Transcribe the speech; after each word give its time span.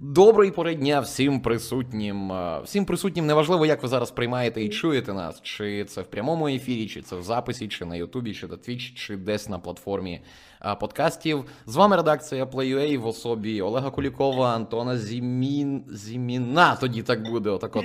Доброї 0.00 0.50
пори 0.50 0.74
дня 0.74 1.00
всім 1.00 1.40
присутнім. 1.40 2.32
Е, 2.32 2.60
Всім 2.64 2.84
присутнім 2.84 3.26
неважливо, 3.26 3.66
як 3.66 3.82
ви 3.82 3.88
зараз 3.88 4.10
приймаєте 4.10 4.64
і 4.64 4.68
чуєте 4.68 5.12
нас, 5.12 5.40
чи 5.42 5.84
це 5.84 6.00
в 6.00 6.06
прямому 6.06 6.48
ефірі, 6.48 6.86
чи 6.86 7.02
це 7.02 7.16
в 7.16 7.22
записі, 7.22 7.68
чи 7.68 7.84
на 7.84 7.96
Ютубі, 7.96 8.34
чи 8.34 8.46
на 8.46 8.54
Twitch, 8.54 8.94
чи 8.94 9.16
десь 9.16 9.48
на 9.48 9.58
платформі 9.58 10.20
подкастів. 10.80 11.44
З 11.66 11.76
вами 11.76 11.96
редакція 11.96 12.44
Play.ua 12.44 12.98
в 12.98 13.06
особі 13.06 13.62
Олега 13.62 13.90
Кулікова, 13.90 14.54
Антона 14.54 14.98
Зімін... 14.98 15.84
Зіміна. 15.88 16.76
Тоді 16.76 17.02
так 17.02 17.30
буде. 17.30 17.50
Отак 17.50 17.76
от. 17.76 17.84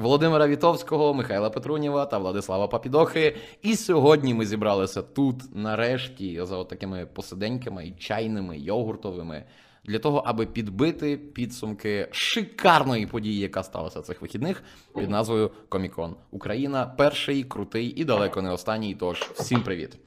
Володимира 0.00 0.46
Вітовського, 0.46 1.14
Михайла 1.14 1.50
Петруніва 1.50 2.06
та 2.06 2.18
Владислава 2.18 2.68
Папідохи. 2.68 3.36
І 3.62 3.76
сьогодні 3.76 4.34
ми 4.34 4.46
зібралися 4.46 5.02
тут, 5.02 5.36
нарешті, 5.56 6.40
за 6.44 6.56
от 6.56 6.68
такими 6.68 7.06
посиденьками 7.06 7.86
і 7.86 7.90
чайними, 7.90 8.58
йогуртовими, 8.58 9.44
для 9.84 9.98
того, 9.98 10.22
аби 10.26 10.46
підбити 10.46 11.16
підсумки 11.16 12.08
шикарної 12.10 13.06
події, 13.06 13.38
яка 13.38 13.62
сталася 13.62 14.02
цих 14.02 14.22
вихідних 14.22 14.62
під 14.98 15.10
назвою 15.10 15.50
Комікон 15.68 16.16
Україна. 16.30 16.86
Перший, 16.86 17.44
крутий 17.44 17.86
і 17.86 18.04
далеко 18.04 18.42
не 18.42 18.50
останній. 18.50 18.94
Тож 18.94 19.20
всім 19.20 19.62
привіт. 19.62 19.98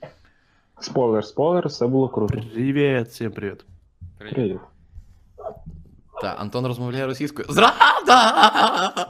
Спойлер, 0.80 1.26
спойлер, 1.26 1.68
все 1.68 1.88
було 1.88 2.10
круто. 2.10 2.42
Привет, 2.54 3.08
всем 3.08 3.32
привет. 3.32 3.66
Привіт. 4.18 4.58
Та 6.22 6.28
Антон 6.28 6.66
розмовляє 6.66 7.06
російською. 7.06 7.48
Зрада! 7.50 9.08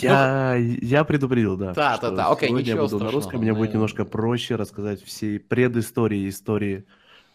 Я, 0.00 0.56
я 0.82 1.04
предупредил, 1.04 1.56
да. 1.56 1.72
Та, 1.72 1.96
что 1.96 2.10
та, 2.10 2.16
та, 2.16 2.30
окей, 2.30 2.48
сегодня 2.48 2.68
я 2.68 2.74
ничего 2.74 2.88
буду 2.88 3.04
на 3.04 3.10
русском, 3.10 3.40
мне 3.40 3.52
будет 3.52 3.72
немножко 3.72 4.04
проще 4.04 4.56
рассказать 4.56 5.02
всей 5.02 5.38
предыстории 5.38 6.28
истории 6.28 6.84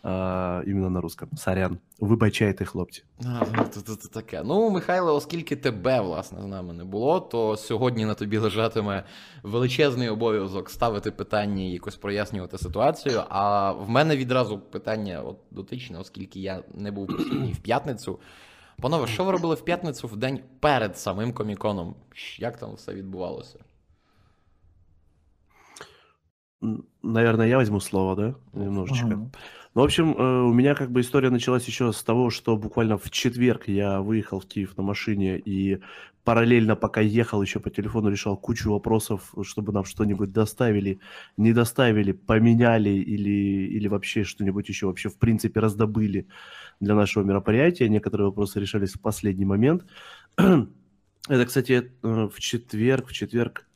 а, 0.08 0.62
именно 0.68 0.90
на 0.90 1.02
русском. 1.02 1.30
Сорян. 1.38 1.78
Вибачайте, 2.00 2.66
хлопці. 2.66 3.04
А, 3.26 3.42
ну, 3.58 3.96
таке. 4.14 4.44
Ну, 4.46 4.70
Михайло, 4.70 5.16
оскільки 5.16 5.56
тебе, 5.56 6.02
власне, 6.02 6.42
з 6.42 6.46
нами 6.46 6.74
не 6.74 6.84
було, 6.84 7.20
то 7.20 7.58
сьогодні 7.58 8.06
на 8.06 8.14
тобі 8.14 8.38
лежатиме 8.38 9.04
величезний 9.44 10.10
обов'язок 10.10 10.70
ставити 10.70 11.12
питання 11.12 11.64
і 11.64 11.70
якось 11.70 11.96
прояснювати 11.96 12.58
ситуацію. 12.58 13.24
А 13.30 13.72
в 13.72 13.90
мене 13.90 14.18
відразу 14.18 14.60
питання 14.60 15.22
от, 15.22 15.38
дотичне, 15.52 16.00
оскільки 16.00 16.40
я 16.40 16.64
не 16.74 16.92
був 16.92 17.08
присутній 17.08 17.54
в 17.54 17.60
п'ятницю. 17.60 18.20
Панове, 18.82 19.08
що 19.08 19.24
ви 19.24 19.32
робили 19.32 19.56
в 19.56 19.62
п'ятницю 19.62 20.08
в 20.08 20.16
день 20.16 20.40
перед 20.60 20.98
самим 20.98 21.34
коміконом? 21.34 21.96
Як 22.40 22.58
там 22.58 22.74
все 22.74 22.94
відбувалося? 22.94 23.60
Наверное, 27.04 27.48
я 27.48 27.58
возьму 27.58 27.82
слово, 27.82 28.16
да? 28.16 28.36
Немножечко. 28.54 29.08
Ага. 29.08 29.30
Ну, 29.76 29.82
в 29.82 29.84
общем, 29.84 30.14
э, 30.18 30.42
у 30.44 30.54
меня 30.54 30.74
как 30.74 30.90
бы 30.90 31.02
история 31.02 31.30
началась 31.30 31.68
еще 31.68 31.92
с 31.92 32.02
того, 32.02 32.30
что 32.30 32.56
буквально 32.56 32.98
в 32.98 33.12
четверг 33.12 33.68
я 33.68 34.00
выехал 34.02 34.40
в 34.40 34.46
Киев 34.46 34.78
на 34.78 34.84
машине 34.84 35.38
и 35.38 35.82
параллельно, 36.24 36.78
пока 36.78 37.02
ехал, 37.02 37.42
еще 37.42 37.60
по 37.60 37.70
телефону 37.70 38.10
решал 38.10 38.38
кучу 38.38 38.72
вопросов, 38.72 39.34
чтобы 39.44 39.74
нам 39.74 39.84
что-нибудь 39.84 40.32
доставили, 40.32 41.00
не 41.36 41.52
доставили, 41.52 42.14
поменяли 42.14 42.90
или, 42.90 43.68
или 43.68 43.90
вообще 43.90 44.24
что-нибудь 44.24 44.70
еще 44.70 44.88
вообще 44.88 45.10
в 45.10 45.18
принципе 45.18 45.60
раздобыли 45.60 46.26
для 46.80 46.96
нашего 46.96 47.26
мероприятия. 47.26 47.90
Некоторые 47.90 48.28
вопросы 48.28 48.62
решались 48.62 48.94
в 48.94 49.02
последний 49.02 49.46
момент. 49.46 49.86
Это, 50.38 51.46
кстати, 51.46 51.92
э, 52.02 52.30
в 52.34 52.40
четверг, 52.40 53.08
в 53.08 53.14
четверг, 53.14 53.68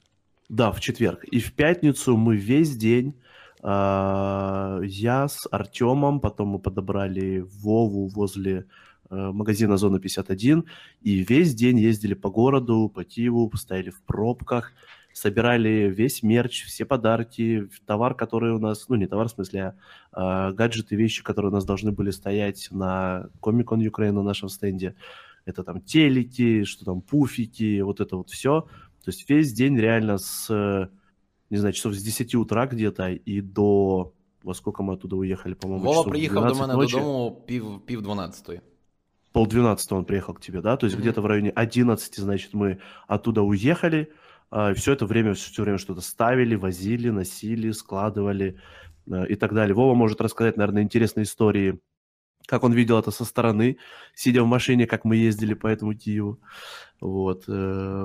да, 0.47 0.72
в 0.72 0.80
четверг. 0.80 1.25
И 1.25 1.41
в 1.41 1.52
пятницу 1.52 2.16
мы 2.16 2.38
весь 2.38 2.78
день 2.78 3.16
я 3.61 5.28
с 5.28 5.47
Артемом, 5.51 6.19
потом 6.22 6.50
мы 6.50 6.59
подобрали 6.59 7.45
Вову 7.61 8.07
возле 8.07 8.66
э, 9.09 9.31
магазина 9.34 9.78
Зона 9.78 10.00
51, 10.00 10.63
и 11.01 11.25
весь 11.28 11.53
день 11.53 11.78
ездили 11.79 12.13
по 12.13 12.29
городу, 12.29 12.89
по 12.94 13.03
Киеву, 13.03 13.51
стояли 13.56 13.89
в 13.89 14.01
пробках, 14.03 14.72
собирали 15.13 15.94
весь 15.94 16.23
мерч, 16.23 16.66
все 16.66 16.85
подарки, 16.85 17.69
товар, 17.85 18.16
который 18.16 18.53
у 18.53 18.59
нас, 18.59 18.88
ну 18.88 18.95
не 18.95 19.07
товар 19.07 19.28
в 19.28 19.31
смысле, 19.31 19.61
а 19.61 19.75
а, 20.11 20.51
гаджеты, 20.51 20.95
вещи, 20.95 21.23
которые 21.23 21.51
у 21.51 21.53
нас 21.53 21.66
должны 21.66 21.91
были 21.91 22.11
стоять 22.11 22.67
на 22.72 23.29
Comic-Con 23.41 24.11
на 24.11 24.23
нашем 24.23 24.50
стенде. 24.50 24.95
Это 25.45 25.63
там 25.63 25.81
телеки, 25.81 26.63
что 26.63 26.85
там 26.85 27.01
пуфики, 27.01 27.81
вот 27.81 28.00
это 28.00 28.17
вот 28.17 28.29
все. 28.29 28.61
То 29.03 29.11
есть 29.11 29.29
весь 29.29 29.53
день 29.53 29.78
реально 29.78 30.17
с 30.17 30.89
не 31.50 31.59
знаю, 31.59 31.72
часов 31.72 31.94
с 31.94 32.03
10 32.03 32.34
утра 32.34 32.66
где-то 32.66 33.09
и 33.10 33.41
до... 33.41 34.12
Во 34.42 34.54
сколько 34.54 34.82
мы 34.82 34.92
оттуда 34.94 35.16
уехали, 35.16 35.54
по-моему, 35.54 35.84
Вова 35.84 35.94
часов 35.94 36.06
в 36.06 36.10
приїхав 36.10 36.34
до 36.42 36.54
12 36.54 36.60
мене 36.60 36.75
ночи. 36.75 36.97
додому 36.97 37.42
пів, 37.47 37.81
пів 37.87 38.03
дванадцятої. 38.03 38.60
Пол 39.32 39.47
двенадцатого 39.48 39.98
он 39.98 40.04
приехал 40.04 40.34
к 40.34 40.41
тебе, 40.41 40.60
да? 40.60 40.76
То 40.76 40.87
есть 40.87 40.97
Мгм. 40.97 41.03
где-то 41.03 41.22
в 41.22 41.26
районе 41.26 41.50
11, 41.56 42.20
значит, 42.20 42.54
мы 42.54 42.78
оттуда 43.09 43.41
уехали. 43.42 44.06
все 44.75 44.92
это 44.92 45.06
время, 45.06 45.32
все 45.32 45.62
время 45.62 45.78
что-то 45.78 46.00
ставили, 46.00 46.54
возили, 46.56 47.10
носили, 47.10 47.72
складывали 47.72 48.56
э, 49.10 49.26
и 49.28 49.34
так 49.34 49.53
далее. 49.53 49.75
Вова 49.75 49.94
может 49.94 50.20
рассказать, 50.20 50.56
наверное, 50.56 50.82
интересные 50.82 51.25
истории, 51.25 51.81
как 52.48 52.65
он 52.65 52.72
видел 52.72 52.98
это 52.98 53.10
со 53.10 53.25
стороны, 53.25 53.76
сидя 54.15 54.42
в 54.42 54.47
машине, 54.47 54.87
как 54.87 55.04
мы 55.04 55.16
ездили 55.16 55.54
по 55.54 55.66
этому 55.69 55.94
Киеву. 55.94 56.38
Вот. 57.00 57.44
э, 57.48 57.53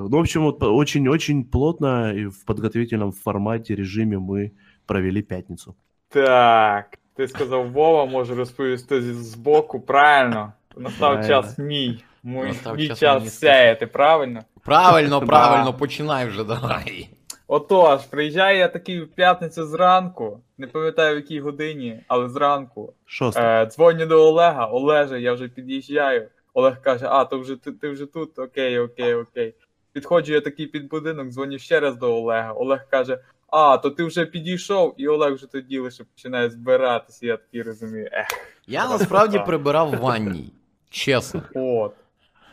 Ну, 0.09 0.17
в 0.17 0.19
общем, 0.19 0.43
вот 0.43 0.63
очень-очень 0.63 1.43
плотно 1.43 2.13
и 2.13 2.25
в 2.25 2.45
подготовительном 2.45 3.11
формате, 3.11 3.75
режиме 3.75 4.17
мы 4.17 4.51
провели 4.85 5.21
пятницу. 5.21 5.75
Так, 6.09 6.97
ти 7.15 7.27
сказав 7.27 7.71
Вова, 7.71 8.05
може 8.05 8.35
розповісти 8.35 9.01
зі- 9.01 9.13
збоку. 9.13 9.79
Правильно. 9.79 10.53
Настав 10.77 10.99
Правильно. 10.99 11.27
час 11.27 11.57
мій. 11.57 12.03
Мій, 12.23 12.43
Настав 12.43 12.75
мій 12.77 12.87
час 12.87 12.99
час, 12.99 13.17
мені 13.19 13.29
сяяти, 13.29 13.87
правильно? 13.87 14.41
Правильно, 14.63 15.19
Да. 15.19 15.25
правильно, 15.25 15.73
починай 15.73 16.27
вже, 16.27 16.43
давай. 16.43 17.09
Отож, 17.54 18.00
приїжджаю 18.10 18.58
я 18.58 18.68
такий 18.68 19.00
в 19.00 19.08
п'ятницю 19.08 19.66
зранку, 19.66 20.40
не 20.58 20.66
пам'ятаю 20.66 21.14
в 21.14 21.16
якій 21.16 21.40
годині, 21.40 22.00
але 22.08 22.28
зранку. 22.28 22.92
Шост. 23.04 23.38
Е, 23.38 23.66
дзвоню 23.66 24.06
до 24.06 24.28
Олега, 24.28 24.66
Олеже, 24.66 25.20
я 25.20 25.32
вже 25.32 25.48
під'їжджаю. 25.48 26.28
Олег 26.54 26.82
каже: 26.82 27.06
А, 27.08 27.24
то 27.24 27.38
вже 27.38 27.56
ти, 27.56 27.72
ти 27.72 27.88
вже 27.88 28.06
тут? 28.06 28.38
Окей, 28.38 28.78
окей, 28.78 29.14
окей. 29.14 29.54
Підходжу 29.92 30.32
я 30.32 30.40
такий 30.40 30.66
під 30.66 30.88
будинок, 30.88 31.28
дзвоню 31.28 31.58
ще 31.58 31.80
раз 31.80 31.96
до 31.96 32.16
Олега. 32.16 32.52
Олег 32.52 32.86
каже: 32.90 33.18
А, 33.50 33.78
то 33.78 33.90
ти 33.90 34.04
вже 34.04 34.26
підійшов, 34.26 34.94
і 34.96 35.08
Олег 35.08 35.34
вже 35.34 35.46
тоді 35.46 35.78
лише 35.78 36.04
починає 36.04 36.50
збиратися. 36.50 37.26
Я 37.26 37.36
такий 37.36 37.62
розумію, 37.62 38.08
ех. 38.12 38.26
Я 38.66 38.88
насправді 38.88 39.40
прибирав 39.46 39.90
в 39.90 39.98
ванній. 39.98 40.52
Чесно. 40.90 41.42
От. 41.54 41.94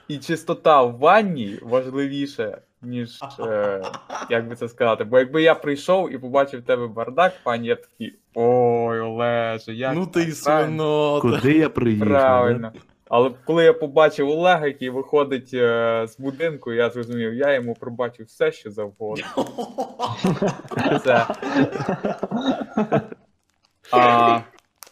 І 0.08 0.18
чистота 0.18 0.84
в 0.84 0.98
ванні 0.98 1.60
важливіше, 1.62 2.58
ніж, 2.82 3.20
е, 3.40 3.82
як 4.30 4.48
би 4.48 4.56
це 4.56 4.70
сказати. 4.70 5.04
Бо 5.04 5.20
якби 5.20 5.42
я 5.42 5.56
прийшов 5.56 6.14
і 6.14 6.18
побачив 6.18 6.60
в 6.60 6.64
тебе 6.64 6.88
бардак, 6.88 7.34
пані, 7.44 7.68
я 7.68 7.76
такий, 7.76 8.16
ой, 8.36 9.00
Олеже, 9.00 9.74
як 9.74 9.96
Ну 9.96 10.08
ти 10.08 10.32
свинота. 10.32 11.22
Куди 11.22 11.58
я 11.58 11.70
приїхав? 11.70 12.08
Правильно. 12.08 12.72
Але 13.14 13.32
коли 13.46 13.64
я 13.64 13.74
побачив 13.74 14.30
Олега, 14.30 14.66
який 14.66 14.90
виходить 14.90 15.50
е, 15.54 16.06
з 16.08 16.20
будинку, 16.20 16.74
я 16.74 16.90
зрозумів, 16.90 17.34
я 17.34 17.54
йому 17.54 17.74
пробачив 17.74 18.26
все, 18.26 18.52
що 18.52 18.72
завгодно. 18.72 19.26
Це. 21.04 21.28
А, 23.92 24.40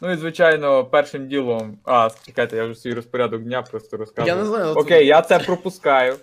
ну 0.02 0.12
і 0.12 0.16
звичайно, 0.16 0.86
першим 0.86 1.28
ділом. 1.28 1.78
А, 1.86 2.10
чекайте, 2.26 2.58
я 2.58 2.66
вже 2.66 2.76
свій 2.76 2.94
розпорядок 2.94 3.42
дня 3.42 3.62
просто 3.62 3.98
розказую. 3.98 4.36
Я 4.36 4.44
не 4.44 4.50
знаю. 4.50 4.74
Окей, 4.76 5.08
я 5.08 5.22
це 5.22 5.40
пропускаю. 5.40 6.16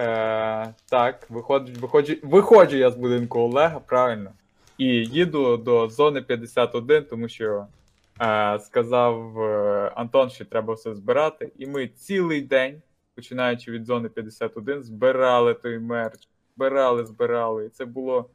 Е, 0.00 0.74
так, 0.90 1.30
виходжу, 1.30 1.72
виходжу, 1.80 2.14
виходжу 2.22 2.76
я 2.76 2.90
з 2.90 2.96
будинку 2.96 3.38
Олега, 3.38 3.80
правильно. 3.80 4.32
І 4.78 4.86
їду 4.86 5.56
до 5.56 5.88
зони 5.88 6.22
51, 6.22 7.04
тому 7.04 7.28
що 7.28 7.66
е, 8.20 8.58
сказав 8.58 9.40
е, 9.40 9.92
Антон, 9.94 10.30
що 10.30 10.44
треба 10.44 10.74
все 10.74 10.94
збирати. 10.94 11.52
І 11.58 11.66
ми 11.66 11.88
цілий 11.88 12.40
день, 12.40 12.82
починаючи 13.14 13.70
від 13.70 13.86
зони 13.86 14.08
51, 14.08 14.82
збирали 14.82 15.54
той 15.54 15.78
мерч. 15.78 16.28
Збирали, 16.56 17.04
збирали. 17.04 17.66
І 17.66 17.68
це 17.68 17.84
було. 17.84 18.30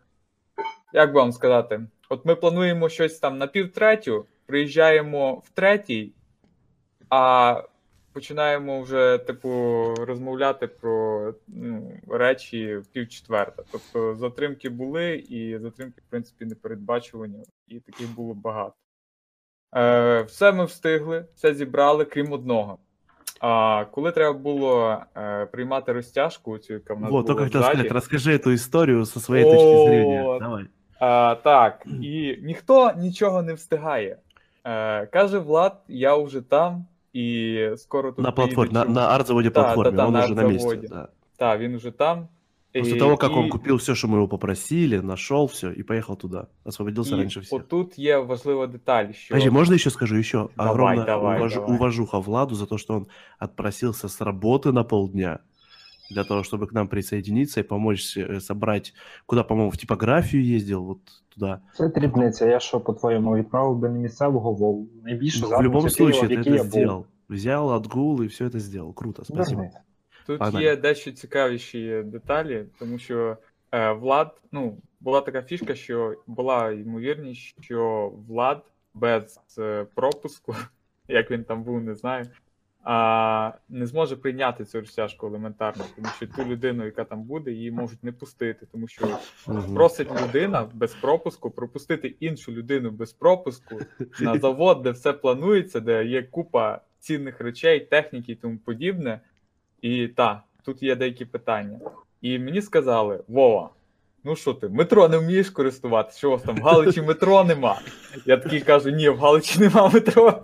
Як 0.94 1.14
би 1.14 1.20
вам 1.20 1.32
сказати? 1.32 1.82
От 2.10 2.26
ми 2.26 2.36
плануємо 2.36 2.90
щось 2.90 3.20
там 3.20 3.38
на 3.38 3.48
півтретю, 3.48 4.26
приїжджаємо 4.46 5.34
в 5.34 5.50
третій, 5.50 6.12
а 7.10 7.64
починаємо 8.20 8.82
вже, 8.82 9.18
типу, 9.18 9.50
розмовляти 10.00 10.68
про 10.68 11.34
ну, 11.48 11.94
речі 12.10 12.76
в 12.76 12.86
півчетверта. 12.86 13.64
Тобто 13.72 14.16
затримки 14.16 14.70
були, 14.70 15.16
і 15.16 15.58
затримки, 15.58 16.02
в 16.08 16.10
принципі, 16.10 16.46
не 16.46 16.56
передбачувані, 16.56 17.44
і 17.68 17.80
таких 17.80 18.16
було 18.16 18.34
багато. 18.34 18.74
Е, 19.76 20.22
все 20.22 20.52
ми 20.52 20.66
встигли, 20.66 21.26
все 21.36 21.54
зібрали, 21.54 22.06
крім 22.06 22.32
одного. 22.32 22.78
А 23.40 23.86
коли 23.92 24.12
треба 24.12 24.34
було 24.34 24.98
е, 25.18 25.46
приймати 25.46 25.94
розтяжку, 25.94 26.58
цю, 26.58 26.74
яка 26.74 26.94
в 26.94 27.00
нас 27.00 27.12
Вот, 27.12 27.28
була 27.28 27.48
ззаді, 27.48 27.64
сказать, 27.64 27.92
расскажи 27.92 28.38
эту 28.38 28.54
историю 28.54 29.06
со 29.06 29.20
своей 29.20 29.44
точки 29.44 29.88
зрения. 29.88 30.24
Вот. 30.24 30.42
Давай. 30.42 30.66
А, 31.00 31.36
так, 31.44 31.86
і 32.02 32.40
ніхто 32.42 32.92
нічого 32.98 33.42
не 33.42 33.54
встигає. 33.54 34.18
Е, 34.64 35.06
каже 35.06 35.40
Влад, 35.40 35.82
я 35.88 36.16
вже 36.16 36.42
там, 36.42 36.86
і 37.13 37.59
скоро 37.77 38.13
тут 38.13 38.25
На 38.25 38.33
платформе, 38.33 38.73
на, 38.73 38.81
приїде 38.83 39.01
на 39.01 39.09
арт-заводе 39.09 39.51
Да, 39.51 39.63
платформе, 39.63 39.91
да, 39.91 39.97
да, 39.97 40.07
он 40.07 40.13
на 40.13 40.25
уже 40.25 40.35
на 40.35 40.43
месте. 40.43 40.69
арт-заводе. 40.69 40.89
да. 40.89 41.09
Так, 41.37 41.61
він 41.61 41.75
уже 41.75 41.91
там. 41.91 42.29
После 42.75 42.97
І- 42.97 42.99
того, 42.99 43.17
как 43.17 43.37
он 43.37 43.47
і- 43.47 43.49
купил 43.49 43.77
все, 43.77 43.95
что 43.95 44.09
мы 44.09 44.15
его 44.17 44.29
попросили, 44.29 45.01
нашел 45.03 45.47
все 45.47 45.71
и 45.71 45.83
поехал 45.83 46.17
туда. 46.19 46.47
Освободился 46.65 47.15
І 47.15 47.19
раньше 47.19 47.41
всех. 47.41 47.61
отут 47.61 47.99
є 47.99 48.19
важлива 48.19 48.67
деталь, 48.67 49.13
що 49.13 49.35
Подожди, 49.35 49.51
можно 49.51 49.75
еще 49.75 49.91
скажу? 49.91 50.17
Еще 50.17 50.39
Давай, 50.57 50.73
огромная 50.73 51.05
давай, 51.07 51.41
уваж- 51.43 51.55
давай. 51.55 51.77
уважуха 51.77 52.19
Владу 52.19 52.55
за 52.55 52.67
то, 52.67 52.79
что 52.79 52.95
он 52.95 53.07
отпросился 53.39 54.09
с 54.09 54.21
работы 54.25 54.73
на 54.73 54.85
полдня 54.85 55.39
для 56.11 56.25
того, 56.25 56.43
чтобы 56.43 56.67
к 56.67 56.73
нам 56.73 56.89
присоединиться 56.89 57.61
и 57.61 57.63
помочь 57.63 58.17
э, 58.17 58.41
собрать, 58.41 58.95
куда, 59.27 59.43
по-моему, 59.43 59.71
в 59.71 59.77
типографию 59.77 60.57
ездил, 60.57 60.85
вот 60.85 60.99
туда. 61.35 61.61
Це 61.75 61.89
дрібниця. 61.89 62.47
Я 62.47 62.61
що, 62.61 62.81
по-твоєму, 62.81 63.35
відправив 63.37 63.79
би 63.79 63.89
не 63.89 63.99
місцевого 63.99 64.53
Вову. 64.53 64.89
Найбільше 65.05 65.41
Ну, 65.43 65.59
в 65.59 65.63
любом 65.63 65.81
задницю 65.81 65.97
Києва, 65.97 66.13
случае, 66.13 66.29
в 66.29 66.31
ты 66.31 66.39
якій 66.39 66.51
это 66.51 66.57
я 66.57 66.63
був. 66.63 66.71
сделал. 66.73 67.07
Взял 67.29 67.69
отгул 67.71 68.23
и 68.23 68.27
все 68.27 68.47
это 68.47 68.59
сделал. 68.61 68.95
Круто, 68.95 69.25
спасибо. 69.25 69.57
Дурниця. 69.57 69.81
Тут 70.27 70.39
Погнали. 70.39 70.65
є 70.65 70.77
дещо 70.77 71.13
цікавіші 71.13 72.03
деталі, 72.05 72.65
тому 72.79 72.99
що 72.99 73.37
е, 73.73 73.93
Влад, 73.93 74.41
ну, 74.53 74.77
була 75.01 75.21
така 75.21 75.43
фішка, 75.43 75.75
що 75.75 76.15
була 76.27 76.71
ймовірність, 76.71 77.55
що 77.61 78.13
Влад 78.29 78.63
без 78.95 79.41
е, 79.59 79.87
пропуску, 79.95 80.55
як 81.09 81.31
він 81.31 81.45
там 81.45 81.63
був, 81.63 81.81
не 81.81 81.95
знаю, 81.95 82.25
А, 82.84 83.52
не 83.70 83.88
зможе 83.88 84.16
прийняти 84.16 84.66
цю 84.66 84.80
розтяжку 84.80 85.28
елементарно, 85.28 85.84
тому 85.96 86.08
що 86.16 86.28
ту 86.28 86.46
людину, 86.46 86.86
яка 86.86 87.04
там 87.04 87.24
буде, 87.24 87.52
її 87.52 87.72
можуть 87.72 88.04
не 88.04 88.12
пустити, 88.12 88.68
тому 88.72 88.88
що 88.88 89.08
просить 89.74 90.22
людина 90.22 90.70
без 90.74 90.94
пропуску 90.94 91.52
пропустити 91.52 92.16
іншу 92.20 92.52
людину 92.52 92.92
без 92.92 93.14
пропуску 93.14 93.80
на 94.20 94.40
завод, 94.40 94.82
де 94.82 94.92
все 94.92 95.14
планується, 95.14 95.80
де 95.80 96.06
є 96.06 96.24
купа 96.24 96.82
цінних 97.00 97.42
речей, 97.42 97.80
техніки 97.80 98.32
і 98.32 98.36
тому 98.36 98.58
подібне. 98.58 99.20
І 99.82 100.08
так, 100.08 100.40
тут 100.66 100.84
є 100.84 100.96
деякі 100.96 101.26
питання. 101.26 101.80
І 102.22 102.40
мені 102.40 102.62
сказали: 102.62 103.24
Вова, 103.28 103.70
ну 104.24 104.36
що 104.36 104.54
ти, 104.54 104.70
метро 104.70 105.08
не 105.08 105.18
вмієш 105.18 105.50
користуватися? 105.50 106.18
Що 106.18 106.28
у 106.28 106.32
вас 106.32 106.42
там 106.42 106.56
в 106.56 106.62
Галичі 106.62 107.02
метро 107.02 107.44
нема? 107.44 107.82
Я 108.26 108.38
такий 108.38 108.62
кажу: 108.62 108.90
ні, 108.90 109.10
в 109.10 109.20
Галичі 109.20 109.60
нема 109.60 109.90
метро. 109.90 110.44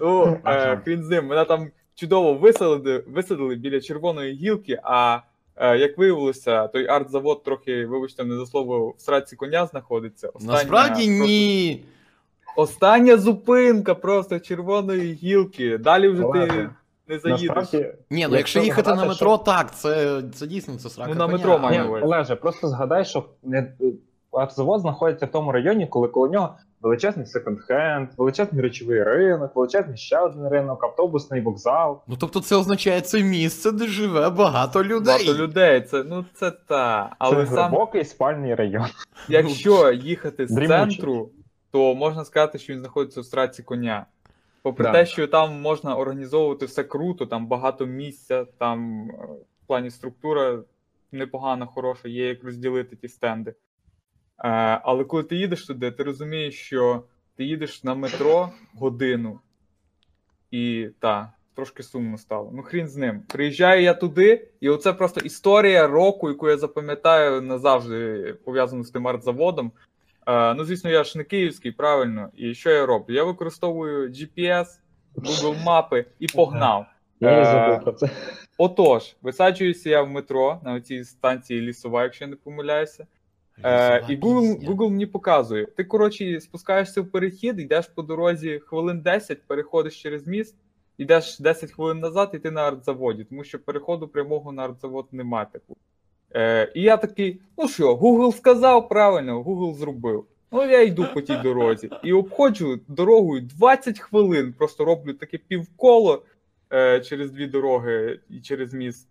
Ну, 0.00 0.38
е, 0.46 0.76
хрін 0.76 1.04
з 1.04 1.08
ним, 1.08 1.26
мене 1.26 1.44
там 1.44 1.68
чудово 1.94 2.34
висадили, 2.34 3.04
висадили 3.08 3.54
біля 3.54 3.80
червоної 3.80 4.32
гілки, 4.34 4.80
а 4.82 5.18
е, 5.56 5.78
як 5.78 5.98
виявилося, 5.98 6.66
той 6.68 6.86
арт-завод 6.86 7.42
трохи, 7.42 7.86
вибачте, 7.86 8.24
не 8.24 8.36
за 8.36 8.46
слово, 8.46 8.94
в 8.98 9.00
сраці 9.00 9.36
коня 9.36 9.66
знаходиться. 9.66 10.28
Остання- 10.28 10.52
Насправді 10.52 11.06
просто- 11.06 11.26
ні. 11.26 11.84
Остання 12.56 13.16
зупинка 13.16 13.94
просто 13.94 14.40
червоної 14.40 15.12
гілки. 15.12 15.78
Далі 15.78 16.08
вже 16.08 16.22
ти 16.32 16.68
не 17.08 17.18
заїдеш. 17.18 17.72
Ні, 18.10 18.26
ну 18.30 18.36
якщо 18.36 18.60
їхати 18.60 18.90
на 18.90 18.96
згадати, 18.96 19.08
метро, 19.08 19.38
так, 19.38 19.76
це, 19.76 20.22
це 20.34 20.46
дійсно 20.46 20.76
це 20.76 20.88
срака 20.90 21.10
Ну, 21.12 21.18
на 21.18 21.26
метро 21.26 21.56
увазі. 21.56 22.04
Олеже, 22.04 22.36
просто 22.36 22.68
згадай, 22.68 23.04
що 23.04 23.24
не- 23.42 23.72
автозавод 24.32 24.80
знаходиться 24.80 25.26
в 25.26 25.30
тому 25.30 25.52
районі, 25.52 25.86
коли 25.86 26.08
коло 26.08 26.28
нього 26.28 26.56
величезний 26.82 27.26
секонд-хенд, 27.26 28.06
величезний 28.16 28.62
речовий 28.62 29.02
ринок, 29.02 29.56
величезний 29.56 29.96
ще 29.96 30.18
один 30.18 30.48
ринок, 30.48 30.84
автобусний 30.84 31.40
вокзал. 31.40 32.00
Ну 32.06 32.16
тобто 32.20 32.40
це 32.40 32.56
означає 32.56 33.00
це 33.00 33.22
місце, 33.22 33.72
де 33.72 33.86
живе 33.86 34.30
багато 34.30 34.84
людей. 34.84 35.26
Багато 35.26 35.34
людей, 35.34 35.80
це 35.80 36.04
ну 36.04 36.24
це 36.34 36.50
та. 36.50 37.16
Але 37.18 37.46
Це 37.46 37.54
сам, 37.54 37.70
глибокий 37.70 38.04
спальний 38.04 38.54
район. 38.54 38.86
якщо 39.28 39.92
їхати 39.92 40.46
з 40.46 40.50
Дрімучий. 40.50 40.96
центру, 40.96 41.30
то 41.72 41.94
можна 41.94 42.24
сказати, 42.24 42.58
що 42.58 42.72
він 42.72 42.80
знаходиться 42.80 43.20
в 43.20 43.24
страці 43.24 43.62
коня. 43.62 44.06
Попри 44.62 44.84
Да. 44.84 44.92
те, 44.92 45.06
що 45.06 45.26
там 45.26 45.60
можна 45.60 45.96
організовувати 45.96 46.66
все 46.66 46.84
круто, 46.84 47.26
там 47.26 47.46
багато 47.46 47.86
місця, 47.86 48.44
там 48.58 49.10
е, 49.10 49.12
в 49.64 49.66
плані 49.66 49.90
структура 49.90 50.58
непогана, 51.12 51.66
хороша, 51.66 52.08
є 52.08 52.26
як 52.28 52.44
розділити 52.44 52.96
ті 52.96 53.08
стенди. 53.08 53.54
Е, 54.44 54.48
але 54.82 55.04
коли 55.04 55.22
ти 55.22 55.36
їдеш 55.36 55.66
туди, 55.66 55.90
ти 55.90 56.02
розумієш, 56.02 56.54
що 56.54 57.02
ти 57.36 57.44
їдеш 57.44 57.84
на 57.84 57.94
метро 57.94 58.50
годину, 58.74 59.40
і 60.50 60.88
та, 60.98 61.32
трошки 61.54 61.82
сумно 61.82 62.18
стало. 62.18 62.50
Ну, 62.54 62.62
хрін 62.62 62.88
з 62.88 62.96
ним. 62.96 63.22
Приїжджаю 63.28 63.82
я 63.82 63.94
туди, 63.94 64.48
і 64.60 64.68
оце 64.68 64.92
просто 64.92 65.20
історія 65.20 65.86
року, 65.86 66.28
яку 66.28 66.48
я 66.48 66.56
запам'ятаю 66.56 67.42
назавжди 67.42 68.34
пов'язану 68.44 68.84
з 68.84 68.90
тим 68.90 69.08
артзаводом. 69.08 69.72
Е, 70.26 70.54
ну, 70.54 70.64
звісно, 70.64 70.90
я 70.90 71.04
ж 71.04 71.18
не 71.18 71.24
київський, 71.24 71.72
правильно. 71.72 72.30
І 72.36 72.54
що 72.54 72.70
я 72.70 72.86
роблю? 72.86 73.14
Я 73.14 73.24
використовую 73.24 74.08
GPS, 74.08 74.66
Google 75.16 75.64
мапи 75.64 76.04
і 76.18 76.26
погнав. 76.26 76.86
Я 77.20 77.38
і 77.38 77.40
Е, 77.40 77.44
забув 77.44 77.84
про 77.84 77.92
це. 77.92 78.10
Отож, 78.58 79.16
висаджуюся 79.22 79.90
я 79.90 80.02
в 80.02 80.10
метро 80.10 80.60
на 80.64 80.80
цій 80.80 81.04
станції 81.04 81.60
лісова, 81.60 82.02
якщо 82.02 82.24
я 82.24 82.30
не 82.30 82.36
помиляюся. 82.36 83.06
Е, 83.64 84.04
і 84.08 84.16
Google, 84.16 84.68
Google 84.68 84.90
мені 84.90 85.06
показує. 85.06 85.66
Ти, 85.66 85.84
коротше, 85.84 86.40
спускаєшся 86.40 87.02
в 87.02 87.06
перехід, 87.06 87.60
йдеш 87.60 87.86
по 87.86 88.02
дорозі 88.02 88.60
хвилин 88.66 89.00
10, 89.00 89.42
переходиш 89.46 90.02
через 90.02 90.26
міст, 90.26 90.56
йдеш 90.98 91.38
10 91.38 91.72
хвилин 91.72 91.98
назад, 91.98 92.30
і 92.34 92.38
ти 92.38 92.50
на 92.50 92.62
артзаводі, 92.62 93.24
тому 93.24 93.44
що 93.44 93.58
переходу 93.58 94.08
прямого 94.08 94.52
на 94.52 94.64
артзавод 94.64 95.06
немає 95.12 95.46
типу. 95.52 95.76
Е, 96.34 96.72
і 96.74 96.82
я 96.82 96.96
такий: 96.96 97.40
ну 97.58 97.68
що, 97.68 97.94
Google 97.94 98.32
сказав 98.32 98.88
правильно, 98.88 99.42
Google 99.42 99.74
зробив. 99.74 100.24
Ну, 100.52 100.64
я 100.64 100.82
йду 100.82 101.06
по 101.14 101.20
тій 101.20 101.36
дорозі 101.36 101.90
і 102.04 102.12
обходжу 102.12 102.80
дорогою 102.88 103.40
20 103.40 103.98
хвилин, 103.98 104.54
просто 104.58 104.84
роблю 104.84 105.12
таке 105.12 105.38
півколо 105.38 106.22
е, 106.72 107.00
через 107.00 107.30
дві 107.30 107.46
дороги 107.46 108.20
і 108.30 108.40
через 108.40 108.74
міст. 108.74 109.08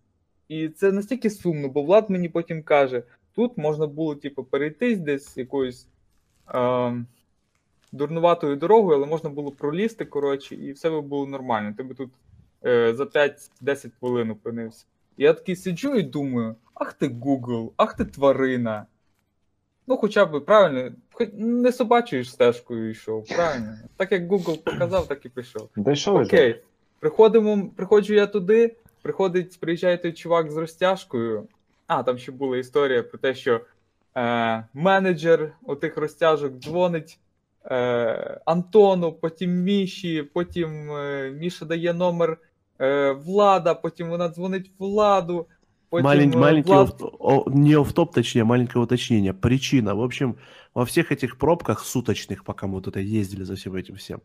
І 0.48 0.70
це 0.70 0.92
настільки 0.92 1.30
сумно, 1.30 1.68
бо 1.68 1.82
Влад 1.82 2.10
мені 2.10 2.30
потім 2.30 2.64
каже: 2.64 3.04
тут 3.36 3.58
можна 3.58 3.88
було, 3.88 4.16
типу, 4.16 4.44
перейти 4.44 4.96
десь 4.96 5.38
якоюсь 5.38 5.88
е, 6.56 6.94
дурнуватою 7.92 8.56
дорогою, 8.56 8.98
але 8.98 9.08
можна 9.08 9.30
було 9.30 9.52
пролізти, 9.52 10.06
коротше, 10.06 10.56
і 10.56 10.72
все 10.72 10.90
би 10.90 11.02
було 11.02 11.26
нормально. 11.26 11.74
Ти 11.78 11.84
би 11.84 11.96
тут 11.96 12.10
е, 12.66 12.94
за 12.96 13.04
5-10 13.04 13.90
хвилин 14.00 14.32
опинився. 14.32 14.86
Я 15.18 15.34
такий 15.34 15.56
сиджу 15.56 15.96
і 15.96 16.04
думаю: 16.04 16.56
ах 16.74 16.94
ти 16.94 17.08
Google, 17.08 17.72
ах 17.78 17.94
ти 17.94 18.06
тварина. 18.06 18.86
Ну, 19.88 19.98
хоча 19.98 20.26
б 20.26 20.40
правильно, 20.40 20.92
не 21.34 21.72
собачою 21.72 22.26
стежкою 22.26 22.90
йшов, 22.90 23.28
правильно. 23.28 23.78
Так 23.98 24.12
як 24.12 24.32
Google 24.32 24.64
показав, 24.64 25.08
так 25.08 25.26
і 25.26 25.30
пішов. 25.30 25.70
Дійшов. 25.76 26.16
Окей. 26.16 26.62
Приходимо, 27.00 27.70
приходжу 27.76 28.14
я 28.14 28.28
туди, 28.28 28.76
приходить, 29.02 29.60
приїжджає 29.60 29.98
той 29.98 30.14
чувак 30.14 30.52
з 30.52 30.58
розтяжкою. 30.58 31.48
А, 31.87 32.03
там 32.03 32.19
ще 32.19 32.33
була 32.33 32.57
історія 32.57 33.03
про 33.03 33.19
те, 33.19 33.35
що 33.35 33.61
е, 34.17 34.65
менеджер 34.75 35.53
отих 35.67 35.97
розтяжок 35.97 36.53
дзвонить 36.59 37.19
е, 37.65 38.41
Антону, 38.47 39.13
потім 39.13 39.51
Міші, 39.51 40.23
потім 40.23 40.91
е, 40.93 41.31
Міша 41.31 41.65
дає 41.65 41.95
номер 41.95 42.39
е, 42.81 43.13
Влада, 43.13 43.75
потім 43.75 44.09
вона 44.09 44.29
дзвонить 44.29 44.71
Владу. 44.79 45.47
Потім 45.89 46.07
Малень- 46.07 46.35
е, 46.35 46.39
маленький 46.39 46.73
Влад... 46.75 46.89
оф- 46.89 47.17
о- 47.19 47.51
не 47.51 47.77
оф-топ, 47.77 48.15
точнее, 48.15 48.45
маленькое 48.45 48.85
уточнение. 48.85 49.33
Причина. 49.33 49.95
В 49.95 50.01
общем, 50.01 50.37
во 50.75 50.85
всех 50.85 51.11
этих 51.13 51.37
пробках 51.37 51.85
суточных, 51.85 52.45
пока 52.45 52.67
мы 52.67 52.75
вот 52.75 52.87
это 52.87 53.01
ездили 53.01 53.43
за 53.45 53.55
всем 53.55 53.75
этим 53.75 53.97
всем, 53.97 54.21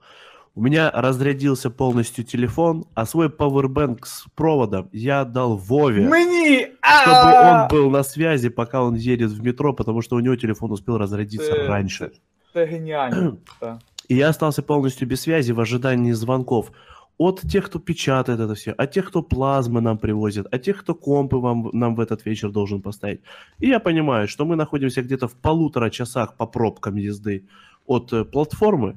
у 0.54 0.62
меня 0.62 0.90
разрядился 0.90 1.70
полностью 1.70 2.24
телефон, 2.24 2.84
а 2.94 3.06
свой 3.06 3.28
пауэрбэнк 3.28 4.04
с 4.06 4.26
проводом 4.34 4.88
я 4.92 5.20
отдал 5.22 5.56
Вове, 5.56 6.08
Мені! 6.08 6.66
чтобы 7.02 7.32
А! 7.34 7.62
он 7.62 7.68
был 7.78 7.90
на 7.90 8.02
связи, 8.02 8.48
пока 8.50 8.82
он 8.82 8.94
едет 8.96 9.30
в 9.30 9.42
метро, 9.42 9.72
потому 9.74 10.02
что 10.02 10.16
у 10.16 10.20
него 10.20 10.36
телефон 10.36 10.72
успел 10.72 10.98
разрядиться 10.98 11.52
Це- 11.52 11.68
раньше. 11.68 12.10
Це 12.54 12.64
геніально. 12.66 13.36
так. 13.60 13.78
И 14.10 14.14
я 14.16 14.28
остался 14.30 14.62
полностью 14.62 15.06
без 15.08 15.20
связи 15.20 15.52
в 15.52 15.60
ожидании 15.60 16.12
звонков 16.14 16.70
от 17.18 17.40
тех, 17.52 17.66
кто 17.66 17.78
печатает 17.78 18.40
это 18.40 18.54
все, 18.54 18.72
от 18.72 18.90
тех, 18.90 19.04
кто 19.08 19.22
плазмы 19.22 19.80
нам 19.80 19.98
привозит, 19.98 20.46
от 20.54 20.62
тех, 20.62 20.80
кто 20.80 20.94
компы 20.94 21.36
вам, 21.36 21.70
нам 21.72 21.94
в 21.94 22.00
этот 22.00 22.26
вечер 22.26 22.50
должен 22.50 22.80
поставить. 22.82 23.20
И 23.60 23.68
я 23.68 23.78
понимаю, 23.78 24.26
что 24.26 24.44
мы 24.44 24.56
находимся 24.56 25.02
где-то 25.02 25.28
в 25.28 25.34
полутора 25.34 25.90
часах 25.90 26.36
по 26.36 26.46
пробкам 26.46 26.96
езды 26.96 27.42
от 27.86 28.12
э, 28.12 28.24
платформы, 28.24 28.94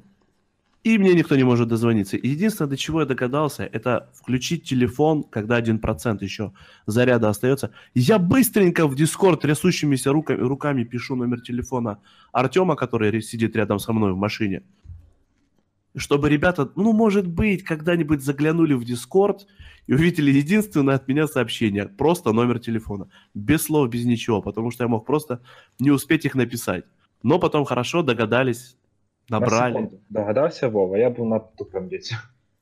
и 0.83 0.97
мне 0.97 1.13
никто 1.13 1.35
не 1.35 1.43
может 1.43 1.69
дозвониться. 1.69 2.17
Единственное, 2.17 2.69
до 2.69 2.77
чего 2.77 2.99
я 2.99 3.05
догадался, 3.05 3.63
это 3.63 4.09
включить 4.13 4.63
телефон, 4.63 5.23
когда 5.23 5.59
1% 5.59 6.23
еще 6.23 6.51
заряда 6.85 7.29
остается. 7.29 7.71
Я 7.95 8.19
быстренько 8.19 8.85
в 8.85 8.95
Discord 8.95 9.37
трясущимися 9.37 10.11
руками, 10.11 10.41
руками 10.41 10.83
пишу 10.83 11.15
номер 11.15 11.39
телефона 11.39 11.99
Артема, 12.33 12.75
который 12.75 13.21
сидит 13.21 13.55
рядом 13.55 13.79
со 13.79 13.93
мной 13.93 14.11
в 14.11 14.17
машине. 14.17 14.63
Чтобы 15.95 16.29
ребята, 16.29 16.69
ну, 16.75 16.91
может 16.91 17.27
быть, 17.27 17.63
когда-нибудь 17.63 18.21
заглянули 18.21 18.73
в 18.73 18.83
Дискорд 18.83 19.47
и 19.87 19.93
увидели 19.93 20.31
единственное 20.31 20.95
от 20.95 21.07
меня 21.07 21.27
сообщение. 21.27 21.85
Просто 21.85 22.33
номер 22.33 22.59
телефона. 22.59 23.07
Без 23.33 23.63
слов, 23.63 23.89
без 23.89 24.03
ничего. 24.03 24.41
Потому 24.41 24.71
что 24.71 24.83
я 24.83 24.87
мог 24.87 25.05
просто 25.05 25.39
не 25.79 25.91
успеть 25.91 26.25
их 26.25 26.35
написать. 26.35 26.83
Но 27.21 27.39
потом 27.39 27.63
хорошо 27.63 28.01
догадались, 28.01 28.75
набрали. 29.39 29.73
секунду. 29.73 29.97
Догадався 30.09 30.67
Вова, 30.67 30.97
я 30.97 31.09
був 31.09 31.27
надто 31.27 31.63
тупим. 31.63 31.89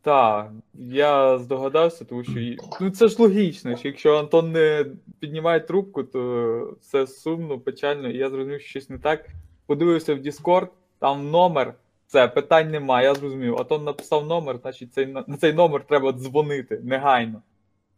Так, 0.03 0.51
я 0.73 1.37
здогадався, 1.37 2.05
тому 2.05 2.23
що 2.23 2.39
ну 2.81 2.89
це 2.89 3.07
ж 3.07 3.21
логічно, 3.21 3.77
що 3.77 3.87
якщо 3.87 4.17
Антон 4.17 4.51
не 4.51 4.85
піднімає 5.19 5.59
трубку, 5.59 6.03
то 6.03 6.77
все 6.81 7.07
сумно, 7.07 7.59
печально, 7.59 8.09
і 8.09 8.17
я 8.17 8.29
зрозумів, 8.29 8.61
що 8.61 8.69
щось 8.69 8.89
не 8.89 8.97
так. 8.97 9.27
Подивився 9.65 10.15
в 10.15 10.17
Discord, 10.17 10.67
там 10.99 11.29
номер. 11.29 11.73
Все, 12.07 12.27
питань 12.27 12.71
немає, 12.71 13.07
я 13.07 13.15
зрозумів. 13.15 13.57
Антон 13.57 13.83
написав 13.83 14.27
номер, 14.27 14.57
значить 14.61 14.93
цей, 14.93 15.05
на 15.05 15.23
на 15.27 15.37
цей 15.37 15.53
номер 15.53 15.83
треба 15.87 16.11
дзвонити 16.11 16.79
негайно. 16.83 17.41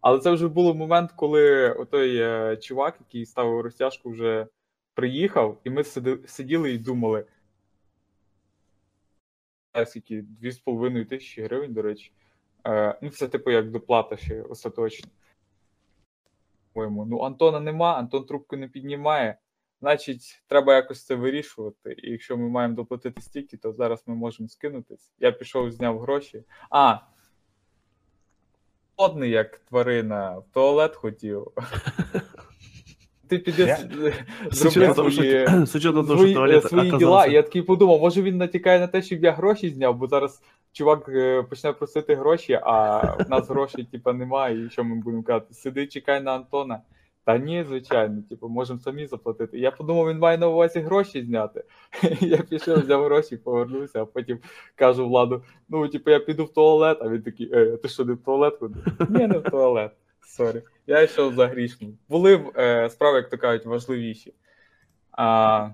Але 0.01 0.19
це 0.19 0.31
вже 0.31 0.47
був 0.47 0.75
момент, 0.75 1.11
коли 1.15 1.71
отой 1.71 2.17
е, 2.17 2.57
чувак, 2.57 2.95
який 2.99 3.25
ставив 3.25 3.61
розтяжку, 3.61 4.09
вже 4.09 4.47
приїхав, 4.93 5.57
і 5.63 5.69
ми 5.69 5.83
сиди, 5.83 6.19
сиділи 6.25 6.71
і 6.71 6.77
думали. 6.77 7.25
Скільки 9.85 10.21
2,5 10.41 11.05
тисячі 11.05 11.43
гривень, 11.43 11.73
до 11.73 11.81
речі. 11.81 12.11
Е, 12.67 12.99
ну, 13.01 13.09
це 13.09 13.27
типу 13.27 13.51
як 13.51 13.71
доплата 13.71 14.17
ще 14.17 14.41
остаточно. 14.41 15.09
Ну, 16.75 17.19
Антона 17.19 17.59
нема, 17.59 17.93
Антон 17.93 18.25
трубку 18.25 18.57
не 18.57 18.67
піднімає. 18.67 19.37
Значить, 19.81 20.43
треба 20.47 20.75
якось 20.75 21.05
це 21.05 21.15
вирішувати. 21.15 21.95
І 21.97 22.11
якщо 22.11 22.37
ми 22.37 22.49
маємо 22.49 22.75
доплатити 22.75 23.21
стільки, 23.21 23.57
то 23.57 23.73
зараз 23.73 24.03
ми 24.05 24.15
можемо 24.15 24.49
скинутись. 24.49 25.13
Я 25.19 25.31
пішов, 25.31 25.71
зняв 25.71 25.99
гроші. 25.99 26.43
А! 26.69 26.97
Одний, 28.95 29.29
як 29.29 29.57
тварина, 29.57 30.37
в 30.37 30.45
туалет 30.53 30.95
хотів. 30.95 31.47
Ти 33.27 33.37
підеш 33.37 33.67
Я- 33.67 34.11
С 34.51 34.65
учетом 34.65 34.95
того, 34.95 35.11
что, 35.11 35.21
свої 35.21 35.45
того, 35.45 36.05
свої, 36.05 36.33
туалет 36.33 36.63
свої 36.63 36.89
оказался... 36.89 36.97
діла. 36.97 37.27
Я 37.27 37.41
такий 37.41 37.61
подумав, 37.61 37.99
може 37.99 38.21
він 38.21 38.37
натякає 38.37 38.79
на 38.79 38.87
те, 38.87 39.01
щоб 39.01 39.23
я 39.23 39.31
гроші 39.31 39.69
зняв, 39.69 39.95
бо 39.95 40.07
зараз 40.07 40.41
чувак 40.71 41.09
е, 41.09 41.43
почне 41.43 41.73
просити 41.73 42.15
гроші, 42.15 42.59
а 42.63 42.99
в 43.23 43.29
нас 43.29 43.49
грошей 43.49 43.83
типа 43.83 44.13
немає. 44.13 44.65
І 44.65 44.69
що 44.69 44.83
ми 44.83 44.95
будемо 44.95 45.23
казати? 45.23 45.53
Сиди, 45.53 45.87
чекай 45.87 46.21
на 46.23 46.35
Антона. 46.35 46.81
Та 47.25 47.37
ні, 47.37 47.65
звичайно, 47.67 48.21
типу, 48.29 48.49
можемо 48.49 48.79
самі 48.79 49.07
заплатити. 49.07 49.59
Я 49.59 49.71
подумав, 49.71 50.09
він 50.09 50.19
має 50.19 50.37
на 50.37 50.47
увазі 50.47 50.79
гроші 50.79 51.23
зняти. 51.23 51.63
Я 52.21 52.37
пішов, 52.37 52.79
взяв 52.79 53.03
гроші, 53.03 53.37
повернувся, 53.37 54.01
а 54.01 54.05
потім 54.05 54.39
кажу 54.75 55.07
Владу: 55.07 55.43
ну, 55.69 55.87
типу, 55.87 56.11
я 56.11 56.19
піду 56.19 56.45
в 56.45 56.53
туалет, 56.53 56.97
а 57.01 57.09
він 57.09 57.21
такий, 57.21 57.49
е, 57.53 57.77
ти 57.77 57.87
що, 57.87 58.05
не 58.05 58.13
в 58.13 58.17
туалет 58.17 58.57
ходив? 58.59 58.83
Ні, 59.09 59.27
не 59.27 59.37
в 59.37 59.43
туалет. 59.43 59.91
Sorry. 60.23 60.61
Я 60.87 61.01
йшов 61.01 61.33
за 61.33 61.47
грошима. 61.47 61.97
Були 62.09 62.51
е, 62.57 62.89
справи, 62.89 63.17
як 63.17 63.29
то 63.29 63.37
кажуть, 63.37 63.65
важливіші. 63.65 64.33
А, 65.11 65.69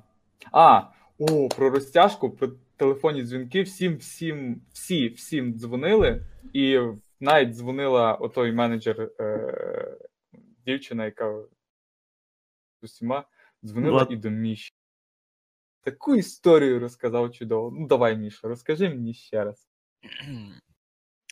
а 0.51 0.81
о, 1.17 1.49
про 1.49 1.69
розтяжку, 1.69 2.29
про 2.29 2.47
телефонні 2.77 3.23
дзвінки. 3.23 3.61
Всім, 3.61 3.97
всім, 3.97 4.61
всі, 4.73 5.09
всім 5.09 5.53
дзвонили, 5.53 6.25
і 6.53 6.79
навіть 7.19 7.55
дзвонила 7.55 8.13
отой 8.13 8.51
менеджер, 8.51 9.11
е, 9.19 9.97
дівчина, 10.65 11.05
яка 11.05 11.41
з 12.81 12.83
усіма 12.83 13.23
дзвонила 13.65 14.07
Ну, 14.09 14.15
і 14.15 14.17
до 14.17 14.29
Міші. 14.29 14.71
Таку 15.81 16.15
історію 16.15 16.79
розказав 16.79 17.31
чудово. 17.31 17.71
Ну, 17.79 17.87
давай, 17.87 18.17
Міша, 18.17 18.47
розкажи 18.47 18.89
мені 18.89 19.13
ще 19.13 19.43
раз. 19.43 19.67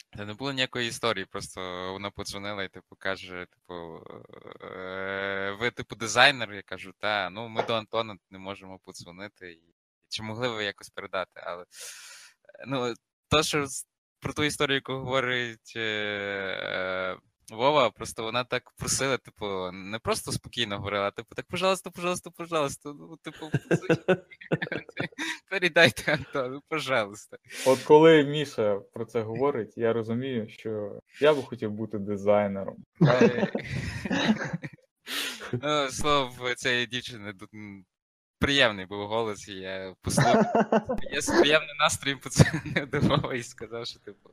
Та 0.09 0.25
не 0.25 0.33
було 0.33 0.53
ніякої 0.53 0.87
історії, 0.87 1.25
просто 1.25 1.91
вона 1.93 2.11
подзвонила 2.11 2.63
і 2.63 2.69
типу 2.69 2.95
каже: 2.95 3.47
типу, 3.51 4.03
«Е, 4.61 5.57
ви, 5.59 5.71
типу, 5.71 5.95
дизайнер? 5.95 6.53
Я 6.53 6.61
кажу, 6.61 6.93
та, 6.99 7.29
ну 7.29 7.47
ми 7.47 7.63
до 7.63 7.73
Антона 7.73 8.17
не 8.29 8.37
можемо 8.39 8.79
подзвонити. 8.79 9.59
Чи 10.09 10.23
могли 10.23 10.47
ви 10.47 10.63
якось 10.63 10.89
передати? 10.89 11.41
Але 11.43 11.65
ну, 12.67 12.93
то, 13.29 13.43
що 13.43 13.65
про 14.19 14.33
ту 14.33 14.43
історію, 14.43 14.75
яку 14.75 14.93
говорить 14.93 15.73
е, 15.75 17.17
Вова, 17.51 17.89
просто 17.89 18.23
вона 18.23 18.43
так 18.43 18.71
просила, 18.77 19.17
типу, 19.17 19.71
не 19.71 19.99
просто 19.99 20.31
спокійно 20.31 20.77
говорила, 20.77 21.07
а 21.07 21.11
типу, 21.11 21.35
так, 21.35 21.45
пожалуйста, 21.47 21.89
пожалуйста, 21.91 22.31
пожалуйста. 22.31 22.93
Ну, 22.93 23.17
типу, 23.21 23.51
передайте 25.49 26.11
Антону, 26.11 26.61
пожалуйста. 26.69 27.37
От 27.65 27.79
коли 27.79 28.23
Міша 28.23 28.79
про 28.93 29.05
це 29.05 29.21
говорить, 29.21 29.77
я 29.77 29.93
розумію, 29.93 30.49
що 30.49 30.99
я 31.21 31.33
би 31.33 31.41
хотів 31.43 31.71
бути 31.71 31.99
дизайнером. 31.99 32.77
Е, 33.01 33.51
Ну, 35.51 35.89
слово 35.89 36.55
цієї 36.55 36.85
дівчини 36.85 37.33
приємний 38.39 38.85
був 38.85 39.07
голос, 39.07 39.47
і 39.47 39.53
я 39.53 39.93
послухав. 40.01 40.45
Я 41.11 41.21
з 41.21 41.39
приємним 41.39 41.77
настроєм 41.79 42.19
позвонив 42.19 42.89
до 42.89 42.99
Вова 42.99 43.33
і 43.33 43.43
сказав, 43.43 43.85
що 43.87 43.99
типу. 43.99 44.29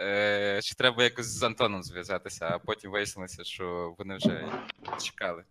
Е, 0.00 0.60
що 0.62 0.74
треба 0.76 1.02
якось 1.02 1.26
з 1.26 1.42
Антоном 1.42 1.82
зв'язатися, 1.82 2.48
а 2.52 2.58
потім 2.58 2.90
вияснилося, 2.90 3.44
що 3.44 3.94
вони 3.98 4.16
вже 4.16 4.48
чекали. 5.02 5.42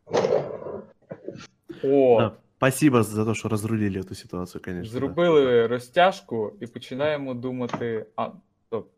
О, 1.84 2.18
Да, 2.20 2.32
спасибо 2.58 3.04
за 3.04 3.26
то, 3.26 3.34
что 3.34 3.50
разрулили 3.50 4.00
эту 4.02 4.16
ситуацию, 4.16 4.62
конечно. 4.66 4.94
да. 4.94 5.00
зробили 5.00 5.68
розтяжку 5.68 6.54
і 6.60 6.68
починаємо 6.68 7.34
думати. 7.34 8.06
А, 8.16 8.30
стоп. 8.68 8.90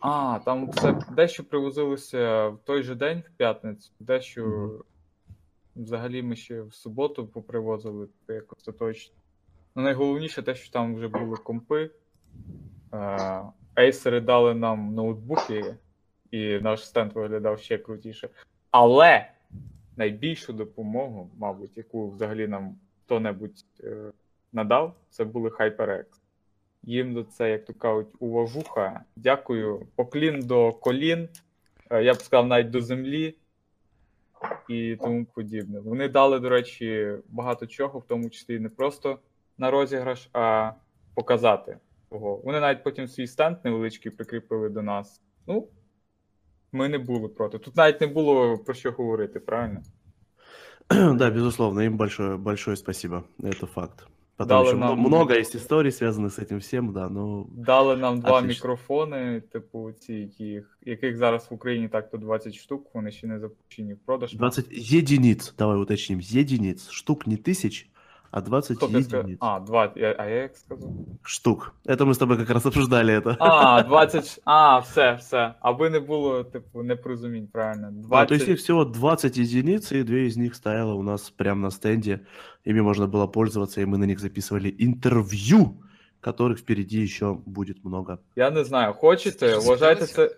А, 0.00 0.38
там 0.44 0.70
все 0.70 0.98
дещо 1.16 1.44
привозилося 1.44 2.48
в 2.48 2.58
той 2.64 2.82
же 2.82 2.94
день, 2.94 3.22
в 3.26 3.36
п'ятницю, 3.36 3.90
дещо 4.00 4.42
Мгм. 4.46 4.82
взагалі 5.76 6.22
ми 6.22 6.36
ще 6.36 6.62
в 6.62 6.74
суботу 6.74 7.26
попривозили 7.26 8.08
це 8.26 8.34
як 8.34 8.52
остаточно. 8.52 9.14
Ну, 9.74 9.82
найголовніше 9.82 10.42
те, 10.42 10.54
що 10.54 10.72
там 10.72 10.94
вже 10.96 11.08
були 11.08 11.36
компи. 11.36 11.90
Е, 12.92 13.42
Ейсери 13.78 14.20
дали 14.20 14.54
нам 14.54 14.94
ноутбуки, 14.94 15.74
і 16.30 16.58
наш 16.58 16.86
стенд 16.86 17.12
виглядав 17.12 17.58
ще 17.60 17.78
крутіше. 17.78 18.28
Але 18.70 19.30
найбільшу 19.96 20.52
допомогу, 20.52 21.30
мабуть, 21.38 21.76
яку 21.76 22.10
взагалі 22.10 22.48
нам 22.48 22.76
хто-небудь 23.04 23.64
е, 23.84 24.12
надав, 24.52 24.94
це 25.10 25.24
були 25.24 25.48
HyperX. 25.50 26.04
Їм 26.82 27.14
за 27.14 27.24
це, 27.24 27.50
як 27.50 27.64
то 27.64 27.74
кажуть, 27.74 28.14
уважуха. 28.18 29.00
Дякую. 29.16 29.86
Поклін 29.96 30.40
до 30.46 30.72
колін. 30.72 31.28
е, 31.90 32.02
Я 32.02 32.14
б 32.14 32.16
сказав, 32.16 32.46
навіть 32.46 32.70
до 32.70 32.80
землі 32.80 33.34
і 34.68 34.96
тому 34.96 35.24
подібне. 35.24 35.80
Вони 35.80 36.08
дали, 36.08 36.40
до 36.40 36.48
речі, 36.48 37.12
багато 37.28 37.66
чого, 37.66 37.98
в 37.98 38.04
тому 38.04 38.30
числі 38.30 38.58
не 38.58 38.68
просто 38.68 39.18
на 39.58 39.70
розіграш, 39.70 40.28
а 40.32 40.72
показати 41.14 41.76
кого. 42.09 42.35
Вони 42.43 42.59
навіть 42.59 42.83
потім 42.83 43.07
свій 43.07 43.27
стенд 43.27 43.57
невеличкий 43.63 44.11
прикріпили 44.11 44.69
до 44.69 44.81
нас. 44.81 45.21
Ну, 45.47 45.67
ми 46.71 46.89
не 46.89 46.97
були 46.97 47.27
проти. 47.27 47.59
Тут 47.59 47.75
навіть 47.75 48.01
не 48.01 48.07
було 48.07 48.57
про 48.57 48.73
що 48.73 48.91
говорити, 48.91 49.39
правильно? 49.39 49.81
Да, 50.89 51.31
безусловно, 51.31 51.81
им 51.81 51.97
большое, 51.97 52.37
большое 52.37 52.75
спасибо. 52.77 53.23
Это 53.39 53.65
факт. 53.65 54.07
Потом 54.35 54.47
Дали 54.47 54.67
еще 54.67 54.75
мно- 54.75 54.85
нам- 54.89 54.99
много 54.99 55.33
есть 55.33 55.55
историй, 55.55 55.91
связанных 55.91 56.31
с 56.31 56.39
этим 56.39 56.57
всем, 56.59 56.93
да, 56.93 57.09
но 57.09 57.45
Дали 57.51 57.95
нам 57.97 58.19
два 58.19 58.37
Отлично. 58.39 58.47
мікрофони, 58.47 59.41
типу, 59.41 59.91
ці, 59.91 60.13
яких, 60.13 60.77
яких 60.85 61.17
зараз 61.17 61.47
в 61.51 61.53
Україні 61.53 61.87
так-то 61.87 62.17
20 62.17 62.55
штук, 62.55 62.87
вони 62.93 63.11
ще 63.11 63.27
не 63.27 63.39
запущені 63.39 63.93
в 63.93 63.97
продаж. 63.97 64.33
20 64.33 64.65
единиц, 64.93 65.53
давай 65.57 65.77
уточним, 65.77 66.19
единиц, 66.35 66.89
штук 66.89 67.27
не 67.27 67.35
тысяч, 67.35 67.85
А 68.30 68.40
20 68.40 68.76
Хто 68.76 68.86
ти 68.88 69.02
сказав? 69.02 69.20
единиц. 69.20 69.38
А, 69.40 69.60
20, 69.60 69.96
я- 69.96 70.14
а 70.18 70.26
я 70.26 70.42
як 70.42 70.56
сказав? 70.56 70.90
Штук. 71.22 71.74
Это 71.86 72.04
мы 72.04 72.10
с 72.10 72.18
тобой 72.18 72.36
как 72.36 72.50
раз 72.50 72.66
обсуждали 72.66 73.18
это. 73.18 73.36
А, 73.38 73.82
20, 73.82 74.40
а, 74.44 74.78
все, 74.78 75.14
все. 75.20 75.54
Аби 75.60 75.90
не 75.90 76.00
було, 76.00 76.44
типу, 76.44 76.82
непорозумінь, 76.82 77.46
правильно. 77.46 77.90
Да, 77.92 78.08
20, 78.08 78.28
то 78.28 78.34
есть 78.34 78.48
их 78.48 78.58
всего 78.58 78.84
20 78.84 79.38
единиц, 79.38 79.92
и 79.92 80.02
две 80.02 80.26
из 80.26 80.36
них 80.36 80.54
стояло 80.54 80.94
у 80.94 81.02
нас 81.02 81.30
прямо 81.30 81.60
на 81.62 81.70
стенде. 81.70 82.20
Ими 82.66 82.80
можно 82.82 83.06
было 83.06 83.26
пользоваться, 83.26 83.80
и 83.80 83.86
мы 83.86 83.98
на 83.98 84.06
них 84.06 84.18
записывали 84.20 84.74
интервью, 84.78 85.74
которых 86.20 86.58
впереди 86.58 87.00
еще 87.02 87.38
будет 87.46 87.84
много. 87.84 88.18
я 88.36 88.50
не 88.50 88.64
знаю, 88.64 88.94
хочете, 88.94 89.56
вважайте 89.58 90.06
це. 90.06 90.30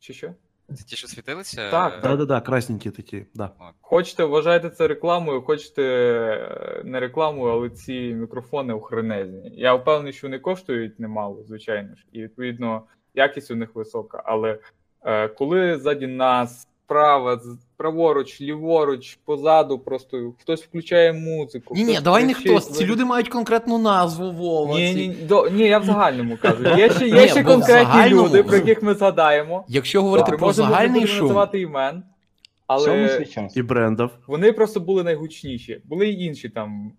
Чи 0.00 0.12
що? 0.12 0.34
Це 0.68 0.84
ті, 0.84 0.96
що 0.96 1.08
світилися? 1.08 1.70
Так, 1.70 1.92
так. 1.92 2.02
Да-да-да, 2.02 2.40
красненькие 2.40 2.92
такие, 2.92 3.26
да. 3.34 3.50
Хочете, 3.80 4.24
вважайте 4.24 4.70
це 4.70 4.88
рекламою, 4.88 5.42
хочете 5.42 5.82
е, 5.82 6.82
не 6.84 7.00
рекламою, 7.00 7.52
але 7.52 7.70
ці 7.70 8.14
мікрофони 8.14 8.74
охренезні. 8.74 9.50
Я 9.54 9.74
впевнений, 9.74 10.12
що 10.12 10.26
вони 10.26 10.38
коштують 10.38 11.00
немало, 11.00 11.44
звичайно 11.44 11.96
ж, 11.96 12.06
і 12.12 12.22
відповідно 12.22 12.82
якість 13.14 13.50
у 13.50 13.56
них 13.56 13.74
висока. 13.74 14.22
Але 14.26 14.58
е, 15.04 15.28
коли 15.28 15.78
ззаді 15.78 16.06
нас, 16.06 16.62
справа, 16.62 17.36
з- 17.36 17.58
праворуч, 17.82 18.40
ліворуч, 18.40 19.18
позаду, 19.24 19.78
просто 19.78 20.32
хтось 20.40 20.62
включає 20.62 21.12
музику. 21.12 21.74
Ні, 21.74 21.84
ні, 21.84 21.98
давай 22.04 22.24
не 22.24 22.34
хтось. 22.34 22.70
Ці 22.70 22.86
люди 22.86 23.04
мають 23.04 23.28
конкретну 23.28 23.78
назву 23.78 24.32
Вова. 24.32 24.78
Ні, 24.78 24.94
ці- 24.94 25.08
ні, 25.08 25.14
до, 25.14 25.48
ні, 25.48 25.62
я 25.62 25.78
в 25.78 25.84
загальному 25.84 26.38
кажу. 26.42 26.64
Є 26.76 26.90
ще, 26.90 27.08
є 27.08 27.22
Ні, 27.22 27.28
ще 27.28 27.44
конкретні 27.44 27.84
загальному- 27.84 28.28
люди, 28.28 28.42
про 28.42 28.56
яких 28.56 28.82
ми 28.82 28.94
згадаємо. 28.94 29.64
Якщо 29.68 30.02
говорити 30.02 30.30
Добре, 30.30 30.38
про 30.38 30.52
загальний 30.52 31.06
шум, 31.06 31.22
називати 31.26 31.60
імен, 31.60 32.02
але? 32.66 33.26
И 33.56 33.62
брендов. 33.62 34.10
вони 34.26 34.52
просто 34.52 34.80
були 34.80 35.02
найгучніші. 35.02 35.80
Були 35.84 36.08
й 36.08 36.24
інші 36.24 36.48
там 36.48 36.92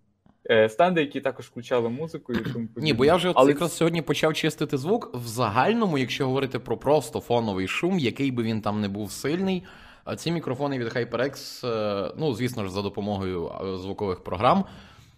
е, 0.50 0.70
стенди, 0.70 1.02
які 1.02 1.22
також 1.22 1.46
включали 1.46 1.90
музику 1.90 2.34
і 2.34 2.38
тому. 2.54 2.68
Ні, 2.78 2.94
бо 2.94 3.06
я 3.06 3.16
вже 3.16 3.30
от 3.30 3.36
Але 3.38 3.52
якраз 3.52 3.76
сьогодні 3.76 4.02
почав 4.02 4.34
чистити 4.34 4.78
звук. 4.78 5.12
В 5.14 5.28
загальному, 5.28 5.98
якщо 5.98 6.26
говорити 6.26 6.60
про 6.60 6.78
просто 6.78 7.20
фоновий 7.20 7.68
шум, 7.68 8.00
який 8.00 8.32
би 8.32 8.44
він 8.44 8.62
там 8.62 8.82
не 8.82 8.88
був 8.90 9.12
сильний, 9.12 9.64
а 10.04 10.16
ці 10.16 10.32
мікрофони 10.32 10.80
від 10.80 10.88
HyperX, 10.88 11.68
е, 11.68 12.14
ну, 12.18 12.34
звісно 12.34 12.64
ж, 12.64 12.70
за 12.72 12.82
допомогою 12.82 13.48
е, 13.48 13.78
звукових 13.78 14.24
програм, 14.24 14.66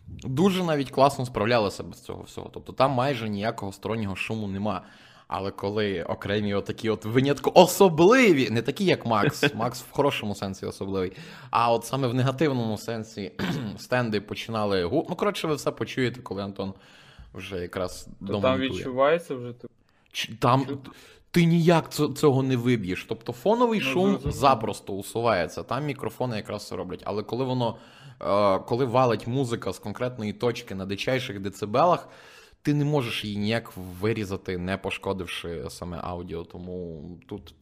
дуже 0.08 0.64
навіть 0.64 0.92
класно 0.92 1.26
справлялися 1.26 1.84
без 1.84 2.02
цього 2.02 2.24
всього. 2.24 2.50
Тобто 2.54 2.74
там 2.74 2.92
майже 2.92 3.30
ніякого 3.30 3.72
стороннього 3.72 4.16
шуму 4.16 4.48
нема. 4.48 4.82
Але 5.28 5.52
коли 5.52 6.04
окремі 6.04 6.54
отакі 6.54 6.90
от 6.90 7.06
винятко 7.06 7.52
особливі, 7.56 8.50
не 8.50 8.62
такі, 8.62 8.86
як 8.86 9.06
Макс, 9.06 9.54
Макс 9.56 9.82
в 9.82 9.92
хорошому 9.92 10.36
сенсі 10.36 10.66
особливий, 10.66 11.12
а 11.50 11.72
от 11.72 11.86
саме 11.86 12.08
в 12.08 12.14
негативному 12.14 12.78
сенсі 12.78 13.32
стенди 13.78 14.22
починали 14.22 14.84
гу. 14.84 15.08
Ну, 15.10 15.16
коротше, 15.16 15.48
ви 15.48 15.56
все 15.56 15.72
почуєте, 15.72 16.22
коли 16.22 16.44
Антон 16.44 16.74
вже 17.34 17.58
якраз 17.58 18.08
то 18.28 18.40
там 18.40 18.60
відчувається 18.60 19.36
вже 19.36 19.54
типу, 19.54 19.74
Там. 20.40 20.68
Ти 21.36 21.46
ніяк 21.46 21.90
цього 21.90 22.44
не 22.44 22.58
виб'єш. 22.58 23.06
Тобто 23.10 23.34
фоновий 23.34 23.80
Ну, 23.80 23.86
шум 23.86 24.20
запросто 24.26 24.94
усувається. 24.94 25.64
Там 25.64 25.86
мікрофони 25.86 26.36
якраз 26.36 26.68
це 26.68 26.76
роблять. 26.76 27.02
Але 27.06 27.24
коли 27.24 27.46
воно 27.46 27.78
е, 28.22 28.60
коли 28.60 28.86
валить 28.86 29.28
музика 29.28 29.74
з 29.74 29.80
конкретної 29.80 30.34
точки 30.34 30.76
на 30.76 30.86
дичайших 30.86 31.40
децибелах, 31.40 32.10
ти 32.62 32.74
не 32.74 32.86
можеш 32.86 33.26
її 33.26 33.38
ніяк 33.38 33.72
вирізати, 33.78 34.58
не 34.58 34.78
пошкодивши 34.78 35.70
саме 35.70 36.00
аудіо. 36.04 36.44
Тому 36.44 37.04
тут 37.30 37.56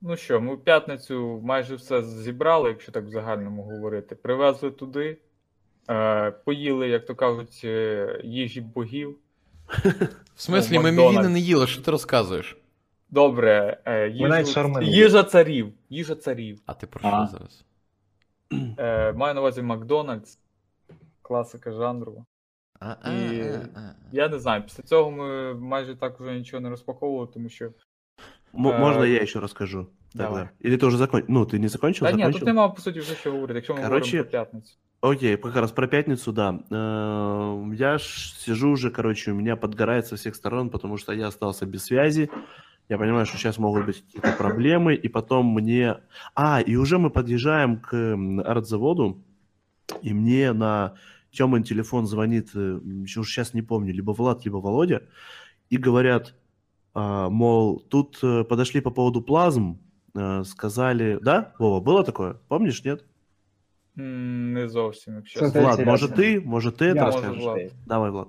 Ну 0.00 0.16
що, 0.16 0.40
ми 0.40 0.54
в 0.54 0.64
п'ятницю 0.64 1.40
майже 1.44 1.74
все 1.74 2.02
зібрали, 2.02 2.68
якщо 2.68 2.92
так 2.92 3.04
в 3.04 3.10
загальному 3.10 3.62
говорити. 3.62 4.14
Привезли 4.14 4.70
туди, 4.70 5.18
е, 5.90 6.30
поїли, 6.30 6.88
як 6.88 7.06
то 7.06 7.14
кажуть, 7.14 7.60
е, 7.64 8.20
їжі 8.24 8.60
богів. 8.60 9.18
в 10.39 10.41
смислі, 10.41 10.75
Ну, 10.75 10.81
ми 10.81 10.91
Макдональдс. 10.91 11.15
мівіни 11.17 11.33
не 11.33 11.39
їли, 11.39 11.67
що 11.67 11.81
ти 11.81 11.91
розказуєш? 11.91 12.57
Добре, 13.09 13.77
е, 13.85 14.09
їжу, 14.09 14.27
навіть 14.27 14.47
шаурми 14.47 14.79
не 14.81 14.85
їжа 14.87 15.23
царів. 15.23 15.73
Їжа 15.89 16.15
царів. 16.15 16.61
А 16.65 16.73
ти 16.73 16.87
про 16.87 17.01
А. 17.03 17.27
що 17.27 17.37
зараз? 17.37 17.65
Е, 18.79 19.13
маю 19.13 19.33
на 19.33 19.39
увазі 19.41 19.61
Макдональдс, 19.61 20.39
класика 21.21 21.71
жанру. 21.71 22.25
А, 22.79 22.95
а, 23.01 23.11
І 23.13 23.41
а, 23.41 23.79
а. 23.79 23.95
Я 24.11 24.29
не 24.29 24.39
знаю, 24.39 24.63
після 24.63 24.83
цього 24.83 25.11
ми 25.11 25.53
майже 25.53 25.95
так 25.95 26.19
вже 26.19 26.33
нічого 26.33 26.61
не 26.61 26.69
розпаковували, 26.69 27.27
тому 27.33 27.49
що. 27.49 27.65
М- 27.65 27.71
Э, 28.67 28.79
Можно 28.79 29.05
я 29.05 29.21
еще 29.23 29.39
расскажу? 29.39 29.87
давай. 30.13 30.43
Тогда? 30.43 30.49
Или 30.69 30.77
ты 30.77 30.85
уже 30.87 30.97
закончил? 30.97 31.27
Ну, 31.29 31.41
ты 31.45 31.59
не 31.59 31.67
закончил? 31.69 32.07
Та 32.07 32.11
ні, 32.11 32.17
закончил? 32.17 32.39
тут 32.39 32.47
нема 32.47 32.69
по 32.69 32.81
суті 32.81 32.99
вже 32.99 33.15
що 33.15 33.31
говорити, 33.31 33.55
якщо 33.55 33.73
ми 33.75 33.81
Короче, 33.81 34.05
говоримо 34.05 34.23
про 34.23 34.31
п'ятницю. 34.31 34.75
Окей, 35.02 35.36
как 35.38 35.56
раз 35.56 35.72
про 35.72 35.86
пятницу, 35.86 36.30
да. 36.32 36.60
Э, 36.70 37.72
Я 37.74 37.98
сижу 37.98 38.70
уже, 38.70 38.90
короче, 38.90 39.30
у 39.30 39.34
меня 39.34 39.56
подгорает 39.56 40.06
со 40.06 40.16
всех 40.16 40.34
сторон, 40.34 40.68
потому 40.68 40.98
что 40.98 41.12
я 41.12 41.28
остался 41.28 41.64
без 41.64 41.84
связи. 41.84 42.30
Я 42.90 42.98
понимаю, 42.98 43.24
что 43.24 43.38
сейчас 43.38 43.56
могут 43.56 43.86
быть 43.86 44.04
какие-то 44.04 44.32
проблемы, 44.32 44.94
и 44.94 45.08
потом 45.08 45.46
мне... 45.46 45.98
А, 46.34 46.60
и 46.60 46.76
уже 46.76 46.98
мы 46.98 47.08
подъезжаем 47.08 47.78
к 47.80 47.94
артзаводу, 48.44 49.22
и 50.02 50.12
мне 50.12 50.52
на 50.52 50.94
Тёмин 51.30 51.62
телефон 51.62 52.06
звонит, 52.06 52.50
э, 52.54 52.80
еще 53.02 53.20
уж 53.20 53.30
сейчас 53.30 53.54
не 53.54 53.62
помню, 53.62 53.94
либо 53.94 54.10
Влад, 54.10 54.44
либо 54.44 54.56
Володя, 54.56 55.04
и 55.70 55.78
говорят, 55.78 56.34
а, 56.92 57.30
мол, 57.30 57.80
тут 57.88 58.18
э, 58.22 58.44
подошли 58.44 58.80
по 58.82 58.90
поводу 58.90 59.22
плазм, 59.22 59.78
э, 60.14 60.42
сказали... 60.44 61.18
Да, 61.22 61.54
Вова, 61.58 61.80
было 61.80 62.04
такое? 62.04 62.34
Помнишь, 62.48 62.84
нет? 62.84 63.04
М, 63.97 64.53
Не 64.53 64.69
зовсім, 64.69 65.15
якщо. 65.15 65.39
Це 65.39 65.45
чесно. 65.45 65.61
Влад, 65.61 65.73
здається, 65.73 65.91
может 65.91 66.09
ясно. 66.09 66.23
ты, 66.25 66.45
может 66.45 66.81
ты 66.81 66.85
это 66.85 66.95
Я 66.95 67.05
можу, 67.05 67.17
расскажешь? 67.17 67.43
Влад. 67.43 67.71
Давай, 67.87 68.11
Влад. 68.11 68.27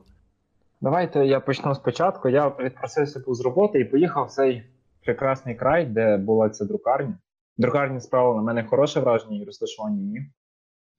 Давайте 0.81 1.27
я 1.27 1.41
почну 1.41 1.75
спочатку. 1.75 2.29
Я 2.29 2.49
відпросився 2.49 3.21
був 3.27 3.35
з 3.35 3.41
роботи 3.41 3.81
і 3.81 3.85
поїхав 3.85 4.27
в 4.27 4.31
цей 4.31 4.63
прекрасний 5.05 5.55
край, 5.55 5.87
де 5.87 6.17
була 6.17 6.51
ця 6.51 6.65
друкарня. 6.65 7.19
Друкарня 7.59 8.01
справила 8.01 8.37
на 8.37 8.43
мене 8.43 8.65
хороше 8.65 9.01
враження 9.01 9.43
і 9.43 9.45
розташування 9.45 10.03
ні. 10.03 10.21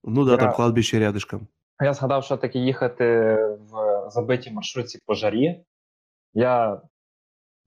Ну 0.03 0.25
да, 0.25 0.37
там 0.37 0.47
Я- 0.49 0.53
кладбище 0.55 0.99
рядышком. 0.99 1.39
Я 1.83 1.93
згадав, 1.93 2.23
що 2.23 2.37
таке 2.37 2.59
їхати 2.59 3.05
в 3.71 4.09
забитій 4.09 4.51
маршрутці 4.51 4.99
по 5.05 5.13
жарі. 5.13 5.63
Я 6.33 6.81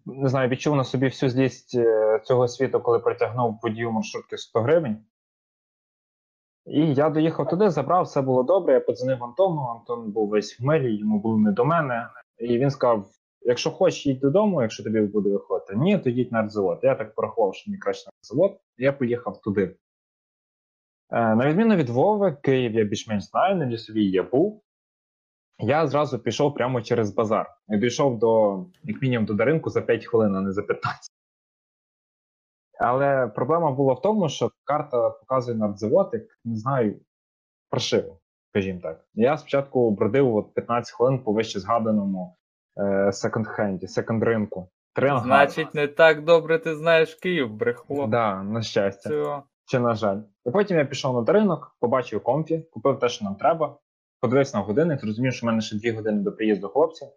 не 0.07 0.29
знаю, 0.29 0.48
відчув 0.48 0.76
на 0.76 0.85
собі 0.85 1.07
всю 1.07 1.31
злість 1.31 1.74
е, 1.74 2.20
цього 2.24 2.48
світу, 2.48 2.81
коли 2.81 2.98
притягнув 2.98 3.59
водію 3.62 3.92
маршрутки 3.92 4.37
100 4.38 4.61
гривень. 4.62 4.98
І 6.65 6.93
я 6.93 7.10
доїхав 7.10 7.49
туди, 7.49 7.69
забрав, 7.69 8.04
все 8.04 8.21
було 8.21 8.43
добре. 8.43 8.73
Я 8.73 8.80
подзвонив 8.80 9.23
Антону. 9.23 9.62
Антон 9.62 10.12
був 10.12 10.30
весь 10.30 10.60
в 10.60 10.63
милі, 10.63 10.95
йому 10.95 11.19
було 11.19 11.38
не 11.38 11.51
до 11.51 11.65
мене. 11.65 12.10
І 12.38 12.58
він 12.58 12.69
сказав: 12.71 13.08
якщо 13.41 13.71
хочеш, 13.71 14.06
їдь 14.06 14.19
додому, 14.19 14.62
якщо 14.62 14.84
тобі 14.84 15.01
буде 15.01 15.30
виходити. 15.30 15.75
Ні, 15.75 15.97
то 15.99 16.10
їдь 16.10 16.32
на 16.32 16.39
артзавод. 16.39 16.80
Я 16.84 16.95
так 16.95 17.15
порахував, 17.15 17.56
що 17.56 17.71
мені 17.71 17.80
краще 17.80 18.06
на 18.08 18.12
артзавод. 18.19 18.60
і 18.78 18.84
Я 18.84 18.93
поїхав 18.93 19.41
туди. 19.41 19.75
Е, 21.12 21.36
На 21.36 21.49
відміну 21.49 21.75
від 21.75 21.89
Вови, 21.89 22.38
Київ 22.41 22.73
я 22.73 22.84
більш-менш 22.84 23.23
знаю, 23.23 23.56
на 23.56 23.65
лісовій 23.65 24.10
я 24.10 24.23
був. 24.23 24.62
Я 25.60 25.88
зразу 25.88 26.19
пішов 26.19 26.54
прямо 26.54 26.82
через 26.82 27.12
базар. 27.13 27.56
Я 27.67 27.78
дійшов 27.78 28.19
до, 28.19 28.63
як 28.84 29.01
мінімум, 29.01 29.25
до 29.25 29.34
ринку 29.34 29.69
за 29.69 29.82
5 29.82 30.06
хвилин, 30.06 30.36
а 30.36 30.41
не 30.41 30.51
за 30.51 30.62
15. 30.62 31.14
Але 32.79 33.27
проблема 33.27 33.71
була 33.71 33.93
в 33.93 34.01
тому, 34.01 34.29
що 34.29 34.51
карта 34.63 35.09
показує 35.09 35.57
на 35.58 35.67
Радзавод, 35.67 36.10
як 36.13 36.23
не 36.45 36.55
знаю, 36.55 36.99
паршиво, 37.69 38.19
скажімо 38.49 38.79
так. 38.83 39.05
Я 39.13 39.38
спочатку 39.38 39.91
бродив 39.91 40.35
от 40.35 40.53
15 40.53 40.95
хвилин 40.95 41.19
по 41.19 41.31
вище 41.31 41.59
згаданому 41.59 42.38
е, 42.77 43.11
секонд-хенді, 43.11 43.88
секонд-ринку. 43.88 44.67
Значить, 45.23 45.75
не 45.75 45.88
так 45.88 46.23
добре 46.23 46.59
ти 46.59 46.75
знаєш 46.75 47.15
Київ, 47.15 47.53
брехло. 47.53 48.07
Да, 48.07 48.43
на 48.43 48.61
щастя. 48.61 49.09
Все. 49.09 49.41
Чи 49.65 49.79
на 49.79 49.95
жаль. 49.95 50.17
І 50.45 50.51
потім 50.51 50.77
я 50.77 50.85
пішов 50.85 51.25
на 51.25 51.33
ринок, 51.33 51.75
побачив 51.79 52.23
комфі, 52.23 52.67
купив 52.71 52.99
те, 52.99 53.09
що 53.09 53.25
нам 53.25 53.35
треба, 53.35 53.77
подивився 54.21 54.57
на 54.57 54.63
годинник, 54.63 54.99
зрозумів, 54.99 55.33
що 55.33 55.45
в 55.45 55.47
мене 55.47 55.61
ще 55.61 55.77
дві 55.77 55.91
години 55.91 56.21
до 56.21 56.31
приїзду 56.31 56.69
хлопців. 56.69 57.07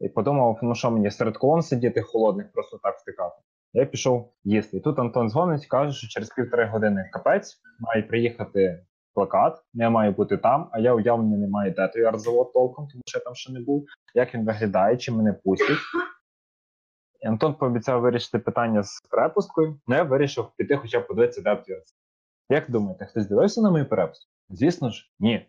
І 0.00 0.08
подумав, 0.08 0.58
ну 0.62 0.74
що 0.74 0.90
мені 0.90 1.10
серед 1.10 1.36
колон 1.36 1.62
сидіти 1.62 2.02
холодних, 2.02 2.52
просто 2.52 2.78
так 2.82 2.98
втикати. 2.98 3.36
Я 3.76 3.86
пішов 3.86 4.32
їсти. 4.44 4.76
І 4.76 4.80
тут 4.80 4.98
Антон 4.98 5.30
дзвонить, 5.30 5.66
каже, 5.66 5.98
що 5.98 6.08
через 6.08 6.28
півтори 6.28 6.66
години 6.66 7.10
капець 7.12 7.60
має 7.80 8.02
приїхати 8.02 8.86
плакат, 9.14 9.64
я 9.72 9.90
маю 9.90 10.12
бути 10.12 10.36
там, 10.36 10.68
а 10.72 10.78
я 10.78 10.94
уявлення 10.94 11.36
не 11.36 11.48
маю, 11.48 11.72
де 11.72 11.88
той 11.88 12.04
артзавод 12.04 12.52
толком, 12.52 12.88
тому 12.88 13.02
що 13.06 13.18
я 13.18 13.24
там 13.24 13.34
ще 13.34 13.52
не 13.52 13.60
був. 13.60 13.86
Як 14.14 14.34
він 14.34 14.44
виглядає, 14.44 14.96
чи 14.96 15.12
мене 15.12 15.32
пустять. 15.32 15.78
Антон 17.26 17.54
пообіцяв 17.54 18.00
вирішити 18.00 18.38
питання 18.38 18.82
з 18.82 19.00
перепусткою, 19.10 19.80
але 19.86 19.96
я 19.96 20.02
вирішив 20.02 20.46
піти 20.56 20.76
хоча 20.76 21.00
б 21.00 21.06
подивитися, 21.06 21.42
де 21.42 21.56
той. 21.56 21.76
Як 22.48 22.70
думаєте, 22.70 23.06
хтось 23.06 23.26
дивився 23.26 23.60
на 23.60 23.70
мою 23.70 23.88
перепустку? 23.88 24.30
Звісно 24.48 24.90
ж, 24.90 25.10
ні. 25.18 25.46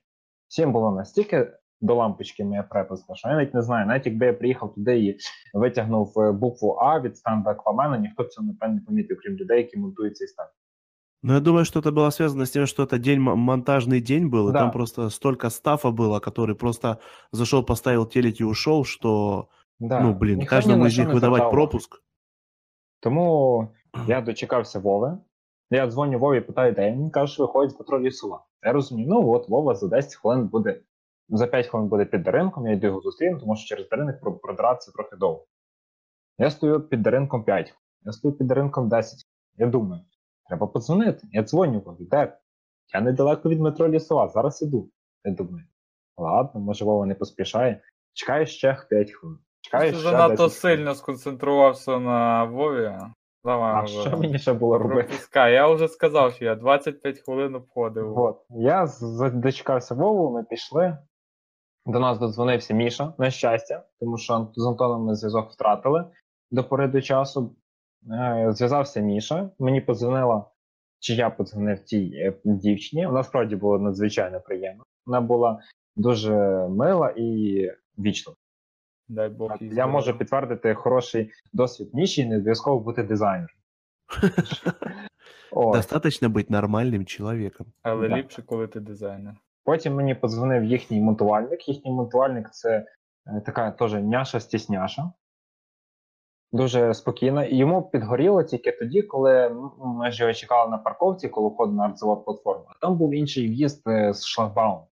Всім 0.47 0.71
було 0.71 0.91
настільки 0.91 1.51
до 1.80 1.94
лампочки 1.94 2.44
моя 2.44 2.62
перепуска, 2.62 3.14
що 3.14 3.28
я 3.28 3.34
навіть 3.34 3.54
не 3.54 3.62
знаю, 3.62 3.86
навіть 3.86 4.06
якби 4.06 4.26
я 4.26 4.32
приїхав 4.32 4.74
туди 4.74 4.98
і 5.04 5.18
витягнув 5.54 6.18
е, 6.20 6.32
букву 6.32 6.72
А 6.72 7.00
від 7.00 7.16
стенду 7.16 7.50
Аквамена, 7.50 7.98
ніхто 7.98 8.22
б 8.22 8.28
цього 8.28 8.46
напевно 8.46 8.74
не 8.74 8.80
помітив, 8.80 9.18
крім 9.22 9.36
людей, 9.36 9.58
які 9.58 9.78
монтують 9.78 10.16
цей 10.16 10.28
стенд. 10.28 10.48
Ну, 11.22 11.34
я 11.34 11.40
думаю, 11.40 11.64
что 11.64 11.80
это 11.80 11.92
было 11.92 12.10
связано 12.10 12.42
с 12.46 12.50
тем, 12.50 12.66
что 12.66 12.82
это 12.84 12.98
день 12.98 13.18
м- 13.28 13.38
монтажный 13.38 14.00
день 14.00 14.30
был, 14.30 14.48
и 14.48 14.52
Да. 14.52 14.58
там 14.58 14.70
просто 14.70 15.10
столько 15.10 15.50
стафа 15.50 15.88
было, 15.90 16.18
который 16.20 16.54
просто 16.54 16.96
зашел, 17.32 17.62
поставил 17.66 18.06
телек 18.08 18.40
и 18.40 18.44
ушел, 18.44 18.84
что, 18.84 19.46
Да. 19.80 20.00
ну, 20.00 20.14
блин, 20.14 20.38
ніхто 20.38 20.40
ні 20.40 20.46
каждому 20.60 20.76
на 20.82 20.86
из 20.86 20.92
що 20.92 21.02
них 21.02 21.08
не 21.08 21.14
выдавать 21.14 21.20
звертав 21.20 21.48
уваги. 21.52 21.52
пропуск. 21.56 22.02
Тому 23.00 23.68
я 24.06 24.20
дочекався 24.20 24.78
Вови. 24.78 25.18
Я 25.70 25.86
дзвоню 25.90 26.18
Вові, 26.18 26.40
питаю, 26.40 26.72
де 26.72 26.90
він 26.90 27.00
Він 27.00 27.10
каже, 27.10 27.32
що 27.32 27.42
виходить 27.42 27.70
з 27.70 27.74
патрулі 27.74 28.10
села. 28.10 28.40
Я 28.62 28.72
розумію, 28.72 29.08
ну 29.10 29.30
от 29.30 29.48
Вова 29.48 29.74
за 29.74 29.88
10 29.88 30.14
хвилин 30.14 30.46
буде, 30.48 30.80
за 31.29 31.47
5 31.47 31.67
хвилин 31.67 31.89
буде 31.89 32.05
під 32.05 32.23
даринком, 32.23 32.67
я 32.67 32.73
йду 32.73 32.87
його 32.87 33.01
зустріну, 33.01 33.39
тому 33.39 33.55
що 33.55 33.75
через 33.75 33.89
даринок 33.89 34.19
про- 34.21 34.33
продиратися 34.37 34.91
трохи 34.91 35.15
довго. 35.15 35.45
Я 36.37 36.51
стою 36.51 36.81
під 36.81 37.01
даринком 37.01 37.43
5 37.43 37.65
хвилин, 37.69 37.79
я 38.01 38.11
стою 38.11 38.33
під 38.37 38.47
даринком 38.47 38.89
10 38.89 39.09
хвилин. 39.11 39.25
Я 39.57 39.67
думаю, 39.67 40.01
треба 40.49 40.67
подзвонити. 40.67 41.27
Я 41.31 41.43
дзвоню 41.43 41.79
Вові, 41.79 42.05
де? 42.05 42.37
Я 42.93 43.01
недалеко 43.01 43.49
від 43.49 43.59
метро 43.59 43.87
Лісова, 43.89 44.27
зараз 44.27 44.61
іду. 44.61 44.89
Я 45.23 45.31
думаю, 45.33 45.65
ладно, 46.17 46.59
може 46.61 46.85
Вова 46.85 47.05
не 47.05 47.15
поспішає. 47.15 47.81
Чекаю 48.13 48.45
ще 48.45 48.77
5 48.89 49.11
хвилин. 49.11 49.39
Чекаю 49.61 49.91
Ти 49.91 49.97
ще 49.97 50.03
занадто 50.09 50.27
10 50.43 50.59
хвилин. 50.59 50.77
сильно 50.77 50.95
сконцентрувався 50.95 51.99
на 51.99 52.43
Вові. 52.43 52.91
Давай, 53.43 53.73
А 53.75 53.81
вже 53.81 54.01
що 54.01 54.17
мені 54.17 54.39
ще 54.39 54.53
було 54.53 54.77
робити? 54.77 55.07
пропускай. 55.07 55.53
Я 55.53 55.67
вже 55.67 55.87
сказав, 55.87 56.33
що 56.33 56.45
я 56.45 56.55
25 56.55 57.19
хвилин 57.19 57.55
обходив. 57.55 58.17
От. 58.19 58.45
Я 58.49 58.87
дочекався 59.33 59.95
Вову, 59.95 60.31
ми 60.33 60.43
пішли. 60.43 60.97
До 61.85 61.99
нас 61.99 62.19
додзвонився 62.19 62.73
Міша, 62.73 63.13
на 63.17 63.31
щастя, 63.31 63.83
тому 63.99 64.17
що 64.17 64.51
з 64.55 64.65
Антоном 64.65 65.03
ми 65.05 65.15
зв'язок 65.15 65.51
втратили 65.51 66.05
до 66.51 66.63
пори 66.63 66.87
до 66.87 67.01
часу. 67.01 67.55
Е, 68.11 68.47
Зв'язався 68.51 68.99
Міша, 68.99 69.49
мені 69.59 69.81
подзвонила, 69.81 70.45
чи 70.99 71.13
я 71.13 71.29
подзвонив 71.29 71.79
тій 71.83 72.11
е, 72.15 72.33
дівчині. 72.45 73.05
Вона 73.07 73.23
справді 73.23 73.55
було 73.55 73.79
надзвичайно 73.79 74.41
приємно. 74.41 74.83
Вона 75.05 75.21
була 75.21 75.59
дуже 75.95 76.33
мила 76.67 77.13
і 77.17 77.61
вічлива. 77.97 78.37
Дай 79.07 79.29
Бог 79.29 79.51
Я 79.51 79.57
здоров'я. 79.57 79.87
можу 79.87 80.17
підтвердити 80.17 80.73
хороший 80.73 81.31
досвід 81.53 81.89
в 81.93 81.95
ніші, 81.95 82.21
і 82.21 82.25
не 82.25 82.35
обов'язково 82.35 82.79
бути 82.79 83.03
дизайнером. 83.03 83.55
Достаточно 85.73 86.29
быть 86.29 86.49
нормальным 86.49 87.05
человеком. 87.05 87.67
Але 87.83 88.07
ліпше, 88.07 88.41
коли 88.41 88.67
ти 88.67 88.79
дизайнер. 88.79 89.33
Потім 89.65 89.95
мені 89.95 90.15
подзвонив 90.15 90.63
їхній 90.63 91.01
монтувальник. 91.01 91.67
Їхній 91.67 91.91
монтувальник 91.91 92.49
це 92.51 92.85
е, 93.27 93.41
така 93.45 93.71
теж 93.71 93.93
няша-стісняша. 93.93 95.11
Дуже 96.51 96.93
спокійна. 96.93 97.45
І 97.45 97.55
йому 97.55 97.89
підгоріло 97.89 98.43
тільки 98.43 98.71
тоді, 98.71 99.01
коли 99.01 99.49
ми 99.79 100.11
ж 100.11 100.23
його 100.23 100.33
чекали 100.33 100.71
на 100.71 100.77
парковці, 100.77 101.29
коли 101.29 101.49
входу 101.49 101.71
на 101.71 101.83
артзавод 101.83 102.25
платформу. 102.25 102.65
А 102.67 102.73
там 102.81 102.97
був 102.97 103.13
інший 103.13 103.47
в'їзд 103.47 103.87
е, 103.87 104.13
з 104.13 104.25
шлагбаумом. 104.25 104.85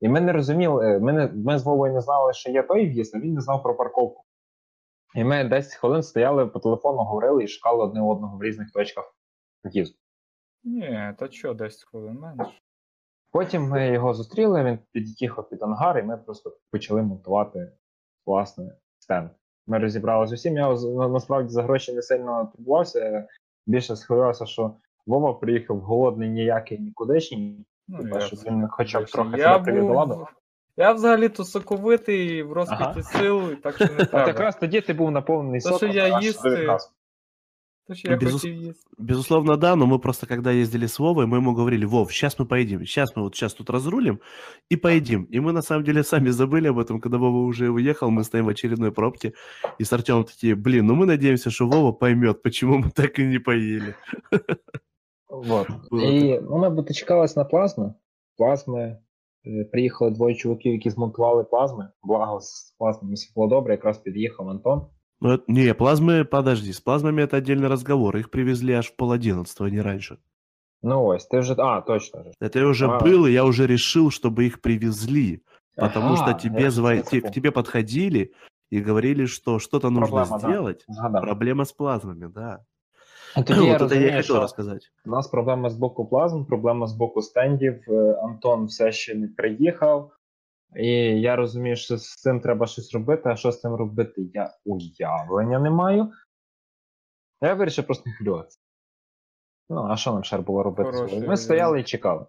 І 0.00 0.08
ми 0.08 0.20
не 0.20 0.32
розуміли, 0.32 0.86
е, 0.86 0.98
ми, 0.98 1.12
не, 1.12 1.26
ми 1.34 1.58
з 1.58 1.64
Вовою 1.64 1.92
не 1.92 2.00
знали, 2.00 2.32
що 2.32 2.50
є 2.50 2.62
той 2.62 2.86
в'їзд, 2.86 3.14
а 3.14 3.18
він 3.18 3.34
не 3.34 3.40
знав 3.40 3.62
про 3.62 3.76
парковку. 3.76 4.24
І 5.14 5.24
ми 5.24 5.44
10 5.44 5.74
хвилин 5.74 6.02
стояли 6.02 6.46
по 6.46 6.58
телефону, 6.58 6.98
говорили 6.98 7.44
і 7.44 7.48
шукали 7.48 7.84
одне 7.84 8.02
одного 8.02 8.38
в 8.38 8.42
різних 8.42 8.70
точках 8.70 9.14
в'їзду. 9.64 9.98
Ні, 10.64 11.14
та 11.18 11.30
що, 11.30 11.54
10 11.54 11.84
хвилин 11.84 12.14
менше. 12.14 12.60
Потім 13.36 13.68
ми 13.68 13.86
його 13.88 14.14
зустріли, 14.14 14.64
він 14.64 14.78
під'їхав 14.92 15.48
під 15.48 15.62
ангар, 15.62 15.98
і 15.98 16.02
ми 16.02 16.16
просто 16.16 16.56
почали 16.72 17.02
монтувати 17.02 17.72
власне 18.26 18.72
стенд. 18.98 19.30
Ми 19.66 19.78
розібрали 19.78 20.26
з 20.26 20.32
усім. 20.32 20.56
Я 20.56 20.74
насправді 21.08 21.48
за 21.52 21.62
гроші 21.62 21.92
не 21.92 22.02
сильно 22.02 22.52
турбувався. 22.56 23.28
Більше 23.66 23.96
схвилювався, 23.96 24.46
що 24.46 24.74
Вова 25.06 25.32
приїхав 25.34 25.80
голодний 25.80 26.28
ніякий 26.30 26.78
нікудишній, 26.78 27.64
Ну, 27.88 28.20
щоб 28.20 28.38
він 28.46 28.68
хоча 28.70 29.00
б 29.00 29.04
трохи 29.06 29.30
я 29.38 29.52
себе 29.52 29.64
привів 29.64 29.86
до 29.86 29.92
ладу. 29.94 30.26
Я 30.76 30.92
взагалі-то 30.92 31.44
соковитий 31.44 32.42
в 32.42 32.52
розквіті 32.52 32.82
Ага. 32.84 33.02
сил, 33.02 33.54
так 33.62 33.74
що 33.76 33.84
не 33.84 33.90
От 34.02 34.10
треба. 34.10 34.26
якраз 34.28 34.56
тоді 34.56 34.80
ти 34.80 34.92
був 34.92 35.10
наповнений 35.10 35.60
соком, 35.60 35.90
я 35.90 36.18
їсти- 36.18 36.42
То, 36.42 36.56
що 36.56 36.62
я 36.62 36.72
Безус- 36.72 36.90
хотів 37.87 38.53
їсти. 38.53 38.89
Безусловно, 38.97 39.57
да, 39.57 39.75
но 39.75 39.85
мы 39.85 39.99
просто 39.99 40.27
когда 40.27 40.51
ездили 40.53 40.85
с 40.87 40.99
Вовой, 40.99 41.25
мы 41.25 41.37
ему 41.37 41.53
говорили, 41.53 41.85
Вов, 41.85 42.11
сейчас 42.11 42.39
мы 42.39 42.45
поедим, 42.45 42.79
сейчас 42.79 43.15
мы 43.15 43.23
вот 43.23 43.35
сейчас 43.35 43.53
тут 43.53 43.69
разрулим 43.69 44.19
и 44.71 44.77
поедим. 44.77 45.23
И 45.33 45.39
мы 45.39 45.51
на 45.51 45.61
самом 45.61 45.83
деле 45.83 46.03
сами 46.03 46.29
забыли 46.29 46.69
об 46.69 46.79
этом, 46.79 47.01
когда 47.01 47.17
Вова 47.17 47.45
уже 47.47 47.69
уехал, 47.69 48.09
мы 48.09 48.23
стоим 48.23 48.45
в 48.45 48.49
очередной 48.49 48.91
пробке, 48.91 49.33
и 49.79 49.83
с 49.83 49.93
Артемом 49.93 50.23
такие, 50.23 50.55
блин, 50.55 50.85
ну 50.87 50.95
мы 50.95 51.05
надеемся, 51.05 51.49
что 51.49 51.67
Вова 51.67 51.91
поймет, 51.91 52.41
почему 52.43 52.77
мы 52.77 52.91
так 52.91 53.19
и 53.19 53.23
не 53.23 53.39
поели. 53.39 53.95
Вот. 55.29 55.67
Було 55.91 56.03
І 56.03 56.39
ну, 56.41 56.57
ми 56.57 56.69
дочекалися 56.69 57.39
на 57.39 57.45
плазми. 57.45 57.93
Плазми. 58.37 58.97
е, 59.45 59.63
Приїхали 59.71 60.11
двоє 60.11 60.35
чуваків, 60.35 60.73
які 60.73 60.89
змонтували 60.89 61.43
плазми. 61.43 61.89
Благо 62.03 62.39
з 62.39 62.75
плазмами 62.77 63.13
все 63.13 63.31
було 63.35 63.47
добре, 63.47 63.73
якраз 63.73 63.97
під'їхав 63.97 64.49
Антон. 64.49 64.85
Ну, 65.21 65.29
это- 65.33 65.43
не, 65.47 65.73
плазмы, 65.73 66.23
подожди, 66.25 66.71
с 66.73 66.79
плазмами 66.79 67.21
это 67.23 67.35
отдельный 67.37 67.67
разговор, 67.67 68.17
их 68.17 68.29
привезли 68.29 68.73
аж 68.73 68.87
в 68.87 68.95
пол 68.95 69.11
одиннадцатого, 69.11 69.69
не 69.69 69.81
раньше. 69.81 70.17
Ну 70.83 71.05
ось, 71.05 71.25
ти 71.27 71.39
вже. 71.39 71.55
А, 71.57 71.81
точно 71.81 72.23
ж. 72.23 72.29
Это 72.41 72.57
я 72.59 72.65
уже 72.67 72.87
А. 72.87 72.99
был, 72.99 73.27
и 73.27 73.31
я 73.31 73.43
уже 73.43 73.67
решил, 73.67 74.05
чтобы 74.09 74.41
их 74.41 74.61
привезли, 74.61 75.39
потому 75.75 76.05
Ага, 76.05 76.15
что 76.17 76.27
я 76.27 76.33
тебе, 76.33 76.69
ж 76.69 76.81
зва- 76.81 77.01
це 77.01 77.09
те- 77.09 77.17
к 77.19 77.21
забув. 77.21 77.31
тебе 77.33 77.51
подходили 77.51 78.31
и 78.73 78.81
говорили, 78.83 79.27
что 79.27 79.59
что-то 79.59 79.89
нужно 79.91 80.07
Проблема, 80.17 80.39
да. 80.39 80.47
сделать. 80.49 80.85
Згадав. 80.89 81.21
Проблема 81.21 81.61
с 81.65 81.71
плазмами, 81.71 82.27
да. 82.35 82.59
І 83.37 83.43
Тоді 83.43 83.65
я 83.65 83.71
вот 83.71 83.71
это 83.71 83.71
я 83.71 83.75
и 83.75 83.77
розумію, 83.89 84.09
хотел 84.11 84.23
що 84.23 84.39
рассказать. 84.39 84.91
у 85.05 85.09
нас 85.09 85.27
проблема 85.27 85.69
з 85.69 85.75
боку 85.75 86.05
плазм, 86.05 86.45
проблема 86.45 86.87
з 86.87 86.93
боку 86.93 87.21
стендів. 87.21 87.81
Е, 87.87 88.13
Антон 88.23 88.65
все 88.65 88.91
ще 88.91 89.15
не 89.15 89.27
приїхав. 89.27 90.11
І 90.76 90.86
я 91.20 91.36
розумію, 91.36 91.76
що 91.76 91.96
з 91.98 92.14
цим 92.14 92.40
треба 92.40 92.66
щось 92.66 92.94
робити, 92.94 93.22
а 93.28 93.36
що 93.36 93.52
з 93.52 93.60
цим 93.60 93.74
робити, 93.74 94.30
я 94.34 94.50
уявлення 94.64 95.58
не 95.58 95.70
маю. 95.70 96.12
Я 97.40 97.54
вирішив 97.54 97.86
просто 97.86 98.04
не 98.06 98.16
хвилюватися. 98.16 98.58
Ну, 99.68 99.86
а 99.90 99.96
що 99.96 100.12
нам 100.12 100.24
ще 100.24 100.38
було 100.38 100.62
робити? 100.62 100.90
Хороший- 100.92 101.28
Ми 101.28 101.36
стояли 101.36 101.80
і 101.80 101.84
чекали. 101.84 102.26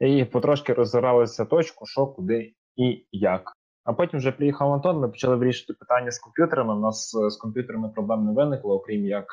І 0.00 0.24
потрошки 0.24 0.72
розгоралися 0.72 1.44
точку, 1.44 1.86
що, 1.86 2.06
куди 2.06 2.54
і 2.76 3.06
як. 3.12 3.52
А 3.84 3.92
потім 3.92 4.18
вже 4.18 4.32
приїхав 4.32 4.72
Антон, 4.72 4.98
ми 5.00 5.08
почали 5.08 5.36
вирішити 5.36 5.72
питання 5.72 6.10
з 6.10 6.18
комп'ютерами. 6.18 6.74
У 6.76 6.80
нас 6.80 7.14
е, 7.14 7.30
з 7.30 7.36
комп'ютерами 7.36 7.88
проблем 7.88 8.24
не 8.26 8.32
виникло, 8.32 8.74
окрім 8.74 9.06
як 9.06 9.26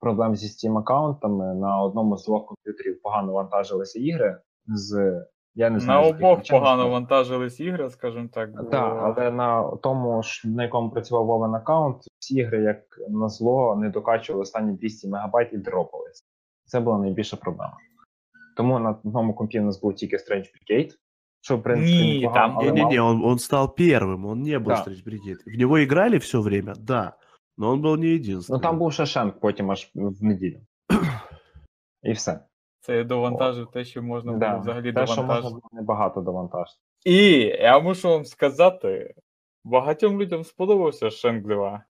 проблем 0.00 0.36
зі 0.36 0.68
Steam 0.68 0.78
аккаунтами. 0.78 1.54
На 1.54 1.82
одному 1.82 2.16
з 2.16 2.24
двох 2.24 2.46
комп'ютерів 2.46 3.02
погано 3.02 3.32
вантажилися 3.32 3.98
ігри. 4.00 4.40
З 4.66 5.20
я 5.57 5.69
не 5.69 5.73
На 5.73 5.79
знаю. 5.79 6.03
з 6.03 6.07
яких 6.07 6.21
обох 6.23 6.35
причин, 6.37 6.59
погано 6.59 6.75
насправді. 6.77 6.93
вантажились 6.93 7.59
ігри, 7.59 7.89
скажімо 7.89 8.29
так. 8.33 8.51
бо- 8.55 8.63
Так, 8.63 8.97
але 9.17 9.31
на 9.31 9.71
тому, 9.83 10.23
ж, 10.23 10.47
на 10.47 10.63
якому 10.63 10.89
працював 10.89 11.25
Вовен 11.25 11.55
аккаунт, 11.55 11.97
всі 12.19 12.35
ігри, 12.35 12.61
як 12.63 12.77
на 13.09 13.29
зло, 13.29 13.75
не 13.75 13.89
докачували 13.89 14.41
останні 14.41 14.77
200 14.77 15.07
мегабайт 15.07 15.53
і 15.53 15.57
дропались. 15.57 16.23
Це 16.65 16.79
була 16.79 16.97
найбільша 16.97 17.37
проблема. 17.37 17.77
Тому 18.57 18.79
на 18.79 18.89
одному 18.89 19.33
компі 19.33 19.59
у 19.59 19.63
нас 19.63 19.81
був 19.81 19.95
тільки 19.95 20.15
Strange 20.17 20.45
Brigade, 20.45 20.91
що 21.41 21.57
в 21.57 21.63
принципі 21.63 21.91
Ні, 22.03 22.21
непогано, 22.21 22.47
там- 22.47 22.57
але 22.59 22.71
Не-не-не, 22.71 22.97
мало. 23.01 23.11
он, 23.11 23.23
он 23.31 23.39
стал 23.39 23.75
первым, 23.79 24.27
он 24.27 24.41
не 24.41 24.59
был 24.59 24.63
Да. 24.67 24.73
Strange 24.75 25.07
Brigade. 25.07 25.55
В 25.55 25.57
него 25.59 25.77
играли 25.79 26.17
все 26.17 26.41
время, 26.41 26.73
да, 26.79 27.13
но 27.57 27.69
он 27.69 27.81
был 27.81 27.97
не 27.97 28.07
единственным. 28.07 28.45
Ну 28.49 28.59
там 28.59 28.77
був 28.79 28.93
Шашенк 28.93 29.39
потім 29.39 29.71
аж 29.71 29.91
в 29.95 30.23
неділю. 30.23 30.59
І 32.03 32.11
все. 32.11 32.39
Це 32.88 33.04
довантажив 33.04 33.70
те, 33.70 33.84
що 33.84 34.02
можна 34.02 34.32
було 34.32 34.40
Да. 34.40 34.56
взагалі 34.56 34.92
Те, 34.92 35.06
що 35.06 35.22
можна 35.22 35.50
було 35.50 35.62
небагато 35.72 36.20
довантажити. 36.20 36.78
І 37.04 37.38
я 37.40 37.78
мушу 37.78 38.08
вам 38.08 38.24
сказати, 38.24 39.14
багатьом 39.64 40.20
людям 40.20 40.44
сподобався 40.44 41.10
Шенк 41.10 41.46
2. 41.46 41.84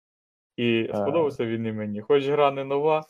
І 0.56 0.88
Е. 0.90 0.94
сподобався 0.94 1.46
він 1.46 1.66
і 1.66 1.72
мені. 1.72 2.00
Хоч 2.00 2.26
гра 2.26 2.50
не 2.50 2.64
нова. 2.64 3.04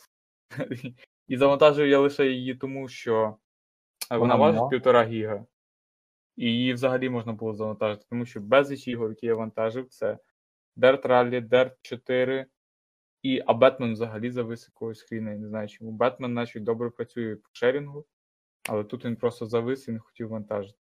І 1.29 1.37
завантажив 1.37 1.89
я 1.89 1.99
лише 1.99 2.27
її 2.27 2.55
тому, 2.55 2.89
що 2.89 3.37
вона, 4.11 4.35
важить 4.35 4.71
півтора 4.71 5.05
гіга. 5.05 5.45
І 6.37 6.45
її 6.45 6.73
взагалі 6.73 7.11
можна 7.11 7.33
було 7.33 7.55
завантажити, 7.55 8.07
тому 8.11 8.27
що 8.27 8.41
безліч 8.41 8.89
ігор, 8.89 9.09
які 9.11 9.27
я 9.27 9.35
вантажив, 9.35 9.89
це 9.89 10.19
Dirt 10.77 11.03
Rally, 11.03 11.49
Dirt 11.49 11.73
4, 11.83 12.47
і, 13.23 13.43
а 13.47 13.53
Batman 13.53 13.93
взагалі 13.93 14.31
завис 14.31 14.69
якогось 14.69 15.03
хріна, 15.03 15.31
я 15.31 15.39
не 15.39 15.49
знаю 15.49 15.69
чому. 15.69 15.99
Batman 15.99 16.29
наче 16.29 16.61
добре 16.61 16.91
працює 16.91 17.37
по 17.37 17.49
шерінгу, 17.53 18.05
але 18.69 18.85
тут 18.85 19.05
він 19.05 19.17
просто 19.17 19.47
завис 19.47 19.89
і 19.89 19.93
не 19.93 19.99
хотів 19.99 20.29
вантажити. 20.29 20.79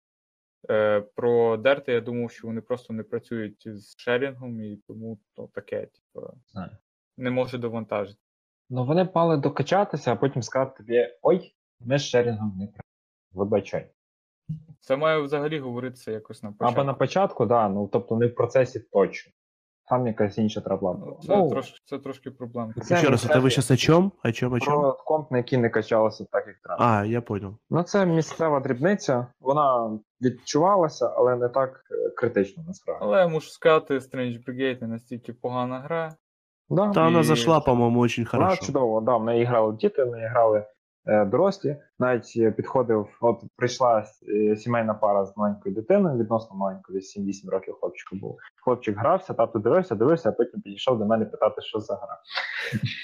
Е, 0.69 1.01
про 1.01 1.57
Дерти 1.57 1.91
я 1.91 2.01
думав, 2.01 2.31
що 2.31 2.47
вони 2.47 2.61
просто 2.61 2.93
не 2.93 3.03
працюють 3.03 3.63
з 3.65 3.97
шерінгом, 3.97 4.61
і 4.61 4.77
тому 4.87 5.19
то 5.35 5.49
таке, 5.53 5.85
типу, 5.85 6.27
Знаю. 6.51 6.77
не 7.17 7.31
може 7.31 7.57
довантажити. 7.57 8.19
Ну 8.69 8.85
вони 8.85 9.09
мали 9.15 9.37
докачатися, 9.37 10.13
а 10.13 10.15
потім 10.15 10.41
сказати 10.41 10.77
тобі: 10.77 11.07
ой, 11.21 11.55
ми 11.79 11.99
з 11.99 12.01
шерінгом 12.01 12.49
не 12.49 12.65
працюємо. 12.65 12.81
Вибачай. 13.31 13.91
Це 14.79 14.97
має 14.97 15.19
взагалі 15.19 15.59
говоритися 15.59 16.11
якось 16.11 16.43
на 16.43 16.51
початку. 16.51 16.73
Або 16.73 16.83
на 16.83 16.93
початку, 16.93 17.45
да, 17.45 17.69
ну 17.69 17.87
тобто 17.87 18.17
не 18.17 18.27
в 18.27 18.35
процесі 18.35 18.79
точно. 18.79 19.33
Там 19.91 20.07
якась 20.07 20.37
інша 20.37 20.61
трабла 20.61 20.93
була. 20.93 21.11
Ну, 21.11 21.27
Це, 21.27 21.37
Ну, 21.37 21.49
трошки, 21.49 21.77
це 21.85 21.99
трошки 21.99 22.31
проблемка. 22.31 22.81
це 22.81 22.95
Еще 22.95 23.09
раз, 23.09 23.25
вы 23.25 23.27
місцеві- 23.27 23.41
сейчас 23.49 23.71
о 23.71 23.75
чем? 23.77 24.11
О 24.25 24.31
чем, 24.31 24.53
о 24.53 24.59
чем? 24.59 24.73
Про 24.73 24.93
комп, 24.93 25.31
на 25.31 25.37
який 25.37 25.59
не 25.59 25.69
качалося 25.69 26.25
так, 26.31 26.47
як 26.47 26.55
треба. 26.63 26.85
А, 26.85 27.05
я 27.05 27.21
понял. 27.21 27.53
Ну, 27.69 27.83
це 27.83 28.05
місцева 28.05 28.59
дрібниця, 28.59 29.27
вона 29.41 29.99
відчувалася, 30.21 31.13
але 31.17 31.35
не 31.35 31.49
так 31.49 31.83
е, 31.91 32.09
критично 32.09 32.63
насправді. 32.67 33.05
Але 33.05 33.19
я 33.19 33.27
мушу 33.27 33.49
сказати, 33.49 33.97
Strange 33.97 34.45
Brigade 34.47 34.81
не 34.81 34.87
настільки 34.87 35.33
погана 35.33 35.79
гра. 35.79 36.15
Да. 36.69 36.85
Да, 36.85 37.07
она 37.07 37.19
И- 37.19 37.23
зашла, 37.23 37.59
по-моему, 37.59 37.99
очень 37.99 38.27
Вона 38.33 38.55
чудово, 38.55 39.01
да, 39.01 39.17
в 39.17 39.23
неї 39.23 39.43
грали 39.45 39.73
діти, 39.73 40.03
в 40.03 40.11
неї 40.11 40.27
грали 40.27 40.65
дорослі. 41.05 41.77
Навіть 41.99 42.33
е, 42.37 42.51
підходив, 42.51 43.17
от 43.21 43.43
прийшла 43.55 44.05
е, 44.29 44.55
сімейна 44.55 44.93
пара 44.93 45.25
з 45.25 45.37
маленькою 45.37 45.75
дитиною, 45.75 46.17
відносно 46.19 46.55
маленькою, 46.55 46.99
десь 46.99 47.17
7-8 47.17 47.49
років 47.49 47.75
хлопчику 47.79 48.15
був. 48.15 48.37
Хлопчик 48.55 48.97
грався, 48.97 49.33
тато 49.33 49.59
дивився, 49.59 49.95
дивився, 49.95 50.29
а 50.29 50.31
потім 50.31 50.61
підійшов 50.61 50.99
до 50.99 51.05
мене 51.05 51.25
питати, 51.25 51.61
що 51.61 51.79
за 51.79 51.95
гра. 51.95 52.19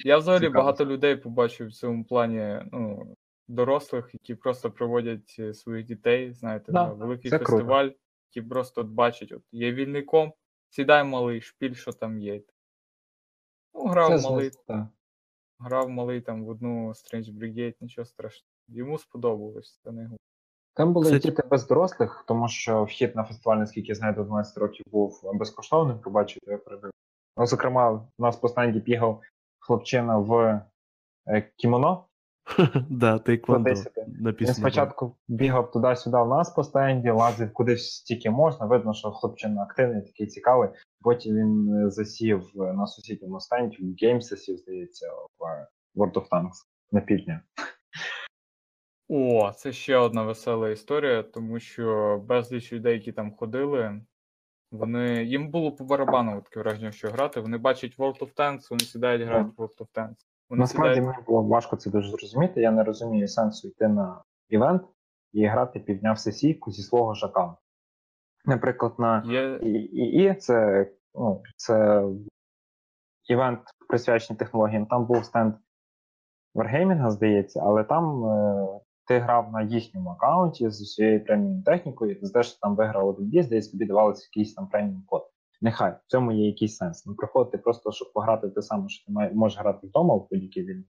Я 0.05 0.17
взагалі 0.17 0.41
Цікаво. 0.41 0.63
багато 0.63 0.85
людей 0.85 1.15
побачив 1.15 1.67
в 1.67 1.73
цьому 1.73 2.05
плані 2.05 2.59
ну, 2.71 3.15
дорослих, 3.47 4.09
які 4.13 4.35
просто 4.35 4.71
проводять 4.71 5.35
е, 5.39 5.53
своїх 5.53 5.85
дітей, 5.85 6.33
знаєте, 6.33 6.71
Да, 6.71 6.87
на 6.87 6.93
великий 6.93 7.31
це 7.31 7.37
круто. 7.39 7.51
фестиваль, 7.51 7.89
які 8.35 8.49
просто 8.49 8.81
от 8.81 8.87
бачать, 8.87 9.31
от 9.31 9.41
є 9.51 9.73
вільний 9.73 10.01
комп, 10.01 10.33
сідай 10.69 11.03
малий, 11.03 11.41
шпіль, 11.41 11.73
що 11.73 11.91
там 11.91 12.19
є. 12.19 12.41
Ну, 13.73 13.85
грав 13.85 14.21
Це 14.21 14.29
малий, 14.29 14.51
так. 14.67 14.87
Грав 15.59 15.89
малий 15.89 16.21
там 16.21 16.45
в 16.45 16.49
одну 16.49 16.87
Strange 16.89 17.33
Brigade, 17.39 17.75
нічого 17.81 18.05
страшного. 18.05 18.47
Йому 18.67 18.97
сподобалось, 18.97 19.79
це 19.83 19.91
не 19.91 20.05
гу- 20.07 20.17
Там 20.73 20.93
були 20.93 21.05
Кстати- 21.05 21.29
діти 21.29 21.47
без 21.47 21.67
дорослих, 21.67 22.23
тому 22.27 22.47
що 22.47 22.83
вхід 22.83 23.15
на 23.15 23.23
фестиваль, 23.23 23.57
наскільки 23.57 23.87
я 23.87 23.95
знаю, 23.95 24.13
до 24.13 24.23
12 24.23 24.57
років 24.57 24.85
був 24.91 25.21
безкоштовним, 25.33 25.99
побачити 25.99 26.51
я 26.51 26.57
передаю. 26.57 26.91
Ну, 27.37 27.45
зокрема, 27.45 27.91
у 27.91 28.23
нас 28.23 28.35
по 28.37 28.49
стенді 28.49 28.79
бігав 28.79 29.21
хлопчина 29.59 30.17
в 30.17 30.61
е, 31.27 31.51
кімоно, 31.55 32.06
Да, 32.89 33.19
тейквондо 33.19 33.69
10. 33.69 33.93
Він 34.41 34.53
спочатку 34.53 35.15
бігав 35.27 35.71
туди-сюди 35.71 36.17
в 36.17 36.27
нас 36.27 36.49
по 36.49 36.63
стенді, 36.63 37.09
лазив 37.09 37.53
кудись 37.53 37.91
стільки 37.91 38.29
можна. 38.29 38.65
Видно, 38.65 38.93
що 38.93 39.11
хлопчина 39.11 39.61
активний, 39.63 40.01
такий 40.01 40.27
цікавий. 40.27 40.69
Потім 41.01 41.35
він 41.35 41.73
е, 41.73 41.89
засів 41.89 42.51
е, 42.55 42.73
на 42.73 42.87
сусідньому 42.87 43.39
стенді, 43.39 43.77
в 43.77 44.05
Games 44.05 44.21
засів, 44.21 44.57
здається, 44.57 45.07
в 45.39 45.45
е, 45.45 45.67
World 45.95 46.13
of 46.13 46.29
Tanks 46.29 46.53
на 46.91 47.01
півдня. 47.01 47.41
О, 49.09 49.51
це 49.55 49.71
ще 49.71 49.97
одна 49.97 50.23
весела 50.23 50.69
історія, 50.69 51.23
тому 51.23 51.59
що 51.59 52.17
безліч 52.27 52.73
людей, 52.73 52.93
які 52.93 53.11
там 53.11 53.35
ходили, 53.35 54.01
вони 54.71 55.23
їм 55.23 55.49
було 55.49 55.71
по 55.71 55.83
барабану 55.83 56.41
таке 56.41 56.59
враження, 56.59 56.91
що 56.91 57.09
грати. 57.09 57.39
Вони 57.39 57.57
бачать 57.57 57.97
World 57.97 58.19
of 58.19 58.33
Tanks, 58.35 58.67
вони 58.69 58.79
сідають 58.79 59.21
грають 59.21 59.57
в 59.57 59.61
World 59.61 59.77
of 59.77 59.87
Tanks. 59.95 60.15
Вони 60.49 60.59
Насправді 60.59 60.95
сідають... 60.95 61.15
мені 61.15 61.25
було 61.27 61.43
важко 61.43 61.75
це 61.75 61.89
дуже 61.89 62.09
зрозуміти. 62.09 62.61
Я 62.61 62.71
не 62.71 62.83
розумію 62.83 63.27
сенсу 63.27 63.67
йти 63.67 63.87
на 63.87 64.23
івент 64.49 64.81
і 65.33 65.45
грати 65.45 65.79
півдня 65.79 66.15
сесійку 66.15 66.71
зі 66.71 66.81
свого 66.81 67.13
ж 67.13 67.25
аккаунту. 67.25 67.57
Наприклад, 68.45 68.93
на 68.97 69.23
Є... 69.91 70.35
Це, 70.35 70.87
ну, 71.15 71.43
це 71.55 72.03
івент 73.27 73.59
присвячений 73.89 74.37
технологіям. 74.37 74.85
Там 74.85 75.05
був 75.05 75.25
стенд 75.25 75.53
Wargaming, 76.55 77.09
здається, 77.09 77.61
але 77.63 77.83
там 77.83 78.25
е, 78.25 78.67
ти 79.05 79.19
грав 79.19 79.51
на 79.51 79.61
їхньому 79.61 80.09
аккаунті 80.09 80.69
з 80.69 80.81
усією 80.81 81.25
преміум 81.25 81.63
технікою, 81.63 82.17
за 82.21 82.33
те, 82.33 82.43
що 82.43 82.59
там 82.59 82.75
виграв 82.75 83.07
один 83.07 83.25
бій, 83.25 83.43
здається, 83.43 83.71
тобі 83.71 83.85
давалося 83.85 84.27
якийсь 84.31 84.53
там 84.53 84.67
преміум 84.67 85.03
код. 85.07 85.29
Нехай 85.61 85.91
в 85.91 86.11
цьому 86.11 86.31
є 86.31 86.47
якийсь 86.47 86.75
сенс. 86.77 87.05
Не 87.05 87.13
приходити 87.13 87.57
просто, 87.57 87.91
щоб 87.91 88.13
пограти 88.13 88.49
те 88.49 88.61
саме, 88.61 88.89
що 88.89 89.05
ти 89.05 89.11
має- 89.11 89.31
можеш 89.33 89.59
грати 89.59 89.87
вдома 89.87 90.15
в 90.15 90.27
будь-якій 90.31 90.61
вільні. 90.63 90.83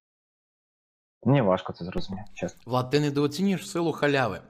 Мені 1.25 1.41
важко 1.41 1.73
це 1.73 1.85
зрозуміти, 1.85 2.25
чесно. 2.35 2.61
Влад, 2.67 2.91
ти 2.91 3.01
недооцінюєш 3.01 3.71
силу 3.71 3.93
халяви. 3.93 4.41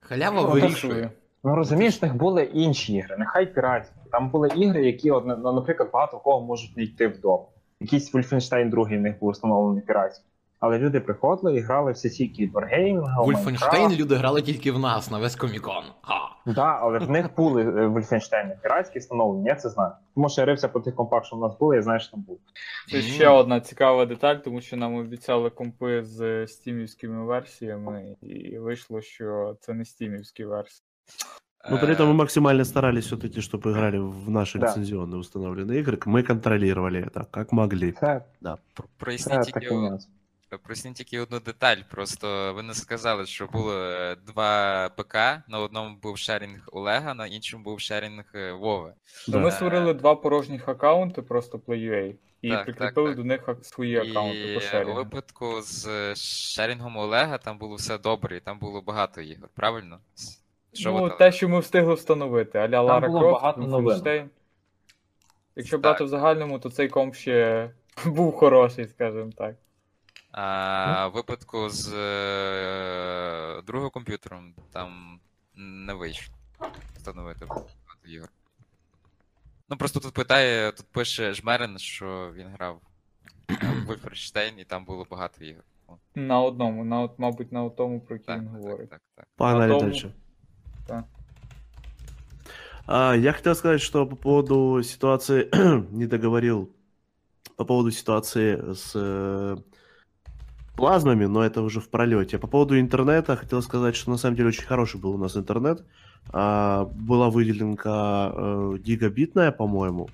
Халява 0.00 0.42
Ну, 0.42 0.48
вирішує. 0.48 1.10
Ну 1.44 1.54
розумієш, 1.56 2.02
в 2.02 2.04
них 2.04 2.14
були 2.16 2.44
інші 2.44 2.94
ігри, 2.94 3.16
нехай 3.18 3.54
піратські. 3.54 3.94
Там 4.12 4.30
були 4.30 4.48
ігри, 4.48 4.86
які, 4.86 5.10
ну, 5.10 5.52
наприклад, 5.52 5.90
багато 5.92 6.16
в 6.16 6.22
кого 6.22 6.40
можуть 6.46 6.76
не 6.76 6.82
йти 6.82 7.08
вдома. 7.08 7.44
Якийсь 7.80 8.14
Wolfenstein 8.14 8.70
2 8.70 8.84
в 8.84 8.90
них 8.90 9.18
був 9.18 9.30
встановлений 9.30 9.82
піратський 9.82 10.30
Але 10.63 10.79
люди 10.79 10.99
приходили 10.99 11.57
і 11.57 11.61
грали 11.61 11.91
в 11.91 11.97
сесійки 11.97 12.43
від 12.43 12.53
Wargaming, 12.53 13.25
Вольфенштейн 13.25 13.91
люди 13.91 14.15
грали 14.15 14.41
тільки 14.41 14.71
в 14.71 14.79
нас 14.79 15.11
на 15.11 15.17
весь 15.19 15.35
комікон. 15.35 15.83
Ха. 16.01 16.13
Да, 16.45 16.79
але 16.81 16.99
в 16.99 17.09
них 17.09 17.35
були 17.37 17.61
е, 17.63 17.87
Wolfenstein 17.87 18.61
піратські 18.61 18.99
встановлені, 18.99 19.45
я 19.47 19.55
це 19.55 19.69
знаю. 19.69 19.91
Тому 20.15 20.29
що 20.29 20.41
я 20.41 20.45
рився 20.45 20.67
по 20.67 20.79
тих 20.79 20.95
компах, 20.95 21.25
що 21.25 21.35
в 21.35 21.39
нас 21.39 21.57
були, 21.59 21.75
я 21.75 21.81
знаю, 21.81 21.99
що 21.99 22.11
там 22.11 22.21
був. 22.21 22.39
Це 22.91 23.01
ще 23.01 23.27
одна 23.29 23.59
цікава 23.59 24.05
деталь, 24.05 24.35
тому 24.35 24.61
що 24.61 24.77
нам 24.77 24.95
обіцяли 24.95 25.49
компи 25.49 26.03
з 26.03 26.47
стімівськими 26.47 27.25
версіями, 27.25 28.15
і 28.21 28.57
вийшло, 28.57 29.01
що 29.01 29.55
це 29.59 29.73
не 29.73 29.85
стімівські 29.85 30.45
версії. 30.45 30.85
Но 31.71 31.77
при 31.77 31.93
Е, 31.93 31.95
этом 31.95 32.07
мы 32.07 32.13
максимально 32.13 32.65
старались 32.65 33.05
все-таки, 33.05 33.39
чтобы 33.41 33.69
играли 33.69 33.99
в 33.99 34.29
наши 34.29 34.59
Да. 34.59 34.65
лицензионные 34.67 35.17
установленные 35.19 35.83
игры. 35.83 35.97
Мы 36.07 36.27
контролировали 36.27 37.01
это, 37.01 37.25
как 37.31 37.51
могли. 37.53 37.91
Це, 37.91 38.21
про- 38.41 38.57
це 38.75 38.83
Проясніть 38.97 39.41
тільки, 39.41 39.59
такий 39.59 39.77
нюанс. 39.77 40.09
проясніть 40.62 40.94
тільки 40.94 41.20
одну 41.20 41.40
деталь. 41.40 41.76
Просто 41.90 42.54
ви 42.54 42.62
не 42.62 42.74
сказали, 42.74 43.26
що 43.26 43.46
було 43.46 43.74
е, 43.74 44.16
два 44.26 44.88
ПК. 44.88 45.14
На 45.48 45.58
одному 45.58 45.96
був 46.02 46.18
шерінг 46.18 46.68
Олега, 46.72 47.14
на 47.14 47.26
іншому 47.26 47.64
був 47.64 47.80
шерінг 47.80 48.24
е, 48.34 48.52
Вови. 48.52 48.94
Да. 49.28 49.38
ми 49.38 49.50
створили 49.50 49.94
два 49.94 50.14
порожніх 50.14 50.68
аккаунти, 50.68 51.22
просто 51.22 51.58
PlayUA, 51.58 52.14
і 52.42 52.50
Так, 52.50 52.64
прикріпили 52.64 53.08
так, 53.08 53.16
так. 53.16 53.16
до 53.16 53.24
них 53.24 53.48
свої 53.62 53.96
аккаунти 53.96 54.52
І 54.54 54.84
по 54.84 54.90
у 54.90 54.94
випадку 54.94 55.62
з 55.62 55.86
е, 55.86 56.14
шерінгом 56.16 56.96
Олега 56.96 57.38
там 57.38 57.58
було 57.58 57.74
все 57.74 57.98
добре, 57.98 58.36
і 58.36 58.40
там 58.40 58.58
було 58.58 58.82
багато 58.82 59.20
ігор, 59.20 59.48
правильно? 59.54 59.98
Що 60.72 60.92
Ну, 60.92 61.10
те, 61.10 61.32
що 61.32 61.48
ми 61.48 61.60
встигли 61.60 61.94
встановити, 61.94 62.58
аля 62.58 62.80
Лара 62.80 63.08
було 63.08 63.20
Крофт, 63.20 63.42
багато 63.42 63.60
новин. 63.60 64.30
Якщо 65.56 65.76
Так. 65.76 65.82
брати 65.82 66.04
в 66.04 66.08
загальному, 66.08 66.58
то 66.58 66.70
цей 66.70 66.88
комп 66.88 67.14
ще 67.14 67.70
був 68.06 68.36
хороший, 68.36 68.88
скажімо 68.88 69.30
так. 69.36 69.54
А 70.36 71.06
в 71.08 71.12
випадку 71.12 71.68
з 71.70 71.92
е, 71.94 73.62
другим 73.66 73.90
комп'ютером 73.90 74.54
там 74.72 75.20
не 75.54 75.94
вийшло 75.94 76.34
встановити 76.96 77.46
багато 77.46 77.68
ігор. 78.06 78.28
Ну 79.68 79.76
просто 79.76 80.00
тут 80.00 80.14
питає, 80.14 80.72
тут 80.72 80.86
пише 80.86 81.34
Жмерин, 81.34 81.78
що 81.78 82.32
він 82.34 82.48
грав 82.48 82.80
в 83.48 83.90
Wolfenstein 83.90 84.60
і 84.60 84.64
там 84.64 84.84
було 84.84 85.06
багато 85.10 85.44
ігор. 85.44 85.64
На 86.14 86.40
одному, 86.40 86.84
на, 86.84 87.00
от- 87.00 87.18
мабуть, 87.18 87.52
на 87.52 87.70
тому, 87.70 88.00
про 88.00 88.16
який 88.16 88.34
він 88.34 88.48
говорить. 88.48 88.90
так, 88.90 89.00
так. 89.14 89.26
Дальше. 89.80 90.12
А, 92.86 93.14
я 93.16 93.32
хотел 93.32 93.54
сказать, 93.54 93.80
что 93.80 94.06
по 94.06 94.16
поводу 94.16 94.82
ситуации, 94.82 95.48
не 95.90 96.06
договорил, 96.06 96.70
по 97.56 97.64
поводу 97.64 97.90
ситуации 97.90 98.74
с 98.74 98.96
э, 98.96 99.56
плазмами, 100.75 101.25
но 101.27 101.43
это 101.43 101.61
уже 101.61 101.79
в 101.79 101.89
пролете. 101.89 102.37
По 102.37 102.47
поводу 102.47 102.79
интернета 102.79 103.35
хотел 103.35 103.61
сказать, 103.61 103.95
что 103.95 104.11
на 104.11 104.17
самом 104.17 104.35
деле 104.37 104.49
очень 104.49 104.65
хороший 104.67 104.99
был 105.01 105.11
у 105.15 105.17
нас 105.17 105.35
интернет. 105.35 105.83
А, 106.31 106.85
была 106.85 107.29
выделенка 107.29 108.31
э, 108.35 108.77
гигабитная, 108.85 109.51
по-моему. 109.51 110.09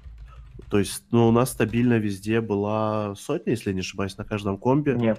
То 0.69 0.79
есть, 0.79 1.03
ну, 1.11 1.27
у 1.27 1.31
нас 1.31 1.51
стабильно 1.51 1.99
везде 1.99 2.41
была 2.41 3.15
сотня, 3.15 3.53
если 3.53 3.69
я 3.69 3.73
не 3.75 3.79
ошибаюсь, 3.81 4.17
на 4.17 4.23
каждом 4.23 4.57
компе. 4.57 4.93
Ні, 4.95 5.15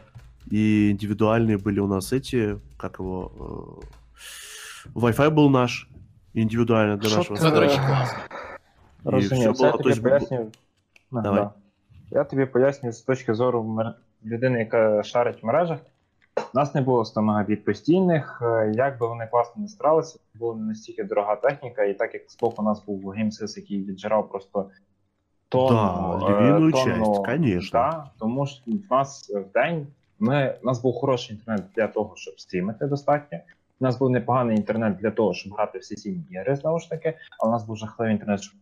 И 0.53 0.91
индивидуальные 0.93 1.59
были 1.59 1.81
у 1.81 1.87
нас 1.87 2.13
эти, 2.13 2.59
как 2.77 3.01
его, 3.01 3.83
э, 4.87 4.91
Wi-Fi 4.95 5.31
был 5.31 5.51
наш, 5.51 5.89
индивидуально 6.35 6.97
для 6.97 7.09
Що 7.09 7.19
нашего 7.19 7.37
ти- 7.37 7.43
Це, 7.43 7.51
до 7.51 7.61
речі, 7.61 7.75
сайта. 7.75 7.89
класно. 7.89 8.19
І 9.05 9.09
Розумію, 9.09 9.53
все 9.53 9.59
це 9.61 9.67
я 9.67 9.71
було, 9.73 9.83
тобі 9.83 9.83
то 9.83 9.91
есть, 9.91 10.03
пояснюю. 10.03 10.47
Да, 11.13 11.21
Давай. 11.21 11.41
да. 11.41 11.51
Я 12.11 12.25
тобі 12.25 12.47
пояснюю 12.47 12.93
з 12.93 13.01
точки 13.01 13.35
зору 13.35 13.63
мер- 13.65 13.95
людини, 14.26 14.60
яка 14.60 15.04
шарить 15.04 15.44
в 15.44 15.46
мережах. 15.46 15.80
У 16.38 16.58
нас 16.58 16.76
не 16.76 16.82
було 16.82 17.06
100 17.06 17.22
мегабіт 17.22 17.66
постійних, 17.66 18.42
е, 18.42 18.72
як 18.76 19.00
би 19.00 19.08
вони 19.08 19.28
класно 19.32 19.62
не 19.62 19.68
старалися, 19.68 20.20
була 20.34 20.56
не 20.56 20.64
настільки 20.64 21.04
дорога 21.04 21.36
техніка, 21.36 21.84
і 21.84 21.94
так 21.94 22.14
як 22.14 22.24
збоку 22.30 22.62
у 22.62 22.66
нас 22.66 22.86
був 22.86 23.10
геймсис, 23.10 23.58
який 23.58 23.84
віджирав 23.84 24.30
просто 24.30 24.70
тонну, 25.50 26.20
Да, 26.20 26.40
е, 26.40 26.72
тонну, 26.72 26.72
часть. 26.72 27.72
Да, 27.72 28.10
тому 28.20 28.48
що 28.48 28.64
в 28.68 28.92
нас 28.92 29.30
в 29.30 29.54
день 29.54 29.88
ми, 30.20 30.56
у 30.64 30.66
нас 30.66 30.82
був 30.82 30.96
хороший 30.96 31.36
інтернет 31.36 31.64
для 31.76 31.88
того, 31.88 32.14
щоб 32.16 32.40
стрімити 32.40 32.86
достатньо. 32.86 33.40
У 33.80 33.84
нас 33.84 34.00
був 34.00 34.10
непоганий 34.10 34.58
інтернет 34.58 34.98
для 34.98 35.12
того, 35.12 35.34
щоб 35.34 35.54
грати 35.54 35.80
в 35.80 35.84
сесійні 35.84 36.24
ігри, 36.30 36.56
знову 36.56 36.80
ж 36.80 36.90
таки, 36.90 37.18
а 37.40 37.48
у 37.48 37.52
нас 37.52 37.66
був 37.66 37.78
жахливий 37.78 38.14
інтернет, 38.14 38.42
щоб. 38.42 38.56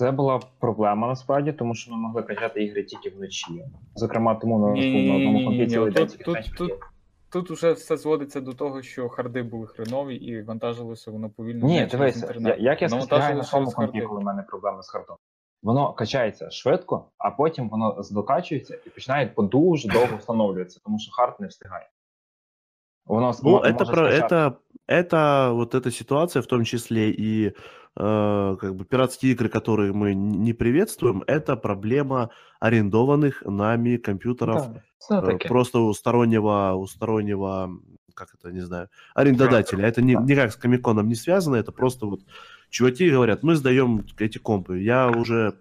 Це 0.00 0.10
була 0.10 0.40
проблема 0.60 1.06
насправді, 1.08 1.52
тому 1.52 1.74
що 1.74 1.92
ми 1.92 1.98
могли 1.98 2.22
качати 2.22 2.64
ігри 2.64 2.82
тільки 2.82 3.10
вночі. 3.10 3.64
Зокрема, 3.94 4.34
тому 4.34 4.54
у 4.56 4.58
нас 4.58 4.84
був 4.84 5.02
на 5.02 5.14
одному 5.14 5.38
компі 5.44 5.48
Ні-ні-ні, 5.50 5.66
цілий 5.70 5.90
день 5.92 6.02
тут- 6.06 6.10
тільки 6.12 6.24
тут- 6.24 6.34
менше 6.34 6.52
тут- 6.56 6.68
ігор. 6.70 6.90
Тут 7.32 7.50
уже 7.50 7.72
все 7.72 7.96
зводиться 7.96 8.40
до 8.40 8.52
того, 8.52 8.82
що 8.82 9.08
харди 9.08 9.42
були 9.42 9.66
хренові 9.66 10.14
і 10.16 10.42
вантажилося 10.42 11.10
воно 11.10 11.30
повільно. 11.30 11.66
Ні, 11.66 11.80
не 11.80 11.86
через 11.86 11.90
дивися, 11.98 12.18
я- 12.20 12.26
інтернет. 12.32 12.56
як 12.60 12.82
я 12.82 12.88
Воно 12.88 13.00
спостерігаю 13.00 13.34
на 13.34 13.40
вантажилося 13.40 13.50
своєму 13.50 13.66
через 13.70 13.74
компі, 13.74 13.92
харди. 13.98 14.06
коли 14.06 14.20
в 14.20 14.24
мене 14.24 14.42
проблеми 14.42 14.82
з 14.82 14.88
хардом. 14.88 15.16
Воно 15.62 15.92
качається 15.92 16.50
швидко, 16.50 17.04
а 17.18 17.30
потім 17.30 17.68
воно 17.68 18.02
здокачується 18.02 18.78
і 18.86 18.90
починає 18.90 19.26
по 19.26 19.42
дуже 19.42 19.88
довго 19.88 20.16
встановлюватися, 20.16 20.80
тому 20.84 20.98
що 20.98 21.12
хард 21.12 21.36
не 21.40 21.46
встигає. 21.46 21.88
Воно 23.06 23.34
Ну, 23.42 23.50
мо- 23.50 23.58
это, 23.60 23.72
може 23.78 23.92
про, 23.92 24.12
скачати. 24.12 24.34
это, 24.34 24.52
это 24.88 25.52
вот 25.54 25.74
эта 25.74 25.90
ситуация, 25.90 26.42
в 26.42 26.46
том 26.46 26.64
числе 26.64 27.08
и 27.18 27.52
э, 27.97 28.55
как 28.59 28.75
бы 28.75 28.85
пиратские 28.85 29.33
игры, 29.33 29.49
которые 29.49 29.93
мы 29.93 30.13
не 30.13 30.53
приветствуем, 30.53 31.23
это 31.27 31.55
проблема 31.55 32.29
арендованных 32.59 33.43
нами 33.45 33.97
компьютеров 33.97 34.67
це 35.01 35.15
э, 35.15 35.47
просто 35.47 35.79
у 35.79 35.93
стороннего, 35.93 36.73
у 36.75 36.87
стороннего, 36.87 37.69
как 38.13 38.35
это, 38.35 38.53
не 38.53 38.61
знаю, 38.61 38.87
арендодателя. 39.15 39.87
Это 39.87 40.01
не, 40.01 40.13
Да. 40.13 40.21
никак 40.21 40.51
с 40.51 40.55
Комиконом 40.55 41.07
не 41.07 41.15
связано, 41.15 41.55
это 41.55 41.71
просто 41.71 42.05
вот 42.05 42.21
чуваки 42.69 43.09
говорят, 43.09 43.43
мы 43.43 43.55
сдаем 43.55 44.05
эти 44.19 44.37
компы. 44.37 44.79
Я 44.79 45.09
уже, 45.09 45.53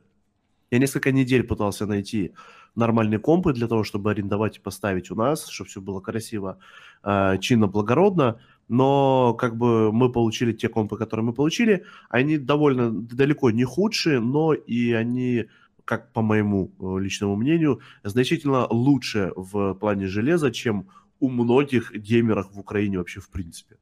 я 0.71 0.79
несколько 0.79 1.13
недель 1.13 1.43
пытался 1.43 1.87
найти 1.87 2.33
нормальные 2.77 3.19
компы 3.19 3.53
для 3.53 3.67
того, 3.67 3.83
чтобы 3.83 4.11
арендовать 4.11 4.59
и 4.59 4.61
поставить 4.61 5.11
у 5.11 5.15
нас, 5.15 5.49
чтобы 5.49 5.69
все 5.69 5.81
было 5.81 6.01
красиво, 6.01 6.59
э, 7.03 7.39
чинно, 7.41 7.67
благородно. 7.67 8.35
Но 8.71 9.35
как 9.35 9.57
бы 9.57 9.91
мы 9.91 10.13
получили 10.13 10.53
те 10.53 10.69
компы, 10.69 10.97
которые 10.97 11.27
мы 11.27 11.33
получили, 11.33 11.85
они 12.09 12.39
довольно 12.39 12.93
далеко 12.93 13.51
не 13.51 13.65
худшие, 13.65 14.21
но 14.21 14.55
и 14.55 14.93
они, 14.93 15.47
как 15.85 16.13
по 16.13 16.23
моему 16.23 16.71
э, 16.79 17.01
личному 17.01 17.35
мнению, 17.35 17.81
значительно 18.05 18.69
лучше 18.71 19.33
в 19.35 19.75
плане 19.75 20.07
железа, 20.07 20.53
чем 20.53 20.87
у 21.19 21.29
многих 21.29 21.93
геймеров 21.93 22.53
в 22.53 22.61
Украине 22.61 22.99
вообще 22.99 23.19
в 23.19 23.29
принципе. 23.29 23.77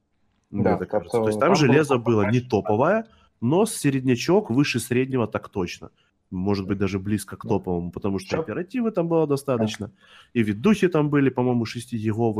Да, 0.49 0.75
так 0.75 0.89
кажется. 0.89 1.17
То 1.17 1.27
есть 1.27 1.39
там 1.39 1.49
там 1.49 1.55
железо 1.55 1.99
было 1.99 2.31
не 2.31 2.39
топовое, 2.39 3.05
но 3.41 3.67
середнячок 3.67 4.49
выше 4.49 4.79
среднего 4.79 5.27
так 5.27 5.49
точно 5.49 5.91
может 6.30 6.66
быть, 6.66 6.78
даже 6.78 6.98
близко 6.98 7.36
к 7.36 7.44
Ну, 7.44 7.50
топовому, 7.50 7.90
потому 7.90 8.18
что 8.18 8.36
чё? 8.36 8.42
оперативы 8.42 8.90
там 8.90 9.08
было 9.08 9.26
достаточно, 9.26 9.90
и 10.36 10.42
ведухи 10.42 10.88
там 10.88 11.08
были, 11.10 11.30
по-моему, 11.30 11.64
6 11.66 11.94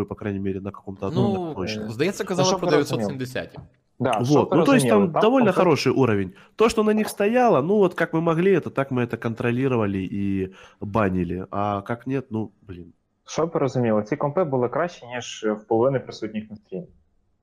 по 0.09 0.15
крайней 0.15 0.41
мере, 0.41 0.61
на 0.61 0.71
каком-то 0.71 1.07
одном 1.07 1.35
Ну, 1.35 1.55
точно. 1.55 1.91
здається, 1.93 2.25
Ну, 2.25 2.29
казали 2.29 2.49
щоб 2.49 2.61
про 2.61 2.71
ви 2.71 2.77
розуміли. 2.77 3.09
970. 3.13 3.59
Да, 4.01 4.13
щоб 4.13 4.27
Вот, 4.27 4.51
ви 4.51 4.57
ну 4.57 4.65
то 4.65 4.73
есть 4.73 4.85
розуміли, 4.85 5.13
там 5.13 5.21
довольно 5.23 5.47
комплекс- 5.51 5.55
хороший 5.57 5.93
уровень. 5.93 6.33
То, 6.57 6.69
что 6.69 6.85
на 6.85 6.95
них 6.95 7.09
стояло, 7.09 7.63
ну 7.63 7.77
вот 7.77 7.95
как 7.95 8.15
мы 8.15 8.21
могли 8.21 8.59
это, 8.59 8.71
так 8.71 8.91
мы 8.93 9.01
это 9.07 9.17
контролировали 9.17 10.09
и 10.13 10.51
банили. 10.81 11.47
А 11.51 11.81
как 11.83 12.07
нет, 12.07 12.25
ну, 12.31 12.51
блин. 12.69 12.93
Щоб 13.27 13.51
ви 13.55 13.61
розуміли, 13.61 14.03
ці 14.03 14.17
компи 14.17 14.45
були 14.45 14.69
кращі, 14.69 15.07
ніж 15.07 15.47
в 15.63 15.67
половини 15.69 16.01
присутніх 16.01 16.51
на 16.51 16.57
стрімі 16.57 16.87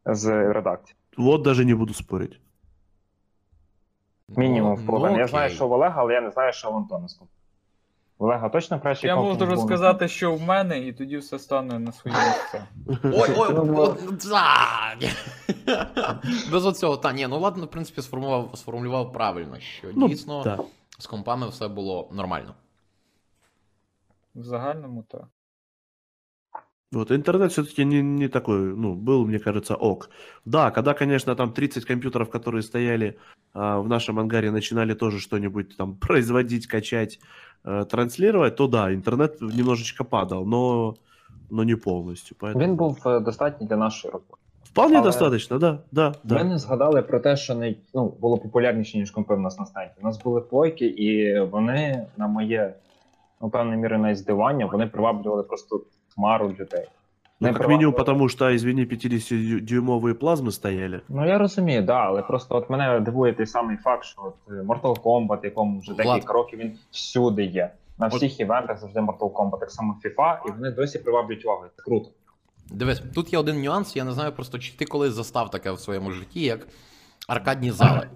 з 0.06 0.54
редакції. 0.54 0.96
Вот 1.18 1.42
даже 1.42 1.66
не 1.66 1.76
буду 1.76 1.94
спорить. 1.94 2.40
Мінімум 4.29 4.71
Ну, 4.71 4.77
в 4.77 4.87
половини. 4.87 5.15
ну, 5.15 5.21
я 5.21 5.27
знаю, 5.27 5.47
окей. 5.47 5.57
що 5.57 5.69
в 5.69 5.73
Олега, 5.73 6.01
але 6.01 6.13
я 6.15 6.21
не 6.21 6.31
знаю, 6.31 6.53
що 6.53 6.71
в 6.71 6.77
Антона 6.77 7.09
з. 7.09 7.29
В 8.19 8.25
Олега 8.25 8.49
точно 8.49 8.81
кращий 8.81 9.09
Я 9.09 9.17
можу 9.17 9.29
був? 9.29 9.39
що 10.09 10.35
в 10.35 10.43
мене, 10.43 10.79
і 10.79 10.93
тоді 10.93 11.17
все 11.17 11.39
стане 11.39 11.79
на 11.79 11.93
свої 11.93 12.17
місця. 12.17 12.67
Ой, 13.05 13.35
ой, 13.39 13.55
Ну, 13.55 13.75
от, 13.81 14.19
так. 14.19 14.99
Без 16.53 16.67
оцього, 16.67 16.97
та 16.97 17.13
ні, 17.13 17.27
ну 17.27 17.39
ладно, 17.39 17.65
в 17.65 17.71
принципі, 17.71 18.03
сформував, 18.03 18.51
сформулював 18.55 19.13
правильно, 19.13 19.61
що 19.61 19.89
Ну, 19.95 20.09
дійсно 20.09 20.59
з 20.99 21.07
компами 21.07 21.49
все 21.49 21.69
було 21.69 22.09
нормально. 22.13 22.55
В 24.35 24.43
загальному 24.43 25.03
так. 25.03 25.25
Вот 26.94 27.12
интернет 27.12 27.52
все-таки 27.52 27.86
не, 27.86 28.02
не 28.02 28.28
такой, 28.28 28.76
ну, 28.76 28.96
был, 28.96 29.26
мне 29.26 29.40
кажется, 29.40 29.76
ок. 29.76 30.10
Да, 30.46 30.72
когда, 30.72 30.94
конечно, 30.94 31.36
там 31.36 31.54
30 31.54 31.86
компьютеров, 31.86 32.30
которые 32.30 32.64
стояли 32.64 33.18
а, 33.54 33.80
в 33.80 33.88
нашем 33.88 34.20
ангаре, 34.20 34.52
начинали 34.52 34.94
тоже 34.94 35.20
что-нибудь 35.20 35.78
там 35.78 35.96
производить, 35.96 36.68
качать, 36.68 37.20
э, 37.64 37.86
транслировать, 37.86 38.56
то 38.56 38.68
да, 38.68 38.94
интернет 38.94 39.42
немножечко 39.42 40.04
падал, 40.04 40.46
но, 40.46 40.96
но 41.50 41.64
не 41.64 41.76
полностью. 41.76 42.38
Поэтому... 42.40 42.64
Він 42.64 42.76
був 42.76 43.08
е, 43.08 43.20
достатній 43.20 43.68
для 43.68 43.78
нашої 43.78 44.12
роботи. 44.12 44.42
Вполне 44.64 44.98
але- 44.98 45.06
достаточно, 45.06 45.60
да, 45.60 45.80
да, 45.92 46.14
да. 46.24 46.36
Ми 46.36 46.44
не 46.44 46.58
згадали 46.58 47.02
про 47.02 47.20
те, 47.20 47.38
що 47.38 47.56
не, 47.56 47.76
ну, 47.94 48.14
було 48.22 48.38
популярніше, 48.38 48.98
ніж 48.98 49.12
компи 49.12 49.36
в 49.36 49.40
нас 49.40 49.60
на 49.60 49.66
стенді. 49.66 49.92
У 50.02 50.06
нас 50.06 50.24
були 50.24 50.42
плойки, 50.42 50.86
і 50.86 51.40
вони, 51.40 52.08
на 52.18 52.28
моє, 52.28 52.74
ну, 53.42 53.50
певною 53.50 53.80
мірою, 53.80 54.02
навіть 54.02 54.18
здивання, 54.18 54.66
вони 54.66 54.88
приваблювали 54.88 55.44
просто 55.44 55.82
хмару 56.17 56.49
людей. 56.49 56.87
Ну, 57.41 57.49
минимум, 57.49 57.59
приваблювали. 57.67 57.97
потому 57.97 58.29
что, 58.29 58.55
извини, 58.57 58.85
50-дюймовые 58.85 60.15
плазмы 60.15 60.51
стояли. 60.53 61.03
Ну 61.09 61.27
я 61.27 61.39
розумію, 61.39 61.83
да, 61.83 61.95
але 61.95 62.23
просто 62.23 62.57
от 62.57 62.71
мене 62.71 63.01
дивує 63.01 63.33
той 63.33 63.47
самий 63.47 63.77
факт, 63.77 64.05
що 64.05 64.23
от 64.23 64.35
е, 64.49 64.53
Mortal 64.53 65.01
Kombat, 65.03 65.45
якому 65.45 65.81
вже 65.81 65.95
декілька 65.95 66.33
років 66.33 66.59
він 66.59 66.79
всюди 66.91 67.45
є. 67.45 67.71
На 67.99 68.07
От- 68.07 68.15
всіх 68.15 68.41
івентах 68.41 68.79
завжди 68.79 69.01
Mortal 69.01 69.33
Kombat, 69.33 69.59
так 69.61 69.71
само 69.71 69.97
FIFA, 70.05 70.39
і 70.49 70.51
вони 70.51 70.71
досі 70.71 70.99
приваблюють 70.99 71.45
увагу. 71.45 71.65
Це 71.77 71.83
круто. 71.83 72.11
Дивись, 72.71 73.03
тут 73.15 73.33
є 73.33 73.39
один 73.39 73.63
нюанс, 73.63 73.97
я 73.97 74.05
не 74.05 74.13
знаю 74.13 74.33
просто, 74.33 74.59
чи 74.59 74.77
ти 74.77 74.85
колись 74.85 75.13
застав 75.13 75.51
таке 75.51 75.71
в 75.71 75.81
своєму 75.81 76.11
житті, 76.13 76.41
як 76.41 76.69
аркадні 77.29 77.71
зали. 77.71 78.09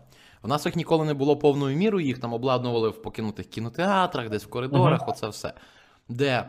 В 0.42 0.48
нас 0.48 0.66
їх 0.66 0.76
ніколи 0.76 1.04
не 1.04 1.14
було 1.14 1.36
повною 1.36 1.76
мірою, 1.76 2.06
їх 2.06 2.18
там 2.18 2.32
обладнували 2.32 2.88
в 2.88 3.02
покинутих 3.02 3.46
кінотеатрах, 3.46 4.28
десь 4.28 4.44
в 4.44 4.50
коридорах, 4.50 5.08
оце 5.08 5.28
все. 5.28 5.52
Де 6.08 6.44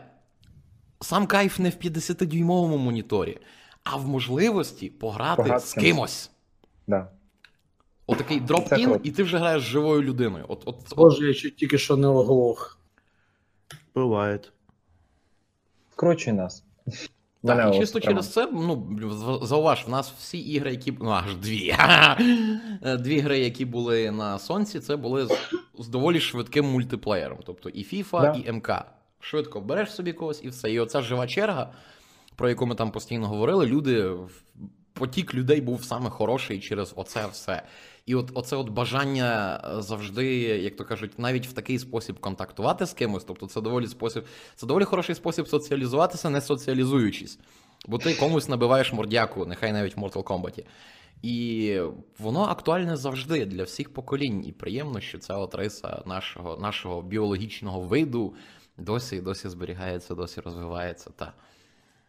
сам 1.02 1.26
кайф 1.26 1.58
не 1.58 1.70
в 1.70 1.72
50-дюймовому 1.72 2.76
моніторі, 2.78 3.38
а 3.84 3.96
в 3.96 4.08
можливості 4.08 4.90
пограти 4.90 5.42
Пограти 5.42 5.66
з 5.66 5.72
кимось. 5.74 6.30
Да. 6.86 7.08
Отакий 8.06 8.40
drop-in, 8.40 9.00
і 9.02 9.10
ти 9.10 9.22
вже 9.22 9.38
граєш 9.38 9.62
з 9.62 9.66
живою 9.66 10.02
людиною. 10.02 10.44
От, 10.48 10.62
от, 10.66 10.76
от, 10.90 10.96
Боже, 10.96 11.26
я 11.28 11.34
чуть 11.34 11.56
тільки 11.56 11.78
що 11.78 11.96
не 11.96 12.06
оглох. 12.08 12.78
Бывает. 13.94 14.50
Скручуй 15.92 16.32
нас. 16.32 16.64
Так, 17.44 17.56
Мене 17.56 17.76
і 17.76 17.80
чисто 17.80 18.00
прямо. 18.00 18.10
через 18.14 18.32
це, 18.32 18.48
ну, 18.52 18.98
зауваж, 19.42 19.84
в 19.86 19.90
нас 19.90 20.12
всі 20.18 20.38
ігри, 20.38 20.70
які. 20.70 20.92
Ну, 21.00 21.10
аж 21.10 21.36
дві. 21.36 21.74
Дві 22.98 23.18
гри, 23.20 23.38
які 23.38 23.64
були 23.64 24.10
на 24.10 24.38
соньці, 24.38 24.80
це 24.80 24.96
були 24.96 25.26
з, 25.26 25.32
з 25.78 25.88
доволі 25.88 26.20
швидким 26.20 26.64
мультиплеєром. 26.64 27.38
Тобто 27.46 27.68
і 27.68 27.84
FIFA, 27.84 28.20
Да. 28.20 28.32
і 28.48 28.52
MK. 28.52 28.70
Швидко 29.24 29.60
береш 29.60 29.94
собі 29.94 30.12
когось 30.12 30.44
і 30.44 30.48
все. 30.48 30.72
І 30.72 30.80
оця 30.80 31.02
жива 31.02 31.26
черга, 31.26 31.72
про 32.36 32.48
яку 32.48 32.66
ми 32.66 32.74
там 32.74 32.90
постійно 32.90 33.28
говорили, 33.28 33.66
люди. 33.66 34.10
Потік 34.94 35.34
людей 35.34 35.60
був 35.60 35.84
саме 35.84 36.10
хороший 36.10 36.60
через 36.60 36.92
оце 36.96 37.26
все. 37.26 37.62
І 38.06 38.14
от 38.14 38.30
оце 38.34 38.56
от 38.56 38.68
бажання 38.68 39.60
е, 39.64 39.82
завжди, 39.82 40.26
як 40.38 40.76
то 40.76 40.84
кажуть, 40.84 41.18
навіть 41.18 41.46
в 41.46 41.52
такий 41.52 41.78
спосіб 41.78 42.20
контактувати 42.20 42.86
з 42.86 42.92
кимось. 42.92 43.24
Тобто, 43.24 43.46
це 43.46 43.60
доволі 43.60 43.86
спосіб, 43.86 44.24
це 44.54 44.66
доволі 44.66 44.84
хороший 44.84 45.14
спосіб 45.14 45.48
соціалізуватися, 45.48 46.30
не 46.30 46.40
соціалізуючись. 46.40 47.38
Бо 47.86 47.98
ти 47.98 48.14
комусь 48.14 48.48
набиваєш 48.48 48.92
мордяку, 48.92 49.46
нехай 49.46 49.72
навіть 49.72 49.96
в 49.96 50.00
Mortal 50.00 50.22
Kombat. 50.22 50.64
І 51.22 51.78
воно 52.18 52.40
актуальне 52.42 52.96
завжди 52.96 53.46
для 53.46 53.64
всіх 53.64 53.92
поколінь. 53.92 54.44
І 54.46 54.52
приємно, 54.52 55.00
що 55.00 55.18
ця 55.18 55.36
от 55.36 55.54
риса 55.54 56.02
нашого, 56.06 56.56
нашого 56.56 57.02
біологічного 57.02 57.80
виду 57.80 58.34
досі 58.78 59.20
досі 59.20 59.48
зберігається, 59.48 60.14
досі 60.14 60.40
розвивається. 60.40 61.10
Та. 61.16 61.32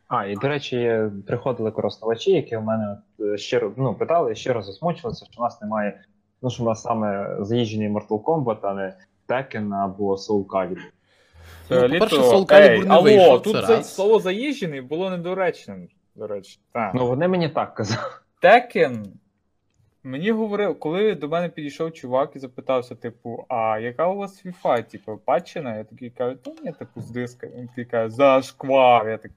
А, 0.07 0.25
і 0.25 0.35
до 0.35 0.47
речі, 0.47 1.01
приходили 1.27 1.71
користувачі, 1.71 2.31
які 2.31 2.57
у 2.57 2.61
мене 2.61 2.97
от, 3.19 3.25
е, 3.25 3.37
щиро 3.37 3.73
ну, 3.77 3.95
питали, 3.95 4.35
щиро 4.35 4.61
засмучувалися, 4.61 5.25
що 5.31 5.41
у 5.41 5.43
нас 5.43 5.61
немає. 5.61 6.03
Ну, 6.41 6.49
що 6.49 6.63
у 6.63 6.65
нас 6.65 6.81
саме 6.81 7.37
заїжджений 7.39 7.89
Mortal 7.89 8.23
Kombat, 8.23 8.57
а 8.61 8.73
не 8.73 8.97
Tekken 9.27 9.73
або 9.83 10.15
Soul 10.15 10.45
Calibur. 10.45 10.79
Ну, 11.69 11.81
по-перше, 11.81 12.15
Soul 12.15 12.45
Calibur 12.45 12.71
Ей, 12.71 12.79
не 12.79 12.93
алло, 12.93 13.03
вийшов, 13.03 13.41
тут 13.41 13.53
це 13.53 13.61
це 13.61 13.75
раз. 13.75 13.95
слово 13.95 14.19
заїжджений 14.19 14.81
було 14.81 15.09
недоречним, 15.09 15.87
до 16.15 16.27
речі. 16.27 16.59
Так. 16.71 16.93
Ну, 16.93 17.07
вони 17.07 17.27
мені 17.27 17.49
так 17.49 17.73
казали. 17.73 18.01
Tekken, 18.43 19.05
мені 20.04 20.30
говорив, 20.30 20.78
коли 20.80 21.14
до 21.14 21.28
мене 21.28 21.48
підійшов 21.48 21.92
чувак 21.92 22.30
і 22.34 22.38
запитався, 22.38 22.94
типу, 22.94 23.44
а 23.48 23.78
яка 23.78 24.06
у 24.08 24.16
вас 24.16 24.44
FIFA? 24.46 24.90
Типу, 24.90 25.20
патчена? 25.24 25.76
Я 25.76 25.84
такий 25.84 26.10
кажу, 26.10 26.36
та 26.36 26.50
ні, 26.64 26.72
типу, 26.72 27.00
з 27.00 27.10
диска. 27.10 27.46
Він 27.56 27.68
такий 27.68 27.84
каже, 27.84 28.10
зашквар. 28.14 29.08
Я 29.08 29.16
так. 29.18 29.30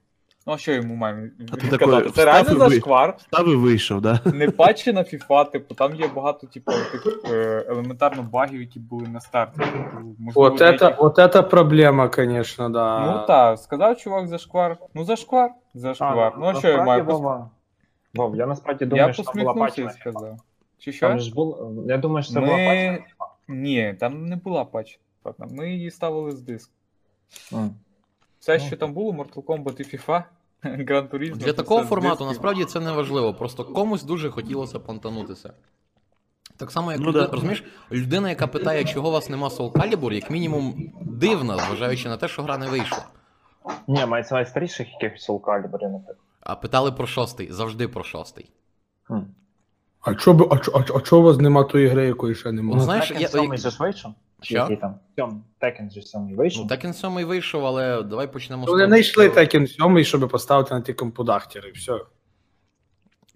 Ну, 0.48 0.54
а 0.54 0.58
що 0.58 0.72
йому 0.72 0.96
маю 0.96 1.32
А 1.54 1.56
ти 1.56 1.67
відказати? 1.67 1.96
такий, 1.96 2.12
Це 2.12 2.26
реально 2.26 2.41
встав 2.44 2.58
і 2.58 2.60
ви- 2.60 2.70
зашквар. 2.70 3.17
Там 3.32 3.50
и 3.50 3.56
вышел, 3.56 4.02
да? 4.02 4.20
Не 4.34 4.50
патчена 4.50 5.02
FIFA, 5.02 5.52
типу, 5.52 5.74
там 5.76 5.96
є 5.96 6.08
багато, 6.15 6.48
типу, 6.48 6.72
тих 6.72 7.08
е, 7.32 7.65
елементарно 7.70 8.24
багів, 8.24 8.62
які 8.62 8.80
були 8.80 9.08
на 9.08 9.20
старті. 9.20 9.58
Типу, 9.60 10.15
можливо, 10.20 10.50
Вот 10.50 10.62
это, 10.62 10.78
деякі- 10.80 11.02
вот 11.02 11.17
это 11.20 11.44
проблема, 11.50 12.10
конечно, 12.10 12.70
да. 12.70 13.06
Ну 13.06 13.28
так, 13.28 13.60
сказав 13.60 13.98
чувак 13.98 14.28
зашквар. 14.28 14.78
Ну 14.94 15.04
зашквар, 15.06 15.52
зашквар. 15.74 16.34
Ну 16.39 16.46
а 16.46 16.54
що 16.54 16.67
я 16.67 16.78
насправді, 16.78 16.88
маю? 16.88 17.04
Пос- 17.04 17.12
Вова, 17.12 17.50
Вов, 18.13 18.36
я 18.36 18.46
насправді 18.46 18.86
думаю, 18.86 19.08
Я 19.08 19.13
що 19.13 19.24
там 19.24 19.34
була 19.34 19.54
посміхнувся 19.54 19.82
і 19.82 19.86
пачка. 19.86 20.12
сказав. 20.12 20.38
Чи 20.79 20.93
Там 21.01 21.21
ж 21.21 21.35
було, 21.35 21.75
я 21.87 21.99
думаю, 21.99 22.23
що 22.25 22.33
це 22.33 22.41
Ми- 22.41 22.47
була 22.47 22.59
пачка. 22.59 23.05
Ні, 23.49 23.95
там 24.01 24.29
не 24.29 24.37
була 24.37 24.65
патчена. 24.65 25.03
Ми 25.51 25.71
її 25.73 25.91
ставили 25.91 26.31
з 26.33 26.41
диску. 26.41 26.73
М. 27.53 27.71
Все, 28.39 28.59
Ну. 28.59 28.65
що 28.67 28.77
там 28.77 28.93
було, 28.93 29.12
Mortal 29.12 29.43
Kombat 29.43 29.81
і 29.81 29.97
FIFA, 29.97 30.23
Gran 30.65 31.09
Turismo. 31.09 31.37
Для 31.37 31.53
такого 31.53 31.85
формату 31.85 32.25
насправді 32.25 32.65
це 32.65 32.81
не 32.81 32.93
важливо. 32.93 33.35
Просто 33.35 33.65
комусь 33.65 34.03
дуже 34.03 34.31
хотілося 34.31 34.79
понтанутися. 34.79 35.53
Так 36.57 36.71
само, 36.71 36.93
як 36.93 37.01
Ну 37.01 37.07
людина, 37.07 37.27
да. 37.27 37.33
розумієш, 37.33 37.65
людина, 37.93 38.29
яка 38.31 38.47
питає, 38.47 38.85
чого 38.85 39.09
у 39.09 39.12
вас 39.12 39.31
нема 39.31 39.49
Soul 39.49 39.73
Calibur, 39.73 40.12
як 40.12 40.31
мінімум 40.31 40.93
дивна, 41.03 41.57
зважаючи 41.59 42.09
на 42.09 42.17
те, 42.17 42.29
що 42.29 42.43
гра 42.43 42.59
не 42.59 42.69
вийшла. 42.69 43.07
Ні, 43.89 44.07
мається 44.07 44.35
на 44.35 44.45
старіших 44.45 44.89
якихось 44.93 45.29
Soul 45.31 45.41
Calibur, 45.41 45.83
наприклад. 45.83 46.17
А 46.41 46.57
питали 46.57 46.93
про 46.93 47.07
шостий, 47.07 47.53
завжди 47.53 47.89
про 47.89 48.05
шостий. 48.05 48.51
Хм. 49.03 49.19
А 50.07 50.14
чо, 50.14 50.33
б- 50.33 50.49
а, 50.51 50.59
чо, 50.59 50.73
а, 50.75 50.83
чо- 50.83 50.95
а 50.97 51.01
чо 51.01 51.19
у 51.19 51.23
вас 51.23 51.37
нема 51.38 51.65
тої 51.65 51.87
гри, 51.88 52.07
якої 52.07 52.35
ще 52.35 52.52
Ну, 52.52 52.63
немає? 52.63 52.81
знаєш, 52.81 53.13
Tekken 53.13 53.21
я- 53.21 53.29
7 53.29 53.57
же 53.57 53.71
ж 53.71 53.77
вийшов? 53.81 54.13
Чи 54.40 54.46
Що? 54.54 54.59
який 54.59 54.77
там? 54.77 54.94
Сьом- 55.19 55.40
Tekken 55.63 55.90
же 55.94 56.02
7 56.02 56.37
вийшов? 56.37 56.67
Ну, 56.71 56.77
Tekken 56.77 56.92
7 56.92 57.25
вийшов, 57.25 57.67
але 57.67 58.02
давай 58.02 58.33
почнемо 58.33 58.67
з 58.67 58.69
Вони 58.69 58.85
того, 58.85 58.96
йшли 58.96 59.25
що- 59.31 59.40
Tekken 59.40 59.67
7, 59.67 60.04
щоб 60.04 60.29
поставити 60.29 60.75
на 60.75 60.81
ті 60.81 60.92
компудахтери, 60.92 61.73
все. 61.75 61.92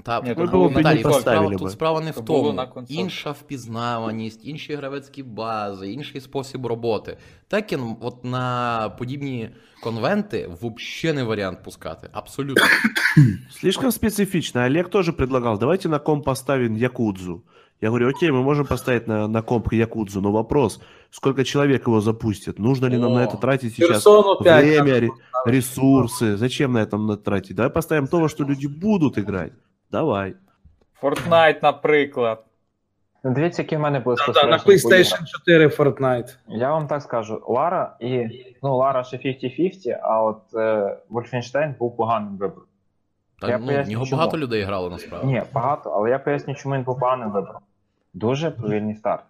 Та, 0.04 0.22
Ні, 0.22 0.34
ну, 0.38 0.46
то 0.46 0.52
було 0.52 0.68
б 0.70 0.72
і 0.72 0.74
не 0.74 0.80
Віталій, 0.80 1.04
тут 1.04 1.12
поставили 1.12 1.22
справа, 1.46 1.50
би. 1.50 1.56
тут 1.58 1.72
справа 1.72 2.02
не 2.02 2.12
в 2.12 2.16
То 2.16 2.22
було 2.22 2.40
тому. 2.44 2.54
на 2.54 2.66
консоль. 2.68 2.94
Інша 2.96 3.32
впізнаваність, 3.32 4.40
інші 4.46 4.76
гравецькі 4.76 5.24
бази, 5.24 5.92
інший 5.92 6.22
спосіб 6.22 6.66
роботи. 6.66 7.18
Tekken 7.52 7.96
от 8.02 8.24
на 8.26 8.90
подібні 9.00 9.50
конвенти 9.84 10.50
взагалі 10.62 11.16
не 11.18 11.24
варіант 11.24 11.64
пускати. 11.64 12.10
Абсолютно. 12.14 12.64
Слишком 13.52 13.92
специфично. 13.92 14.62
Олег 14.66 14.90
тоже 14.90 15.12
предлагал, 15.12 15.60
давайте 15.60 15.90
на 15.90 16.00
комп 16.00 16.26
поставим 16.26 16.78
Якудзу. 16.78 17.42
Я 17.82 17.90
говорю, 17.90 18.10
окей, 18.10 18.32
мы 18.32 18.44
можем 18.44 18.66
поставить 18.66 19.08
на, 19.08 19.28
на 19.28 19.42
комп 19.42 19.74
Якудзу, 19.74 20.22
но 20.22 20.32
вопрос, 20.32 20.80
сколько 21.12 21.44
человек 21.44 21.88
его 21.88 22.02
запустит? 22.02 22.60
Нужно 22.60 22.88
ли 22.88 22.98
нам 22.98 23.14
на 23.14 23.22
О, 23.22 23.24
это 23.26 23.38
тратить 23.38 23.74
сейчас 23.76 23.90
Персону 23.90 24.44
5. 24.44 24.64
время, 24.66 25.00
ре- 25.00 25.10
ресурсы? 25.46 26.38
Зачем 26.38 26.74
на 26.74 26.80
этом 26.84 27.06
на- 27.08 27.18
тратить? 27.18 27.56
Давай 27.56 27.70
поставим 27.72 28.08
то, 28.08 28.20
во 28.20 28.30
что 28.30 28.44
люди 28.46 28.68
будут 28.68 29.18
играть. 29.18 29.52
Давай. 29.93 30.35
Fortnite, 31.03 31.63
наприклад. 31.63 32.45
Ну, 33.25 33.35
Дивіться, 33.35 33.63
які 33.63 33.77
в 33.77 33.81
мене 33.81 34.01
були 34.01 34.17
Та-та, 34.17 34.47
на. 34.47 34.59
PlayStation 34.59 35.25
4 35.27 35.67
Fortnite. 35.67 36.37
Я 36.49 36.71
вам 36.73 36.87
так 36.87 37.03
скажу, 37.03 37.43
Лара 37.49 37.97
і. 38.01 38.29
Ну, 38.63 38.77
Лара 38.77 39.05
ще 39.05 39.17
50-50, 39.17 39.99
а 40.03 40.23
от 40.23 40.41
е, 40.55 40.97
Wolfenstein 41.11 41.79
був 41.79 41.97
поганим 41.97 42.37
вибором. 42.37 42.65
Та, 43.41 43.49
Я 43.49 43.59
ну, 43.59 43.65
в 43.65 43.67
поясню, 43.67 43.93
нього 43.93 44.07
чому. 44.07 44.19
багато 44.19 44.39
людей 44.39 44.63
грало 44.63 44.91
насправді. 44.91 45.27
Ні, 45.27 45.43
багато, 45.53 45.91
але 45.91 46.11
я 46.11 46.19
поясню, 46.19 46.55
чому 46.55 46.75
він 46.75 46.83
був 46.83 46.99
поганим 46.99 47.31
вибором. 47.31 47.63
Дуже 48.15 48.51
повільний 48.51 48.95
старт. 48.95 49.25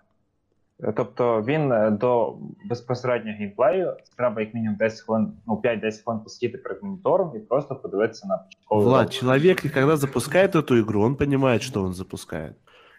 Е, 0.83 0.93
Тобто 0.95 1.41
він 1.41 1.71
е, 1.71 1.91
до 1.91 2.37
безпосереднього 2.69 3.37
геймплею 3.37 3.97
треба 4.17 4.41
як 4.41 4.53
мінімум 4.53 4.75
10 4.77 4.99
хвилин, 5.05 5.33
ну 5.47 5.61
5-10 5.63 6.03
хвилин 6.03 6.21
посидіти 6.23 6.57
перед 6.57 6.83
монітором 6.83 7.31
і 7.35 7.39
просто 7.39 7.75
подивитися 7.75 8.27
на 8.27 8.37
початковий 8.37 8.85
Влад, 8.85 8.97
ролик. 8.99 9.11
человек, 9.13 9.65
и 9.65 9.69
когда 9.69 9.97
запускает 9.97 10.55
эту 10.55 10.79
игру, 10.79 11.01
он 11.01 11.15
понимает, 11.15 11.61
что 11.61 11.83
он 11.83 11.93
запускает. 11.93 12.53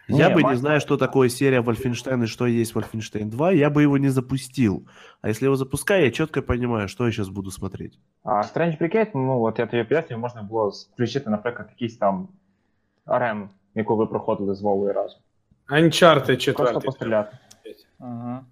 Я 0.09 0.29
Не, 0.29 0.35
бы, 0.35 0.37
не 0.37 0.43
Макс- 0.43 0.59
зная, 0.59 0.79
что 0.79 0.97
такое 0.97 1.29
серия 1.29 1.59
Wolfenstein 1.61 2.23
и 2.23 2.27
что 2.27 2.45
есть 2.47 2.75
Wolfenstein 2.75 3.25
2, 3.25 3.51
я 3.51 3.69
бы 3.69 3.81
его 3.83 3.97
не 3.97 4.09
запустил. 4.09 4.85
А 5.21 5.27
если 5.29 5.47
его 5.47 5.55
запускаю, 5.55 6.05
я 6.05 6.11
четко 6.11 6.41
понимаю, 6.41 6.87
что 6.87 7.05
я 7.05 7.11
сейчас 7.11 7.27
буду 7.29 7.51
смотреть. 7.51 7.99
А 8.23 8.41
Strange 8.41 8.77
Brigade, 8.81 9.11
ну 9.15 9.41
от 9.43 9.59
я 9.59 9.65
тобі 9.67 9.83
пояснюю, 9.83 10.21
можна 10.21 10.41
було 10.43 10.69
включити, 10.93 11.29
наприклад, 11.29 11.67
якийсь 11.71 11.97
там 11.97 12.27
арем, 13.05 13.49
яку 13.75 13.95
ви 13.95 14.05
проходили 14.05 14.55
з 14.55 14.61
Вовою 14.61 14.93
разом. 14.93 15.19
Uncharted 15.69 16.53
Просто 16.55 16.73
4. 16.73 16.79
постріляти. 16.79 17.37
Ага. 18.01 18.45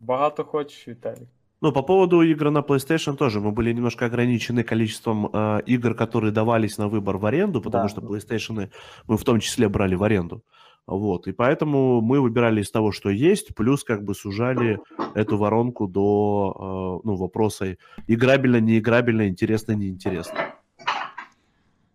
Багато 0.00 0.44
хочеш, 0.44 0.88
Віталій. 0.88 1.28
Ну, 1.62 1.72
по 1.72 1.82
поводу 1.82 2.22
игр 2.22 2.50
на 2.50 2.60
PlayStation 2.60 3.16
тоже 3.16 3.40
мы 3.40 3.50
были 3.50 3.72
немножко 3.72 4.04
ограничены 4.04 4.62
количеством 4.62 5.26
э, 5.26 5.62
игр, 5.66 5.94
которые 5.94 6.30
давались 6.30 6.78
на 6.78 6.86
выбор 6.86 7.16
в 7.18 7.24
аренду, 7.26 7.60
потому 7.62 7.84
Да. 7.84 7.88
что 7.88 8.00
PlayStation 8.00 8.68
мы 9.08 9.16
в 9.16 9.24
том 9.24 9.40
числе 9.40 9.68
брали 9.68 9.94
в 9.96 10.02
аренду. 10.02 10.42
Вот, 10.86 11.26
и 11.26 11.32
поэтому 11.32 12.00
мы 12.00 12.20
выбирали 12.20 12.60
из 12.60 12.70
того, 12.70 12.92
что 12.92 13.10
есть, 13.10 13.54
плюс 13.54 13.84
как 13.84 14.04
бы 14.04 14.14
сужали 14.14 14.78
эту 15.14 15.36
воронку 15.38 15.86
до 15.88 17.00
э, 17.02 17.08
ну, 17.08 17.16
вопроса 17.16 17.76
играбельно, 18.08 18.60
неиграбельно, 18.60 19.26
интересно, 19.26 19.72
неинтересно. 19.76 20.38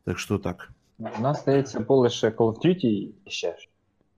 Так 0.05 0.17
что 0.19 0.37
так. 0.37 0.71
У 1.19 1.21
нас, 1.21 1.41
здається, 1.43 1.79
був 1.79 1.99
лише 2.03 2.29
Call 2.29 2.53
of 2.53 2.65
Duty 2.65 2.85
і 3.25 3.29
ще 3.29 3.47
ж. 3.47 3.69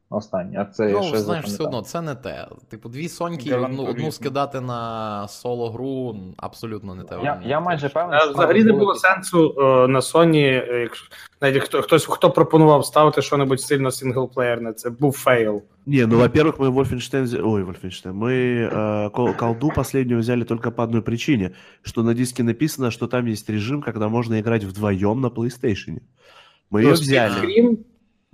Останній, 0.10 0.58
а 0.58 0.66
це 0.66 0.90
Ну, 0.90 1.04
ще 1.04 1.18
знаєш, 1.18 1.46
все 1.46 1.52
запам'ятав. 1.56 1.68
одно, 1.68 1.82
це 1.82 2.02
не 2.02 2.16
те. 2.16 2.48
Типу, 2.70 2.90
дві 2.90 3.10
соньки, 3.10 3.50
Gran 3.50 3.66
одну, 3.66 3.84
одну 3.86 4.06
Turismo. 4.06 4.12
скидати 4.12 4.62
на 4.62 5.28
соло 5.28 5.72
гру 5.72 6.16
абсолютно 6.38 6.96
не 6.96 7.04
те. 7.04 7.16
Я, 7.16 7.20
варіант. 7.22 7.42
я 7.46 7.60
майже 7.60 7.90
певний, 7.90 8.18
А 8.18 8.22
що 8.22 8.32
Взагалі 8.32 8.64
не 8.64 8.72
були 8.72 8.80
було 8.80 8.92
якісь- 8.92 9.02
сенсу 9.02 9.56
е, 9.58 9.88
на 9.88 10.00
Sony, 10.00 10.38
е, 10.74 10.80
якщо 10.82 11.08
навіть 11.42 11.64
хто 11.64 11.82
хтось 11.82 12.06
хто 12.06 12.32
пропонував 12.32 12.86
ставити 12.86 13.22
щось 13.22 13.66
сильно 13.66 13.92
синглплеєрне, 13.92 14.74
це 14.74 14.90
був 14.90 15.12
фейл. 15.18 15.62
Не, 15.86 16.08
ну, 16.08 16.18
во-первых, 16.18 16.58
мы 16.58 16.74
Wolfenstein... 16.74 17.24
взя- 17.24 17.42
Ой, 17.54 17.64
Wolfenstein. 17.64 18.14
Мы 18.20 18.32
э, 18.74 19.12
кол- 19.12 19.38
колду 19.38 19.72
последнюю 19.76 20.20
взяли 20.20 20.44
только 20.44 20.72
по 20.72 20.84
одной 20.84 21.02
причине, 21.02 21.52
что 21.82 22.04
на 22.04 22.14
диске 22.14 22.44
написано, 22.44 22.92
что 22.92 23.08
там 23.08 23.26
есть 23.28 23.50
режим, 23.50 23.82
когда 23.82 24.08
можно 24.08 24.40
играть 24.40 24.64
вдвоем 24.64 25.22
на 25.22 25.28
PlayStation. 25.30 25.98
Мы 26.72 26.80
ее 26.82 26.88
Ну, 26.88 26.94
взяли. 26.94 27.78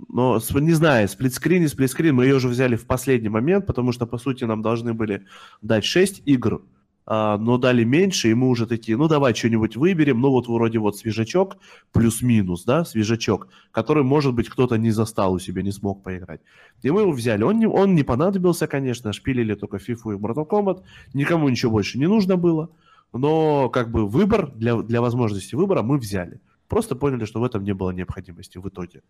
Но, 0.09 0.39
не 0.53 0.73
знаю, 0.73 1.07
сплитскрин 1.07 1.63
и 1.63 1.67
сплитскрин, 1.67 2.15
мы 2.15 2.25
ее 2.25 2.35
уже 2.35 2.49
взяли 2.49 2.75
в 2.75 2.85
последний 2.85 3.29
момент, 3.29 3.65
потому 3.65 3.91
что, 3.91 4.05
по 4.05 4.17
сути, 4.17 4.43
нам 4.43 4.61
должны 4.61 4.93
были 4.93 5.25
дать 5.61 5.85
6 5.85 6.23
игр, 6.25 6.63
а, 7.07 7.37
но 7.37 7.57
дали 7.57 7.83
меньше, 7.83 8.29
и 8.29 8.33
мы 8.33 8.49
уже 8.49 8.65
такие, 8.67 8.97
ну, 8.97 9.07
давай 9.07 9.33
что-нибудь 9.33 9.77
выберем, 9.77 10.19
ну, 10.19 10.31
вот 10.31 10.47
вроде 10.47 10.79
вот 10.79 10.97
свежачок, 10.97 11.57
плюс-минус, 11.93 12.65
да, 12.65 12.83
свежачок, 12.83 13.47
который, 13.71 14.03
может 14.03 14.33
быть, 14.33 14.49
кто-то 14.49 14.77
не 14.77 14.91
застал 14.91 15.33
у 15.33 15.39
себя, 15.39 15.61
не 15.61 15.71
смог 15.71 16.03
поиграть. 16.03 16.41
И 16.81 16.89
мы 16.89 17.01
его 17.01 17.11
взяли. 17.11 17.43
Он 17.43 17.59
не, 17.59 17.67
он 17.67 17.95
не 17.95 18.03
понадобился, 18.03 18.67
конечно, 18.67 19.13
шпилили 19.13 19.53
только 19.53 19.77
FIFA 19.77 20.15
и 20.15 20.17
Mortal 20.17 20.47
Kombat, 20.47 20.83
никому 21.13 21.47
ничего 21.47 21.73
больше 21.73 21.99
не 21.99 22.07
нужно 22.07 22.37
было, 22.37 22.69
но, 23.13 23.69
как 23.69 23.91
бы, 23.91 24.07
выбор, 24.07 24.51
для, 24.51 24.75
для 24.81 24.99
возможности 24.99 25.55
выбора 25.55 25.83
мы 25.83 25.99
взяли. 25.99 26.41
Просто 26.67 26.95
поняли, 26.95 27.25
что 27.25 27.39
в 27.39 27.43
этом 27.43 27.63
не 27.63 27.73
было 27.73 27.91
необходимости 27.91 28.57
в 28.57 28.67
итоге. 28.67 29.01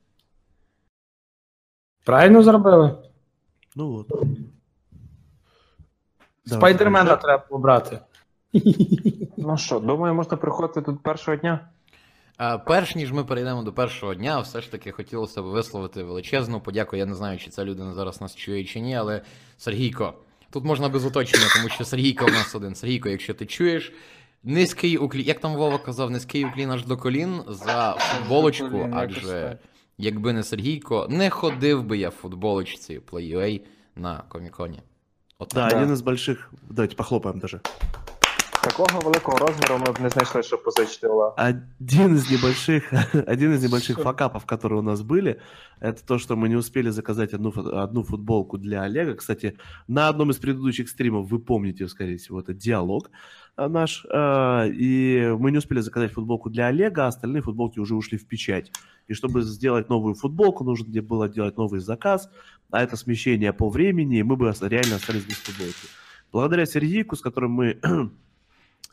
Правильно 2.06 2.44
зробили. 2.44 2.96
Ну. 3.76 4.06
Давай, 6.46 6.60
Спайдермена 6.60 7.16
треба 7.16 7.44
побрати. 7.50 8.00
Ну 9.38 9.58
що, 9.58 9.80
думаю, 9.80 10.14
можна 10.14 10.38
приходити 10.38 10.82
тут 10.82 11.04
першого 11.04 11.38
дня. 11.38 11.68
А, 12.38 12.58
перш 12.58 12.96
ніж 12.96 13.12
ми 13.12 13.24
перейдемо 13.24 13.64
до 13.64 13.74
першого 13.74 14.16
дня, 14.16 14.40
все 14.40 14.62
ж 14.62 14.72
таки 14.72 14.92
хотілося 14.92 15.42
б 15.42 15.46
висловити 15.46 16.04
величезну 16.04 16.62
подяку. 16.62 16.96
Я 16.96 17.06
не 17.06 17.16
знаю, 17.16 17.40
чи 17.40 17.50
ця 17.50 17.66
людина 17.66 17.94
зараз 17.94 18.22
нас 18.22 18.36
чує 18.36 18.64
чи 18.64 18.80
ні, 18.80 18.96
але 18.96 19.22
Сергійко, 19.58 20.14
тут 20.50 20.64
можна 20.64 20.90
без 20.90 21.06
уточнення, 21.06 21.46
тому 21.56 21.70
що 21.70 21.86
Сергійко 21.86 22.26
в 22.26 22.32
нас 22.32 22.56
один. 22.56 22.76
Сергійко, 22.76 23.10
якщо 23.10 23.34
ти 23.34 23.46
чуєш. 23.46 23.94
Низький 24.44 24.98
уклін, 24.98 25.26
як 25.26 25.40
там 25.40 25.56
Вова 25.56 25.78
казав, 25.78 26.12
низький 26.12 26.46
уклін 26.46 26.72
аж 26.72 26.86
до 26.86 26.98
колін 26.98 27.42
за 27.48 27.96
футболочку, 28.00 28.90
адже. 28.94 29.58
якби 29.99 30.33
не 30.33 30.43
Сергійко, 30.43 31.07
не 31.11 31.31
ходив 31.31 31.85
би 31.85 31.99
я 31.99 32.09
в 32.09 32.13
футболочці 32.13 32.99
Play.ua 33.13 33.61
на 33.97 34.23
коміконі. 34.29 34.81
От 35.39 35.53
Да, 35.55 35.69
Да. 35.69 35.77
один 35.77 35.93
из 35.93 36.01
больших... 36.01 36.51
Давайте 36.71 36.95
похлопаем 36.97 37.39
даже. 37.39 37.61
Такого 38.63 39.01
великого 39.01 39.39
розміру 39.39 39.79
ми 39.79 39.93
б 39.93 40.01
не 40.01 40.09
знайшли, 40.09 40.43
щоб 40.43 40.63
позичити 40.65 41.07
Олег. 41.09 41.33
Один 41.81 42.15
из 42.17 42.31
небольших, 42.31 42.93
один 43.27 43.55
из 43.55 43.63
небольших 43.63 43.99
факапов, 43.99 44.45
которые 44.45 44.79
у 44.79 44.83
нас 44.83 45.01
были, 45.01 45.37
это 45.81 46.05
то, 46.07 46.19
что 46.19 46.37
мы 46.37 46.49
не 46.49 46.57
успели 46.57 46.91
заказать 46.91 47.35
одну, 47.35 47.51
фут- 47.51 47.75
одну 47.85 48.03
футболку 48.05 48.59
для 48.59 48.83
Олега. 48.83 49.15
Кстати, 49.15 49.57
на 49.89 50.09
одном 50.11 50.31
из 50.31 50.37
предыдущих 50.37 50.89
стримов 50.91 51.31
вы 51.33 51.39
помните, 51.39 51.89
скорее 51.89 52.17
всего, 52.17 52.41
это 52.41 52.53
диалог 52.53 53.11
а, 53.44 53.44
наш. 53.58 54.06
а, 54.12 54.66
И 54.66 55.36
мы 55.40 55.52
не 55.52 55.58
успели 55.58 55.80
заказать 55.80 56.12
футболку 56.12 56.50
для 56.50 56.68
Олега, 56.68 57.06
а 57.06 57.08
остальные 57.08 57.42
футболки 57.42 57.80
уже 57.80 57.96
ушли 57.96 58.18
в 58.18 58.28
печать. 58.28 58.72
И 59.08 59.14
чтобы 59.14 59.42
сделать 59.44 59.90
новую 59.90 60.16
футболку, 60.16 60.64
нужно 60.64 61.02
было 61.02 61.30
делать 61.30 61.58
новый 61.58 61.80
заказ, 61.80 62.30
а 62.72 62.84
это 62.84 62.98
смещение 62.98 63.54
по 63.54 63.70
времени, 63.70 64.20
и 64.20 64.24
мы 64.24 64.36
бы 64.36 64.52
реально 64.62 64.96
остались 64.96 65.26
без 65.26 65.38
футболки. 65.38 65.88
Благодаря 66.32 66.66
Сергейку, 66.66 67.16
с 67.16 67.22
которым 67.22 67.52
мы 67.52 67.80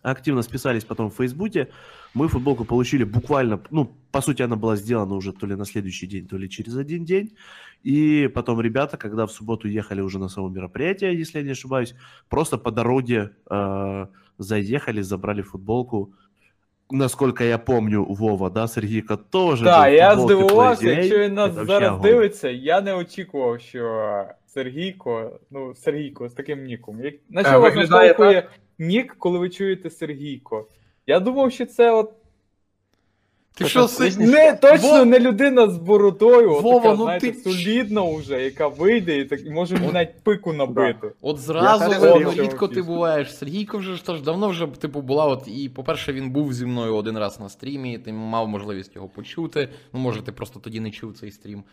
активно 0.02 0.42
списались 0.42 0.84
потом 0.84 1.10
в 1.10 1.16
Фейсбуке, 1.16 1.68
мы 2.13 2.27
футболку 2.27 2.65
получили 2.65 3.03
буквально, 3.03 3.59
ну, 3.71 3.91
по 4.11 4.21
сути, 4.21 4.41
она 4.41 4.55
была 4.55 4.75
сделана 4.75 5.15
уже 5.15 5.31
то 5.33 5.47
ли 5.47 5.55
на 5.55 5.65
следующий 5.65 6.07
день, 6.07 6.27
то 6.27 6.37
ли 6.37 6.49
через 6.49 6.75
один 6.77 7.05
день. 7.05 7.31
И 7.83 8.27
потом 8.33 8.61
ребята, 8.61 8.97
когда 8.97 9.25
в 9.25 9.31
субботу 9.31 9.67
ехали 9.67 10.01
уже 10.01 10.19
на 10.19 10.29
само 10.29 10.49
мероприятие, 10.49 11.19
если 11.19 11.39
я 11.39 11.45
не 11.45 11.51
ошибаюсь, 11.51 11.95
просто 12.29 12.57
по 12.57 12.71
дороге 12.71 13.31
э, 13.49 14.07
заехали, 14.37 15.01
забрали 15.01 15.41
футболку. 15.41 16.13
Насколько 16.89 17.43
я 17.43 17.57
помню, 17.57 18.05
Вова, 18.05 18.49
да, 18.49 18.67
Сергейка 18.67 19.17
тоже. 19.17 19.65
Так, 19.65 19.87
был 19.87 19.91
в 19.91 19.93
я 19.93 20.15
футболке 20.15 20.33
здивувався, 20.35 20.85
Play.ua. 20.85 20.95
якщо 20.95 21.19
він 21.19 21.33
нас 21.33 21.51
Это 21.51 21.55
вообще 21.55 21.73
зараз 21.73 21.91
огонь. 21.91 22.01
дивиться, 22.01 22.49
я 22.49 22.81
не 22.81 22.93
очікував, 22.93 23.61
що 23.61 24.25
Сергійко, 24.47 25.39
ну, 25.51 25.75
Сергійко 25.75 26.29
з 26.29 26.33
таким 26.33 26.63
ніком. 26.63 27.03
Як... 27.03 27.15
На 27.29 27.41
Е, 27.41 27.43
що 27.43 27.61
вас 27.61 27.75
виглядає 27.75 28.07
наштовхує 28.07 28.49
нік, 28.79 29.15
коли 29.19 29.39
ви 29.39 29.49
чуєте 29.49 29.89
Сергійко? 29.89 30.67
Я 31.06 31.20
думав, 31.20 31.52
що 31.52 31.66
це 31.66 31.90
от 31.92 32.12
Ти 33.54 33.68
що, 33.68 33.88
си... 33.88 34.16
не 34.18 34.52
точно 34.52 34.88
Вов- 34.88 35.04
не 35.04 35.18
людина 35.18 35.68
з 35.68 35.76
бородою, 35.78 36.52
от 36.52 36.62
Вова, 36.62 36.80
така, 36.80 36.94
ну 36.94 37.04
знаєте, 37.04 37.32
ти- 37.32 37.38
солідна 37.38 38.02
вже, 38.16 38.44
яка 38.44 38.68
вийде 38.68 39.18
і 39.18 39.24
так 39.24 39.46
і 39.46 39.50
може 39.50 39.76
От- 39.86 39.92
навіть 39.92 40.22
пику 40.22 40.52
набити. 40.52 41.12
От 41.20 41.38
зразу 41.38 41.90
теж 41.90 42.38
рідко 42.38 42.68
ти 42.68 42.82
буваєш. 42.82 43.36
Сергійко 43.36 43.78
вже 43.78 43.94
ж 43.94 44.06
теж 44.06 44.22
давно 44.22 44.48
вже 44.48 44.66
типу 44.66 45.00
була. 45.00 45.26
От 45.26 45.48
і, 45.48 45.68
по-перше, 45.68 46.12
він 46.12 46.30
був 46.30 46.52
зі 46.52 46.66
мною 46.66 46.96
один 46.96 47.18
раз 47.18 47.40
на 47.40 47.48
стрімі, 47.48 47.98
ти 47.98 48.12
мав 48.12 48.48
можливість 48.48 48.96
його 48.96 49.08
почути. 49.08 49.68
Ну, 49.92 50.00
може, 50.00 50.22
ти 50.22 50.32
просто 50.32 50.60
тоді 50.60 50.80
не 50.80 50.90
чув 50.90 51.18
цей 51.18 51.30
стрім. 51.30 51.64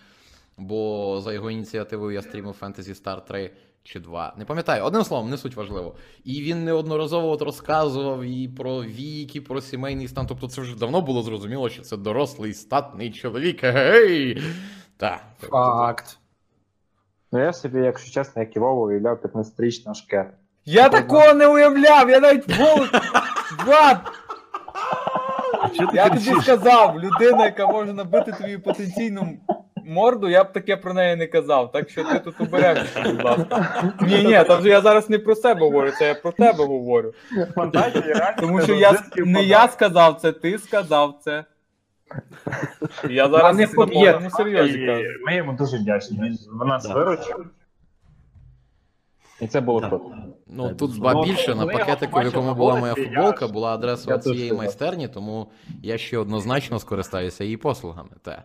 Бо 0.58 1.22
за 1.24 1.34
його 1.34 1.52
ініціативою 1.52 2.12
я 2.12 2.22
стрімив 2.22 2.56
Fantasy 2.62 3.04
Star 3.04 3.26
3 3.28 3.52
чи 3.84 4.00
2. 4.00 4.34
Не 4.38 4.46
пам'ятаю, 4.46 4.84
одним 4.84 5.04
словом, 5.04 5.30
не 5.30 5.38
суть 5.38 5.56
важливо. 5.56 5.96
І 6.24 6.42
він 6.42 6.66
неодноразово 6.66 7.30
от 7.30 7.42
розказував 7.42 8.24
і 8.24 8.48
про 8.48 8.84
вік, 8.84 9.36
і 9.36 9.42
про 9.42 9.62
сімейний 9.62 10.08
стан. 10.08 10.28
Тобто 10.28 10.48
це 10.48 10.62
вже 10.62 10.78
давно 10.78 11.02
було 11.02 11.24
зрозуміло, 11.24 11.70
що 11.70 11.82
це 11.82 11.98
дорослий 11.98 12.54
статний 12.54 13.12
чоловік. 13.12 13.64
Гей! 13.64 14.42
Так. 14.98 15.22
Факт. 15.40 16.18
Ну 17.32 17.40
я 17.40 17.54
собі, 17.54 17.80
якщо 17.80 18.12
чесно, 18.12 18.42
як 18.42 18.56
і 18.56 18.60
Вова, 18.60 18.82
уявляв 18.86 19.18
15-річного 19.18 19.96
шкет. 19.96 20.28
Я 20.66 20.90
такого 20.90 21.34
не 21.34 21.48
уявляв, 21.48 22.10
я 22.10 22.20
навіть 22.20 22.58
голос. 22.58 22.90
Влад, 23.66 23.98
Я 25.94 26.10
тобі 26.10 26.42
сказав, 26.42 27.00
людина, 27.00 27.46
яка 27.46 27.68
може 27.68 27.94
набити 27.94 28.32
твою 28.32 28.62
потенційну 28.62 29.38
морду, 29.90 30.30
я 30.30 30.44
б 30.44 30.54
таке 30.54 30.78
про 30.78 30.94
неї 30.94 31.16
не 31.16 31.28
казав. 31.28 31.72
Так 31.72 31.90
що 31.90 32.04
ти 32.04 32.20
тут 32.20 32.42
обережся, 32.42 33.02
будь 33.06 33.24
ласка. 33.24 33.94
Ні, 34.02 34.24
ні, 34.24 34.44
там 34.48 34.62
же 34.62 34.70
я 34.70 34.82
зараз 34.82 35.10
не 35.10 35.20
про 35.20 35.36
себе 35.36 35.62
говорю, 35.62 35.92
це 36.00 36.08
я 36.08 36.16
про 36.16 36.32
тебе 36.32 36.66
говорю. 36.66 37.14
Тому 38.40 38.62
що 38.62 38.76
я 38.76 39.04
не 39.18 39.44
я 39.44 39.68
сказав 39.68 40.16
це, 40.22 40.32
ти 40.32 40.58
сказав 40.58 41.20
це. 41.24 41.46
Я 43.10 43.30
зараз 43.30 43.58
не 43.58 43.68
поб'є. 43.68 44.30
серйозі 44.38 44.86
кажу. 44.86 45.04
ми 45.26 45.36
йому 45.36 45.54
дуже 45.54 45.78
вдячні. 45.78 46.20
Він 46.22 46.38
нас 46.68 46.88
Да. 46.88 46.94
виручив. 46.94 47.46
І 49.42 49.48
це 49.48 49.62
було 49.62 49.80
круто. 49.80 50.12
Ну 50.48 50.76
тут 50.76 51.00
ба 51.00 51.24
більше 51.24 51.56
на 51.56 51.68
пакетику, 51.68 52.20
в 52.20 52.24
якому 52.24 52.56
була 52.56 52.76
моя 52.76 52.96
футболка, 52.96 53.48
була 53.48 53.74
адреса 53.74 54.18
цієї 54.18 54.54
майстерні, 54.54 55.08
тому 55.08 55.52
я 55.84 55.98
ще 55.98 56.18
однозначно 56.18 56.80
скористаюся 56.80 57.44
її 57.44 57.58
послугами. 57.58 58.10
Та. 58.22 58.44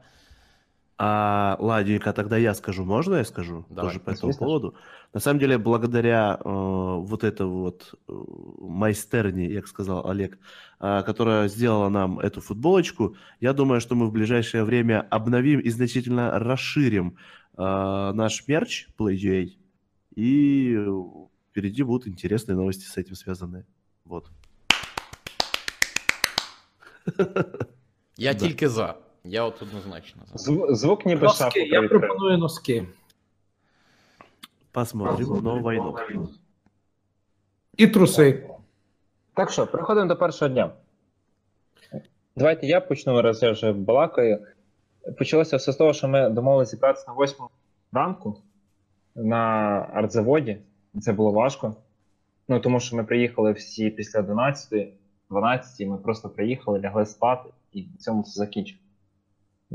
А, 0.96 1.56
ладненько, 1.58 2.12
тогда 2.12 2.36
я 2.36 2.54
скажу. 2.54 2.84
Можно 2.84 3.16
я 3.16 3.24
скажу? 3.24 3.64
Давай. 3.68 3.84
Тоже 3.84 4.00
по 4.00 4.10
этому 4.10 4.32
поводу. 4.32 4.74
На 5.12 5.20
самом 5.20 5.40
деле, 5.40 5.58
благодаря 5.58 6.38
э, 6.38 6.48
вот 6.48 7.24
этой 7.24 7.46
вот 7.46 7.94
э, 8.08 8.12
майстерне, 8.60 9.46
як 9.46 9.66
сказал 9.66 10.08
Олег, 10.08 10.38
э, 10.80 11.02
которая 11.02 11.48
сделала 11.48 11.88
нам 11.88 12.18
эту 12.20 12.40
футболочку, 12.40 13.16
я 13.40 13.52
думаю, 13.52 13.80
что 13.80 13.94
мы 13.96 14.06
в 14.06 14.12
ближайшее 14.12 14.64
время 14.64 15.06
обновим 15.10 15.60
и 15.60 15.70
значительно 15.70 16.38
расширим 16.38 17.16
э, 17.56 17.62
наш 18.14 18.46
мерч 18.48 18.88
Play.ua, 18.98 19.50
и 20.14 20.78
впереди 21.50 21.82
будут 21.82 22.06
интересные 22.06 22.56
новости 22.56 22.84
с 22.84 22.96
этим 22.96 23.14
связанные. 23.14 23.64
Вот. 24.04 24.30
Я 28.16 28.32
Да. 28.32 28.38
тільки 28.38 28.68
за. 28.68 29.03
Я 29.24 29.44
от 29.44 29.62
однозначно 29.62 30.22
за. 30.26 30.52
Зв- 30.52 30.74
Звук 30.74 31.06
ніби 31.06 31.28
шафу 31.28 31.44
Носки. 31.44 31.60
Я 31.60 31.68
привідкрив. 31.78 32.00
пропоную 32.00 32.38
носки. 32.38 32.86
Посмотрим, 34.72 35.28
но 35.42 35.58
войну. 35.60 35.96
І 37.76 37.86
труси. 37.86 38.50
Так 39.34 39.50
що, 39.50 39.66
переходимо 39.66 40.06
до 40.06 40.16
першого 40.16 40.48
дня. 40.48 40.70
Давайте 42.36 42.66
я 42.66 42.80
почну, 42.80 43.22
раз 43.22 43.42
я 43.42 43.50
вже 43.50 43.72
балакаю. 43.72 44.46
Почалося 45.18 45.56
все 45.56 45.72
з 45.72 45.76
того, 45.76 45.92
що 45.92 46.08
ми 46.08 46.30
домовилися 46.30 46.70
зібратися 46.70 47.04
на 47.08 47.24
8 47.24 47.36
ранку 47.92 48.42
на 49.14 49.36
артзаводі. 49.94 50.58
Це 51.00 51.12
було 51.12 51.30
важко. 51.32 51.76
Ну, 52.48 52.60
тому 52.60 52.80
що 52.80 52.96
ми 52.96 53.04
приїхали 53.04 53.52
всі 53.52 53.90
після 53.90 54.20
11, 54.20 54.88
12, 55.30 55.86
ми 55.88 55.96
просто 55.98 56.28
приїхали, 56.28 56.80
лягли 56.80 57.06
спати, 57.06 57.50
і 57.72 57.82
в 57.82 57.96
цьому 57.98 58.22
це 58.22 58.30
закінчило. 58.30 58.80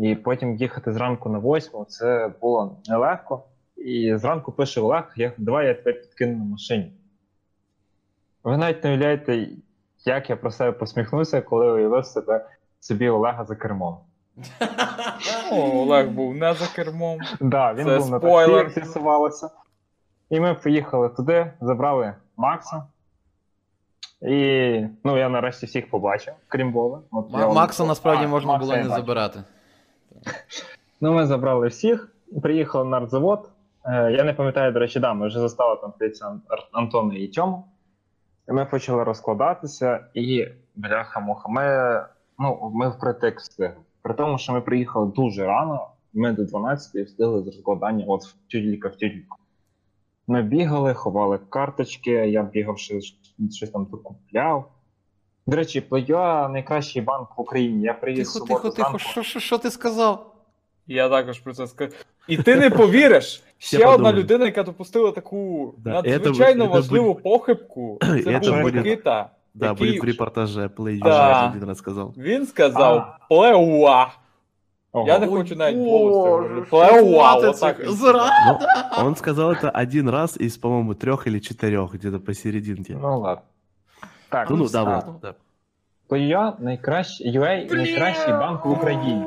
І 0.04 0.16
потім 0.16 0.56
їхати 0.56 0.94
зранку 0.94 1.30
на 1.30 1.40
8 1.40 1.86
це 1.88 2.32
було 2.42 2.78
нелегко. 2.88 3.44
І 3.78 4.16
зранку 4.16 4.52
пише 4.52 4.82
Олег, 4.82 5.14
я, 5.16 5.32
давай 5.38 5.68
я 5.68 5.74
тебе 5.74 5.94
підкину 5.94 6.38
на 6.38 6.44
машині. 6.44 6.94
Ви 8.44 8.58
навіть 8.58 8.84
не 8.84 8.90
уявляєте, 8.90 9.48
як 10.06 10.30
я 10.30 10.36
про 10.36 10.52
себе 10.52 10.72
посміхнувся, 10.72 11.42
коли 11.42 11.72
уявив 11.72 12.06
себе 12.06 12.46
собі 12.80 13.10
Олега 13.10 13.46
за 13.46 13.56
кермом. 13.56 13.98
О, 15.52 15.56
Олег 15.56 16.10
був 16.10 16.36
не 16.36 16.54
за 16.54 16.68
кермом. 16.68 17.20
Да, 17.40 17.74
він 17.74 17.86
Це 17.86 17.98
був 17.98 18.10
на 18.10 18.20
таксі, 18.20 18.52
як 18.52 18.70
з'ясувалося. 18.70 19.50
І 20.30 20.40
ми 20.40 20.54
поїхали 20.54 21.10
туди, 21.10 21.52
забрали 21.62 22.16
Макса. 22.38 22.84
І 24.22 24.82
ну, 25.04 25.18
я 25.18 25.30
нарешті 25.30 25.66
всіх 25.66 25.90
побачив, 25.90 26.34
крім 26.48 26.74
вам- 26.74 27.04
Макса 27.54 27.86
насправді 27.86 28.28
можна 28.28 28.58
було 28.58 28.76
не 28.76 28.84
забирати. 28.84 29.44
Ну, 31.02 31.14
ми 31.14 31.26
забрали 31.26 31.68
всіх, 31.68 32.12
приїхали 32.42 32.86
на 32.86 32.98
артзавод. 32.98 33.50
Е, 33.86 34.12
я 34.12 34.24
не 34.24 34.34
пам'ятаю, 34.34 34.72
до 34.72 34.80
речі, 34.80 35.00
да, 35.00 35.14
ми 35.14 35.28
вже 35.28 35.40
застали 35.40 35.78
там 35.82 35.94
здається, 35.96 36.26
Ар- 36.48 36.68
Антона 36.72 37.16
і 37.16 37.28
Тьому. 37.28 37.66
І 38.50 38.52
ми 38.52 38.66
почали 38.66 39.04
розкладатися, 39.04 40.06
і 40.14 40.48
бляха-муха, 40.76 41.50
ми, 41.50 41.66
ну, 42.40 42.72
ми 42.74 42.90
впритик 42.90 43.40
встигли. 43.40 43.76
При 44.02 44.14
тому, 44.14 44.38
що 44.38 44.54
ми 44.54 44.62
приїхали 44.62 45.12
дуже 45.16 45.46
рано, 45.46 45.88
ми 46.14 46.32
до 46.32 46.44
12 46.46 47.06
встигли 47.08 47.42
з 47.42 47.46
розкладання 47.46 48.06
от 48.08 48.24
в 48.24 48.36
тюділька 48.52 48.88
в 48.88 48.96
тюдільку. 48.96 49.38
Ми 50.28 50.42
бігали, 50.42 50.94
ховали 50.94 51.40
карточки, 51.50 52.12
я 52.12 52.44
бігав 52.44 52.78
щось, 52.78 53.16
щось 53.52 53.70
там 53.70 53.86
докупляв. 53.86 54.72
До 55.49 55.57
речі, 55.57 55.81
Плея 55.81 56.49
найкращий 56.49 57.03
банк 57.03 57.29
в 57.37 57.41
Україні. 57.41 57.83
Я 57.85 57.95
приїзд 57.95 58.33
Тихо, 58.33 58.47
суботу 58.47 58.63
тихо, 58.63 58.71
тихо, 58.77 58.89
зранку. 58.89 58.99
що, 58.99 59.23
що, 59.23 59.41
що 59.41 59.59
ти 59.59 59.71
сказав? 59.71 60.31
Я 60.87 61.09
також 61.09 61.39
про 61.39 61.55
це 61.55 61.67
скажу. 61.67 61.93
І 62.29 62.37
ти 62.37 62.57
не 62.57 62.71
повіриш, 62.71 63.43
ще 63.59 63.77
Я 63.79 63.87
одна 63.87 63.93
подумаю. 63.97 64.17
людина, 64.17 64.45
яка 64.45 64.63
допустила 64.63 65.11
таку 65.11 65.75
Да, 65.79 65.91
надзвичайно 65.91 66.65
это 66.65 66.69
буде- 66.69 66.81
важливу 66.81 67.15
похибку. 67.15 67.99
Це 68.01 68.07
Это 68.17 68.51
був 68.53 68.63
буде- 68.63 68.77
Микита. 68.79 69.31
Да, 69.55 69.67
який 69.69 69.87
будет 69.91 70.03
в 70.03 70.07
репортаже 70.07 70.67
Play.ua, 70.67 71.03
Да. 71.03 71.47
один 71.57 71.69
раз 71.69 71.79
сказал. 71.79 72.13
Він 72.17 72.47
сказав 72.47 73.17
плеуа. 73.29 74.07
Ого. 74.93 75.07
Я 75.09 75.19
не 75.19 75.27
Ой, 75.27 75.33
хочу 75.33 75.57
навіть 75.57 75.77
Боже, 75.79 75.91
голосом 75.91 76.31
говорити. 76.31 76.67
що 76.67 76.71
Плеуа, 76.77 77.41
ти 77.41 77.47
отак. 77.47 77.77
це- 77.77 77.83
він 77.85 77.93
Зрада! 77.93 78.63
Он 79.05 79.15
сказал 79.17 79.51
это 79.51 79.83
один 79.83 80.11
раз 80.11 80.39
из, 80.41 80.57
по-моему, 80.57 80.95
трех 80.95 81.27
или 81.27 81.37
четырех, 81.39 81.93
где-то 81.95 82.21
посерединке. 82.21 82.97
Ну 83.03 83.21
ладно. 83.21 83.43
Так, 84.29 84.51
Ну, 84.51 84.57
ну, 84.57 84.69
да, 84.69 84.85
а, 84.85 84.99
вот. 85.07 85.21
Да. 85.23 85.35
Плея 86.09 86.53
найкращий, 86.59 87.39
UA 87.39 87.75
найкращий 87.75 88.33
банк 88.33 88.65
в 88.65 88.71
Україні. 88.71 89.25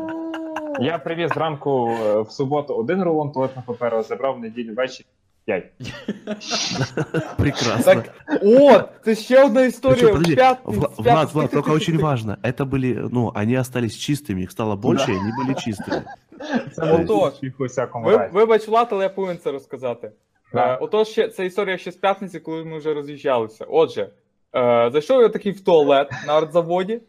Я 0.80 0.98
привіз 0.98 1.30
зранку 1.34 1.90
е, 2.06 2.22
в 2.22 2.32
суботу 2.32 2.74
один 2.74 3.04
рулон 3.04 3.32
туалетного 3.32 3.64
паперу, 3.68 4.04
забрав 4.04 4.36
в 4.36 4.40
неділю 4.40 4.74
ввечері 4.74 5.06
п'ять. 5.46 5.72
Прекрасно. 7.38 7.84
Так, 7.94 8.10
от, 8.44 8.90
це 9.06 9.16
ще 9.16 9.46
одна 9.46 9.62
історія. 9.66 9.98
Причем, 9.98 10.14
подожди, 10.18 10.34
в 10.34 10.38
п'ятницю- 10.38 10.80
Вла- 10.80 10.90
в 10.98 11.02
Влад, 11.04 11.06
п'ятницю- 11.06 11.34
Влад, 11.34 11.52
только 11.52 11.72
очень 11.74 11.98
важно. 11.98 12.38
Это 12.44 12.66
были, 12.70 13.10
ну, 13.12 13.32
они 13.36 13.56
остались 13.60 14.10
чистыми, 14.10 14.40
их 14.44 14.52
стало 14.52 14.76
больше, 14.76 15.12
и 15.12 15.16
они 15.16 15.32
были 15.40 15.56
чистыми. 15.56 16.02
Це 16.76 16.82
Отож. 16.94 17.06
було 17.06 17.28
успіх 17.28 17.60
у 17.60 17.64
всякому 17.64 18.06
Ви, 18.06 18.18
разі. 18.18 18.34
вибач, 18.34 18.68
Влад, 18.68 18.88
але 18.92 19.04
я 19.04 19.10
повинен 19.10 19.38
це 19.38 19.52
розказати. 19.52 20.12
Да. 20.54 20.74
Е, 20.74 20.78
отож, 20.82 21.08
ще, 21.08 21.28
це 21.28 21.46
історія 21.46 21.78
ще 21.78 21.92
з 21.92 21.96
п'ятниці, 21.96 22.40
коли 22.40 22.64
ми 22.64 22.78
вже 22.78 22.94
роз'їжджалися. 22.94 23.66
Отже, 23.70 24.10
е, 24.57 24.91
зайшов 24.93 25.23
я 25.23 25.29
такий 25.29 25.53
в 25.53 25.65
туалет 25.65 26.11
на 26.27 26.33
артзаводі, 26.33 27.01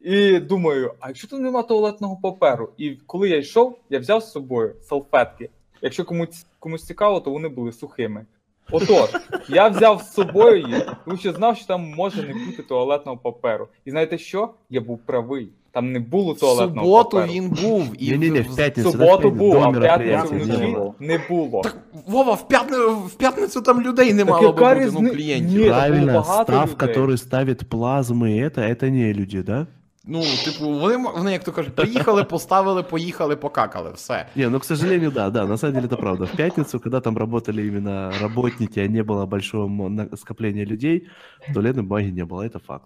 і 0.00 0.38
думаю, 0.38 0.94
а 1.00 1.08
якщо 1.08 1.28
тут 1.28 1.40
нема 1.40 1.62
туалетного 1.62 2.16
паперу? 2.22 2.72
І 2.76 2.90
коли 2.90 3.28
я 3.28 3.36
йшов, 3.36 3.78
я 3.90 3.98
взяв 3.98 4.22
з 4.22 4.32
собою 4.32 4.74
салфетки. 4.82 5.50
Якщо 5.82 6.04
комусь, 6.04 6.46
комусь 6.58 6.86
цікаво, 6.86 7.20
то 7.20 7.30
вони 7.30 7.48
були 7.48 7.72
сухими. 7.72 8.26
Отож, 8.71 9.09
я 9.49 9.67
взяв 9.67 10.01
з 10.01 10.13
собою 10.13 10.67
їх, 10.67 10.93
тому 11.05 11.17
що 11.17 11.33
знав, 11.33 11.57
що 11.57 11.65
там 11.67 11.93
може 11.97 12.21
не 12.23 12.33
бути 12.45 12.63
туалетного 12.63 13.17
паперу. 13.17 13.67
І 13.85 13.91
знаєте 13.91 14.17
що? 14.17 14.49
Я 14.69 14.81
був 14.81 14.99
правий. 15.05 15.49
Там 15.71 15.91
не 15.91 15.99
було 15.99 16.33
В 16.33 16.39
туалетного 16.39 16.85
суботу 16.87 17.09
паперу. 17.17 17.33
він 17.33 17.49
був. 17.49 17.93
І 17.99 18.11
Не-не-не, 18.11 18.41
в- 18.41 18.43
в 18.47 18.51
В 18.53 18.55
пятницу. 18.55 18.89
да, 18.91 18.97
в 18.97 18.99
суботу 18.99 19.11
пятницу, 19.21 19.35
був, 19.35 19.51
до 19.53 19.59
а 19.59 19.67
в 19.69 19.71
п'ятницю 19.71 19.81
мероприятия 19.81 20.21
вночі 20.29 20.45
вночі 20.45 20.57
сделано. 20.67 20.93
не 20.99 21.19
було. 21.29 21.61
Так, 21.61 21.77
Вова, 22.07 22.33
в, 22.33 22.47
п'ятни... 22.47 22.77
в 22.77 23.15
п'ятницю 23.17 23.61
там 23.61 23.81
людей 23.81 24.13
не 24.13 24.19
Так 24.25 24.29
мало 24.29 24.41
би 24.41 24.47
яка 24.47 24.75
бути, 24.75 24.91
ну, 24.93 24.99
різни- 25.01 25.09
клієнтів. 25.15 25.49
Ні, 25.49 25.57
там 25.57 25.65
було 25.69 25.79
Правильно, 25.79 26.13
багато 26.13 26.53
став, 26.53 26.69
людей. 26.71 26.95
который 26.95 27.17
ставит 27.17 27.63
плазмы, 27.63 28.43
это, 28.43 28.59
это 28.69 28.89
не 28.89 29.13
люди, 29.13 29.41
да? 29.43 29.67
Ну, 30.09 30.21
типу, 30.45 30.69
вони, 30.79 30.95
м- 30.95 31.07
вони, 31.15 31.31
як 31.31 31.43
то 31.43 31.51
кажуть, 31.51 31.75
приїхали, 31.75 32.23
поставили, 32.23 32.83
поїхали, 32.83 33.35
покакали, 33.35 33.91
все. 33.95 34.25
Не, 34.35 34.49
ну, 34.49 34.59
к 34.59 34.65
сожалению, 34.65 35.11
да, 35.11 35.29
да, 35.29 35.45
на 35.45 35.57
самом 35.57 35.75
деле 35.75 35.87
это 35.87 35.97
правда. 35.97 36.25
В 36.25 36.31
пятницу, 36.37 36.79
когда 36.79 36.99
там 36.99 37.17
работали 37.17 37.67
именно 37.67 38.11
работники, 38.21 38.79
а 38.79 38.87
не 38.87 39.03
было 39.03 39.25
большого 39.25 39.67
мо- 39.67 39.89
на- 39.89 40.17
скопления 40.17 40.65
людей, 40.65 41.07
туалетной 41.53 41.83
бумаги 41.83 42.11
не 42.11 42.23
было, 42.25 42.41
это 42.49 42.59
факт. 42.59 42.85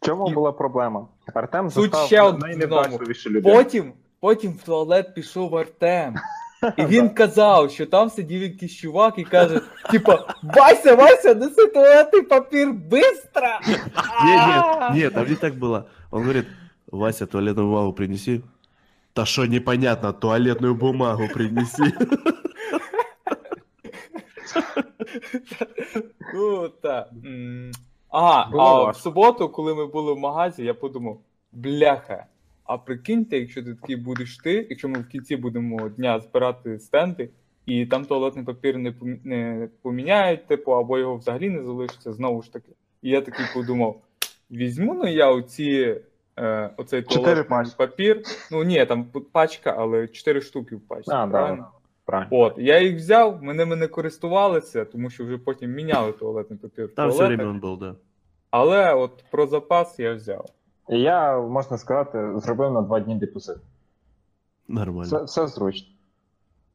В 0.00 0.06
чому 0.06 0.30
була 0.30 0.52
проблема? 0.52 1.06
Артем 1.34 1.70
Суть 1.70 1.90
застав 1.90 2.06
ще 2.06 2.22
одному. 2.22 2.46
найнебачливішу 2.46 3.30
людину. 3.30 3.54
Потім, 3.54 3.92
потім 4.20 4.52
в 4.52 4.62
туалет 4.62 5.14
пішов 5.14 5.56
Артем. 5.56 6.14
І 6.76 6.84
він 6.86 7.08
казав, 7.08 7.70
що 7.70 7.86
там 7.86 8.10
сидів 8.10 8.42
якийсь 8.42 8.74
чувак 8.76 9.14
і 9.18 9.24
каже: 9.24 9.60
типа, 9.90 10.26
Вася, 10.42 10.94
Вася, 10.94 11.34
неси 11.34 11.66
туалетний 11.66 12.22
папір 12.22 12.72
бистро! 12.72 13.48
Нет, 14.24 14.46
нет, 14.48 14.94
нет, 14.94 15.14
там 15.14 15.26
не 15.28 15.34
так 15.34 15.54
было. 15.54 15.82
Он 16.15 16.21
говорит, 16.21 16.45
Вася, 16.87 17.27
туалетную 17.27 17.67
бумагу 17.67 17.91
принеси. 17.91 18.41
Да 19.13 19.25
что 19.25 19.45
непонятно, 19.45 20.13
туалетную 20.13 20.73
бумагу 20.73 21.27
принеси. 21.33 21.93
Ну, 26.33 26.69
так. 26.69 27.09
Ага, 28.09 28.49
а 28.53 28.91
в 28.91 28.97
суботу, 28.97 29.49
коли 29.49 29.75
ми 29.75 29.87
були 29.87 30.13
в 30.13 30.19
магазі, 30.19 30.63
я 30.63 30.73
подумав: 30.73 31.19
бляха, 31.51 32.25
а 32.63 32.77
прикиньте, 32.77 33.39
якщо 33.39 33.63
ти 33.63 33.75
такий 33.75 33.95
будеш 33.95 34.37
ти, 34.37 34.67
якщо 34.69 34.89
ми 34.89 34.99
в 34.99 35.07
кінці 35.07 35.35
будемо 35.35 35.89
дня 35.89 36.19
збирати 36.19 36.79
стенди, 36.79 37.29
і 37.65 37.85
там 37.85 38.05
туалетний 38.05 38.45
папір 38.45 38.77
не, 38.77 38.91
помі- 38.91 39.19
не 39.23 39.69
поміняють, 39.81 40.47
типу, 40.47 40.71
або 40.71 40.99
його 40.99 41.15
взагалі 41.15 41.49
не 41.49 41.63
залишиться, 41.63 42.13
знову 42.13 42.41
ж 42.41 42.53
таки. 42.53 42.71
І 43.01 43.09
я 43.09 43.21
такий 43.21 43.45
подумав: 43.53 44.01
візьму 44.51 44.93
ну 44.93 45.07
я 45.07 45.31
оці, 45.31 46.01
е, 46.37 46.69
оцей 46.77 47.01
туалетний 47.01 47.65
папір. 47.77 48.21
Ну 48.51 48.63
ні, 48.63 48.85
там 48.85 49.05
пачка, 49.31 49.75
але 49.77 50.07
4 50.07 50.41
штуки 50.41 50.75
в 50.75 50.81
пачці. 50.81 51.11
А, 51.11 51.25
да, 51.25 51.31
правильно? 51.31 51.67
Правильно. 52.05 52.29
От, 52.31 52.53
я 52.57 52.81
їх 52.81 52.95
взяв, 52.95 53.43
мене 53.43 53.65
не 53.65 53.87
користувалися, 53.87 54.85
тому 54.85 55.09
що 55.09 55.25
вже 55.25 55.37
потім 55.37 55.71
міняли 55.71 56.11
туалетний 56.11 56.59
папір 56.59 56.89
Там 56.95 57.09
все 57.09 57.25
он 57.25 57.61
был, 57.61 57.79
да. 57.79 57.95
Але 58.49 58.93
от 58.93 59.23
про 59.31 59.47
запас 59.47 59.99
я 59.99 60.13
взяв. 60.13 60.45
І 60.89 60.99
я, 60.99 61.39
можна 61.39 61.77
сказати, 61.77 62.39
зробив 62.39 62.71
на 62.71 62.81
два 62.81 62.99
дні 62.99 63.15
депозит. 63.15 63.57
Нормально. 64.67 65.03
Все, 65.03 65.23
все 65.23 65.47
зручно. 65.47 65.87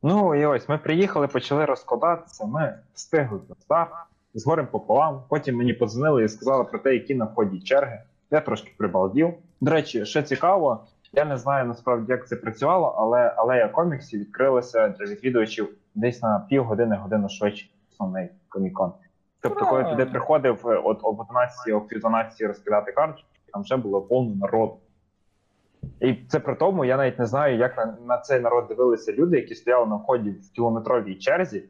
Ну 0.03 0.35
і 0.35 0.47
ось 0.47 0.69
ми 0.69 0.79
приїхали, 0.79 1.29
почали 1.29 1.65
розкладатися. 1.65 2.47
Ми 2.47 2.79
встигли 2.95 3.41
старт 3.61 3.91
з 4.35 4.47
горем 4.47 4.67
пополам. 4.67 5.23
Потім 5.29 5.57
мені 5.57 5.73
подзвонили 5.73 6.25
і 6.25 6.29
сказали 6.29 6.65
про 6.65 6.79
те, 6.79 6.95
які 6.95 7.15
на 7.15 7.25
вході 7.25 7.61
черги. 7.61 8.03
Я 8.31 8.41
трошки 8.41 8.73
прибалдів. 8.79 9.35
До 9.61 9.71
речі, 9.71 10.05
що 10.05 10.23
цікаво, 10.23 10.85
я 11.13 11.25
не 11.25 11.37
знаю 11.37 11.67
насправді, 11.67 12.13
як 12.13 12.29
це 12.29 12.37
працювало, 12.37 12.95
але 12.99 13.19
алея 13.37 13.69
коміксів 13.69 14.21
відкрилася 14.21 14.89
для 14.89 15.07
відвідувачів 15.07 15.69
десь 15.95 16.23
на 16.23 16.47
півгодини, 16.49 16.97
годину 16.97 17.29
швидше, 17.29 17.67
основний 17.93 18.29
комікон. 18.49 18.93
Тобто, 19.41 19.67
коли 19.67 19.85
туди 19.85 20.07
приходив 20.07 20.69
е, 20.69 20.81
от 20.85 20.99
об 21.03 21.21
11, 21.21 21.75
об 21.75 21.89
пів 21.89 22.01
12 22.01 22.41
розкидати 22.41 22.93
карточки, 22.93 23.29
там 23.53 23.63
вже 23.63 23.77
було 23.77 24.03
повно 24.03 24.35
народу. 24.35 24.77
І 26.01 26.15
це 26.15 26.41
при 26.41 26.55
тому, 26.55 26.85
я 26.85 26.97
навіть 26.97 27.19
не 27.19 27.27
знаю, 27.27 27.57
як 27.57 27.77
на, 27.77 27.97
на 28.07 28.19
цей 28.19 28.41
народ 28.41 28.67
дивилися 28.69 29.13
люди, 29.13 29.37
які 29.37 29.55
стояли 29.55 29.87
на 29.87 29.97
вході 29.97 30.31
в 30.31 30.53
кілометровій 30.53 31.15
черзі, 31.15 31.65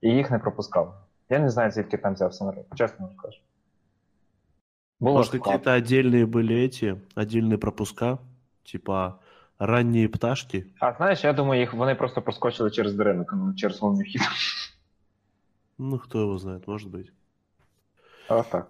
і 0.00 0.08
їх 0.08 0.30
не 0.30 0.38
пропускали. 0.38 0.90
Я 1.29 1.39
не 1.39 1.49
знаю, 1.49 1.71
звідки 1.71 1.97
там 1.97 2.13
взявся 2.13 2.45
народ, 2.45 2.65
чесно 2.75 3.05
вам 3.05 3.15
скажу. 3.17 3.37
Було 4.99 5.17
Может, 5.17 5.33
складно. 5.33 5.43
какие-то 5.59 5.71
отдельные 5.71 6.25
были 6.25 6.53
эти, 6.65 6.99
отдельные 7.15 7.57
пропуска, 7.57 8.17
типа 8.63 9.19
ранние 9.59 10.07
пташки. 10.07 10.65
А 10.79 10.93
знаєш, 10.93 11.23
я 11.23 11.33
думаю, 11.33 11.59
їх 11.61 11.73
вони 11.73 11.95
просто 11.95 12.21
проскочили 12.21 12.71
через 12.71 12.99
ринок, 12.99 13.33
ну, 13.33 13.53
через 13.53 13.79
головний 13.79 14.07
вхід. 14.09 14.21
Ну, 15.77 15.99
кто 15.99 16.19
его 16.21 16.37
знает, 16.37 16.67
может 16.67 16.91
быть. 16.91 17.09
Ось 18.29 18.47
так. 18.47 18.67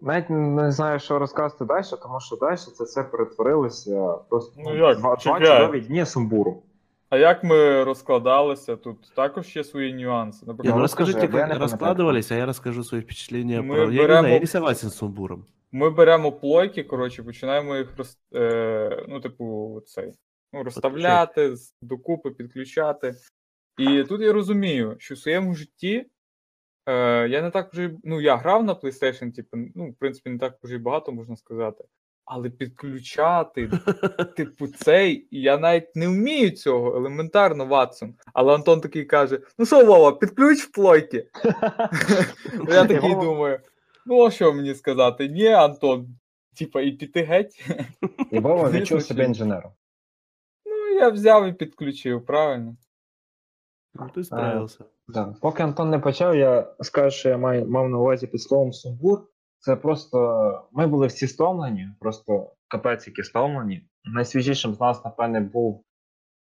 Навіть 0.00 0.30
не 0.30 0.72
знаю, 0.72 0.98
що 1.00 1.18
розказати 1.18 1.64
далі, 1.64 1.84
тому 2.02 2.20
що 2.20 2.36
далі 2.36 2.56
це 2.56 2.84
все 2.84 3.02
перетворилося 3.04 4.12
просто 4.28 4.52
Ну 4.64 4.76
як, 4.76 4.98
два, 4.98 5.16
два 5.16 5.16
чекай. 5.16 5.60
чудові 5.60 5.80
дні 5.80 6.06
сумбуру. 6.06 6.62
А 7.15 7.17
як 7.17 7.43
ми 7.43 7.83
розкладалися, 7.83 8.75
тут 8.75 9.11
також 9.15 9.55
є 9.55 9.63
свої 9.63 9.93
нюанси. 9.93 10.45
Наприклад, 10.45 10.81
расскажите, 10.81 11.19
расскажи, 11.19 11.47
не 11.47 11.59
раскладывались, 11.59 12.33
а 12.33 12.35
я 12.35 12.45
расскажу 12.45 12.83
свои 12.83 13.01
впечатления 13.01 13.61
Мы 13.61 13.75
про... 13.75 13.91
Я 13.91 14.01
не 14.01 14.07
знаю, 14.07 14.33
я 14.33 14.39
не 14.39 14.45
согласен 14.45 14.89
с 14.89 14.97
Сумбуром. 14.97 15.45
ми 15.71 15.89
беремо 15.89 16.31
плойки, 16.31 16.83
коротше, 16.83 17.23
починаємо 17.23 17.75
їх 17.75 17.97
роз... 17.97 18.17
е... 18.35 19.05
ну, 19.07 19.19
типу, 19.19 19.81
цей, 19.85 20.13
ну, 20.53 20.63
розставляти, 20.63 21.55
докупи, 21.81 22.31
підключати. 22.31 23.15
І 23.77 24.03
тут 24.03 24.21
я 24.21 24.33
розумію, 24.33 24.95
що 24.99 25.15
в 25.15 25.17
своєму 25.17 25.53
житті 25.55 26.05
е... 26.85 27.27
я 27.29 27.41
не 27.41 27.51
так 27.51 27.73
вже, 27.73 27.95
ну, 28.03 28.21
я 28.21 28.37
грав 28.37 28.63
на 28.63 28.73
PlayStation, 28.73 29.31
типу, 29.31 29.57
ну, 29.75 29.91
в 29.91 29.95
принципі, 29.95 30.29
не 30.29 30.37
так 30.37 30.57
вже 30.63 30.75
й 30.75 30.79
багато 30.79 31.11
можна 31.11 31.35
сказати. 31.35 31.83
Але 32.25 32.49
підключати, 32.49 33.71
типу, 34.37 34.67
цей, 34.67 35.27
я 35.31 35.57
навіть 35.57 35.95
не 35.95 36.07
вмію 36.07 36.51
цього, 36.51 36.95
елементарно, 36.95 37.65
Ватсон. 37.65 38.15
Але 38.33 38.55
Антон 38.55 38.81
такий 38.81 39.05
каже: 39.05 39.39
ну 39.57 39.65
що, 39.65 39.85
Вова, 39.85 40.11
підключ 40.11 40.65
плойки. 40.65 41.27
Я 42.69 42.85
такий 42.85 43.15
думаю, 43.15 43.59
ну 44.05 44.25
а 44.25 44.31
що 44.31 44.53
мені 44.53 44.75
сказати? 44.75 45.27
Ні, 45.27 45.47
Антон, 45.47 46.07
типа, 46.57 46.81
і 46.81 46.91
піти 46.91 47.23
геть. 47.23 47.65
І 48.31 48.39
Вова 48.39 48.69
відчув 48.71 49.03
себе 49.03 49.25
інженером. 49.25 49.71
Ну, 50.65 50.99
я 50.99 51.09
взяв 51.09 51.47
і 51.47 51.53
підключив, 51.53 52.25
правильно? 52.25 52.75
Ну, 53.93 54.09
ты 54.15 54.23
справился. 54.23 54.85
Да. 55.07 55.35
Поки 55.41 55.63
Антон 55.63 55.89
не 55.89 55.99
почав, 55.99 56.35
я 56.35 56.75
скажу, 56.81 57.17
що 57.17 57.29
я 57.29 57.37
маю, 57.37 57.67
мав 57.67 57.89
на 57.89 57.97
увазі 57.97 58.27
під 58.27 58.41
словом 58.41 58.73
сумбур. 58.73 59.27
Це 59.65 59.75
просто 59.75 60.67
ми 60.71 60.87
були 60.87 61.07
всі 61.07 61.27
стомлені, 61.27 61.89
просто 61.99 62.51
капець, 62.67 63.07
які 63.07 63.23
стомлені. 63.23 63.87
Найсвіжішим 64.03 64.73
з 64.73 64.79
нас, 64.79 65.05
напевне, 65.05 65.39
був 65.39 65.83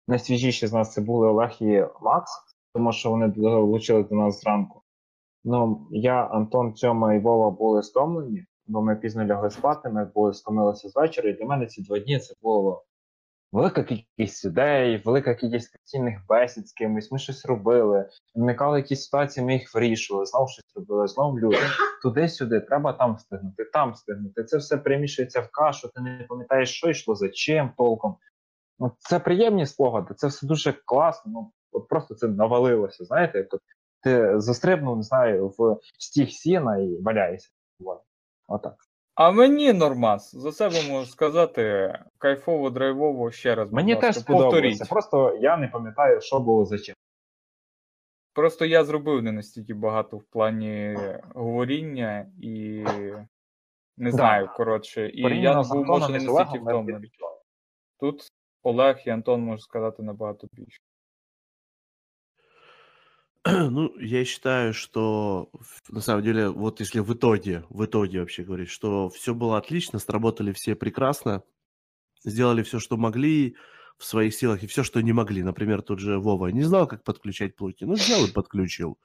найсвіжіші 0.07 0.67
з 0.67 0.73
нас 0.73 0.93
це 0.93 1.01
були 1.01 1.27
Олег 1.27 1.57
і 1.59 1.83
Макс, 2.01 2.31
тому 2.73 2.91
що 2.91 3.09
вони 3.09 3.27
долучили 3.27 4.03
до 4.03 4.15
нас 4.15 4.41
зранку. 4.41 4.81
Ну, 5.43 5.87
я, 5.91 6.25
Антон, 6.25 6.73
Тьома 6.73 7.13
і 7.13 7.19
Вова 7.19 7.51
були 7.51 7.83
стомлені, 7.83 8.45
бо 8.67 8.81
ми 8.81 8.95
пізно 8.95 9.25
лягли 9.25 9.49
спати, 9.49 9.89
ми 9.89 10.11
були 10.15 10.33
стомилися 10.33 10.89
з 10.89 10.95
вечора, 10.95 11.29
і 11.29 11.33
для 11.33 11.45
мене 11.45 11.65
ці 11.65 11.83
два 11.83 11.99
дні 11.99 12.19
це 12.19 12.33
було 12.41 12.83
велика 13.53 13.83
кількість 13.83 14.45
ідей, 14.45 15.01
велика 15.05 15.35
кількість 15.35 15.77
постійних 15.77 16.19
бесід 16.29 16.67
з 16.67 16.73
кимось, 16.73 17.11
ми 17.11 17.19
щось 17.19 17.45
робили, 17.45 18.09
виникали 18.35 18.79
якісь 18.79 19.03
ситуації, 19.03 19.45
ми 19.45 19.53
їх 19.53 19.75
вирішували, 19.75 20.25
знову 20.25 20.47
щось 20.47 20.75
робили, 20.75 21.07
знову 21.07 21.39
люди. 21.39 21.57
Туди-сюди, 22.01 22.59
треба 22.59 22.93
там 22.93 23.15
встигнути, 23.15 23.65
там 23.65 23.91
встигнути. 23.91 24.43
Це 24.43 24.57
все 24.57 24.77
перемішується 24.77 25.41
в 25.41 25.51
кашу, 25.51 25.89
ти 25.95 26.01
не 26.01 26.25
пам'ятаєш, 26.29 26.77
що 26.77 26.89
йшло, 26.89 27.15
за 27.15 27.29
чим 27.29 27.71
толком. 27.77 28.15
Ну, 28.79 28.91
це 28.99 29.19
приємні 29.19 29.65
спогади, 29.65 30.13
це 30.13 30.27
все 30.27 30.47
дуже 30.47 30.73
класно. 30.85 31.31
Ну, 31.31 31.51
от 31.71 31.87
просто 31.87 32.15
це 32.15 32.27
навалилося. 32.27 33.05
Знаєте, 33.05 33.37
як 33.37 33.53
от 33.53 33.61
ти 34.01 34.39
застрибнув, 34.39 34.97
не 34.97 35.03
знаю, 35.03 35.47
в 35.47 35.77
стіг 35.99 36.29
сіна 36.29 36.77
і 36.77 37.01
валяєшся. 37.01 37.49
Отак. 38.47 38.75
А 39.15 39.31
мені 39.31 39.73
нормас. 39.73 40.35
За 40.35 40.51
себе 40.51 40.75
можу 40.89 41.05
сказати 41.05 41.93
кайфово, 42.17 42.69
драйвово 42.69 43.31
ще 43.31 43.55
раз. 43.55 43.71
Мені 43.71 43.95
теж 43.95 44.15
сподобалося. 44.15 44.85
Просто 44.85 45.37
я 45.41 45.57
не 45.57 45.67
пам'ятаю, 45.67 46.21
що 46.21 46.39
було 46.39 46.65
за 46.65 46.79
чим. 46.79 46.95
Просто 48.33 48.65
я 48.65 48.83
зробив 48.83 49.23
не 49.23 49.31
настільки 49.31 49.73
багато 49.73 50.17
в 50.17 50.23
плані 50.23 50.97
говоріння 51.35 52.31
і 52.41 52.85
не 53.97 54.11
знаю, 54.11 54.49
коротше, 54.55 55.09
і 55.09 55.21
я 55.21 55.23
Порівняно 55.23 55.63
був 55.63 55.85
може 55.85 56.11
не 56.11 56.19
настільки 56.19 56.59
втомлений. 56.59 57.11
Тут 57.99 58.27
Олег 58.63 58.99
і 59.05 59.09
Антон 59.09 59.41
можуть 59.41 59.63
сказати 59.63 60.03
набагато 60.03 60.47
більше. 60.51 60.79
Ну, 63.69 63.93
я 63.99 64.25
считаю, 64.25 64.73
что 64.73 65.49
на 65.89 66.01
самом 66.01 66.23
деле, 66.23 66.49
вот 66.49 66.79
если 66.79 66.99
в 66.99 67.13
итоге, 67.13 67.63
в 67.69 67.83
итоге 67.83 68.21
вообще 68.21 68.43
говорить, 68.43 68.69
что 68.69 69.09
все 69.09 69.33
было 69.33 69.57
отлично, 69.57 69.99
сработали 69.99 70.53
все 70.53 70.75
прекрасно, 70.75 71.43
сделали 72.23 72.63
все, 72.63 72.79
что 72.79 72.97
могли 72.97 73.55
в 73.97 74.05
своих 74.05 74.33
силах, 74.33 74.63
и 74.63 74.67
все, 74.67 74.83
что 74.83 75.01
не 75.01 75.13
могли. 75.13 75.43
Например, 75.43 75.81
тот 75.81 75.99
же 75.99 76.19
Вова 76.19 76.47
не 76.47 76.63
знал, 76.63 76.87
как 76.87 77.03
подключать 77.03 77.55
плойки, 77.55 77.83
ну, 77.83 77.93
взял 77.93 78.25
и 78.25 78.31
подключил. 78.31 78.97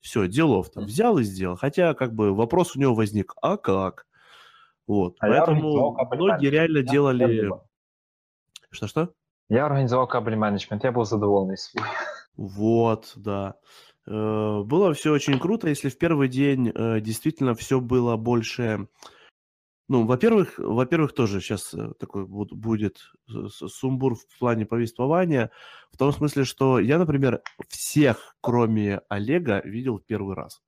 Все, 0.00 0.28
делов-то 0.28 0.80
взял 0.80 1.18
и 1.18 1.24
сделал. 1.24 1.56
Хотя, 1.56 1.94
как 1.94 2.14
бы, 2.14 2.34
вопрос 2.34 2.76
у 2.76 2.80
него 2.80 2.94
возник, 2.94 3.34
а 3.42 3.56
как? 3.56 4.06
Вот, 4.86 5.16
А 5.20 5.26
организовал 5.26 5.94
поэтому 5.96 6.24
многие 6.24 6.48
реально 6.48 6.82
делали... 6.82 7.50
Что-что? 8.70 9.12
Я 9.48 9.66
організував 9.66 10.08
кабель 10.08 10.36
менеджмент, 10.36 10.84
я 10.84 10.92
був 10.92 11.04
задоволений 11.04 11.56
своїм. 11.56 11.88
Вот, 12.40 13.12
да. 13.16 13.56
Э, 14.06 14.62
Было 14.64 14.94
все 14.94 15.12
очень 15.12 15.38
круто, 15.38 15.68
если 15.68 15.90
в 15.90 15.98
первый 15.98 16.26
день 16.28 16.72
э, 16.74 17.00
действительно 17.02 17.54
все 17.54 17.80
было 17.80 18.16
больше. 18.16 18.88
Ну, 19.88 20.06
во-первых, 20.06 20.58
во-первых, 20.58 21.12
тоже 21.14 21.40
сейчас 21.40 21.74
такой 21.98 22.24
вот 22.24 22.52
будет 22.52 23.10
сумбур 23.48 24.14
в 24.14 24.38
плане 24.38 24.64
повествования, 24.64 25.50
в 25.92 25.98
том 25.98 26.12
смысле, 26.12 26.44
что 26.44 26.78
я, 26.78 26.98
например, 26.98 27.42
всех, 27.68 28.36
кроме 28.40 29.00
Олега, 29.08 29.60
видел 29.64 29.98
в 29.98 30.06
первый 30.06 30.34
раз. 30.36 30.62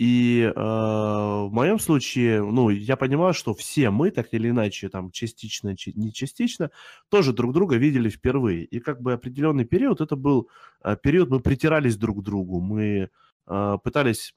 И 0.00 0.42
э, 0.42 0.52
в 0.54 1.50
моем 1.52 1.78
случае, 1.78 2.42
ну, 2.42 2.70
я 2.70 2.96
понимаю, 2.96 3.34
что 3.34 3.52
все 3.52 3.90
мы, 3.90 4.10
так 4.10 4.34
или 4.34 4.48
иначе, 4.48 4.88
там, 4.88 5.10
частично, 5.12 5.76
чи- 5.76 5.92
не 5.94 6.12
частично, 6.12 6.70
тоже 7.08 7.32
друг 7.32 7.52
друга 7.52 7.76
видели 7.76 8.08
впервые. 8.08 8.64
И 8.64 8.80
как 8.80 9.00
бы 9.00 9.12
определенный 9.12 9.64
период, 9.64 10.00
это 10.00 10.16
был 10.16 10.48
э, 10.84 10.96
период, 11.02 11.30
мы 11.30 11.40
притирались 11.40 11.96
друг 11.96 12.18
к 12.18 12.22
другу, 12.22 12.60
мы 12.60 13.10
э, 13.46 13.78
пытались 13.84 14.34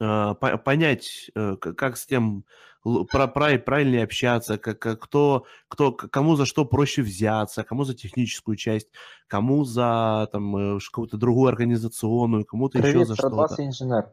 э, 0.00 0.34
по- 0.40 0.58
понять, 0.58 1.30
э, 1.36 1.56
к- 1.56 1.74
как 1.74 1.96
с 1.96 2.06
тем 2.06 2.44
л- 2.84 3.04
про, 3.04 3.28
про- 3.28 3.58
правильнее 3.58 4.02
общаться, 4.04 4.58
как, 4.58 4.78
как- 4.80 5.00
кто, 5.00 5.44
кто, 5.68 5.92
к- 5.92 6.08
кому 6.10 6.36
за 6.36 6.46
что 6.46 6.64
проще 6.66 7.02
взяться, 7.02 7.62
кому 7.62 7.84
за 7.84 7.94
техническую 7.94 8.56
часть, 8.56 8.88
кому 9.28 9.64
за 9.64 10.28
там 10.32 10.56
э, 10.56 10.80
ш- 10.80 10.90
какую-то 10.90 11.16
другую 11.16 11.48
организационную, 11.48 12.44
кому-то 12.44 12.78
еще 12.78 12.92
Привіт, 12.92 13.06
за 13.06 13.14
серед 13.14 13.18
что-то. 13.18 13.36
вас 13.36 13.58
є 13.58 13.64
інженер. 13.64 14.04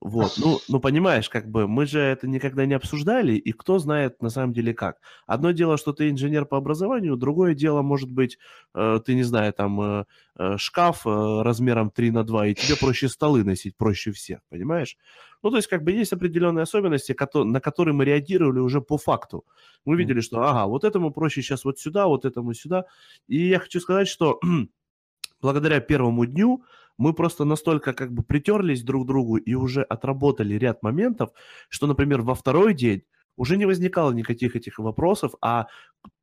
Вот, 0.00 0.34
ну, 0.38 0.60
ну, 0.68 0.78
понимаешь, 0.78 1.28
как 1.28 1.50
бы 1.50 1.66
мы 1.66 1.84
же 1.86 1.98
это 1.98 2.28
никогда 2.28 2.66
не 2.66 2.74
обсуждали, 2.74 3.32
и 3.32 3.52
кто 3.52 3.78
знает 3.78 4.22
на 4.22 4.30
самом 4.30 4.52
деле 4.52 4.72
как. 4.72 4.98
Одно 5.26 5.50
дело, 5.50 5.76
что 5.76 5.92
ты 5.92 6.10
инженер 6.10 6.44
по 6.44 6.56
образованию, 6.56 7.16
другое 7.16 7.54
дело, 7.54 7.82
может 7.82 8.10
быть, 8.12 8.38
э, 8.74 9.00
ты, 9.04 9.14
не 9.14 9.24
знаю, 9.24 9.52
там, 9.52 9.80
э, 9.80 10.04
э, 10.38 10.56
шкаф 10.56 11.04
э, 11.04 11.42
размером 11.42 11.90
3 11.90 12.12
на 12.12 12.22
2, 12.22 12.46
и 12.46 12.54
тебе 12.54 12.76
проще 12.76 13.08
столы 13.08 13.42
носить, 13.42 13.76
проще 13.76 14.12
всех, 14.12 14.38
понимаешь? 14.48 14.96
Ну, 15.42 15.50
то 15.50 15.56
есть, 15.56 15.68
как 15.68 15.82
бы 15.82 15.90
есть 15.90 16.12
определенные 16.12 16.62
особенности, 16.62 17.16
на 17.34 17.60
которые 17.60 17.94
мы 17.94 18.04
реагировали 18.04 18.60
уже 18.60 18.80
по 18.80 18.98
факту. 18.98 19.44
Мы 19.84 19.96
видели, 19.96 20.20
что, 20.20 20.42
ага, 20.42 20.66
вот 20.66 20.84
этому 20.84 21.10
проще 21.10 21.42
сейчас 21.42 21.64
вот 21.64 21.78
сюда, 21.78 22.06
вот 22.06 22.24
этому 22.24 22.54
сюда. 22.54 22.84
И 23.26 23.48
я 23.48 23.58
хочу 23.58 23.80
сказать, 23.80 24.06
что 24.06 24.38
благодаря 25.40 25.80
первому 25.80 26.24
дню 26.26 26.62
мы 26.98 27.14
просто 27.14 27.44
настолько 27.44 27.92
как 27.94 28.12
бы 28.12 28.22
притерлись 28.22 28.82
друг 28.82 29.04
к 29.04 29.06
другу 29.06 29.36
и 29.36 29.54
уже 29.54 29.82
отработали 29.82 30.54
ряд 30.54 30.82
моментов, 30.82 31.30
что, 31.68 31.86
например, 31.86 32.22
во 32.22 32.34
второй 32.34 32.74
день 32.74 33.02
уже 33.36 33.56
не 33.56 33.66
возникало 33.66 34.12
никаких 34.12 34.56
этих 34.56 34.78
вопросов, 34.80 35.32
а 35.40 35.68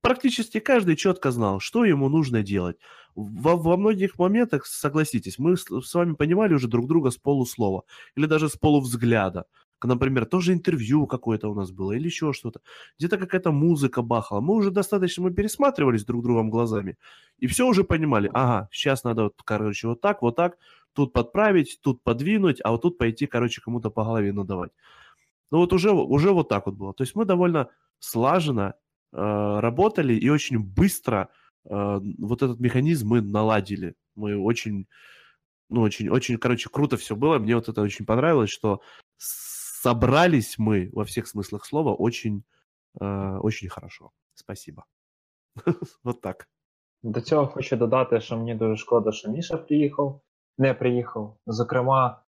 практически 0.02 0.60
каждый 0.60 0.98
четко 0.98 1.32
знал, 1.32 1.60
что 1.62 1.86
ему 1.86 2.10
нужно 2.10 2.44
делать. 2.44 2.78
Во, 3.16 3.56
во 3.56 3.78
многих 3.78 4.20
моментах, 4.20 4.66
согласитесь, 4.66 5.40
мы 5.40 5.56
с, 5.56 5.64
с 5.64 5.94
вами 5.94 6.14
понимали 6.14 6.54
уже 6.54 6.68
друг 6.68 6.88
друга 6.88 7.12
с 7.12 7.18
полуслова 7.18 7.84
или 8.18 8.26
даже 8.26 8.50
с 8.50 8.58
полувзгляда. 8.58 9.46
Например, 9.84 10.26
тоже 10.26 10.54
интервью 10.54 11.06
какое-то 11.06 11.50
у 11.50 11.54
нас 11.54 11.72
было 11.72 11.92
или 11.92 12.06
еще 12.06 12.34
что-то. 12.34 12.62
Где-то 12.98 13.18
какая-то 13.18 13.52
музыка 13.52 14.02
бахала. 14.02 14.42
Мы 14.42 14.56
уже 14.56 14.72
достаточно 14.72 15.24
мы 15.24 15.34
пересматривались 15.34 16.06
друг 16.06 16.24
другом 16.24 16.50
глазами. 16.50 16.98
И 17.40 17.48
все 17.48 17.68
уже 17.68 17.84
понимали. 17.84 18.30
Ага, 18.34 18.70
сейчас 18.72 19.04
надо, 19.04 19.24
вот, 19.24 19.36
короче, 19.44 19.88
вот 19.88 20.02
так, 20.02 20.22
вот 20.22 20.36
так. 20.36 20.58
Тут 20.94 21.14
подправить, 21.14 21.80
тут 21.82 22.02
подвинуть, 22.04 22.62
а 22.64 22.72
вот 22.72 22.82
тут 22.84 22.98
пойти, 22.98 23.28
короче, 23.28 23.62
кому-то 23.62 23.90
по 23.90 24.04
голове 24.06 24.32
надавать. 24.32 24.72
Ну 25.52 25.60
вот 25.60 25.74
уже, 25.74 25.92
уже 25.92 26.32
вот 26.32 26.50
так 26.50 26.66
вот 26.66 26.76
было. 26.76 26.94
То 26.94 27.04
есть 27.04 27.16
мы 27.16 27.26
довольно 27.26 27.70
слаженно 28.00 28.76
э, 29.14 29.60
работали 29.60 30.14
и 30.14 30.30
очень 30.30 30.60
быстро 30.60 31.30
э, 31.66 32.00
вот 32.18 32.42
этот 32.42 32.60
механизм 32.60 33.10
мы 33.10 33.22
наладили. 33.22 33.96
Мы 34.16 34.38
очень, 34.38 34.88
ну 35.70 35.82
очень, 35.82 36.10
очень, 36.10 36.38
короче, 36.38 36.70
круто 36.70 36.98
все 36.98 37.16
было. 37.16 37.40
Мне 37.40 37.56
вот 37.56 37.68
это 37.70 37.82
очень 37.82 38.06
понравилось, 38.06 38.50
что 38.50 38.82
собрались 39.85 40.59
мы 40.59 40.91
во 40.93 41.05
всех 41.05 41.27
смыслах 41.27 41.65
слова 41.65 41.95
очень, 41.95 42.43
э, 43.01 43.39
очень 43.39 43.69
хорошо. 43.69 44.11
Спасибо. 44.35 44.85
Вот 46.05 46.21
так. 46.21 46.49
До 47.03 47.21
цього 47.21 47.47
хочу 47.47 47.77
додати, 47.77 48.21
що 48.21 48.37
мені 48.37 48.55
дуже 48.55 48.77
шкода, 48.77 49.13
що 49.13 49.31
Міша 49.31 49.57
приїхав, 49.57 50.21
не 50.59 50.75
приїхав. 50.75 51.37
Зокрема, 51.47 52.23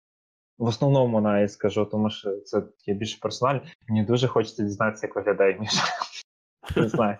в 0.58 0.64
основному 0.64 1.20
навіть 1.20 1.52
скажу, 1.52 1.84
тому 1.84 2.10
що 2.10 2.40
це 2.40 2.60
таке 2.60 2.94
більше 2.94 3.18
персонально. 3.22 3.60
Мені 3.88 4.04
дуже 4.04 4.28
хочеться 4.28 4.62
дізнатися, 4.62 5.06
як 5.06 5.16
виглядає 5.16 5.58
Міша. 5.58 5.82
Не 6.76 6.88
знаю. 6.88 7.16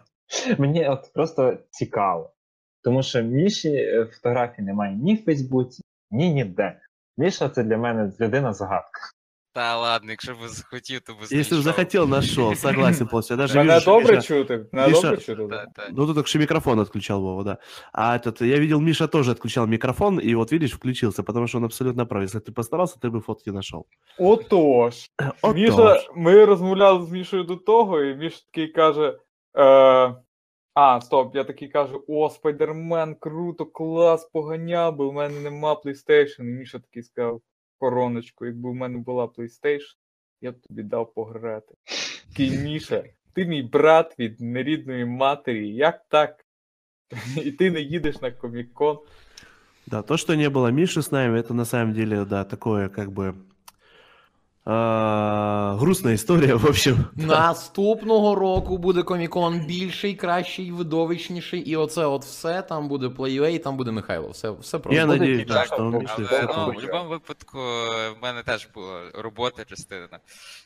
Мені 0.59 0.89
от 0.89 1.11
просто 1.15 1.59
цікаво. 1.71 2.33
Тому 2.83 3.03
що 3.03 3.23
Міші 3.23 3.75
е, 3.75 4.07
фотографій 4.13 4.63
немає 4.63 4.97
ні 4.97 5.15
в 5.15 5.25
Фейсбуці, 5.25 5.83
ні 6.11 6.35
ніде. 6.35 6.81
Міша 7.17 7.49
це 7.49 7.63
для 7.63 7.77
мене 7.77 8.13
людина 8.21 8.53
загадка. 8.53 9.01
Та 9.55 9.79
ладно, 9.79 10.11
якщо 10.11 10.33
б 10.33 10.37
захотів, 10.49 11.01
то 11.01 11.13
б 11.13 11.17
Если 11.23 11.37
бы 11.37 11.43
знайшов. 11.45 11.63
захотел, 11.63 12.09
нашел. 12.09 12.55
Согласен 12.55 13.07
полностью. 13.07 13.35
Я 13.35 13.39
даже 13.43 13.59
Мене 13.59 13.69
вижу, 13.75 13.81
что 13.81 13.91
добре 14.01 14.17
Миша- 14.17 14.27
чути? 14.27 14.67
Мене 14.73 14.89
Міша- 14.89 15.03
добре 15.03 15.17
чути? 15.17 15.47
Та, 15.51 15.67
та. 15.67 15.89
Ну, 15.91 16.07
тут 16.07 16.15
только 16.15 16.27
что 16.29 16.39
микрофон 16.39 16.79
отключал 16.81 17.21
Вова, 17.23 17.43
да. 17.45 17.59
А 17.93 18.17
этот, 18.17 18.45
я 18.45 18.59
видел, 18.59 18.81
Миша 18.81 19.07
тоже 19.07 19.31
отключал 19.33 19.67
микрофон, 19.67 20.21
и 20.21 20.35
вот 20.35 20.53
видишь, 20.53 20.75
включился, 20.75 21.23
потому 21.23 21.47
что 21.49 21.59
он 21.59 21.65
абсолютно 21.65 22.07
прав. 22.07 22.23
Если 22.23 22.41
ты 22.41 22.53
постарался, 22.53 22.99
ты 23.01 23.11
бы 23.11 23.21
фотки 23.21 23.51
нашел. 23.53 23.87
Отож. 24.19 25.11
Отож. 25.43 25.55
Міша, 25.55 26.01
ми 26.17 26.45
розмовляли 26.45 27.07
з 27.07 27.11
Мішою 27.11 27.45
до 27.45 27.57
того, 27.57 28.01
і 28.03 28.15
Міша 28.17 28.41
такий 28.53 28.69
каже. 28.69 29.19
Е, 29.59 30.15
а, 30.75 31.01
стоп, 31.01 31.37
я 31.37 31.45
такий 31.45 31.69
кажу: 31.69 32.05
о, 32.09 32.31
Спайдермен, 32.31 33.15
круто, 33.21 33.67
клас, 33.67 34.25
поганяв, 34.33 34.97
бо 34.97 35.11
в 35.11 35.13
мене 35.13 35.41
нема 35.41 35.73
PlayStation. 35.85 36.41
І 36.41 36.43
Міша 36.43 36.79
такий 36.79 37.03
сказав 37.03 37.41
короночку, 37.79 38.47
якби 38.47 38.71
в 38.71 38.75
мене 38.75 38.99
була 38.99 39.25
PlayStation, 39.25 39.97
я 40.41 40.53
б 40.53 40.61
тобі 40.61 40.83
дав 40.83 41.15
пограти. 41.15 41.75
Такий 42.29 42.51
Міша, 42.51 43.05
ти 43.33 43.45
мій 43.47 43.63
брат 43.63 44.19
від 44.19 44.41
нерідної 44.41 45.05
матері, 45.05 45.69
як 45.69 46.05
так? 46.09 46.47
І 47.45 47.53
ти 47.53 47.71
не 47.71 47.81
їдеш 47.81 48.21
на 48.21 48.31
комік-кон. 48.31 48.99
Да, 49.87 50.03
то, 50.03 50.17
что 50.17 50.37
не 50.37 50.49
было 50.49 50.71
Миши 50.71 51.03
с 51.03 51.11
нами, 51.11 51.41
это 51.41 51.55
на 51.55 51.65
самом 51.65 51.95
деле, 51.95 52.25
да, 52.25 52.45
такое 52.45 52.89
как 52.89 53.11
бы 53.11 53.35
а, 54.68 55.78
грустная 55.80 56.16
история, 56.16 56.56
в 56.56 56.66
общем. 56.66 57.06
Наступного 57.16 58.36
року 58.36 58.78
буде 58.78 59.04
комікон 59.04 59.60
більший, 59.60 60.16
кращий, 60.16 60.72
видовищніший, 60.72 61.60
і 61.60 61.76
оце 61.76 62.06
от 62.06 62.24
все 62.24 62.62
там 62.62 62.88
буде 62.88 63.10
плейвей, 63.10 63.60
там 63.60 63.78
буде 63.78 63.92
Михайло. 63.92 64.30
Все, 64.30 64.52
все 64.52 64.80
просто. 64.80 65.02
Я 65.02 65.06
да, 65.46 65.54
так, 65.54 65.66
что 65.66 65.78
у 65.78 65.94
Але 65.94 66.26
все 66.26 66.48
ну, 66.58 66.66
в 66.72 66.74
будь-якому 66.74 67.10
випадку 67.10 67.58
в 67.58 68.16
мене 68.22 68.44
теж 68.44 68.68
була 68.76 69.02
робота, 69.14 69.66
частина. 69.66 70.20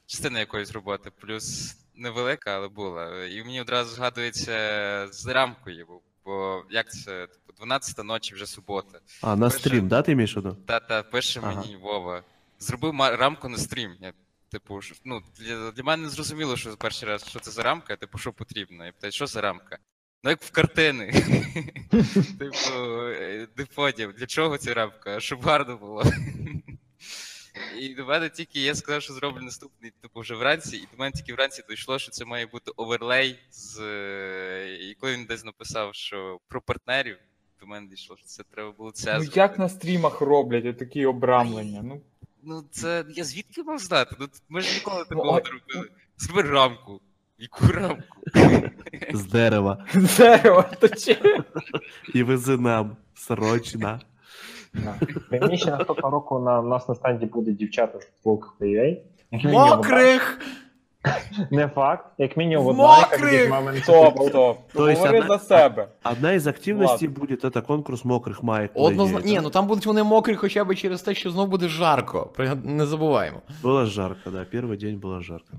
Частина 0.05 0.39
якоїсь 0.39 0.71
роботи, 0.71 1.11
плюс 1.21 1.75
невелика, 1.95 2.51
але 2.55 2.67
була. 2.67 3.25
І 3.25 3.43
мені 3.43 3.61
одразу 3.61 3.95
згадується 3.95 4.53
з 5.11 5.27
рамкою, 5.27 5.85
бо- 5.89 6.01
бо 6.25 6.63
як 6.69 6.91
це, 6.91 7.27
типу, 7.27 7.53
12 7.57 8.03
ночі 8.03 8.35
вже 8.35 8.45
субота. 8.45 8.99
А, 9.21 9.27
на 9.27 9.35
Хорошо. 9.35 9.59
стрим, 9.59 9.87
да, 9.87 10.01
ты 10.01 10.11
имеешь 10.11 10.33
в 10.33 10.35
виду? 10.35 10.57
Та-та, 10.65 11.03
пише 11.03 11.39
Ага. 11.43 11.55
мені 11.61 11.75
Вова. 11.75 12.23
Зробив 12.59 12.99
рамку 12.99 13.49
на 13.49 13.57
стрім. 13.57 13.95
Я, 14.01 14.13
типу, 14.51 14.79
ну, 15.05 15.21
для, 15.39 15.71
для 15.71 15.83
мене 15.83 16.03
не 16.03 16.09
зрозуміло, 16.09 16.57
що 16.57 16.77
перший 16.77 17.09
раз, 17.09 17.27
що 17.27 17.39
це 17.39 17.51
за 17.51 17.63
рамка, 17.63 17.95
типу, 17.95 18.17
що 18.17 18.33
потрібно. 18.33 18.85
Я 18.85 18.91
питаю, 18.91 19.11
що 19.11 19.27
за 19.27 19.41
рамка? 19.41 19.77
Ну, 20.23 20.29
як 20.29 20.41
в 20.41 20.51
картини. 20.51 21.11
типу, 22.39 22.79
е, 23.59 23.65
поняв, 23.75 24.13
для 24.13 24.25
чого 24.25 24.57
ця 24.57 24.73
рамка? 24.73 25.19
Щоб 25.19 25.41
гарно 25.41 25.77
було. 25.77 26.03
І 27.79 27.95
до 27.95 28.05
мене 28.05 28.29
тільки 28.29 28.61
я 28.61 28.75
сказав, 28.75 29.01
що 29.01 29.13
зроблю 29.13 29.41
наступний, 29.41 29.91
типу, 30.01 30.19
вже 30.19 30.35
вранці, 30.35 30.77
і 30.77 30.81
до 30.91 30.97
мене 30.97 31.11
тільки 31.11 31.33
вранці 31.33 31.63
дійшло, 31.69 31.99
що 31.99 32.11
це 32.11 32.25
має 32.25 32.45
бути 32.45 32.71
оверлей 32.75 33.39
з. 33.51 33.79
е, 33.79 34.77
І 34.81 34.93
коли 34.93 35.13
він 35.13 35.25
десь 35.25 35.45
написав, 35.45 35.95
що 35.95 36.39
про 36.47 36.61
партнерів, 36.61 37.17
до 37.59 37.67
мене 37.67 37.87
дійшло, 37.87 38.17
що 38.17 38.25
це 38.25 38.43
треба 38.51 38.71
було 38.71 38.91
це. 38.91 39.17
Ну 39.17 39.25
як 39.35 39.59
на 39.59 39.69
стрімах 39.69 40.21
роблять 40.21 40.77
такі 40.77 41.05
обрамлення? 41.05 41.81
Ну, 41.83 42.01
Ну, 42.43 42.63
це 42.71 43.05
я 43.09 43.23
звідки 43.23 43.63
мав 43.63 43.79
знати? 43.79 44.15
Ну, 44.19 44.27
ми 44.49 44.61
ж 44.61 44.75
ніколи 44.75 44.97
Ну, 44.99 45.05
такого 45.05 45.41
не 45.41 45.49
робили. 45.49 45.89
Зроби 46.17 46.41
рамку. 46.41 47.01
Яку 47.37 47.67
рамку? 47.67 48.17
З 49.13 49.25
дерева. 49.25 49.85
дерево, 50.17 50.65
то 50.79 50.87
чи? 50.87 51.17
І 52.13 52.23
вези 52.23 52.57
нам 52.57 52.97
срочно. 53.13 53.99
Мені 55.31 55.57
ще 55.57 55.71
наступного 55.71 56.09
року 56.11 56.39
на 56.39 56.59
у 56.59 56.67
нас 56.67 56.89
на 56.89 56.95
стенді 56.95 57.25
буде 57.25 57.51
дівчата 57.51 57.97
в 57.97 58.01
футболках. 58.01 58.55
Мінімум. 58.61 59.01
Мокрих! 59.51 60.39
Не 61.50 61.68
факт. 61.68 62.06
Як 62.18 62.36
мінімум 62.36 62.64
В 62.66 62.68
одна, 62.68 62.98
яка 62.98 63.16
мокрих! 63.16 63.42
візьме 63.42 63.60
мене 63.60 63.78
цю 63.78 63.84
Стоп, 63.84 64.04
футболку. 64.04 64.28
стоп. 64.30 64.58
То 64.72 64.88
есть 64.88 65.00
Говори 65.00 65.20
одна- 65.20 65.38
за 65.38 65.44
себе. 65.44 65.88
Одна 66.04 66.32
из 66.34 66.46
активностей 66.46 67.08
Ладно. 67.08 67.20
будет 67.20 67.44
это 67.44 67.62
конкурс 67.66 68.04
мокрых 68.04 68.42
маек. 68.44 68.76
на 68.76 68.82
Однозначно. 68.82 69.20
идее, 69.20 69.30
Ні, 69.30 69.36
да? 69.36 69.42
ну 69.42 69.50
там 69.50 69.66
будуть 69.66 69.86
вони 69.86 70.02
мокрі 70.02 70.34
хоча 70.34 70.64
б 70.64 70.74
через 70.74 71.02
те, 71.02 71.14
що 71.14 71.30
знов 71.30 71.48
буде 71.48 71.68
жарко. 71.68 72.30
При- 72.36 72.54
Не 72.54 72.86
забуваємо. 72.86 73.40
Было 73.62 73.86
жарко, 73.86 74.30
да, 74.30 74.38
первый 74.58 74.76
день 74.80 74.96
было 74.98 75.20
жарко. 75.22 75.52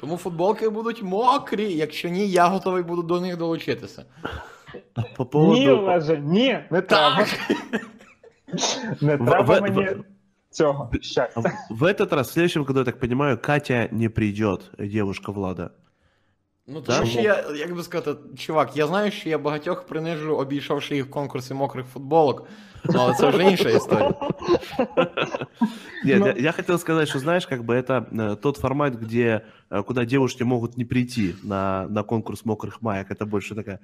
Тому 0.00 0.16
футболки 0.16 0.68
будуть 0.68 1.02
мокрі. 1.02 1.72
Якщо 1.72 2.08
ні, 2.08 2.28
я 2.28 2.46
готовий 2.46 2.82
буду 2.82 3.02
до 3.02 3.20
них 3.20 3.36
долучитися. 3.36 4.04
По 5.16 5.26
поводу... 5.26 5.52
Ні, 5.60 5.70
Олеже, 5.70 6.18
ні, 6.18 6.58
не 6.70 6.80
треба. 6.80 7.16
Так! 7.16 7.28
Не 9.02 9.16
В- 9.16 9.26
треба 9.26 9.58
в- 9.58 9.62
мені 9.62 9.86
в- 10.50 10.54
цього 10.54 10.90
щастя. 11.00 11.40
В- 11.40 11.74
В 11.74 11.82
этот 11.82 12.14
раз, 12.14 12.28
в 12.28 12.32
следующем 12.32 12.64
году, 12.64 12.78
я 12.78 12.84
так 12.84 13.00
понимаю, 13.00 13.38
Катя 13.42 13.88
не 13.92 14.08
придет, 14.08 14.70
девушка 14.78 15.32
Влада. 15.32 15.70
Ну, 16.66 16.80
Да? 16.80 16.96
тому 16.98 17.10
що 17.10 17.20
я, 17.20 17.44
як 17.56 17.74
би 17.74 17.82
сказати, 17.82 18.20
чувак, 18.38 18.76
я 18.76 18.86
знаю, 18.86 19.10
що 19.10 19.28
я 19.28 19.38
багатьох 19.38 19.86
принижу, 19.86 20.36
обійшовши 20.36 20.96
їх 20.96 21.06
в 21.06 21.10
конкурсі 21.10 21.54
мокрих 21.54 21.86
футболок. 21.86 22.46
Ну, 22.84 22.94
але 22.98 23.14
це 23.14 23.28
вже 23.28 23.42
інша 23.42 23.68
історія. 23.70 24.14
Нет, 26.04 26.20
Ну. 26.20 26.26
я, 26.26 26.32
я 26.38 26.52
хотел 26.52 26.78
сказать, 26.78 27.08
что 27.08 27.18
знаешь, 27.18 27.46
как 27.46 27.62
бы 27.64 27.74
это 27.74 28.06
э, 28.12 28.36
тот 28.36 28.56
формат, 28.58 28.94
где 28.94 29.40
э, 29.70 29.82
куда 29.82 30.04
девушки 30.04 30.42
могут 30.44 30.76
не 30.76 30.84
прийти 30.84 31.34
на, 31.42 31.86
на 31.88 32.02
конкурс 32.02 32.44
мокрых 32.44 32.78
маек. 32.82 33.10
Это 33.10 33.26
больше 33.26 33.54
такая 33.54 33.78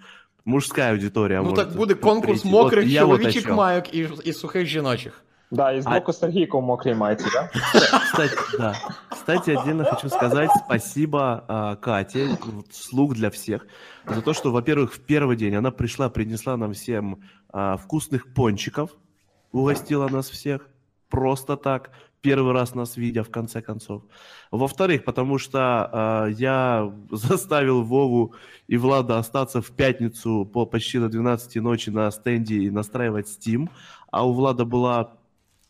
мужская 0.45 0.93
аудитория. 0.93 1.39
Ну 1.43 1.51
может 1.51 1.57
так 1.69 1.77
буде 1.77 1.95
конкурс 1.95 2.41
прийти. 2.43 2.49
Вот 2.57 2.63
мокрих 2.65 2.87
я 2.87 3.05
вот 3.05 3.15
о 3.15 3.19
чоловічих 3.19 3.47
чём. 3.47 3.55
майок 3.55 3.95
і, 3.95 4.09
і 4.25 4.33
сухих 4.33 4.67
жіночих. 4.67 5.25
Да, 5.55 5.73
і 5.73 5.81
з 5.81 5.87
А- 5.87 5.91
боку 5.91 6.13
Сергійко 6.13 6.61
в 6.61 6.63
мокрій 6.63 6.95
майці, 6.95 7.27
да? 7.33 7.51
Кстати, 8.05 8.37
да. 8.59 8.75
Кстати, 9.09 9.57
отдельно 9.57 9.85
хочу 9.85 10.09
сказать 10.09 10.51
спасибо 10.65 11.43
а, 11.49 11.77
Кате, 11.77 12.29
вот, 12.47 12.75
слуг 12.75 13.15
для 13.15 13.29
всех, 13.29 13.67
за 14.07 14.21
то, 14.21 14.33
что, 14.33 14.53
во-первых, 14.53 14.93
в 14.93 15.01
первый 15.01 15.37
день 15.37 15.57
она 15.57 15.71
пришла, 15.71 16.09
принесла 16.09 16.57
нам 16.57 16.73
всем 16.73 17.19
а, 17.53 17.77
вкусных 17.77 18.35
пончиков, 18.35 18.91
угостила 19.53 20.09
нас 20.09 20.31
всех 20.31 20.69
просто 21.09 21.57
так, 21.57 21.91
первый 22.21 22.53
раз 22.53 22.75
нас 22.75 22.97
видя, 22.97 23.23
в 23.23 23.31
конце 23.31 23.61
концов. 23.61 24.03
Во-вторых, 24.51 25.05
потому 25.05 25.39
что 25.39 25.59
а, 25.61 26.27
я 26.29 26.93
заставил 27.11 27.83
Вову 27.83 28.35
и 28.69 28.77
Влада 28.77 29.19
остаться 29.19 29.61
в 29.61 29.71
пятницу 29.71 30.45
по 30.45 30.67
почти 30.67 30.99
до 30.99 31.09
12 31.09 31.57
ночи 31.57 31.91
на 31.91 32.11
стенде 32.11 32.57
и 32.57 32.71
настраивать 32.71 33.27
Steam, 33.27 33.69
а 34.13 34.27
у 34.27 34.33
Влада 34.33 34.65
была 34.65 35.11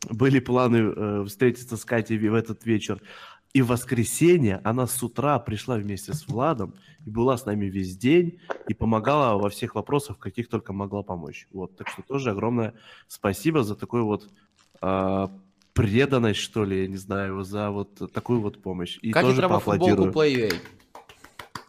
были 0.09 0.41
планы 0.41 0.77
э, 0.77 1.25
встретиться 1.27 1.77
с 1.77 1.85
Катей 1.85 2.18
в 2.18 2.35
этот 2.35 2.64
вечер. 2.64 3.01
И 3.53 3.62
в 3.62 3.66
воскресенье 3.66 4.61
она 4.62 4.87
с 4.87 5.03
утра 5.03 5.39
пришла 5.41 5.77
вместе 5.77 6.12
с 6.12 6.29
Владом 6.29 6.75
и 7.05 7.11
была 7.11 7.37
с 7.37 7.47
нами 7.47 7.66
весь 7.66 7.97
день 7.97 8.39
и 8.68 8.75
помогала 8.75 9.37
во 9.39 9.49
всех 9.49 9.75
вопросах, 9.75 10.16
в 10.16 10.21
каких 10.21 10.49
только 10.49 10.73
могла 10.73 11.03
помочь. 11.03 11.49
Вот, 11.53 11.77
так 11.77 11.89
что 11.89 12.03
тоже 12.03 12.31
огромное 12.31 12.75
спасибо 13.09 13.64
за 13.64 13.75
такой 13.75 14.03
вот 14.03 14.29
а, 14.81 15.31
преданность, 15.73 16.41
что 16.41 16.64
ли, 16.64 16.83
я 16.83 16.89
не 16.89 16.97
знаю, 16.97 17.43
за 17.43 17.71
вот 17.71 18.12
такую 18.12 18.41
вот 18.41 18.62
помощь. 18.62 18.99
И 19.03 19.11
Каті 19.11 19.27
тоже 19.27 19.39
треба 19.39 19.59
футболку 19.59 19.97
поаплодирую. 19.97 20.12
Play.ua. 20.12 20.55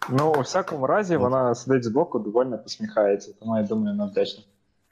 Ну, 0.10 0.34
у 0.38 0.42
всякому 0.42 0.88
разі, 0.88 1.16
От. 1.16 1.22
вона 1.22 1.56
сидить 1.56 1.84
збоку, 1.84 2.20
довольно 2.20 2.58
посміхається, 2.58 3.34
тому 3.40 3.58
я 3.58 3.64
думаю, 3.64 3.98
вона 3.98 4.12
вдячна. 4.12 4.44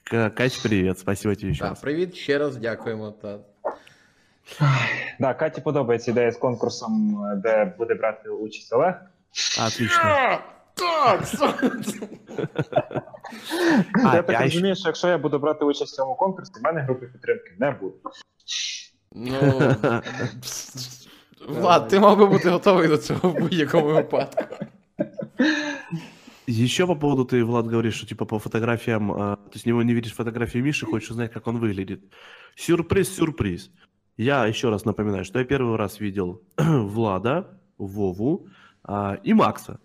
К- 0.04 0.30
Кать, 0.30 0.60
привет, 0.62 0.98
спасибо 0.98 1.34
тебе 1.34 1.50
еще 1.52 1.60
Так, 1.60 1.70
раз. 1.70 1.80
привіт, 1.80 2.14
ще 2.14 2.38
раз 2.38 2.56
дякуємо. 2.56 3.10
Та. 3.22 3.38
Да, 5.20 5.34
Каті 5.34 5.60
подобається 5.60 6.10
ідея 6.10 6.32
з 6.32 6.36
конкурсом, 6.36 7.18
де 7.42 7.74
буде 7.78 7.94
брати 7.94 8.28
участь 8.28 8.72
Олег. 8.72 8.94
Отлично. 9.66 10.02
Так, 10.74 11.24
А, 14.04 14.16
я 14.16 14.22
так 14.22 14.40
розумію, 14.40 14.76
що 14.76 14.88
якщо 14.88 15.08
я 15.08 15.18
буду 15.18 15.38
брати 15.38 15.64
участь 15.64 15.92
в 15.92 15.96
цьому 15.96 16.14
конкурсі, 16.14 16.52
в 16.60 16.62
мене 16.64 16.80
групи 16.80 17.06
підтримки 17.06 17.52
не 17.58 17.70
буде. 17.70 17.94
Ну. 19.12 19.74
Влад, 21.60 21.88
ти 21.88 22.00
мав 22.00 22.18
би 22.18 22.26
бути 22.26 22.50
готовий 22.50 22.88
до 22.88 22.98
цього 22.98 23.28
в 23.28 23.34
будь-якому 23.34 23.86
випадку. 23.86 24.44
Еще 26.46 26.86
по 26.86 26.94
поводу, 26.94 27.24
ты, 27.24 27.44
Влад, 27.44 27.66
говоришь, 27.66 27.94
что 27.94 28.06
типа 28.06 28.26
по 28.26 28.38
фотографиям, 28.38 29.12
а, 29.12 29.36
то 29.36 29.52
есть 29.54 29.64
не, 29.64 29.72
не 29.72 29.94
видишь 29.94 30.12
фотографии 30.12 30.58
Миши, 30.58 30.84
хочешь 30.84 31.10
узнать, 31.10 31.32
как 31.32 31.46
он 31.46 31.58
выглядит. 31.58 32.04
Сюрприз, 32.54 33.16
сюрприз. 33.16 33.70
Я 34.16 34.46
еще 34.46 34.68
раз 34.68 34.84
напоминаю, 34.84 35.24
что 35.24 35.38
я 35.38 35.44
первый 35.44 35.76
раз 35.76 36.00
видел 36.00 36.42
Влада, 36.58 37.60
Вову 37.78 38.48
а, 38.82 39.18
и 39.22 39.32
Макса. 39.32 39.80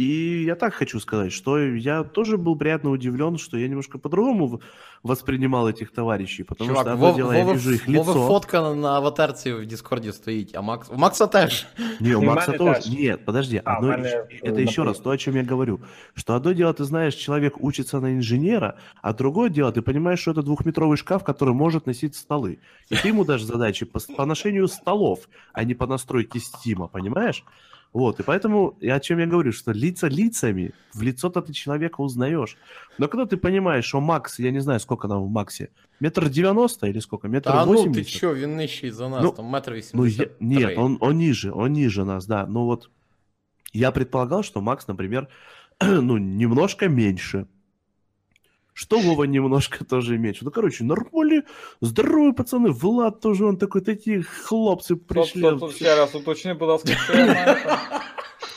И 0.00 0.44
я 0.44 0.56
так 0.56 0.74
хочу 0.74 1.00
сказать, 1.00 1.32
что 1.32 1.58
я 1.58 2.04
тоже 2.04 2.36
был 2.36 2.54
приятно 2.58 2.90
удивлен, 2.90 3.38
что 3.38 3.56
я 3.56 3.66
немножко 3.66 3.96
по-другому 3.98 4.46
в- 4.46 4.60
воспринимал 5.02 5.68
этих 5.70 5.90
товарищей, 5.90 6.42
потому 6.44 6.68
Чувак, 6.70 6.82
что 6.84 6.92
одно 6.92 7.06
Вов, 7.06 7.16
дело, 7.16 7.32
я 7.32 7.38
Вова, 7.44 7.52
вижу 7.54 7.70
их 7.72 7.88
Вова 7.88 8.10
лицо. 8.12 8.26
фотка 8.26 8.60
на, 8.60 8.74
на 8.74 8.88
аватарці 8.96 9.52
в 9.52 9.66
Діскорді 9.66 10.12
стоїть, 10.12 10.54
а 10.56 10.60
Макс. 10.62 10.90
У 10.90 10.96
Макса 10.96 11.26
теж. 11.26 11.66
Не, 12.00 12.14
у 12.16 12.22
И 12.22 12.26
Макса 12.26 12.50
Мане 12.50 12.58
тоже. 12.58 12.80
тоже. 12.82 12.96
Нет, 13.02 13.24
подожди. 13.24 13.62
А, 13.64 13.76
одно 13.76 13.88
Мане, 13.88 14.08
еще- 14.08 14.28
э, 14.42 14.50
это 14.50 14.60
еще 14.60 14.82
раз 14.82 14.98
например. 14.98 15.02
то, 15.02 15.10
о 15.10 15.16
чем 15.18 15.36
я 15.36 15.42
говорю. 15.44 15.80
Что 16.14 16.34
одно 16.34 16.52
дело, 16.52 16.72
ты 16.74 16.84
знаешь, 16.84 17.14
человек 17.14 17.54
учится 17.64 18.00
на 18.00 18.12
инженера, 18.18 18.74
а 19.02 19.14
другое 19.14 19.48
дело, 19.48 19.72
ты 19.72 19.80
понимаешь, 19.80 20.20
что 20.20 20.32
это 20.32 20.42
двухметровый 20.42 20.98
шкаф, 20.98 21.24
который 21.24 21.54
может 21.54 21.86
носить 21.86 22.14
столы. 22.16 22.58
И 22.90 22.96
ты 22.96 23.08
ему 23.08 23.24
дашь 23.24 23.42
задачи 23.44 23.86
по, 23.86 23.98
по 24.16 24.26
ношению 24.26 24.68
столов, 24.68 25.26
а 25.54 25.64
не 25.64 25.74
по 25.74 25.86
настройке 25.86 26.38
стима, 26.38 26.86
понимаешь? 26.88 27.44
Вот, 27.92 28.20
и 28.20 28.22
поэтому, 28.22 28.76
и 28.80 28.90
о 28.90 29.00
чем 29.00 29.18
я 29.20 29.26
говорю, 29.26 29.52
что 29.52 29.72
лица 29.72 30.08
лицами, 30.08 30.72
в 30.94 31.02
лицо-то 31.02 31.40
ты 31.40 31.52
человека 31.52 32.02
узнаешь. 32.02 32.56
Но 32.98 33.08
когда 33.08 33.24
ты 33.24 33.36
понимаешь, 33.36 33.86
что 33.86 34.00
Макс, 34.00 34.38
я 34.38 34.50
не 34.50 34.60
знаю, 34.60 34.80
сколько 34.80 35.08
там 35.08 35.22
в 35.24 35.30
Максе, 35.30 35.68
метр 36.00 36.28
девяносто 36.28 36.86
или 36.86 37.00
сколько, 37.00 37.28
метр 37.28 37.50
Та 37.50 37.64
ну 37.66 37.72
ти 37.72 37.78
восемьдесят? 37.78 38.08
що, 38.16 38.34
він 38.34 38.56
нижчий 38.56 38.90
за 38.90 39.08
нас, 39.08 39.22
Ну, 39.22 39.30
там 39.30 39.44
метр 39.46 39.70
Ну, 39.70 39.76
я- 39.76 39.78
вісімдесят. 39.78 40.40
нет, 40.40 40.78
он, 40.78 40.98
он 41.00 41.16
ниже, 41.16 41.50
он 41.50 41.72
ниже 41.72 42.04
нас, 42.04 42.26
да. 42.26 42.46
Ну 42.46 42.64
вот, 42.64 42.90
я 43.72 43.90
предполагал, 43.90 44.42
что 44.42 44.60
Макс, 44.60 44.88
например, 44.88 45.28
ну, 45.80 46.18
немножко 46.18 46.88
меньше. 46.88 47.46
Что 48.78 48.98
Вова 48.98 49.24
немножко 49.24 49.84
тоже 49.84 50.18
меньше. 50.18 50.44
Ну, 50.44 50.50
короче, 50.50 50.84
нормальные, 50.84 51.42
здоровые 51.80 52.34
пацаны. 52.34 52.70
Влад 52.72 53.20
тоже, 53.20 53.46
он 53.46 53.56
такой, 53.56 53.80
такие 53.80 54.22
хлопцы 54.22 54.96
пришли. 54.96 55.42
Тобто 55.42 55.66
тут 55.66 55.76
ще 55.76 55.94
раз 55.96 56.14
уточни, 56.14 56.52
будь 56.52 56.68
ласка, 56.68 56.92
що 56.92 57.12
я 57.16 57.26
маю 57.26 57.56
там. 57.64 57.78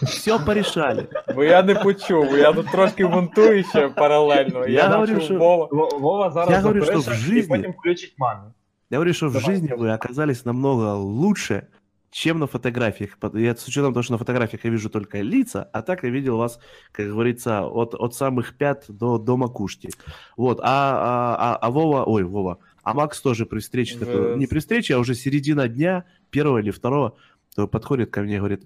Все 0.01 0.39
порешали. 0.39 1.07
Бо 1.35 1.43
я 1.43 1.63
не 1.63 1.75
почув, 1.75 2.29
бо 2.29 2.37
я 2.37 2.53
тут 2.53 2.71
трошки 2.71 3.05
монтую 3.05 3.63
ще 3.63 3.89
паралельно. 3.89 4.67
Я 4.67 4.83
Я, 4.83 4.89
говорю, 4.89 5.13
бачив 5.13 5.25
що- 5.25 5.37
Вова. 5.39 5.65
В- 5.71 5.99
Вова 5.99 6.31
зараз 6.31 6.51
Я 6.51 6.59
говорю, 6.61 6.85
запише 6.85 7.01
що 7.01 7.11
в 7.11 7.13
і 7.13 7.17
жизни- 7.17 7.57
потім 7.57 7.71
включить 7.71 8.13
мамі. 8.17 8.41
Я 8.89 8.97
говорю, 8.97 9.13
что 9.13 9.27
в 9.29 9.33
Давай, 9.33 9.45
жизни 9.45 9.67
давай. 9.67 9.91
вы 9.91 9.95
оказались 9.95 10.45
намного 10.45 10.95
лучше, 10.95 11.67
чем 12.14 12.38
на 12.38 12.46
фотографиях. 12.46 13.18
Я 13.32 13.56
с 13.56 13.66
учетом 13.66 13.92
того, 13.92 14.04
что 14.04 14.12
на 14.12 14.18
фотографиях 14.18 14.64
я 14.64 14.70
вижу 14.70 14.88
только 14.88 15.20
лица, 15.20 15.68
а 15.72 15.82
так 15.82 16.04
я 16.04 16.10
видел 16.10 16.36
вас, 16.36 16.60
как 16.92 17.08
говорится, 17.08 17.66
от, 17.66 17.94
от 17.94 18.14
самых 18.14 18.56
пят 18.56 18.84
до, 18.88 19.18
до 19.18 19.36
макушки. 19.36 19.90
Вот, 20.36 20.60
а, 20.60 20.64
а, 20.64 21.36
а, 21.36 21.56
а 21.56 21.70
Вова, 21.72 22.04
ой, 22.04 22.22
Вова, 22.22 22.58
а 22.84 22.94
Макс 22.94 23.20
тоже 23.20 23.46
при 23.46 23.58
встрече, 23.58 23.98
такой, 23.98 24.28
Жесть. 24.28 24.36
не 24.36 24.46
при 24.46 24.60
встрече, 24.60 24.94
а 24.94 25.00
уже 25.00 25.16
середина 25.16 25.66
дня, 25.66 26.04
первого 26.30 26.58
или 26.58 26.70
второго, 26.70 27.16
то 27.56 27.66
подходит 27.66 28.12
ко 28.12 28.22
мне 28.22 28.36
и 28.36 28.38
говорит, 28.38 28.62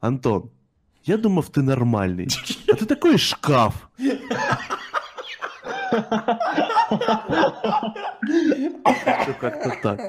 Антон, 0.00 0.50
я 1.04 1.18
думал, 1.18 1.42
ты 1.42 1.60
нормальный, 1.60 2.28
а 2.72 2.76
ты 2.76 2.86
такой 2.86 3.18
шкаф. 3.18 3.90
Как-то 9.38 9.78
так. 9.82 10.00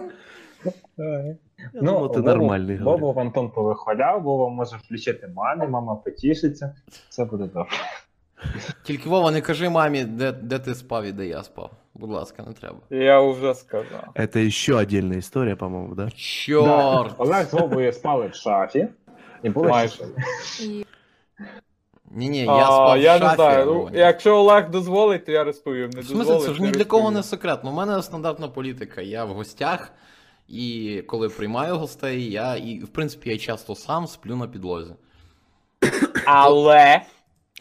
Я 1.75 1.81
думал, 1.81 2.05
ты 2.07 2.20
Вову- 2.20 2.27
нормальный. 2.29 2.79
говорит. 2.79 3.01
Вову 3.03 3.20
Антон 3.20 3.51
повихваляв, 3.51 4.23
Вова 4.23 4.49
може 4.49 4.77
включити 4.77 5.29
мамі, 5.37 5.66
мама 5.66 5.95
потішиться. 5.95 6.75
Все 7.09 7.25
буде 7.25 7.45
добре. 7.45 7.66
Тільки 8.83 9.09
Вова, 9.09 9.31
не 9.31 9.41
кажи 9.41 9.68
мамі, 9.68 10.05
де, 10.05 10.33
де 10.33 10.59
ти 10.59 10.75
спав 10.75 11.05
і 11.05 11.12
де 11.12 11.27
я 11.27 11.43
спав. 11.43 11.70
Будь 11.95 12.11
ласка, 12.11 12.43
не 12.47 12.53
треба. 12.53 12.79
Я 12.91 13.20
вже 13.20 13.55
сказав. 13.55 14.05
Это 14.14 14.47
еще 14.47 14.75
отдельная 14.75 15.18
история, 15.18 15.57
по-моему, 15.57 15.95
да? 15.95 16.11
Чорт! 16.16 17.14
Да. 17.18 17.25
Олег 17.25 17.47
з 17.47 17.53
Вовою 17.53 17.93
спали 17.93 18.27
в 18.27 18.35
шафі. 18.35 18.89
І 19.43 19.51
були 19.51 19.68
Майже. 19.68 19.95
щасливі. 19.95 20.87
Ні, 22.11 22.29
ні, 22.29 22.39
я 22.45 22.53
А, 22.53 22.64
спав 22.64 22.99
я 23.01 23.16
в 23.16 23.20
шафі. 23.20 23.31
не 23.31 23.35
знаю. 23.37 23.62
а 23.62 23.64
Ну, 23.64 23.75
Вова 23.75 23.91
ні. 23.91 23.99
якщо 23.99 24.37
Олег 24.39 24.70
дозволить, 24.70 25.25
то 25.27 25.33
я 25.33 25.45
розповім. 25.45 25.91
Не 25.91 26.01
В 26.01 26.05
смысле, 26.05 26.16
дозволить, 26.18 26.43
це 26.43 26.55
ж 26.55 26.61
не 26.62 26.66
ні 26.66 26.73
для 26.73 26.85
кого 26.85 27.01
розповім. 27.03 27.16
не 27.16 27.23
секрет. 27.23 27.61
Ну, 27.64 27.70
У 27.70 27.75
мене 27.75 28.03
стандартна 28.03 28.49
політика. 28.49 29.01
Я 29.01 29.25
в 29.25 29.29
гостях, 29.29 29.93
і 30.48 31.04
коли 31.08 31.30
приймаю 31.30 31.76
гостей, 31.76 32.32
я 32.32 32.56
і, 32.56 32.80
в 32.80 32.88
принципі, 32.88 33.30
я 33.30 33.38
часто 33.38 33.76
сам 33.76 34.08
сплю 34.08 34.36
на 34.36 34.48
підлозі. 34.48 34.93
Але 36.26 37.02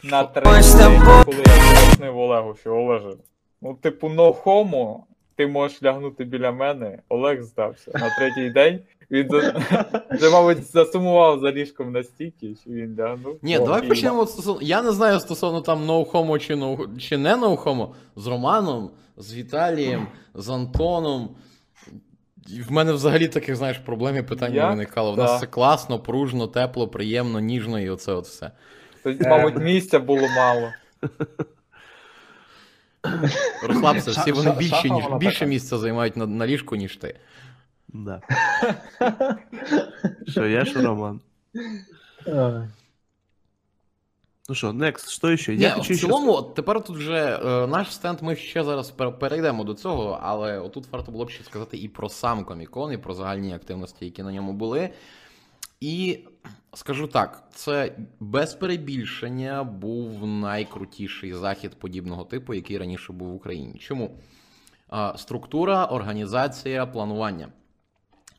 на 0.05 0.24
третій 0.24 1.01
коли 1.24 1.39
я 1.39 1.80
пояснив 1.80 2.18
Олегу, 2.18 2.55
що 2.55 2.74
Олеже, 2.74 3.16
ну, 3.62 3.74
типу, 3.74 4.09
no 4.09 4.43
homo, 4.45 4.97
ти 5.37 5.47
можеш 5.47 5.82
лягнути 5.82 6.24
біля 6.24 6.53
мене, 6.53 6.99
Олег 7.09 7.43
здався. 7.43 7.91
На 7.95 8.16
третій 8.18 8.51
день 8.51 8.80
він 9.11 9.28
вже, 10.11 10.30
мабуть, 10.30 10.64
засумував 10.64 11.41
за 11.41 11.53
ліжком 11.53 11.93
настільки, 11.93 12.55
що 12.55 12.70
він 12.70 12.97
лягнув. 12.99 13.39
Ні, 13.43 13.59
О, 13.59 13.64
давай 13.64 13.89
почнемо 13.89 14.26
стосовно. 14.26 14.62
Я 14.62 14.82
не 14.82 14.93
знаю 14.93 15.20
стосовно 15.20 15.61
там 15.61 15.91
no 15.91 16.11
homo 16.11 16.39
чи, 16.39 16.55
no, 16.55 16.99
чи 16.99 17.16
не 17.16 17.34
no 17.34 17.64
homo, 17.64 17.89
з 18.16 18.26
Романом, 18.26 18.91
з 19.16 19.34
Віталієм, 19.34 20.07
з 20.34 20.49
Антоном. 20.49 21.28
В 22.68 22.72
мене 22.72 22.92
взагалі 22.92 23.28
таких, 23.28 23.57
знаєш, 23.57 23.78
проблем 23.78 24.16
і 24.16 24.22
питань 24.22 24.53
не 24.55 24.66
виникало. 24.66 25.12
В 25.12 25.16
Да. 25.16 25.22
нас 25.22 25.36
все 25.36 25.47
класно, 25.47 25.99
пружно, 25.99 26.47
тепло, 26.47 26.88
приємно, 26.88 27.40
ніжно 27.40 27.80
і 27.80 27.90
оце 27.90 28.12
от 28.12 28.26
все. 28.26 28.51
Тоді, 29.03 29.28
мабуть, 29.28 29.57
місця 29.57 29.99
було 29.99 30.28
мало. 30.36 30.72
Розслабся, 33.62 34.11
всі 34.11 34.32
вони 34.32 34.53
більше, 34.53 34.90
ніж, 34.90 35.05
більше 35.20 35.47
місця 35.47 35.78
займають 35.78 36.16
на, 36.16 36.26
на 36.26 36.47
ліжку, 36.47 36.76
ніж 36.76 36.97
ти. 36.97 37.14
Да. 37.88 38.20
Что, 40.28 40.47
я 40.47 40.64
что, 40.64 40.82
Роман? 40.82 41.20
Ну 44.49 44.55
что, 44.55 44.72
next, 44.72 45.32
еще? 45.32 45.57
Ні, 45.57 45.62
Я 45.62 45.74
в 45.74 45.78
хочу 45.78 45.92
еще... 45.92 46.07
цілому, 46.07 46.32
от 46.32 46.55
тепер 46.55 46.84
тут 46.84 46.97
вже 46.97 47.40
е, 47.44 47.66
наш 47.66 47.94
стенд, 47.94 48.18
ми 48.22 48.36
ще 48.36 48.64
зараз 48.64 48.90
перейдемо 48.90 49.64
до 49.64 49.74
цього, 49.74 50.18
але 50.22 50.59
отут 50.59 50.86
варто 50.92 51.12
було 51.12 51.24
б 51.24 51.30
ще 51.30 51.44
сказати 51.44 51.76
і 51.76 51.88
про 51.88 52.09
сам 52.09 52.44
Комікон, 52.44 52.92
і 52.92 52.99
про 52.99 53.14
загальні 53.14 53.55
активності, 53.55 54.05
які 54.05 54.22
на 54.22 54.32
ньому 54.32 54.53
були. 54.53 54.90
І 55.80 56.18
скажу 56.74 57.07
так, 57.07 57.49
це 57.55 57.92
без 58.20 58.55
перебільшення 58.55 59.64
був 59.64 60.26
найкрутіший 60.26 61.34
захід 61.34 61.78
подібного 61.78 62.24
типу, 62.24 62.55
який 62.55 62.78
раніше 62.78 63.12
був 63.12 63.28
в 63.28 63.34
Україні. 63.34 63.78
Чому? 63.78 64.18
Структура, 65.16 65.84
організація, 65.84 66.86
планування. 66.86 67.49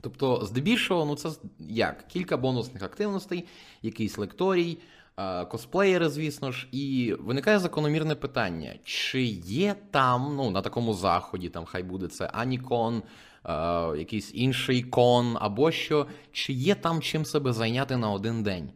Тобто, 0.01 0.45
здебільшого, 0.45 1.05
ну 1.05 1.15
це 1.15 1.29
як? 1.59 2.07
Кілька 2.07 2.37
бонусних 2.37 2.83
активностей, 2.83 3.45
якийсь 3.81 4.17
лекторій, 4.17 4.77
косплеєри, 5.49 6.09
звісно 6.09 6.51
ж, 6.51 6.67
і 6.71 7.15
виникає 7.19 7.59
закономірне 7.59 8.15
питання: 8.15 8.75
чи 8.83 9.23
є 9.43 9.75
там, 9.91 10.33
ну, 10.35 10.49
на 10.51 10.61
такому 10.61 10.93
заході, 10.93 11.49
там 11.49 11.65
хай 11.65 11.83
буде 11.83 12.07
це 12.07 12.25
Анікон, 12.33 13.03
е, 13.45 13.51
якийсь 13.97 14.31
інший 14.33 14.83
кон, 14.83 15.37
або 15.39 15.71
що, 15.71 16.07
чи 16.31 16.53
є 16.53 16.75
там 16.75 17.01
чим 17.01 17.25
себе 17.25 17.53
зайняти 17.53 17.97
на 17.97 18.11
один 18.11 18.43
день? 18.43 18.69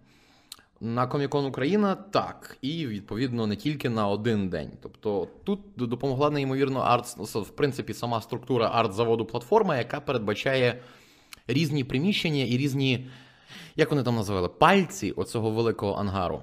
На 0.84 1.08
Комікон 1.08 1.46
Україна 1.46 1.96
так, 1.96 2.58
і 2.62 2.88
відповідно 2.88 3.48
не 3.48 3.56
тільки 3.56 3.90
на 3.90 4.08
один 4.08 4.50
день. 4.50 4.72
Тобто 4.82 5.28
тут 5.44 5.60
допомогла 5.76 6.30
неймовірно 6.30 6.80
арт, 6.80 7.18
в 7.18 7.50
принципі, 7.50 7.94
сама 7.94 8.22
структура 8.22 8.72
арт-заводу 8.74 9.26
платформа, 9.26 9.78
яка 9.78 10.00
передбачає 10.00 10.82
різні 11.48 11.84
приміщення 11.84 12.44
і 12.44 12.58
різні, 12.58 13.08
як 13.77 13.91
вони 13.91 14.03
там 14.03 14.17
називали, 14.17 14.49
пальці 14.49 15.11
оцього 15.11 15.51
великого 15.51 15.93
ангару. 15.93 16.43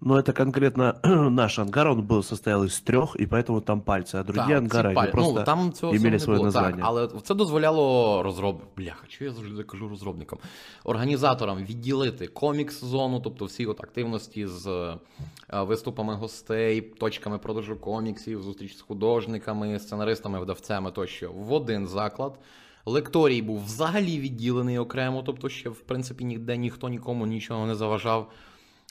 Но 0.00 0.18
это 0.18 0.34
конкретно 0.34 0.98
наш 1.30 1.58
ангар, 1.58 1.88
он 1.88 2.02
был 2.02 2.22
состоял 2.22 2.64
из 2.64 2.78
трех, 2.80 3.16
и 3.16 3.24
поэтому 3.24 3.62
там 3.62 3.80
пальцы, 3.80 4.16
а 4.16 4.22
другие 4.22 4.60
Так, 4.60 4.70
ці 4.70 4.76
ангары, 4.76 4.88
они 4.88 4.96
паль- 4.96 5.10
просто 5.10 5.38
ну, 5.38 5.44
там 5.44 5.72
цього 5.72 5.94
імели 5.94 6.16
всього 6.16 6.32
не 6.32 6.38
своє 6.38 6.38
було. 6.38 6.52
Так, 6.52 6.76
названня. 6.76 6.82
але 6.86 7.20
це 7.22 7.34
дозволяло 7.34 8.22
розроб... 8.22 8.62
Бляха, 8.76 9.06
що 9.08 9.24
я 9.24 9.30
завжди 9.30 9.62
кажу 9.62 9.88
розробникам? 9.88 10.38
Організаторам 10.84 11.64
відділити 11.64 12.26
комікс-зону, 12.26 13.20
тобто 13.20 13.44
всі 13.44 13.66
от 13.66 13.84
активності 13.84 14.46
з 14.46 14.66
е, 14.66 15.62
виступами 15.62 16.14
гостей, 16.14 16.80
точками 16.80 17.38
продажу 17.38 17.76
коміксів, 17.76 18.42
зустріч 18.42 18.76
з 18.76 18.80
художниками, 18.80 19.78
сценаристами, 19.78 20.38
видавцями 20.38 20.90
тощо 20.90 21.32
в 21.32 21.52
один 21.52 21.86
заклад. 21.86 22.38
Лекторій 22.85 23.41
був 23.41 23.63
взагалі 23.63 24.19
відділений 24.19 24.77
окремо, 24.77 25.23
тобто 25.25 25.49
ще, 25.49 25.69
в 25.69 25.79
принципі, 25.79 26.25
ніде 26.25 26.57
ніхто 26.57 26.89
нікому 26.89 27.25
нічого 27.25 27.65
не 27.65 27.75
заважав. 27.75 28.31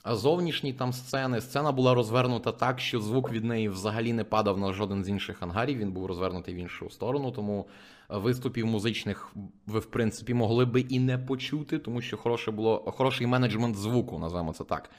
А 0.03 0.17
зовнішні 0.17 0.73
там 0.73 0.93
сцени, 0.93 1.41
сцена 1.41 1.73
була 1.73 1.95
розвернута 1.95 2.53
так, 2.53 2.81
що 2.81 3.01
звук 3.01 3.31
від 3.33 3.45
неї 3.45 3.69
взагалі 3.69 4.13
не 4.13 4.25
падав 4.25 4.59
на 4.59 4.73
жоден 4.73 5.05
з 5.05 5.09
інших 5.09 5.43
ангарів. 5.43 5.79
Він 5.79 5.93
був 5.93 6.07
розвернутий 6.07 6.55
в 6.55 6.57
іншу 6.57 6.91
сторону, 6.91 7.31
тому 7.31 7.67
е, 8.11 8.19
виступів 8.19 8.67
музичних 8.67 9.33
ви, 9.67 9.79
в 9.79 9.87
принципі, 9.87 10.35
могли 10.35 10.65
би 10.65 10.81
і 10.81 11.01
не 11.01 11.19
почути, 11.19 11.79
тому 11.79 12.01
що 12.01 12.17
хороше 12.17 12.51
було 12.51 12.93
хороший 12.97 13.27
менеджмент 13.27 13.77
звуку, 13.77 14.19
назвемо 14.19 14.53
це 14.53 14.65
так. 14.65 14.91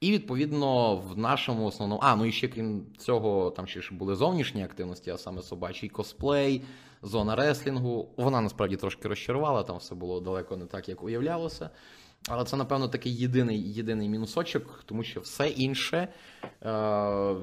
І 0.00 0.12
відповідно 0.12 0.96
в 0.96 1.18
нашому 1.18 1.66
основному. 1.66 2.00
А, 2.04 2.16
ну 2.16 2.24
і 2.24 2.32
ще 2.32 2.48
крім 2.48 2.86
цього, 2.98 3.50
там 3.50 3.66
ще 3.66 3.80
ж 3.80 3.94
були 3.94 4.14
зовнішні 4.14 4.64
активності, 4.64 5.10
а 5.10 5.18
саме 5.18 5.42
собачий 5.42 5.88
косплей, 5.88 6.62
зона 7.02 7.36
реслінгу. 7.36 8.08
Вона 8.16 8.40
насправді 8.40 8.76
трошки 8.76 9.08
розчарувала, 9.08 9.62
там 9.62 9.76
все 9.76 9.94
було 9.94 10.20
далеко 10.20 10.56
не 10.56 10.66
так, 10.66 10.88
як 10.88 11.02
уявлялося. 11.02 11.70
Але 12.28 12.44
це, 12.44 12.56
напевно, 12.56 12.88
такий 12.88 13.14
єдиний, 13.16 13.72
єдиний 13.72 14.08
мінусочок, 14.08 14.82
тому 14.86 15.02
що 15.04 15.20
все 15.20 15.48
інше, 15.48 16.08
е, 16.62 17.34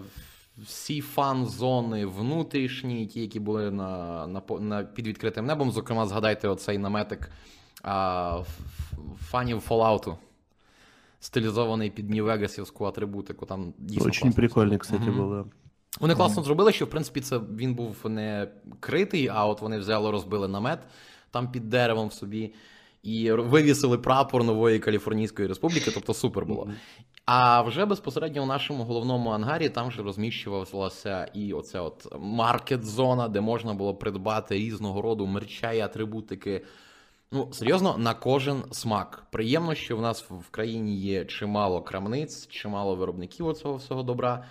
всі 0.57 1.01
фан-зони 1.01 2.05
внутрішні, 2.05 3.07
ті, 3.07 3.21
які 3.21 3.39
були 3.39 3.71
на, 3.71 4.27
на, 4.27 4.41
на, 4.59 4.83
під 4.83 5.07
відкритим 5.07 5.45
небом, 5.45 5.71
зокрема, 5.71 6.05
згадайте 6.05 6.47
оцей 6.47 6.77
наметик 6.77 7.29
а, 7.83 8.37
ф- 8.41 8.59
фанів 9.29 9.63
Fallout, 9.69 10.15
стилізований 11.19 11.89
під 11.89 12.09
Нью-Вегасівську 12.11 12.85
атрибутику. 12.87 13.45
Там 13.45 13.73
дійсно 13.77 14.05
Очень 14.07 14.33
класно. 14.33 14.43
прикольный, 14.43 14.77
кстати, 14.77 15.03
Мгм. 15.09 15.21
было. 15.21 15.45
Вони 15.99 16.15
класно 16.15 16.43
зробили, 16.43 16.71
що 16.71 16.85
в 16.85 16.89
принципі 16.89 17.21
це 17.21 17.37
він 17.37 17.73
був 17.75 17.95
не 18.05 18.47
критий, 18.79 19.27
а 19.27 19.45
от 19.45 19.61
вони 19.61 19.79
взяли, 19.79 20.11
розбили 20.11 20.47
намет 20.47 20.79
там 21.31 21.51
під 21.51 21.69
деревом 21.69 22.11
собі 22.11 22.53
і 23.03 23.31
вивісили 23.31 23.97
прапор 23.97 24.43
нової 24.43 24.79
Каліфорнійської 24.79 25.47
республіки, 25.47 25.91
тобто 25.93 26.13
супер 26.13 26.45
було. 26.45 26.69
А 27.25 27.61
вже 27.61 27.85
безпосередньо 27.85 28.43
у 28.43 28.45
нашому 28.45 28.83
головному 28.83 29.29
ангарі 29.29 29.69
там 29.69 29.91
же 29.91 30.03
розміщувалася 30.03 31.25
і 31.33 31.53
оця 31.53 31.81
от 31.81 32.07
маркет-зона, 32.19 33.27
де 33.27 33.41
можна 33.41 33.73
було 33.73 33.95
придбати 33.95 34.55
різного 34.55 35.01
роду 35.01 35.27
мерча 35.27 35.71
і 35.71 35.79
атрибутики. 35.79 36.65
Ну, 37.31 37.49
серйозно, 37.51 37.97
на 37.97 38.13
кожен 38.13 38.63
смак. 38.71 39.25
Приємно, 39.31 39.75
що 39.75 39.97
в 39.97 40.01
нас 40.01 40.25
в 40.29 40.49
країні 40.51 40.97
є 40.97 41.25
чимало 41.25 41.81
крамниць, 41.81 42.47
чимало 42.47 42.95
виробників 42.95 43.47
оцього 43.47 43.75
всього 43.75 44.03
добра. 44.03 44.45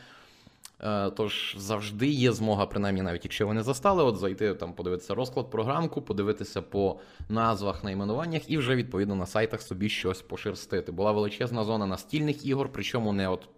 Е, 0.81 1.11
Тож 1.11 1.55
завжди 1.59 2.07
є 2.07 2.33
змога, 2.33 2.67
принаймні, 2.67 3.03
навіть 3.03 3.25
якщо 3.25 3.47
ви 3.47 3.55
не 3.55 3.63
застали, 3.63 4.03
от 4.03 4.17
зайти 4.17 4.55
там, 4.55 4.73
подивитися 4.73 5.15
розклад 5.15 5.51
програмку, 5.51 6.03
подивитися 6.03 6.63
по 6.63 7.01
назвах, 7.29 7.85
найменуваннях 7.85 8.51
і 8.51 8.59
вже 8.59 8.77
відповідно 8.77 9.15
на 9.15 9.27
сайтах 9.27 9.63
собі 9.63 9.89
щось 9.89 10.23
пошерстити. 10.23 10.93
Була 10.93 11.13
величезна 11.13 11.65
зона 11.65 11.87
настільних 11.87 12.47
ігор, 12.47 12.71
причому 12.73 13.13
не 13.13 13.29
от. 13.29 13.49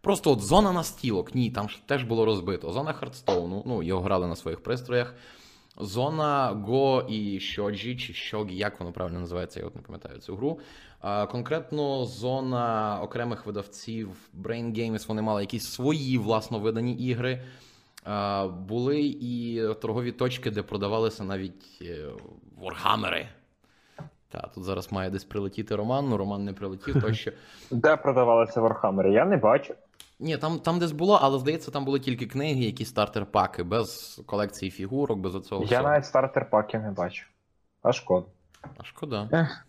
Просто 0.00 0.32
от 0.32 0.40
зона 0.40 0.72
настілок, 0.72 1.34
ні, 1.34 1.50
там 1.50 1.68
ж 1.68 1.78
теж 1.86 2.04
було 2.04 2.24
розбито. 2.24 2.72
Зона 2.72 2.92
Хардстоуну, 2.92 3.62
ну, 3.66 3.82
його 3.82 4.02
грали 4.02 4.26
на 4.26 4.36
своїх 4.36 4.62
пристроях. 4.62 5.14
Зона 5.80 6.64
Go 6.68 7.06
і 7.08 7.38
Shoji, 7.38 7.96
чи 7.96 8.12
Shogi, 8.12 8.52
як 8.52 8.80
воно 8.80 8.92
правильно 8.92 9.20
називається, 9.20 9.60
я 9.60 9.66
от 9.66 9.76
не 9.76 9.82
пам'ятаю 9.82 10.18
цю 10.18 10.36
гру. 10.36 10.60
Конкретно 11.30 12.04
зона 12.04 12.98
окремих 13.02 13.46
видавців 13.46 14.08
Brain 14.42 14.78
Games, 14.78 15.06
вони 15.08 15.22
мали 15.22 15.42
якісь 15.42 15.68
свої 15.68 16.18
власно 16.18 16.58
видані 16.58 16.94
ігри. 16.94 17.42
Були 18.68 19.00
і 19.20 19.62
торгові 19.80 20.12
точки, 20.12 20.50
де 20.50 20.62
продавалися 20.62 21.24
навіть 21.24 21.78
е, 21.82 22.06
Warhammer. 22.62 23.26
Та, 24.28 24.40
тут 24.54 24.64
зараз 24.64 24.92
має 24.92 25.10
десь 25.10 25.24
прилетіти 25.24 25.76
Роман, 25.76 26.08
ну 26.08 26.16
Роман 26.16 26.44
не 26.44 26.52
прилетів, 26.52 27.00
тощо. 27.02 27.32
Де 27.70 27.96
продавалися 27.96 28.60
Вархаммери? 28.60 29.12
Я 29.12 29.24
не 29.24 29.36
бачу. 29.36 29.74
Ні, 30.20 30.36
там, 30.36 30.58
там 30.58 30.78
десь 30.78 30.92
було, 30.92 31.18
але 31.22 31.38
здається, 31.38 31.70
там 31.70 31.84
були 31.84 32.00
тільки 32.00 32.26
книги, 32.26 32.64
якісь 32.64 32.94
стартер-паки, 32.94 33.64
без 33.64 34.20
колекції 34.26 34.70
фігурок, 34.70 35.18
без 35.18 35.34
оцього. 35.34 35.62
Я 35.62 35.66
всього. 35.66 35.82
навіть 35.82 36.06
стартер 36.06 36.50
паків 36.50 36.80
не 36.80 36.90
бачу. 36.90 37.26
А 37.82 37.92
шкода. 37.92 38.26
А 38.78 38.84
шкода. 38.84 39.28
Ех. 39.32 39.65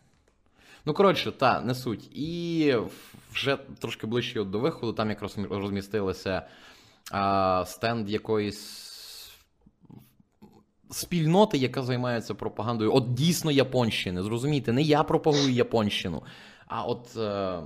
Ну, 0.87 0.93
коротше, 0.93 1.31
та, 1.31 1.61
не 1.61 1.75
суть. 1.75 2.17
І 2.17 2.75
вже 3.33 3.57
трошки 3.79 4.07
ближче 4.07 4.43
до 4.43 4.59
виходу, 4.59 4.93
там 4.93 5.09
якраз 5.09 5.37
розмістилися 5.49 6.41
а, 7.11 7.63
стенд 7.67 8.09
якоїсь 8.09 8.93
спільноти, 10.91 11.57
яка 11.57 11.83
займається 11.83 12.35
пропагандою. 12.35 12.95
От 12.95 13.13
дійсно 13.13 13.51
Японщини. 13.51 14.23
Зрозумійте, 14.23 14.73
не 14.73 14.81
я 14.81 15.03
пропагую 15.03 15.51
Японщину. 15.51 16.23
А 16.67 16.83
от 16.83 17.17
е, 17.17 17.59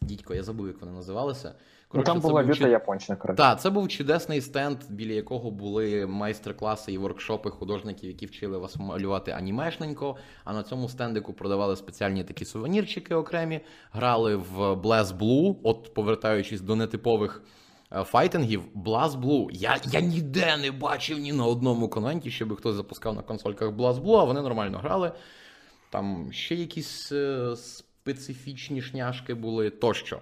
дідько, 0.00 0.34
я 0.34 0.42
забув, 0.42 0.66
як 0.66 0.80
вони 0.80 0.92
називалися. 0.92 1.54
Ну 1.94 2.02
там 2.02 2.20
була 2.20 2.42
люта 2.42 2.54
чи- 2.54 2.68
японщина, 2.68 3.16
коротше. 3.16 3.36
так, 3.36 3.60
це 3.60 3.70
був 3.70 3.88
чудесний 3.88 4.40
стенд, 4.40 4.78
біля 4.88 5.12
якого 5.12 5.50
були 5.50 6.06
майстер-класи 6.06 6.92
і 6.92 6.98
воркшопи 6.98 7.50
художників, 7.50 8.08
які 8.10 8.26
вчили 8.26 8.58
вас 8.58 8.76
малювати 8.76 9.30
анімешненько. 9.30 10.16
А 10.44 10.52
на 10.52 10.62
цьому 10.62 10.88
стендику 10.88 11.32
продавали 11.32 11.76
спеціальні 11.76 12.24
такі 12.24 12.44
сувенірчики 12.44 13.14
окремі, 13.14 13.60
грали 13.92 14.36
в 14.36 14.58
Blast 14.58 15.18
Blue, 15.18 15.56
от 15.62 15.94
повертаючись 15.94 16.60
до 16.60 16.76
нетипових 16.76 17.42
е, 17.92 18.02
файтингів, 18.04 18.62
Blast 18.84 19.20
Blue. 19.20 19.48
Я, 19.52 19.78
я 19.90 20.00
ніде 20.00 20.56
не 20.56 20.70
бачив 20.70 21.18
ні 21.18 21.32
на 21.32 21.46
одному 21.46 21.88
конвенті, 21.88 22.30
щоб 22.30 22.56
хтось 22.56 22.74
запускав 22.74 23.14
на 23.14 23.22
консольках 23.22 23.70
Blast 23.70 24.02
Blue, 24.02 24.16
а 24.16 24.24
вони 24.24 24.42
нормально 24.42 24.78
грали. 24.78 25.12
Там 25.90 26.32
ще 26.32 26.54
якісь 26.54 27.12
е, 27.12 27.56
специфічні 27.56 28.82
шняшки 28.82 29.34
були 29.34 29.70
тощо. 29.70 30.20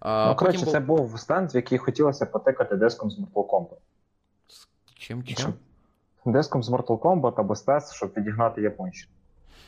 А, 0.00 0.26
Ну, 0.28 0.36
коротше, 0.36 0.58
був- 0.64 0.72
це 0.72 0.80
був 0.80 1.20
стенд, 1.20 1.54
в 1.54 1.56
який 1.56 1.78
хотілося 1.78 2.26
потикати 2.26 2.76
диском 2.76 3.10
з 3.10 3.18
Mortal 3.18 3.46
Kombat. 3.46 3.76
Чим 4.94 5.24
чим? 5.24 5.54
Диском 6.24 6.62
з 6.62 6.70
Mortal 6.70 6.98
Kombat 6.98 7.34
або 7.36 7.54
STES, 7.54 7.94
щоб 7.94 8.12
відігнати 8.16 8.62
японщину. 8.62 9.12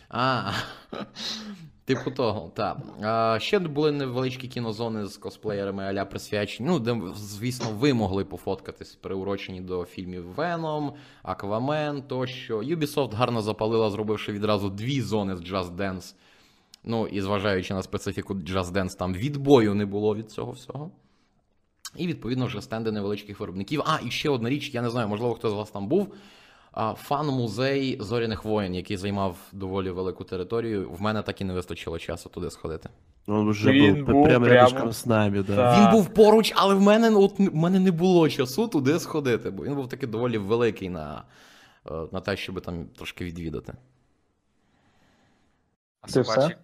А, 0.09 0.51
типу 1.85 2.11
того, 2.11 2.51
так. 2.55 2.77
А, 3.03 3.39
ще 3.41 3.59
були 3.59 3.93
невеличкі 3.93 4.49
кінозони 4.49 5.07
з 5.07 5.17
косплеєрами 5.17 5.85
аля 5.85 6.05
присвячені. 6.05 6.69
Ну, 6.69 6.79
де, 6.79 7.01
звісно, 7.17 7.67
ви 7.79 7.95
могли 7.95 8.25
пофоткатись, 8.25 8.95
приурочені 8.95 9.61
до 9.61 9.85
фільмів 9.85 10.35
Venom, 10.39 10.93
Aquaman 11.25 12.03
тощо. 12.03 12.59
Ubisoft 12.59 13.15
гарно 13.15 13.43
запалила, 13.43 13.91
зробивши 13.91 14.33
відразу 14.33 14.71
дві 14.71 15.01
зони 15.01 15.37
з 15.37 15.41
Just 15.41 15.77
Dance. 15.77 16.15
Ну, 16.84 17.08
і 17.08 17.22
зважаючи 17.22 17.74
на 17.74 17.84
специфіку 17.84 18.34
Just 18.34 18.72
Dance, 18.72 18.98
там 18.98 19.14
відбою 19.14 19.76
не 19.76 19.86
було 19.86 20.16
від 20.16 20.32
цього 20.32 20.52
всього. 20.52 20.92
І 21.96 22.08
відповідно 22.08 22.46
вже 22.46 22.62
стенди 22.62 22.92
невеличких 22.92 23.40
виробників. 23.40 23.82
А, 23.86 24.00
і 24.06 24.12
ще 24.12 24.30
одна 24.30 24.50
річ, 24.50 24.74
я 24.74 24.82
не 24.82 24.90
знаю, 24.90 25.08
можливо, 25.08 25.34
хто 25.34 25.50
з 25.50 25.54
вас 25.54 25.72
там 25.72 25.88
був. 25.88 26.14
А, 26.72 26.94
Фан-музей 26.94 27.98
зоряних 28.02 28.46
воїн, 28.46 28.76
який 28.76 28.98
займав 28.98 29.38
доволі 29.52 29.90
велику 29.90 30.24
територію. 30.24 30.90
В 30.92 31.02
мене 31.02 31.22
так 31.22 31.42
і 31.42 31.44
не 31.44 31.54
вистачило 31.54 32.00
часу 32.00 32.30
туди 32.30 32.50
сходити. 32.50 32.90
Он 33.28 33.48
уже 33.48 33.70
Блин, 33.70 33.96
был 33.96 34.06
был 34.06 34.24
прямо 34.24 34.46
прямо- 34.46 34.70
рядышком 34.70 34.90
с 34.90 35.06
нами, 35.06 35.44
да. 35.44 35.56
Да. 35.56 35.82
Він 35.82 35.92
був 35.92 36.14
поруч, 36.14 36.54
але 36.56 36.76
в 36.76 36.82
мене 36.82 37.10
ну, 37.10 37.22
от 37.22 37.40
в 37.40 37.56
мене 37.56 37.80
не 37.80 37.92
було 37.92 38.30
часу 38.30 38.68
туди 38.68 39.00
сходити, 39.00 39.50
бо 39.50 39.64
він 39.64 39.76
був 39.76 39.90
такий 39.90 40.10
доволі 40.10 40.38
великий 40.38 40.90
на, 40.90 41.24
е, 41.92 41.92
на 42.12 42.20
те, 42.20 42.38
щоб 42.38 42.62
там 42.62 42.86
трошки 42.86 43.26
відвідати. 43.26 43.74
А 46.02 46.08
Це 46.08 46.22
все? 46.22 46.58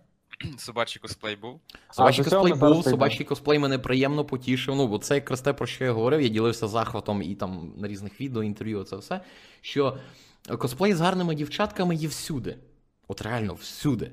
Собачий, 0.58 1.02
косплей 1.02 1.36
був? 1.36 1.60
Собачий 1.90 2.24
цього 2.24 2.42
косплей 2.42 2.72
був, 2.72 2.84
собачий 2.84 3.26
косплей 3.26 3.58
мене 3.58 3.78
приємно 3.78 4.24
потішив. 4.24 4.76
Ну, 4.76 4.88
бо 4.88 4.98
це 4.98 5.14
якраз 5.14 5.40
те, 5.40 5.52
про 5.52 5.66
що 5.66 5.84
я 5.84 5.92
говорив, 5.92 6.20
я 6.20 6.28
ділився 6.28 6.68
захватом 6.68 7.22
і 7.22 7.34
там 7.34 7.72
на 7.76 7.88
різних 7.88 8.20
відео, 8.20 8.42
інтерв'ю, 8.42 8.84
це 8.84 8.96
все. 8.96 9.20
Що 9.60 9.98
косплей 10.58 10.94
з 10.94 11.00
гарними 11.00 11.34
дівчатками 11.34 11.94
є 11.94 12.08
всюди. 12.08 12.56
От 13.08 13.22
реально 13.22 13.54
всюди. 13.54 14.10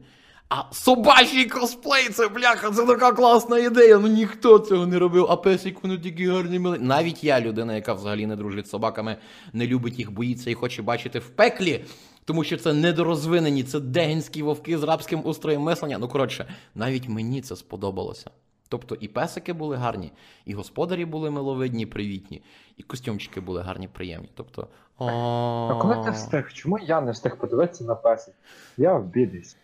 А 0.49 0.63
собачий 0.71 1.45
косплей, 1.45 2.09
це 2.09 2.27
бляха, 2.27 2.71
це 2.71 2.85
така 2.85 3.11
класна 3.11 3.59
ідея. 3.59 3.97
Ну 3.99 4.07
ніхто 4.07 4.59
цього 4.59 4.87
не 4.87 4.99
робив. 4.99 5.27
А 5.29 5.35
песик, 5.35 5.83
вони 5.83 5.97
такі 5.97 6.27
гарні 6.27 6.59
мили. 6.59 6.79
Навіть 6.79 7.23
я, 7.23 7.41
людина, 7.41 7.75
яка 7.75 7.93
взагалі 7.93 8.27
не 8.27 8.35
дружить 8.35 8.67
з 8.67 8.69
собаками, 8.69 9.17
не 9.53 9.67
любить 9.67 9.99
їх, 9.99 10.11
боїться 10.11 10.49
і 10.49 10.53
хоче 10.53 10.81
бачити 10.81 11.19
в 11.19 11.29
пеклі. 11.29 11.85
Тому 12.25 12.43
що 12.43 12.57
це 12.57 12.73
недорозвинені, 12.73 13.63
це 13.63 13.79
дегенські 13.79 14.43
вовки 14.43 14.77
з 14.77 14.83
рабським 14.83 15.21
устроєм 15.25 15.61
мислення. 15.61 15.97
Ну 15.97 16.07
коротше, 16.07 16.45
навіть 16.75 17.09
мені 17.09 17.41
це 17.41 17.55
сподобалося. 17.55 18.29
Тобто 18.69 18.95
і 18.95 19.07
песики 19.07 19.53
були 19.53 19.75
гарні, 19.75 20.11
і 20.45 20.53
господарі 20.53 21.05
були 21.05 21.31
миловидні, 21.31 21.85
привітні, 21.85 22.41
і 22.77 22.83
костюмчики 22.83 23.41
були 23.41 23.61
гарні, 23.61 23.87
приємні. 23.87 24.29
Тобто. 24.35 24.67
А 24.97 25.77
коли 25.81 26.03
ти 26.05 26.11
встиг? 26.11 26.53
Чому 26.53 26.79
я 26.79 27.01
не 27.01 27.11
встиг 27.11 27.37
подивитися 27.37 27.83
на 27.83 27.95
песик? 27.95 28.33
Я 28.77 28.93
обідаюсь. 28.93 29.57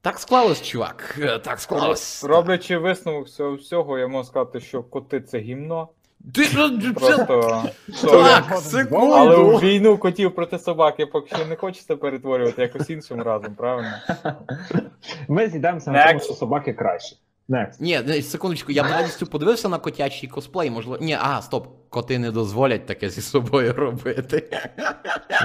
Так 0.00 0.18
склалось, 0.18 0.62
чувак. 0.62 1.18
е, 1.22 1.38
Так 1.38 1.60
склалось. 1.60 2.24
Роблячи 2.24 2.78
висновок 2.78 3.26
всього, 3.58 3.98
я 3.98 4.08
можу 4.08 4.28
сказати, 4.28 4.60
що 4.60 4.82
коти 4.82 5.20
це 5.20 5.38
гімно. 5.38 5.88
Ти 6.34 6.44
Просто 6.94 7.52
Так, 8.02 8.58
секунду. 8.58 9.14
Але 9.14 9.36
у 9.36 9.58
війну 9.58 9.98
котів 9.98 10.34
проти 10.34 10.58
собак 10.58 10.94
я 10.98 11.06
поки 11.06 11.36
що 11.36 11.46
не 11.46 11.56
хочеться 11.56 11.96
перетворювати 11.96 12.62
якось 12.62 12.90
іншим 12.90 13.22
разом, 13.22 13.54
правильно? 13.54 13.92
Ми 15.28 15.48
зійдемося 15.48 15.90
на 15.90 16.06
тому, 16.06 16.20
що 16.20 16.34
собаки 16.34 16.72
краще. 16.72 17.16
Next. 17.48 17.76
Ні, 17.80 18.22
секундочку, 18.22 18.72
я 18.72 18.82
б 18.82 18.86
радістю 18.86 19.26
подивився 19.26 19.68
на 19.68 19.78
котячий 19.78 20.28
косплей, 20.28 20.70
можливо. 20.70 21.04
Ні, 21.04 21.18
а, 21.20 21.42
стоп, 21.42 21.68
коти 21.88 22.18
не 22.18 22.30
дозволять 22.30 22.86
таке 22.86 23.10
зі 23.10 23.20
собою 23.20 23.72
робити. 23.72 24.48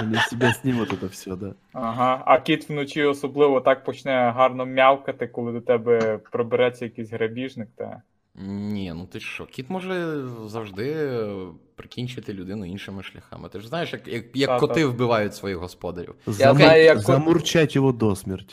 Они 0.00 0.16
с 0.16 0.28
себя 0.28 0.54
снимут 0.54 0.92
это 0.92 1.08
все, 1.08 1.36
да. 1.36 1.54
Ага. 1.72 2.22
А 2.26 2.40
кіт 2.40 2.68
вночі 2.68 3.02
особливо 3.02 3.60
так 3.60 3.84
почне 3.84 4.32
гарно 4.36 4.66
м'явкати, 4.66 5.26
коли 5.26 5.52
до 5.52 5.60
тебе 5.60 6.18
пробереться 6.32 6.84
якийсь 6.84 7.10
грабіжник. 7.10 7.68
Та... 7.76 8.02
Ні, 8.34 8.92
ну 8.92 9.06
ти 9.06 9.20
що, 9.20 9.46
кіт 9.46 9.70
може 9.70 10.24
завжди 10.46 10.92
е, 10.92 11.46
прикінчити 11.76 12.32
людину 12.32 12.66
іншими 12.66 13.02
шляхами. 13.02 13.48
Ти 13.48 13.60
ж 13.60 13.68
знаєш, 13.68 13.92
як, 13.92 14.08
як, 14.08 14.36
як 14.36 14.60
коти 14.60 14.86
вбивають 14.86 15.34
своїх 15.34 15.58
господарів. 15.58 16.14
Я 16.26 16.54
знаю, 16.54 16.84
як 16.84 16.98
Замурчать 17.00 17.76
его 17.76 17.92
до 17.92 18.16
ні. 18.26 18.36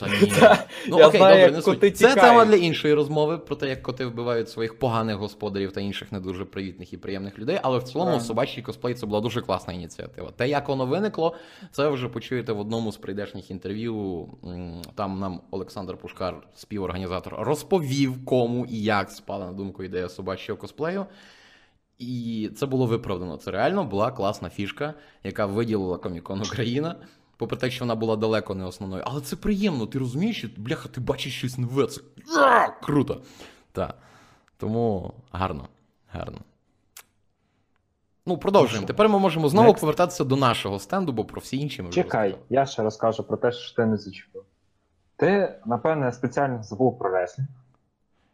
Ну, 0.88 0.98
Я 0.98 1.08
окей, 1.08 1.20
знаю, 1.20 1.34
добре, 1.34 1.40
як 1.40 1.52
не 1.52 1.62
коти 1.62 1.86
суть. 1.86 1.96
Це 1.96 2.14
тема 2.14 2.44
для 2.44 2.56
іншої 2.56 2.94
розмови 2.94 3.38
про 3.38 3.56
те, 3.56 3.68
як 3.68 3.82
коти 3.82 4.06
вбивають 4.06 4.50
своїх 4.50 4.78
поганих 4.78 5.16
господарів 5.16 5.72
та 5.72 5.80
інших 5.80 6.12
не 6.12 6.20
дуже 6.20 6.44
привітних 6.44 6.92
і 6.92 6.96
приємних 6.96 7.38
людей. 7.38 7.58
Але 7.62 7.78
в 7.78 7.82
цілому 7.82 8.20
собачий 8.20 8.62
косплей 8.62 8.94
це 8.94 9.06
була 9.06 9.20
дуже 9.20 9.40
класна 9.40 9.72
ініціатива. 9.72 10.30
Те, 10.36 10.48
як 10.48 10.68
воно 10.68 10.86
виникло, 10.86 11.36
це 11.72 11.88
ви 11.88 11.90
вже 11.90 12.08
почуєте 12.08 12.52
в 12.52 12.60
одному 12.60 12.92
з 12.92 12.96
прийдешніх 12.96 13.50
інтерв'ю. 13.50 14.26
Там 14.94 15.18
нам 15.18 15.40
Олександр 15.50 15.96
Пушкар, 15.96 16.36
співорганізатор, 16.54 17.34
розповів, 17.38 18.24
кому 18.24 18.66
і 18.66 18.82
як 18.82 19.10
спала 19.10 19.46
на 19.46 19.52
думку 19.52 19.82
ідея 19.84 20.08
собачого 20.08 20.58
косплею. 20.58 21.06
І 22.00 22.50
це 22.56 22.66
було 22.66 22.86
виправдано. 22.86 23.36
Це 23.36 23.50
реально 23.50 23.84
була 23.84 24.10
класна 24.10 24.50
фішка, 24.50 24.94
яка 25.24 25.46
виділила 25.46 25.98
Комікон 25.98 26.40
Україна. 26.40 26.96
Попри 27.36 27.56
те, 27.58 27.70
що 27.70 27.84
вона 27.84 27.94
була 27.94 28.16
далеко 28.16 28.54
не 28.54 28.64
основною. 28.64 29.02
Але 29.06 29.20
це 29.20 29.36
приємно, 29.36 29.86
ти 29.86 29.98
розумієш, 29.98 30.38
що, 30.38 30.48
бляха, 30.56 30.88
ти 30.88 31.00
бачиш 31.00 31.38
щось 31.38 31.58
нове. 31.58 31.86
Це 31.86 32.00
а, 32.36 32.68
круто. 32.68 33.22
Так. 33.72 33.94
Тому 34.56 35.14
гарно, 35.32 35.68
гарно. 36.12 36.38
Ну, 38.26 38.38
продовжуємо. 38.38 38.86
Тепер 38.86 39.08
ми 39.08 39.18
можемо 39.18 39.48
знову 39.48 39.70
Next. 39.72 39.80
повертатися 39.80 40.24
до 40.24 40.36
нашого 40.36 40.78
стенду, 40.78 41.12
бо 41.12 41.24
про 41.24 41.40
всі 41.40 41.56
інші 41.58 41.82
ми 41.82 41.90
Чекай, 41.90 42.28
розказали. 42.28 42.46
я 42.50 42.66
ще 42.66 42.82
розкажу 42.82 43.22
про 43.22 43.36
те, 43.36 43.52
що 43.52 43.76
ти 43.76 43.86
не 43.86 43.96
зачепив. 43.96 44.42
Ти, 45.16 45.58
напевне, 45.66 46.12
спеціально 46.12 46.62
забув 46.62 46.98
про 46.98 47.10
реслінг. 47.10 47.48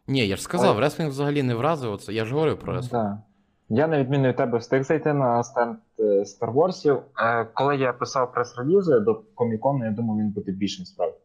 Ні, 0.07 0.27
я 0.27 0.35
ж 0.35 0.41
сказав, 0.41 0.75
Ой. 0.75 0.81
реслінг 0.81 1.09
взагалі 1.09 1.43
не 1.43 1.55
вразив. 1.55 1.91
Оце. 1.93 2.13
Я 2.13 2.25
ж 2.25 2.33
говорив 2.33 2.59
про 2.59 2.73
реслінг. 2.73 3.03
Да. 3.03 3.21
Я, 3.68 3.86
на 3.86 3.98
відміну 3.98 4.28
від 4.28 4.36
тебе, 4.36 4.58
встиг 4.58 4.82
зайти 4.82 5.12
на 5.12 5.44
стенд 5.44 5.76
е, 5.98 6.02
Star 6.02 6.52
Wars. 6.52 7.02
Е, 7.18 7.44
Коли 7.54 7.76
я 7.76 7.92
писав 7.92 8.32
прес-релізи 8.32 9.00
до 9.00 9.22
комікону, 9.34 9.84
я 9.84 9.90
думав, 9.90 10.18
він 10.18 10.30
буде 10.30 10.52
більшим 10.52 10.84
справді. 10.84 11.16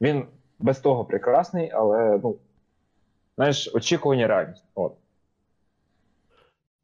Він 0.00 0.26
без 0.58 0.78
того 0.78 1.04
прекрасний, 1.04 1.70
але, 1.70 2.20
ну, 2.22 2.36
знаєш, 3.36 3.70
очікування 3.74 4.26
реальність. 4.26 4.64
От. 4.74 4.94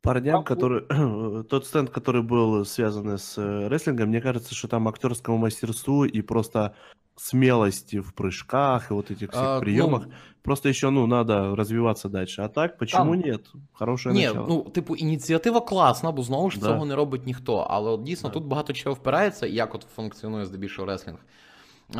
Парням, 0.02 0.44
Там 0.44 0.56
который... 0.56 1.44
Тот 1.48 1.66
стенд, 1.66 1.90
который 1.90 2.22
был 2.22 2.64
связан 2.64 3.18
с 3.18 3.38
э, 3.38 3.68
рестлингом, 3.68 4.08
мне 4.08 4.20
кажется, 4.20 4.54
что 4.54 4.68
там 4.68 4.86
актерскому 4.86 5.38
мастерству 5.38 6.04
и 6.04 6.22
просто 6.22 6.74
смелости 7.19 7.99
в 7.99 8.13
прыжках 8.13 8.91
и 8.91 8.93
вот 8.93 9.11
этих 9.11 9.31
всех 9.31 9.43
А, 9.43 9.61
ну. 9.65 10.03
Просто 10.41 10.69
еще, 10.69 10.89
ну, 10.89 11.07
надо 11.07 11.55
развиваться 11.55 12.09
дальше. 12.09 12.41
А 12.41 12.47
так, 12.47 12.77
почему 12.77 13.11
Там- 13.11 13.21
нет? 13.21 13.51
Хорошее 13.73 14.15
Ні, 14.15 14.25
начало. 14.27 14.45
ну, 14.49 14.61
типу, 14.71 14.95
ініціатива 14.95 15.59
класна, 15.61 16.11
бо 16.11 16.23
знову 16.23 16.51
ж 16.51 16.59
Да. 16.59 16.65
цього 16.65 16.85
не 16.85 16.95
робить 16.95 17.25
ніхто. 17.25 17.57
Але 17.69 17.91
от 17.91 18.03
дійсно 18.03 18.29
Да. 18.29 18.33
тут 18.33 18.43
багато 18.45 18.73
чого 18.73 18.93
впирається, 18.95 19.47
як 19.47 19.75
от 19.75 19.85
функціонує 19.95 20.45
здебільшого 20.45 20.85
реслінг. 20.87 21.17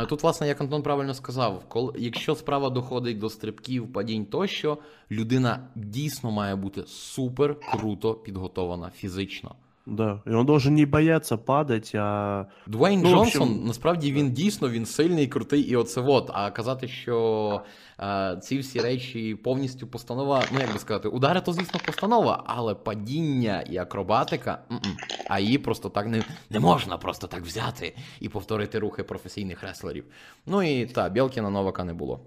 Тут, 0.10 0.24
власне, 0.24 0.48
як 0.48 0.62
Антон 0.62 0.82
правильно 0.84 1.14
сказав, 1.14 1.64
коли, 1.68 1.94
якщо 1.98 2.36
справа 2.36 2.70
доходить 2.70 3.20
до 3.20 3.30
стрибків, 3.30 3.94
падінь 3.94 4.26
тощо, 4.26 4.78
людина 5.12 5.68
дійсно 5.76 6.32
має 6.32 6.56
бути 6.56 6.84
супер 6.88 7.56
круто 7.60 8.14
підготована 8.14 8.90
фізично. 8.90 9.56
Да, 9.90 10.22
и 10.26 10.32
он 10.32 10.46
должен 10.46 10.76
не 10.76 10.86
бояться 10.86 11.38
падать, 11.38 11.92
а... 11.96 12.48
Дуейн 12.68 13.02
Ну, 13.02 13.10
Джонсон, 13.10 13.42
общем, 13.42 13.66
насправді 13.66 14.12
він 14.12 14.32
дійсно 14.32 14.70
він 14.70 14.86
сильний, 14.86 15.28
крутий 15.28 15.62
і 15.62 15.76
оце 15.76 16.02
от. 16.02 16.32
А 16.34 16.52
казати, 16.52 16.88
що 16.88 17.62
е, 18.00 18.40
ці 18.44 18.60
всі 18.60 18.80
речі 18.80 19.36
повністю 19.36 19.88
постанова, 19.88 20.44
ну 20.54 20.60
як 20.60 20.74
би 20.74 20.80
сказати, 20.80 21.08
удари 21.08 21.42
то, 21.42 21.54
звісно, 21.54 21.80
постанова, 21.86 22.44
але 22.46 22.76
падіння 22.76 23.62
і 23.62 23.78
акробатика, 23.78 24.60
м-м. 24.72 24.98
а 25.30 25.40
її 25.40 25.58
просто 25.58 25.90
так 25.90 26.08
не, 26.08 26.24
не 26.50 26.60
можна 26.60 26.98
просто 26.98 27.28
так 27.28 27.42
взяти 27.42 27.96
і 28.20 28.30
повторити 28.30 28.80
рухи 28.80 29.04
професійних 29.04 29.64
реслерів. 29.64 30.04
Ну 30.46 30.64
і 30.64 30.86
та, 30.86 31.10
Білкіна 31.10 31.50
Новака 31.50 31.84
не 31.84 31.94
було. 31.94 32.20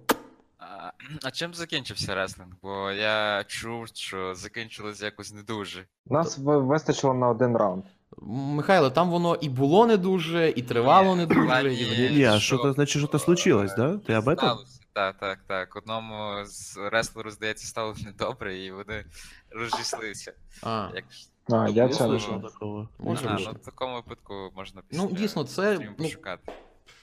А, 0.79 0.93
а 1.23 1.31
чим 1.31 1.55
закінчився 1.55 2.15
реслінг? 2.15 2.49
Бо 2.63 2.91
я 2.91 3.45
чув, 3.47 3.89
що 3.89 4.35
закінчилось 4.35 5.03
якось 5.03 5.33
не 5.33 5.43
дуже. 5.43 5.87
Нас 6.07 6.39
ви- 6.39 6.59
вистачило 6.59 7.15
на 7.15 7.29
один 7.29 7.57
раунд. 7.57 7.85
Михайло, 8.27 8.91
там 8.91 9.11
воно 9.11 9.35
і 9.35 9.49
було 9.49 9.87
не 9.87 9.97
дуже, 9.97 10.51
і 10.51 10.63
тривало 10.63 11.17
не 11.17 11.27
дуже. 11.27 11.75
І... 11.75 12.11
ні. 12.11 12.19
Не, 12.19 12.27
а 12.27 12.41
что? 12.41 12.57
что-то, 12.57 12.73
значит, 12.73 13.03
что-то 13.03 13.19
случилось, 13.19 13.75
да? 13.75 13.89
Ты 13.93 14.19
об 14.19 14.29
этом? 14.29 14.37
Сталося. 14.37 14.81
Так, 14.93 15.17
так, 15.19 15.39
так. 15.47 15.77
Одному 15.77 16.45
з 16.45 16.77
реслеру, 16.77 17.31
здається, 17.31 17.67
стало 17.67 17.95
недобре, 18.05 18.59
і 18.59 18.73
вони 18.73 19.05
розійшлися. 19.51 20.33
А. 20.63 20.89
Як... 20.95 21.05
А, 21.51 21.69
я 21.69 21.87
Ну, 21.87 21.95
це 21.95 22.07
не 22.07 22.13
ну, 22.13 22.21
чув. 22.21 22.43
такого. 22.43 22.89
Може 22.99 23.29
а, 23.29 23.33
бути. 23.33 23.45
ну, 23.47 23.53
в 23.63 23.65
такому 23.65 23.95
випадку 23.95 24.35
можна 24.57 24.83
Ну, 24.91 25.11
дійсно, 25.13 25.45
це, 25.45 25.75
стріму 25.75 25.95
ну, 25.99 26.05
пошукати. 26.05 26.53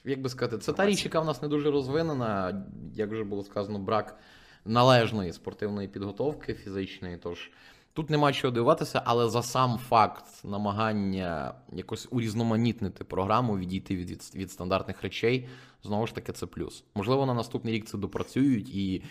Як 0.05 0.21
би 0.21 0.29
сказати, 0.29 0.57
це 0.57 0.73
та 0.73 0.85
річ, 0.85 1.05
яка 1.05 1.19
в 1.19 1.25
нас 1.25 1.41
не 1.41 1.47
дуже 1.47 1.71
розвинена, 1.71 2.63
як 2.95 3.11
вже 3.11 3.23
було 3.23 3.43
сказано, 3.43 3.79
брак 3.79 4.19
належної 4.65 5.33
спортивної 5.33 5.87
підготовки 5.87 6.53
фізичної. 6.53 7.17
Тож 7.17 7.51
тут 7.93 8.09
нема 8.09 8.33
чого 8.33 8.51
дивуватися, 8.51 9.01
але 9.05 9.29
за 9.29 9.43
сам 9.43 9.77
факт 9.77 10.25
намагання 10.43 11.53
якось 11.73 12.07
урізноманітнити 12.11 13.03
програму, 13.03 13.57
відійти 13.57 13.95
від, 13.95 14.11
від, 14.11 14.31
від 14.35 14.51
стандартних 14.51 15.01
речей, 15.01 15.47
знову 15.83 16.07
ж 16.07 16.15
таки, 16.15 16.31
це 16.31 16.45
плюс. 16.45 16.83
Можливо, 16.95 17.25
на 17.25 17.33
наступний 17.33 17.73
рік 17.73 17.85
це 17.85 17.97
допрацюють 17.97 18.75
і. 18.75 19.03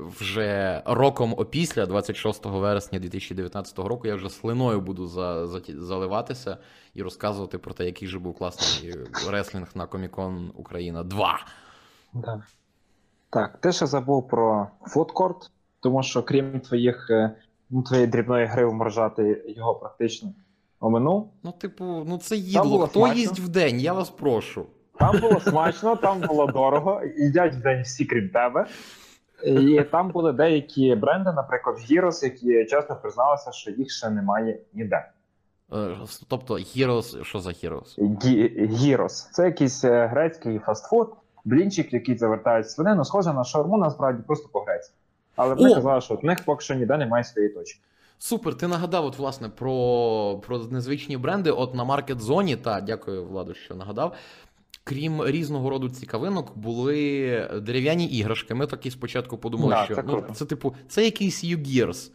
Вже 0.00 0.82
роком 0.86 1.34
опісля, 1.36 1.86
26 1.86 2.46
вересня 2.46 2.98
2019 2.98 3.78
року, 3.78 4.06
я 4.06 4.14
вже 4.14 4.30
слиною 4.30 4.80
буду 4.80 5.06
за, 5.06 5.46
за, 5.46 5.60
заливатися 5.68 6.58
і 6.94 7.02
розказувати 7.02 7.58
про 7.58 7.74
те, 7.74 7.84
який 7.84 8.08
же 8.08 8.18
був 8.18 8.34
класний 8.34 8.94
реслінг 9.30 9.68
на 9.74 9.86
Комікон 9.86 10.52
Україна 10.54 11.02
2. 11.02 11.38
Да. 12.14 12.42
Так, 13.30 13.58
ти 13.60 13.72
ще 13.72 13.86
забув 13.86 14.28
про 14.28 14.68
фудкорт, 14.86 15.50
тому 15.80 16.02
що 16.02 16.22
крім 16.22 16.60
твоїх, 16.60 17.10
е, 17.10 17.36
ну, 17.70 17.82
твоєї 17.82 18.06
дрібної 18.06 18.46
гри 18.46 18.66
вморжати 18.66 19.44
його 19.48 19.74
практично 19.74 20.32
оминув. 20.80 21.32
Ну, 21.42 21.52
типу, 21.52 21.84
ну 21.84 22.18
це 22.18 22.36
їдло. 22.36 22.86
Хто 22.86 23.00
смачно. 23.00 23.20
їсть 23.20 23.38
в 23.38 23.48
день? 23.48 23.80
Я 23.80 23.92
вас 23.92 24.10
прошу. 24.10 24.66
Там 24.98 25.20
було 25.20 25.40
смачно, 25.40 25.96
там 25.96 26.20
було 26.20 26.46
дорого, 26.46 27.02
їдять 27.18 27.54
в 27.54 27.60
день 27.60 27.82
всі 27.82 28.04
крім 28.04 28.28
тебе. 28.28 28.66
І 29.44 29.84
там 29.90 30.10
були 30.10 30.32
деякі 30.32 30.94
бренди, 30.94 31.32
наприклад, 31.32 31.76
Heroes, 31.90 32.24
які 32.24 32.64
чесно 32.64 32.96
призналися, 32.96 33.52
що 33.52 33.70
їх 33.70 33.90
ще 33.90 34.10
немає 34.10 34.58
ніде. 34.72 35.10
Е, 35.72 35.96
Тобто, 36.28 36.54
Heroes, 36.54 37.24
що 37.24 37.38
за 37.40 37.50
Heroes? 37.50 37.98
Gyros. 38.70 39.28
Це 39.32 39.44
якийсь 39.44 39.84
е, 39.84 40.06
грецький 40.06 40.58
фастфуд, 40.58 41.12
блінчик, 41.44 41.92
який 41.92 42.16
завертають 42.16 42.70
свинину, 42.70 43.04
схоже 43.04 43.32
на 43.32 43.44
шаурму, 43.44 43.78
насправді 43.78 44.22
просто 44.26 44.48
по-грецьки. 44.48 44.94
Але 45.36 45.54
вони 45.54 45.74
казали, 45.74 46.00
що 46.00 46.14
в 46.14 46.24
них 46.24 46.44
поки 46.44 46.64
що 46.64 46.74
ніде 46.74 46.96
немає 46.96 47.24
своєї 47.24 47.54
точки. 47.54 47.80
Супер, 48.18 48.54
ти 48.54 48.68
нагадав, 48.68 49.04
от, 49.04 49.18
власне, 49.18 49.48
про, 49.48 50.40
про 50.46 50.58
незвичні 50.58 51.16
бренди. 51.16 51.50
От 51.50 51.74
на 51.74 51.84
Market 51.84 52.18
Zone, 52.18 52.56
та 52.56 52.80
дякую, 52.80 53.24
Владу, 53.24 53.54
що 53.54 53.74
нагадав. 53.74 54.14
Крім 54.88 55.24
різного 55.24 55.70
роду 55.70 55.88
цікавинок, 55.88 56.58
були 56.58 57.60
дерев'яні 57.62 58.06
іграшки. 58.06 58.54
Ми 58.54 58.66
такі 58.66 58.90
спочатку 58.90 59.38
подумали, 59.38 59.70
Да, 59.70 59.84
що 59.84 59.94
це 59.94 60.02
ну, 60.06 60.24
це 60.34 60.44
типу, 60.44 60.74
це 60.88 61.04
якийсь 61.04 61.44
U-Gears. 61.44 62.10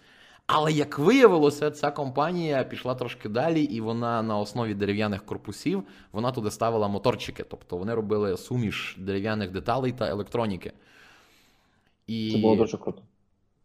Але 0.47 0.71
як 0.71 0.99
виявилося, 0.99 1.71
ця 1.71 1.91
компанія 1.91 2.63
пішла 2.63 2.95
трошки 2.95 3.29
далі, 3.29 3.63
і 3.63 3.81
вона 3.81 4.21
на 4.23 4.37
основі 4.37 4.73
дерев'яних 4.73 5.25
корпусів 5.25 5.83
вона 6.11 6.31
туди 6.31 6.51
ставила 6.51 6.87
моторчики. 6.87 7.43
Тобто 7.43 7.77
вони 7.77 7.93
робили 7.93 8.37
суміш 8.37 8.95
дерев'яних 8.99 9.51
деталей 9.51 9.91
та 9.91 10.09
електроніки. 10.09 10.71
І... 12.07 12.31
Це 12.31 12.37
було 12.37 12.55
дуже 12.55 12.77
круто. 12.77 13.01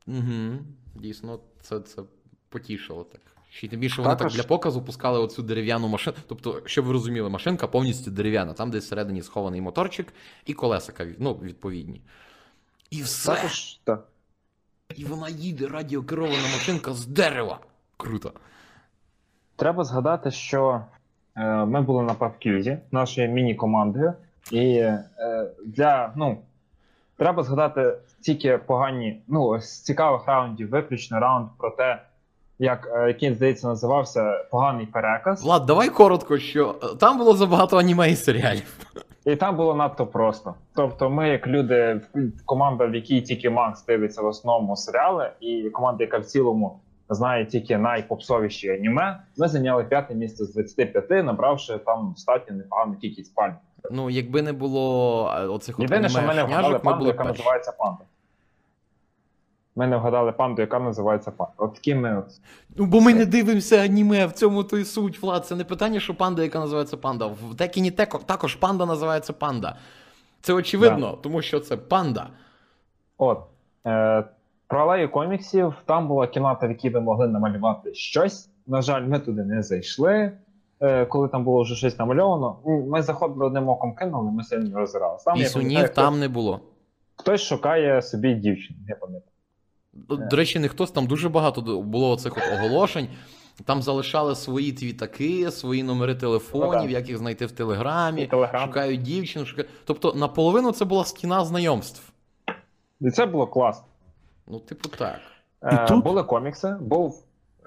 Угу. 0.06 0.59
Дійсно, 0.94 1.40
це, 1.60 1.80
це 1.80 2.02
потішило 2.48 3.05
так. 3.05 3.20
Ще 3.50 3.66
й 3.66 3.70
тим 3.70 3.80
більше 3.80 4.02
вони 4.02 4.16
Також- 4.16 4.32
так 4.32 4.42
для 4.42 4.48
показу 4.48 4.82
пускали 4.82 5.18
оцю 5.18 5.42
дерев'яну 5.42 5.88
машину. 5.88 6.16
Тобто, 6.28 6.62
щоб 6.64 6.84
ви 6.84 6.92
розуміли, 6.92 7.30
машинка 7.30 7.66
повністю 7.66 8.10
дерев'яна, 8.10 8.52
там 8.52 8.70
десь 8.70 8.84
всередині 8.84 9.22
схований 9.22 9.60
моторчик 9.60 10.12
і 10.46 10.54
колесика, 10.54 11.06
ну, 11.18 11.34
відповідні. 11.34 12.00
І 12.90 13.02
все. 13.02 13.34
Також 13.34 13.80
так. 13.84 14.08
І 14.96 15.04
вона 15.04 15.28
їде 15.28 15.66
радіокерована 15.66 16.42
машинка 16.42 16.92
з 16.92 17.06
дерева. 17.06 17.60
Круто. 17.96 18.32
Треба 19.56 19.84
згадати, 19.84 20.30
що 20.30 20.84
е, 21.36 21.64
ми 21.64 21.82
були 21.82 22.02
на 22.02 22.14
пабкюзі 22.14 22.78
нашою 22.90 23.28
міні-командою, 23.28 24.12
і 24.52 24.68
е, 24.68 25.04
для 25.66 26.12
ну 26.16 26.42
треба 27.16 27.42
згадати 27.42 27.98
тільки 28.20 28.58
погані, 28.58 29.22
ну 29.28 29.60
з 29.60 29.82
цікавих 29.82 30.26
раундів, 30.26 30.70
виключно 30.70 31.20
раунд 31.20 31.48
про 31.58 31.70
те, 31.70 32.02
як 32.59 32.89
е, 32.94 33.09
який 33.09 33.35
здається 33.35 33.68
називався 33.68 34.44
поганий 34.51 34.86
переказ. 34.86 35.43
Влад, 35.44 35.66
давай 35.66 35.89
коротко, 35.89 36.39
що 36.39 36.74
е, 36.82 36.86
там 37.01 37.18
було 37.18 37.35
забагато 37.35 37.78
аніме 37.78 38.10
і 38.10 38.16
серіалів. 38.16 38.78
І 39.24 39.36
там 39.36 39.56
було 39.56 39.74
надто 39.74 40.06
просто. 40.06 40.55
Тобто, 40.74 41.10
ми, 41.10 41.28
як 41.28 41.47
люди, 41.47 42.01
команда, 42.44 42.86
в 42.86 42.94
якій 42.94 43.20
тільки 43.20 43.51
Макс 43.51 43.85
дивиться 43.85 44.22
в 44.22 44.26
основному 44.26 44.76
серіали, 44.76 45.30
і 45.40 45.70
команда, 45.70 46.05
яка 46.05 46.18
в 46.18 46.24
цілому 46.24 46.80
знає 47.09 47.47
тільки 47.47 47.78
найпопсовіші 47.78 48.70
аніме, 48.70 49.20
ми 49.36 49.48
зайняли 49.48 49.85
п'яте 49.85 50.14
місце 50.14 50.44
з 50.44 50.55
25, 50.55 51.24
набравши 51.24 51.78
там 51.78 52.12
достатньо 52.16 52.56
непогану 52.56 52.94
кількість 52.94 53.35
пальм. 53.35 53.55
Ну, 53.90 54.10
якби 54.10 54.43
не 54.43 54.52
було 54.52 55.35
е, 55.39 55.47
оцих 55.47 55.78
Єдине, 55.78 56.09
що 56.09 56.22
ми 56.22 56.35
не 56.35 56.44
вгадали 56.44 56.78
панду, 56.78 57.06
яка 57.06 57.24
перші. 57.24 57.39
називається 57.39 57.72
панда. 57.78 58.05
Ми 59.78 59.86
не 59.86 59.96
вгадали 59.96 60.32
панду, 60.32 60.62
яка 60.62 60.78
називається 60.78 61.30
панда. 61.30 61.52
От 61.56 61.74
такі 61.74 61.94
ми 61.94 62.18
от. 62.18 62.26
Ну, 62.76 62.86
бо 62.86 63.00
ми 63.00 63.14
не 63.14 63.26
дивимося 63.26 63.76
аніме, 63.76 64.26
в 64.26 64.32
цьому 64.32 64.64
то 64.64 64.78
й 64.78 64.84
суть, 64.84 65.22
Влад. 65.22 65.46
Це 65.46 65.56
не 65.56 65.64
питання, 65.64 66.00
що 66.00 66.14
панда, 66.14 66.42
яка 66.42 66.59
називається 66.59 66.96
панда. 66.96 67.26
В 67.26 67.56
Текіні 67.56 67.90
Теко 67.90 68.18
також 68.26 68.55
панда 68.55 68.86
називається 68.86 69.32
панда. 69.32 69.76
Це 70.40 70.52
очевидно, 70.52 71.18
тому 71.22 71.42
що 71.42 71.60
це 71.60 71.76
панда. 71.76 72.26
От. 73.18 73.38
Е, 73.86 74.24
про 74.66 74.80
алею 74.80 75.10
коміксів 75.10 75.74
там 75.84 76.09
була 76.09 76.26
кімната, 76.26 76.66
в 76.66 76.70
якій 76.70 76.90
ви 76.90 77.00
могли 77.00 77.28
намалювати 77.28 77.94
щось. 77.94 78.50
На 78.66 78.82
жаль, 78.82 79.02
ми 79.02 79.18
туди 79.18 79.44
не 79.44 79.62
зайшли. 79.62 80.32
Е, 80.80 81.06
коли 81.06 81.28
там 81.28 81.44
було 81.44 81.62
вже 81.62 81.74
щось 81.74 81.98
намальовано, 81.98 82.59
ми 82.66 83.02
заходили 83.02 83.46
одним 83.46 83.68
оком 83.68 83.94
кинули, 83.94 84.32
ми 84.32 84.44
сильно 84.44 84.68
не 84.68 84.76
роззиралися. 84.76 85.24
Там, 85.24 85.38
Пісунів 85.38 85.88
там 85.88 86.18
не 86.18 86.28
було. 86.28 86.60
хтось 87.16 87.42
шукає 87.42 88.02
собі 88.02 88.34
дівчину, 88.34 88.78
я 88.88 88.96
пам'ятаю. 88.96 89.27
До, 89.93 90.16
до 90.16 90.36
речі, 90.36 90.59
не 90.59 90.69
хтось, 90.69 90.90
там 90.90 91.06
дуже 91.06 91.28
багато 91.28 91.60
було 91.82 92.16
цих 92.16 92.36
оголошень. 92.52 93.09
Там 93.65 93.82
залишали 93.82 94.35
свої 94.35 94.73
твітаки, 94.73 95.51
свої 95.51 95.82
номери 95.82 96.15
Ну, 96.15 96.20
телефонів, 96.20 96.73
так. 96.82 96.90
як 96.90 97.09
їх 97.09 97.19
знайти 97.19 97.47
в 97.47 97.52
Телеграмі. 97.52 98.27
Телеграм. 98.27 98.66
Шукають 98.66 99.02
дівчину, 99.02 99.47
шукають. 99.47 99.70
Тобто, 99.85 100.12
наполовину 100.15 100.73
це 100.73 100.85
була 100.85 101.05
стіна 101.05 101.44
знайомств. 101.44 102.12
І 103.01 103.10
це 103.10 103.27
було 103.27 103.47
класно. 103.47 103.85
Ну, 104.47 104.59
типу, 104.59 104.89
так. 104.89 105.19
Е, 105.62 105.85
І 105.85 105.89
тут- 105.89 106.05
Були 106.05 106.23
комікси, 106.23 106.77
був 106.81 107.24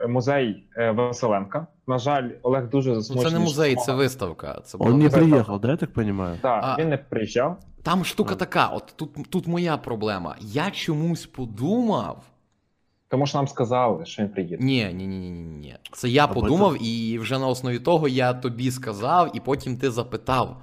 музей 0.09 0.63
е, 0.77 0.91
Василенка. 0.91 1.67
На 1.87 1.97
жаль, 1.97 2.29
Олег 2.41 2.69
дуже 2.69 2.89
Ну, 2.89 2.95
засмучений. 2.95 3.31
це 3.31 3.37
не 3.39 3.43
музей, 3.45 3.75
це 3.75 3.93
виставка. 3.93 4.61
Це 4.63 4.77
була 4.77 4.91
не 4.91 5.09
приехал, 5.09 5.59
да, 5.59 5.67
я 5.71 5.77
так 5.77 5.93
понимаю? 5.93 6.37
Так, 6.41 6.63
А- 6.63 6.75
він 6.81 6.89
не 6.89 6.97
приїжджав. 6.97 7.57
Там 7.83 8.05
штука 8.05 8.35
така, 8.35 8.67
от 8.67 8.93
тут, 8.95 9.09
тут 9.29 9.47
моя 9.47 9.77
проблема. 9.77 10.35
Я 10.39 10.71
чомусь 10.71 11.25
подумав. 11.25 12.23
Тому 13.07 13.27
що 13.27 13.37
нам 13.37 13.47
сказали, 13.47 14.05
що 14.05 14.21
він 14.21 14.29
приїде. 14.29 14.57
Ні, 14.59 14.85
ні, 14.93 15.07
ні, 15.07 15.17
ні, 15.19 15.29
ні, 15.31 15.41
ні. 15.43 15.75
Це 15.93 16.09
я 16.09 16.23
Або 16.23 16.33
подумав, 16.33 16.83
і 16.83 17.19
вже 17.19 17.39
на 17.39 17.47
основі 17.47 17.79
того 17.79 18.07
я 18.07 18.33
тобі 18.33 18.71
сказав, 18.71 19.31
і 19.37 19.39
потім 19.39 19.77
ти 19.77 19.91
запитав. 19.91 20.61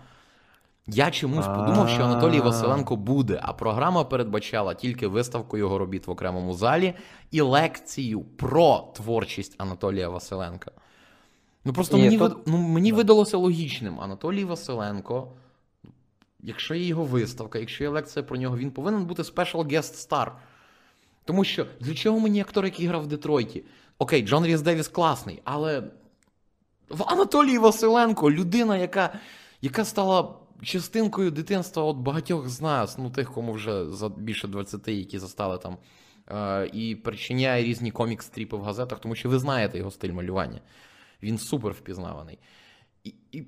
Я 0.86 1.10
чомусь 1.10 1.46
подумав, 1.46 1.88
що 1.88 2.02
Анатолій 2.04 2.40
Василенко 2.40 2.96
буде, 2.96 3.40
а 3.42 3.52
програма 3.52 4.04
передбачала 4.04 4.74
тільки 4.74 5.06
виставку 5.06 5.58
його 5.58 5.78
робіт 5.78 6.06
в 6.06 6.10
окремому 6.10 6.54
залі 6.54 6.94
і 7.30 7.40
лекцію 7.40 8.20
про 8.20 8.92
творчість 8.94 9.54
Анатолія 9.58 10.08
Василенка. 10.08 10.70
Ну 11.64 11.72
просто 11.72 11.98
І 11.98 12.00
мені, 12.02 12.18
тут- 12.18 12.32
вид- 12.32 12.38
ну, 12.46 12.58
мені 12.58 12.92
видалося 12.92 13.36
логічним. 13.36 14.00
Анатолій 14.00 14.44
Василенко, 14.44 15.28
якщо 16.40 16.74
є 16.74 16.86
його 16.86 17.04
виставка, 17.04 17.58
якщо 17.58 17.84
є 17.84 17.90
лекція 17.90 18.22
про 18.22 18.36
нього, 18.36 18.58
він 18.58 18.70
повинен 18.70 19.04
бути 19.04 19.22
special 19.22 19.64
guest 19.64 20.08
star. 20.08 20.30
Тому 21.24 21.44
що 21.44 21.66
для 21.80 21.94
чого 21.94 22.20
мені 22.20 22.40
актор, 22.40 22.64
який 22.64 22.86
грав 22.86 23.02
в 23.02 23.06
Детройті? 23.06 23.64
Окей, 23.98 24.22
Джон 24.22 24.46
Ріс 24.46 24.60
Девіс 24.60 24.88
класний, 24.88 25.42
але 25.44 25.82
в 26.90 27.02
Анатолій 27.06 27.58
Василенко 27.58 28.30
людина, 28.30 28.76
яка, 28.76 29.20
яка 29.62 29.84
стала 29.84 30.34
частинкою 30.62 31.30
дитинства 31.30 31.82
от 31.82 31.96
багатьох 31.96 32.48
з 32.48 32.60
нас, 32.60 32.98
ну 32.98 33.10
тих, 33.10 33.32
кому 33.32 33.52
вже 33.52 33.90
за 33.90 34.08
більше 34.08 34.48
20, 34.48 34.88
які 34.88 35.18
застали 35.18 35.58
там, 35.58 35.76
е, 36.28 36.70
і 36.72 36.94
причиняє 36.94 37.64
різні 37.64 37.92
комікс-стріпи 37.92 38.56
в 38.56 38.62
газетах, 38.62 38.98
тому 38.98 39.14
що 39.14 39.28
ви 39.28 39.38
знаєте 39.38 39.78
його 39.78 39.90
стиль 39.90 40.12
малювання. 40.12 40.60
Він 41.22 41.38
супер 41.38 41.72
впізнаваний. 41.72 42.38
І, 43.04 43.14
і 43.32 43.46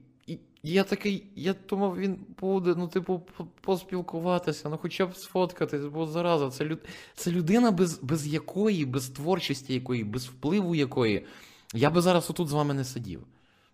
я 0.63 0.85
такий, 0.85 1.27
я 1.37 1.55
думав, 1.69 1.99
він 1.99 2.19
буде, 2.41 2.75
ну, 2.77 2.89
типу, 2.89 3.23
поспілкуватися, 3.61 4.69
ну 4.69 4.79
хоча 4.83 5.07
б 5.07 5.17
сфоткатись, 5.17 5.85
бо 5.85 6.07
зараза, 6.07 6.51
це, 6.51 6.65
люд... 6.65 6.79
це 7.15 7.31
людина, 7.31 7.71
без, 7.71 7.99
без 8.03 8.27
якої, 8.27 8.85
без 8.85 9.09
творчості 9.09 9.75
якої, 9.75 10.05
без 10.05 10.27
впливу 10.27 10.75
якої, 10.75 11.27
я 11.75 11.91
би 11.91 12.01
зараз 12.01 12.31
отут 12.31 12.49
з 12.49 12.53
вами 12.53 12.75
не 12.75 12.85
сидів. 12.85 13.27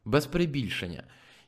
Без 0.04 0.26
перебільшення. 0.26 1.02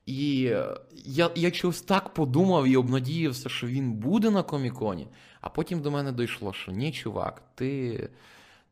І 0.07 0.45
е, 0.53 0.77
я, 1.05 1.31
я 1.35 1.51
чогось 1.51 1.83
так 1.83 2.15
подумав 2.15 2.67
і 2.67 2.77
обнадіявся, 2.77 3.49
що 3.49 3.67
він 3.67 3.93
буде 3.93 4.31
на 4.31 4.43
коміконі, 4.43 5.09
а 5.41 5.49
потім 5.49 5.81
до 5.81 5.91
мене 5.91 6.13
дійшло, 6.13 6.53
що 6.53 6.73
ні, 6.73 6.93
чувак, 6.93 7.43
ти, 7.55 8.11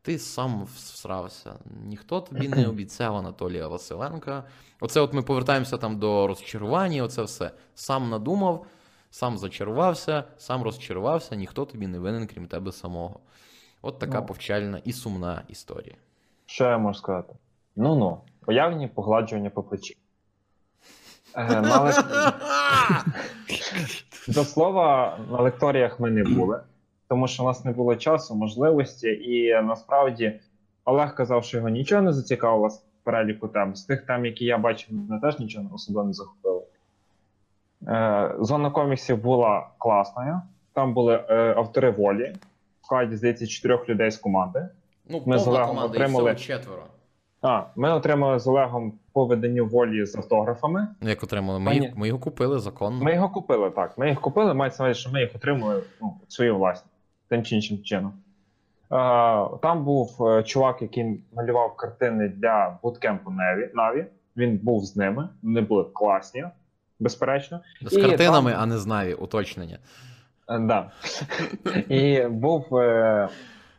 ти 0.07 0.19
сам 0.19 0.65
всрався. 0.75 1.53
Ніхто 1.85 2.21
тобі 2.21 2.49
не 2.49 2.67
обіцяв 2.69 3.17
Анатолія 3.17 3.69
Василенка. 3.69 4.45
Оце 4.81 5.01
от 5.01 5.13
ми 5.13 5.23
повертаємося 5.23 5.77
там 5.79 5.99
до 5.99 6.27
розчарування, 6.27 7.03
оце 7.03 7.23
все. 7.23 7.51
Сам 7.75 8.11
надумав, 8.11 8.67
сам 9.11 9.39
зачарувався, 9.39 10.25
сам 10.39 10.63
розчарувався, 10.63 11.37
ніхто 11.37 11.65
тобі 11.65 11.87
не 11.87 11.99
винен, 11.99 12.27
крім 12.27 12.47
тебе 12.47 12.73
самого. 12.73 13.21
От 13.83 13.99
така 13.99 14.21
Ну. 14.21 14.27
повчальна 14.27 14.81
і 14.85 14.93
сумна 14.93 15.43
історія. 15.49 15.95
Що 16.47 16.65
я 16.65 16.79
можу 16.79 16.99
сказати? 16.99 17.35
Ну 17.77 17.95
ну, 17.97 18.21
уявні 18.47 18.89
погладжування 18.89 19.51
по 19.51 19.63
плечі. 19.63 19.97
Е, 21.35 21.61
на 21.61 21.81
лек- 21.85 22.33
До 24.29 24.45
слова, 24.45 25.19
на 25.31 25.41
лекторіях 25.43 26.01
ми 26.01 26.11
не 26.11 26.25
були, 26.25 26.61
тому 27.09 27.29
що 27.29 27.43
у 27.43 27.47
нас 27.47 27.65
не 27.65 27.73
було 27.73 27.97
часу, 27.97 28.35
можливості, 28.35 29.09
і 29.09 29.63
насправді 29.63 30.41
Олег 30.85 31.15
казав, 31.15 31.45
що 31.45 31.57
його 31.57 31.69
нічого 31.69 32.03
не 32.03 32.13
зацікавило 32.13 32.71
з 32.71 32.83
переліку 33.05 33.49
тем. 33.49 33.77
З 33.77 33.85
тих 33.85 34.07
тем, 34.07 34.25
які 34.27 34.45
я 34.45 34.59
бачив, 34.59 34.95
мене 34.95 35.21
теж 35.21 35.39
нічого 35.39 35.67
особливо 35.75 36.07
не 36.07 36.13
захопило. 36.13 36.63
Е, 37.89 38.35
зона 38.41 38.71
коміксів 38.71 39.23
була 39.23 39.67
класною. 39.79 40.41
Там 40.73 40.95
були 40.95 41.25
е, 41.29 41.55
автори 41.57 41.91
волі. 41.91 42.35
В 42.83 42.85
складі, 42.87 43.17
здається, 43.17 43.47
чотирьох 43.47 43.89
людей 43.89 44.11
з 44.11 44.17
команди. 44.17 44.69
Ну, 45.09 45.23
Ми 45.27 45.39
з 45.39 45.45
повна 45.45 45.59
Олегом 45.59 45.77
команда, 45.77 45.99
отримали- 45.99 46.35
четверо. 46.35 46.83
А, 47.43 47.63
ми 47.77 47.93
отримали 47.93 48.39
з 48.39 48.47
Олегом 48.47 48.93
по 49.13 49.25
виданню 49.27 49.67
волі 49.67 50.07
з 50.07 50.17
автографами. 50.17 50.89
Ну, 51.01 51.09
як 51.09 51.23
отримали? 51.23 51.59
Ми, 51.59 51.71
Пані- 51.71 51.81
їх, 51.87 51.97
ми 51.97 52.09
його 52.09 52.21
купили 52.21 52.59
законно. 52.59 53.05
Ми 53.05 53.15
його 53.15 53.29
купили, 53.29 53.71
так. 53.71 53.99
Ми 53.99 54.09
їх 54.09 54.21
купили, 54.21 54.55
мається 54.55 54.83
на 54.83 54.87
увазі, 54.89 55.01
що 55.01 55.11
ми 55.11 55.21
їх 55.21 55.31
отримали 55.35 55.83
ну, 56.03 56.15
свої 56.29 56.51
власні, 56.51 56.91
тим 57.29 57.43
чи 57.43 57.55
іншим 57.55 57.83
чином. 57.83 58.13
Е, 58.13 58.19
там 59.63 59.85
був 59.85 60.27
е, 60.27 60.43
чувак, 60.43 60.83
який 60.83 61.21
малював 61.37 61.77
картини 61.77 62.29
для 62.29 62.79
буткемпу 62.83 63.31
Наві. 63.31 63.71
Наві. 63.75 64.07
Він 64.37 64.57
був 64.59 64.85
з 64.85 64.97
ними, 64.97 65.29
вони 65.43 65.61
були 65.61 65.85
класні, 65.93 66.45
безперечно. 67.01 67.61
З 67.83 67.97
і 67.99 68.03
картинами, 68.03 68.51
там- 68.53 68.61
а 68.63 68.67
не 68.67 68.79
з 68.79 68.87
Наві, 68.87 69.15
уточнення. 69.15 69.79
Е, 70.49 70.59
Да. 70.59 70.91
І 71.89 72.27
був 72.27 72.77
е, 72.77 73.29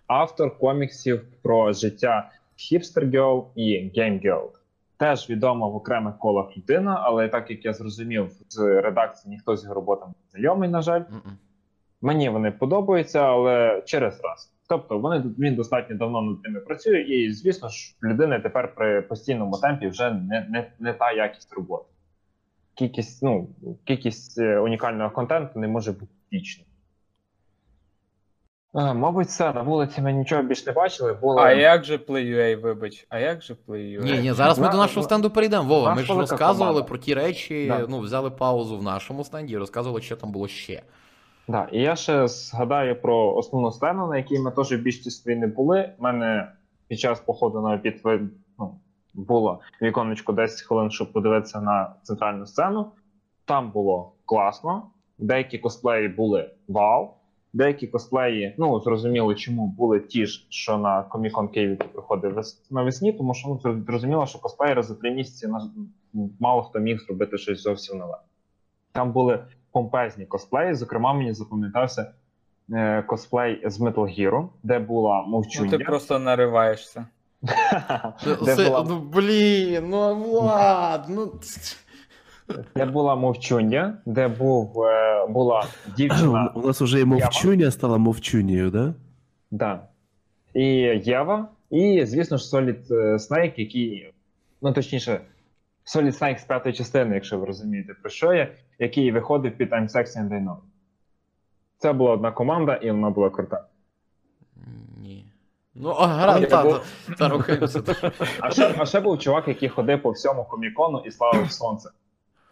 автор 0.07 0.57
коміксів 0.57 1.25
про 1.41 1.73
життя 1.73 2.29
Hipster 2.57 3.09
Girl 3.11 3.45
і 3.55 3.91
Game 3.99 4.25
Girl. 4.25 4.47
Теж 4.97 5.29
відома 5.29 5.67
в 5.67 5.75
окремих 5.75 6.17
колах 6.17 6.57
людина, 6.57 6.99
але 7.03 7.27
так 7.29 7.49
як 7.51 7.65
я 7.65 7.73
зрозумів, 7.73 8.31
з 8.49 8.81
редакції 8.81 9.31
ніхто 9.31 9.57
з 9.57 9.63
його 9.63 9.75
роботами 9.75 10.13
не 10.25 10.29
знайомий, 10.31 10.69
на 10.69 10.81
жаль. 10.81 11.01
Мгм. 11.09 11.37
Мені 12.01 12.29
вони 12.29 12.51
подобаються, 12.51 13.19
але 13.19 13.81
через 13.85 14.21
раз. 14.23 14.53
Тобто 14.69 14.99
вони 14.99 15.23
він 15.39 15.55
достатньо 15.55 15.95
давно 15.95 16.21
над 16.21 16.43
ними 16.43 16.59
працює, 16.59 17.01
і 17.01 17.31
звісно 17.33 17.69
ж, 17.69 17.95
людини 18.03 18.39
тепер 18.39 18.75
при 18.75 19.01
постійному 19.01 19.57
темпі 19.57 19.87
вже 19.87 20.11
не, 20.11 20.47
не, 20.49 20.71
не 20.79 20.93
та 20.93 21.11
якість 21.11 21.53
роботи. 21.53 21.85
Кількість, 22.75 23.23
ну, 23.23 23.49
кількість 23.85 24.37
е, 24.39 24.59
унікального 24.59 25.09
контенту 25.09 25.59
не 25.59 25.67
може 25.67 25.91
бути 25.91 26.11
вічною. 26.33 26.67
Е, 28.75 28.93
Мабуть, 28.93 29.27
все, 29.27 29.53
на 29.53 29.61
вулиці 29.61 30.01
ми 30.01 30.13
нічого 30.13 30.43
більш 30.43 30.65
не 30.65 30.71
бачили, 30.71 31.13
було... 31.13 31.37
А 31.41 31.51
як 31.51 31.83
же 31.85 31.97
Play.ua, 31.97 32.61
вибач? 32.61 33.05
А 33.09 33.19
як 33.19 33.41
же 33.43 33.55
Play.ua? 33.67 34.03
Ні, 34.03 34.19
ні, 34.19 34.33
зараз 34.33 34.59
ми 34.59 34.65
На- 34.65 34.71
до 34.71 34.77
нашого 34.77 35.03
стенду 35.03 35.29
перейдемо. 35.29 35.63
Вова, 35.69 35.95
ми 35.95 36.03
ж 36.03 36.13
розказували 36.13 36.57
команда. 36.73 36.87
про 36.87 36.97
ті 36.97 37.13
речі, 37.13 37.67
Да. 37.67 37.85
ну, 37.89 37.99
взяли 37.99 38.31
паузу 38.31 38.77
в 38.77 38.83
нашому 38.83 39.23
стенді 39.23 39.53
і 39.53 39.57
розказували, 39.57 40.01
що 40.01 40.15
там 40.15 40.31
було 40.31 40.47
ще. 40.47 40.81
Да, 41.47 41.67
і 41.71 41.81
я 41.81 41.95
ще 41.95 42.27
згадаю 42.27 43.01
про 43.01 43.35
основну 43.35 43.71
сцену, 43.71 44.07
на 44.07 44.17
якій 44.17 44.39
ми 44.39 44.51
теж 44.51 44.71
в 44.71 44.81
більшості 44.81 45.35
не 45.35 45.47
були. 45.47 45.93
У 45.99 46.03
мене 46.03 46.51
під 46.87 46.99
час 46.99 47.19
походу 47.19 47.61
на 47.61 47.73
обід 47.73 48.01
ну, 48.59 48.79
було 49.13 49.59
віконечко 49.81 50.33
10 50.33 50.61
хвилин, 50.61 50.91
щоб 50.91 51.13
подивитися 51.13 51.61
на 51.61 51.95
центральну 52.03 52.45
сцену. 52.45 52.91
Там 53.45 53.71
було 53.71 54.13
класно. 54.25 54.91
Деякі 55.17 55.57
косплеї 55.57 56.07
були 56.07 56.49
вау. 56.67 57.09
Деякі 57.53 57.87
косплеї, 57.87 58.55
ну 58.57 58.79
зрозуміло, 58.79 59.35
чому 59.35 59.67
були 59.67 59.99
ті 59.99 60.25
ж, 60.25 60.47
що 60.49 60.77
на 60.77 61.03
Comic-Con 61.09 61.49
Києві 61.49 61.75
приходив 61.75 62.41
навесні, 62.71 63.13
тому 63.13 63.33
що 63.33 63.59
ну, 63.65 63.83
зрозуміло, 63.87 64.25
що 64.25 64.39
косплеєри 64.39 64.83
за 64.83 64.95
три 64.95 65.11
місяці 65.11 65.47
мало 66.39 66.63
хто 66.63 66.79
міг 66.79 66.99
зробити 66.99 67.37
щось 67.37 67.61
зовсім 67.61 67.97
нове. 67.97 68.17
Там 68.91 69.11
були 69.11 69.39
помпезні 69.77 70.25
косплеї. 70.25 70.73
Зокрема, 70.73 71.13
мені 71.13 71.33
запам'ятався 71.33 72.11
е, 72.73 73.03
косплей 73.03 73.61
з 73.69 73.79
Metal 73.81 74.19
Hero, 74.19 74.47
де 74.63 74.79
була 74.79 75.25
Ну 75.27 75.43
ти 75.69 75.77
просто 75.77 76.19
нариваєшся. 76.19 77.05
де, 78.45 78.55
Це- 78.55 78.69
була, 78.69 78.85
Ну, 78.89 78.99
блін, 78.99 79.83
ну 79.89 80.15
Влад, 80.15 81.05
ну. 81.09 81.31
де 82.75 82.85
була 82.85 83.15
мовчуння, 83.15 83.97
де 84.05 84.27
був, 84.27 84.83
е, 84.83 85.27
була 85.27 85.65
дівчина. 85.97 86.51
У 86.55 86.67
нас 86.67 86.81
уже 86.81 86.99
и 86.99 87.05
Мовчуня 87.05 87.71
стала 87.71 87.97
Мовчунею, 87.97 88.71
да? 88.71 88.93
Да. 89.51 89.79
І 90.53 90.63
Єва, 91.03 91.47
і, 91.69 92.05
звісно 92.05 92.37
ж, 92.37 92.55
Solid 92.55 92.93
е, 92.93 93.15
Snake, 93.17 93.53
який, 93.59 94.13
ну 94.61 94.73
точніше, 94.73 95.21
Solid 95.95 96.19
Snake 96.19 96.37
з 96.37 96.43
п'ятої 96.43 96.75
частини, 96.75 97.15
якщо 97.15 97.39
ви 97.39 97.45
розумієте, 97.45 97.93
про 97.93 98.09
що 98.09 98.33
я, 98.33 98.47
який 98.79 99.11
виходив 99.11 99.57
під 99.57 99.71
I'm 99.73 99.89
Sexy 99.91 100.17
and 100.17 100.29
I 100.29 100.43
Know. 100.43 100.57
Це 101.77 101.93
була 101.93 102.11
одна 102.11 102.31
команда, 102.31 102.75
і 102.75 102.91
вона 102.91 103.09
була 103.09 103.29
крута. 103.29 103.65
Ні. 105.01 105.25
Ну, 105.75 105.95
а 105.99 106.39
Я 106.39 106.47
та, 106.47 106.63
був- 106.63 106.81
та, 107.07 107.13
та 107.15 107.27
рухаємося. 107.29 107.81
А 108.39 108.51
ще, 108.51 108.75
а 108.77 108.85
ще 108.85 108.99
був 108.99 109.19
чувак, 109.19 109.47
який 109.47 109.69
ходив 109.69 110.01
по 110.01 110.11
всьому 110.11 110.43
комікону 110.45 111.03
і 111.05 111.11
славив 111.11 111.51
сонце. 111.51 111.89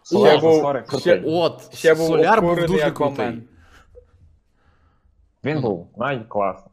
Ще 0.03 0.37
був- 0.37 0.99
ще- 0.99 1.21
От, 1.25 1.75
Ще 1.75 1.95
був 1.95 2.07
Соляр 2.07 2.41
був 2.41 2.55
дуже 2.55 2.91
крутий. 2.91 3.43
Він 5.43 5.61
був 5.61 5.87
найкласний. 5.97 6.71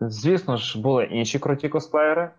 Звісно 0.00 0.56
ж, 0.56 0.80
були 0.80 1.04
інші 1.04 1.38
круті 1.38 1.68
косплеєри. 1.68 2.30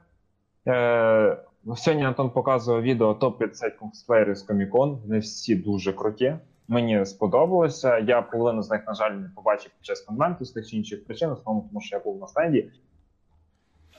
Е, 0.67 1.37
сьогодні 1.75 2.05
Антон 2.05 2.29
показував 2.29 2.81
відео 2.81 3.13
топ-50 3.13 3.75
косплеєрів 3.79 4.35
з 4.35 4.41
Комікон. 4.41 4.99
Вони 5.05 5.19
всі 5.19 5.55
дуже 5.55 5.93
круті. 5.93 6.35
Мені 6.67 7.05
сподобалося. 7.05 7.97
Я 7.97 8.21
половину 8.21 8.63
з 8.63 8.69
них, 8.69 8.87
на 8.87 8.93
жаль, 8.93 9.11
не 9.11 9.29
побачив 9.35 9.71
під 9.77 9.85
час 9.85 10.01
конвенту 10.01 10.45
з 10.45 10.51
тих 10.51 10.69
чи 10.69 10.77
інших 10.77 11.05
причин, 11.05 11.29
основному 11.29 11.67
тому 11.67 11.81
що 11.81 11.95
я 11.95 12.03
був 12.03 12.19
на 12.19 12.27
стенді. 12.27 12.71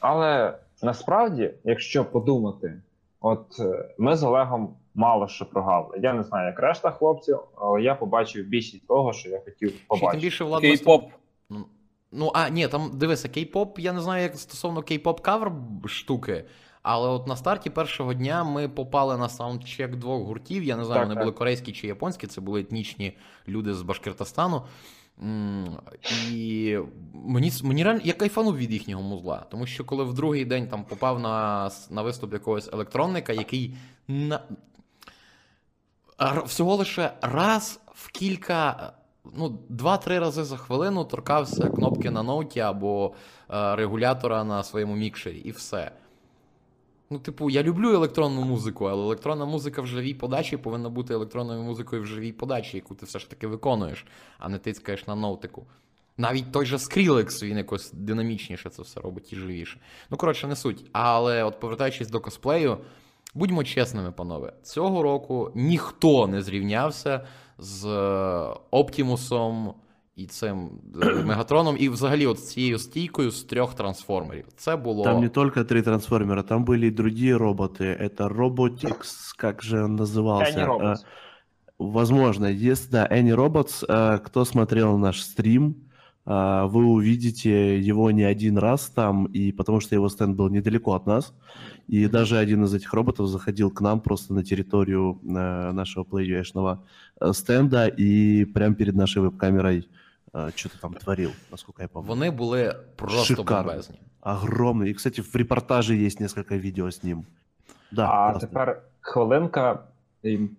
Але 0.00 0.58
насправді, 0.82 1.54
якщо 1.64 2.04
подумати, 2.04 2.82
от 3.20 3.46
е, 3.60 3.94
ми 3.98 4.16
з 4.16 4.22
Олегом 4.22 4.76
мало 4.94 5.28
що 5.28 5.50
прогавили. 5.50 5.98
Я 6.02 6.12
не 6.12 6.22
знаю, 6.22 6.46
як 6.46 6.60
решта 6.60 6.90
хлопців, 6.90 7.38
але 7.56 7.82
я 7.82 7.94
побачив 7.94 8.46
більшість 8.46 8.86
того, 8.86 9.12
що 9.12 9.28
я 9.28 9.38
хотів 9.38 9.68
Ще 9.68 9.78
тим 9.78 9.86
побачити. 9.88 10.22
більше 10.22 10.44
Влад 10.44 10.64
Кей-поп. 10.64 11.02
Ну, 11.50 11.64
Ну, 12.12 12.30
а, 12.34 12.48
ні, 12.48 12.68
там 12.68 12.90
дивися, 12.94 13.28
кей-поп, 13.28 13.80
я 13.80 13.92
не 13.92 14.00
знаю, 14.00 14.22
як 14.22 14.36
стосовно 14.36 14.80
кей-поп 14.80 15.20
кавер 15.20 15.52
штуки. 15.86 16.44
Але 16.82 17.08
от 17.08 17.26
на 17.26 17.36
старті 17.36 17.70
першого 17.70 18.14
дня 18.14 18.44
ми 18.44 18.68
попали 18.68 19.16
на 19.16 19.28
саундчек 19.28 19.96
двох 19.96 20.22
гуртів. 20.22 20.64
Я 20.64 20.76
не 20.76 20.84
знаю, 20.84 21.00
Так, 21.00 21.08
вони 21.08 21.14
так. 21.14 21.24
були 21.24 21.32
корейські 21.32 21.72
чи 21.72 21.86
японські, 21.86 22.26
це 22.26 22.40
були 22.40 22.60
етнічні 22.60 23.18
люди 23.48 23.74
з 23.74 23.82
Башкортостану. 23.82 24.62
І 26.30 26.78
мені, 27.14 27.52
мені 27.62 27.84
реально 27.84 28.00
я 28.04 28.12
кайфанув 28.12 28.56
від 28.56 28.72
їхнього 28.72 29.02
музла. 29.02 29.46
Тому 29.50 29.66
що 29.66 29.84
коли 29.84 30.04
в 30.04 30.14
другий 30.14 30.44
день 30.44 30.68
там 30.68 30.84
попав 30.84 31.20
на, 31.20 31.70
на 31.90 32.02
виступ 32.02 32.32
якогось 32.32 32.68
електронника, 32.72 33.32
який 33.32 33.76
на... 34.08 34.40
всього 36.44 36.76
лише 36.76 37.12
раз 37.22 37.80
в 37.94 38.10
кілька, 38.10 38.92
ну, 39.34 39.58
два-три 39.68 40.18
рази 40.18 40.44
за 40.44 40.56
хвилину 40.56 41.04
торкався 41.04 41.68
кнопки 41.68 42.10
на 42.10 42.22
ноуті 42.22 42.60
або 42.60 43.14
е, 43.50 43.76
регулятора 43.76 44.44
на 44.44 44.62
своєму 44.62 44.96
мікшері, 44.96 45.38
і 45.38 45.50
все. 45.50 45.92
Ну, 47.12 47.18
типу, 47.18 47.50
я 47.50 47.62
люблю 47.62 47.92
електронну 47.92 48.42
музику, 48.42 48.84
але 48.84 49.02
електронна 49.02 49.44
музика 49.44 49.82
в 49.82 49.86
живій 49.86 50.14
подачі 50.14 50.56
повинна 50.56 50.88
бути 50.88 51.14
електронною 51.14 51.62
музикою 51.62 52.02
в 52.02 52.06
живій 52.06 52.32
подачі, 52.32 52.76
яку 52.76 52.94
ти 52.94 53.06
все 53.06 53.18
ж 53.18 53.30
таки 53.30 53.46
виконуєш, 53.46 54.06
а 54.38 54.48
не 54.48 54.58
тискаєш 54.58 55.06
на 55.06 55.14
ноутику. 55.14 55.66
Навіть 56.16 56.52
той 56.52 56.66
же 56.66 56.76
Skrillex, 56.76 57.44
він 57.44 57.56
якось 57.56 57.92
динамічніше 57.92 58.70
це 58.70 58.82
все 58.82 59.00
робить 59.00 59.32
і 59.32 59.36
живіше. 59.36 59.80
Ну, 60.10 60.16
коротше, 60.16 60.46
не 60.46 60.56
суть. 60.56 60.84
Але 60.92 61.44
от 61.44 61.60
повертаючись 61.60 62.10
до 62.10 62.20
косплею, 62.20 62.78
будьмо 63.34 63.64
чесними, 63.64 64.12
панове, 64.12 64.52
цього 64.62 65.02
року 65.02 65.52
ніхто 65.54 66.26
не 66.26 66.42
зрівнявся 66.42 67.26
з 67.58 67.86
е, 67.86 68.56
Оптімусом 68.70 69.74
і 70.19 70.25
цим 70.25 70.69
е, 71.01 71.23
Мегатроном, 71.23 71.75
і 71.79 71.89
взагалі 71.89 72.25
от 72.25 72.39
з 72.39 72.49
цією 72.49 72.79
стійкою 72.79 73.31
з 73.31 73.43
трьох 73.43 73.73
трансформерів. 73.73 74.45
Це 74.57 74.75
було. 74.75 75.03
Там 75.03 75.21
не 75.21 75.29
только 75.29 75.63
три 75.63 75.81
трансформера, 75.81 76.43
там 76.43 76.65
были 76.65 76.87
и 76.87 76.91
другие 76.91 77.37
роботы. 77.37 77.83
Это 77.83 78.29
Robotics, 78.29 79.35
как 79.37 79.63
же 79.63 79.83
он 79.83 79.95
назывался? 79.95 80.59
Any 80.59 80.67
Robots. 80.67 80.93
Э, 80.93 81.05
Возможно, 81.77 82.45
если 82.45 82.91
да, 82.91 83.07
Any 83.11 83.35
Robots, 83.35 83.83
э, 83.87 84.19
кто 84.19 84.45
смотрел 84.45 84.97
наш 84.97 85.21
стрим, 85.21 85.75
э, 86.25 86.65
вы 86.67 86.85
увидите 86.85 87.79
его 87.79 88.11
не 88.11 88.23
один 88.23 88.57
раз 88.57 88.89
там, 88.95 89.25
и 89.25 89.51
потому 89.51 89.81
что 89.81 89.95
его 89.95 90.07
стенд 90.09 90.37
был 90.37 90.49
недалеко 90.49 90.93
от 90.93 91.05
нас, 91.05 91.33
и 91.89 92.07
даже 92.07 92.37
один 92.37 92.63
из 92.63 92.73
этих 92.73 92.93
роботов 92.93 93.27
заходил 93.27 93.71
к 93.71 93.81
нам 93.81 93.99
просто 93.99 94.33
на 94.33 94.43
территорию 94.43 95.19
э, 95.21 95.71
нашего 95.73 96.05
PlayUashного 96.05 96.79
э, 97.19 97.33
стенда 97.33 97.87
и 97.87 98.45
прямо 98.45 98.75
перед 98.75 98.95
нашей 98.95 99.21
веб-камерой 99.21 99.89
э, 100.34 100.50
что-то 100.56 100.78
там 100.80 100.94
творил, 100.94 101.30
насколько 101.50 101.82
я 101.82 101.88
помню. 101.88 102.08
Вони 102.08 102.30
були 102.30 102.74
просто 102.96 103.24
Шикарно. 103.34 103.62
бомбезні. 103.68 103.96
Огромный. 104.22 104.88
И, 104.90 104.94
кстати, 104.94 105.22
в 105.22 105.36
репортаже 105.36 105.96
есть 105.96 106.20
несколько 106.20 106.54
видео 106.56 106.86
с 106.86 107.02
ним. 107.02 107.24
Да, 107.92 108.04
А 108.06 108.30
классно. 108.30 108.48
тепер 108.48 108.82
хвилинка, 109.00 109.78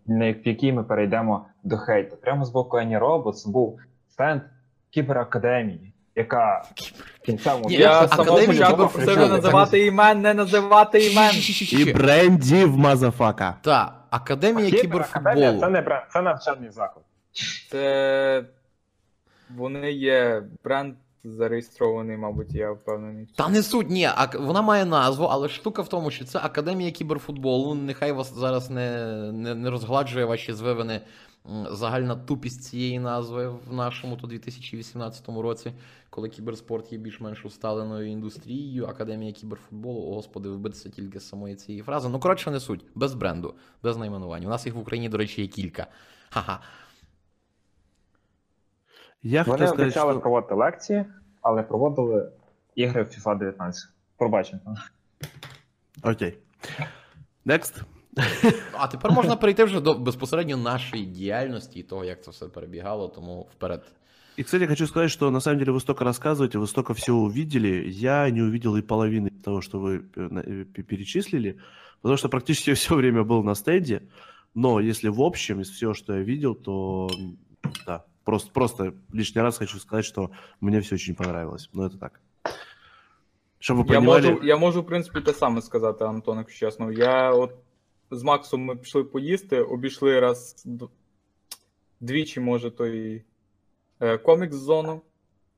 на 0.07 0.25
якій 0.25 0.73
ми 0.73 0.83
перейдемо 0.83 1.45
до 1.63 1.77
хейту. 1.77 2.15
Прямо 2.15 2.45
з 2.45 2.49
боку 2.49 2.77
Any 2.77 2.99
Robots 2.99 3.47
був 3.49 3.79
стенд 4.09 4.41
кіберакадемії, 4.89 5.93
яка 6.15 6.63
кінцевому 7.25 7.69
Ні, 7.69 7.75
Я 7.75 8.01
Академія 8.01 8.07
з 8.07 8.27
самого 8.27 8.47
початку 8.47 8.73
Кібер 8.75 8.89
просив 8.89 9.07
не 9.07 9.13
Футболу. 9.15 9.35
називати 9.35 9.85
імен, 9.85 10.21
не 10.21 10.33
називати 10.33 11.05
імен. 11.11 11.31
И 11.73 11.93
бренди 11.93 12.65
motherfucker. 12.65 13.55
Та, 13.61 13.93
Академія 14.09 14.71
Кіберакадемія 14.81 15.59
це 15.59 15.69
не 15.69 15.81
бренд, 15.81 16.03
це 16.13 16.21
навчальний 16.21 16.69
заклад. 16.71 17.05
Це 17.71 18.43
вони 19.57 19.91
є 19.91 20.43
бренд 20.63 20.95
зареєстрований, 21.23 22.17
мабуть, 22.17 22.53
я 22.53 22.71
впевнений. 22.71 23.27
Та 23.35 23.49
не 23.49 23.63
суть, 23.63 23.89
ні, 23.89 24.05
ак- 24.05 24.39
вона 24.39 24.61
має 24.61 24.85
назву, 24.85 25.25
але 25.25 25.49
штука 25.49 25.81
в 25.81 25.87
тому, 25.87 26.11
що 26.11 26.25
це 26.25 26.39
Академія 26.39 26.91
кіберфутболу. 26.91 27.75
Нехай 27.75 28.11
вас 28.11 28.33
зараз 28.35 28.69
не, 28.69 29.07
не, 29.31 29.55
не 29.55 29.69
розгладжує 29.69 30.25
ваші 30.25 30.53
звивини 30.53 31.01
загальна 31.71 32.15
тупість 32.15 32.63
цієї 32.63 32.99
назви 32.99 33.49
в 33.49 33.73
нашому 33.73 34.17
то 34.17 34.27
2018 34.27 35.29
році, 35.29 35.71
коли 36.09 36.29
кіберспорт 36.29 36.91
є 36.91 36.97
більш-менш 36.97 37.45
усталеною 37.45 38.07
індустрією. 38.11 38.85
Академія 38.85 39.31
кіберфутболу, 39.31 40.11
о 40.11 40.15
господи, 40.15 40.49
вбитися 40.49 40.89
тільки 40.89 41.19
з 41.19 41.27
самої 41.27 41.55
цієї 41.55 41.81
фрази. 41.83 42.09
Ну, 42.09 42.19
коротше, 42.19 42.51
не 42.51 42.59
суть, 42.59 42.85
без 42.95 43.13
бренду, 43.13 43.53
без 43.83 43.97
найменування. 43.97 44.47
У 44.47 44.49
нас 44.49 44.65
їх 44.65 44.75
в 44.75 44.79
Україні, 44.79 45.09
до 45.09 45.17
речі, 45.17 45.41
є 45.41 45.47
кілька. 45.47 45.87
Ха-ха. 46.29 46.59
Я 49.22 49.42
Вони 49.42 49.52
хотел 49.52 49.66
сказать, 49.66 49.86
обіцяли 49.86 50.12
что... 50.12 50.20
проводити 50.20 50.54
лекції, 50.54 51.04
але 51.42 51.62
проводили 51.62 52.32
ігри 52.74 53.02
в 53.02 53.06
FIFA 53.06 53.38
19. 53.38 53.88
Пробачимо. 54.16 54.60
Окей. 56.02 56.38
Next. 57.46 57.82
А 58.72 58.86
тепер 58.88 59.12
можна 59.12 59.36
перейти 59.36 59.64
вже 59.64 59.80
до 59.80 59.94
безпосередньо 59.94 60.56
нашої 60.56 61.06
діяльності 61.06 61.80
і 61.80 61.82
того, 61.82 62.04
як 62.04 62.22
це 62.24 62.30
все 62.30 62.46
перебігало, 62.46 63.08
тому 63.08 63.48
вперед. 63.56 63.82
И, 64.38 64.42
кстати, 64.42 64.66
хочу 64.66 64.86
сказать, 64.86 65.10
что 65.10 65.30
на 65.30 65.40
самом 65.40 65.58
деле 65.58 65.72
вы 65.72 65.80
столько 65.80 66.04
рассказываете, 66.04 66.58
вы 66.58 66.66
столько 66.66 66.92
всего 66.92 67.22
увидели. 67.22 67.84
Я 67.88 68.28
не 68.30 68.42
увидел 68.42 68.76
и 68.76 68.82
половины 68.82 69.30
того, 69.44 69.62
что 69.62 69.78
вы 69.80 70.02
э, 70.16 70.28
на- 70.30 70.40
э, 70.42 70.64
п- 70.64 70.82
перечислили, 70.82 71.56
потому 72.02 72.18
что 72.18 72.28
практически 72.28 72.74
все 72.74 72.94
время 72.94 73.22
был 73.22 73.42
на 73.42 73.54
стенде. 73.54 74.00
Но 74.54 74.80
если 74.80 75.08
в 75.08 75.20
общем, 75.22 75.60
из 75.60 75.70
всего, 75.70 75.94
что 75.94 76.12
я 76.14 76.22
видел, 76.22 76.54
то 76.54 77.08
м, 77.18 77.38
да, 77.86 78.04
Просто, 78.24 78.50
просто 78.52 78.92
лишний 79.14 79.42
раз 79.42 79.58
хочу 79.58 79.78
сказать, 79.78 80.04
что 80.04 80.30
мне 80.60 80.80
все 80.80 80.94
очень 80.94 81.14
понравилось. 81.14 81.70
Но 81.72 81.86
это 81.86 81.98
так. 81.98 82.20
Чтобы 83.60 83.82
вы 83.82 83.92
Я 83.94 83.98
понимали... 84.00 84.30
можу, 84.32 84.46
я 84.46 84.56
можу, 84.56 84.82
в 84.82 84.86
принципі, 84.86 85.20
те 85.20 85.32
саме 85.32 85.62
сказати, 85.62 86.04
Антон, 86.04 86.38
якщо 86.38 86.66
чесно. 86.66 86.92
Я 86.92 87.30
от 87.30 87.54
з 88.10 88.22
Максом 88.22 88.60
ми 88.60 88.76
пішли 88.76 89.04
поїсти, 89.04 89.60
обійшли 89.62 90.20
раз 90.20 90.62
д- 90.66 90.86
двічі, 92.00 92.40
може, 92.40 92.70
той 92.70 93.24
е, 94.00 94.18
комікс-зону. 94.18 95.00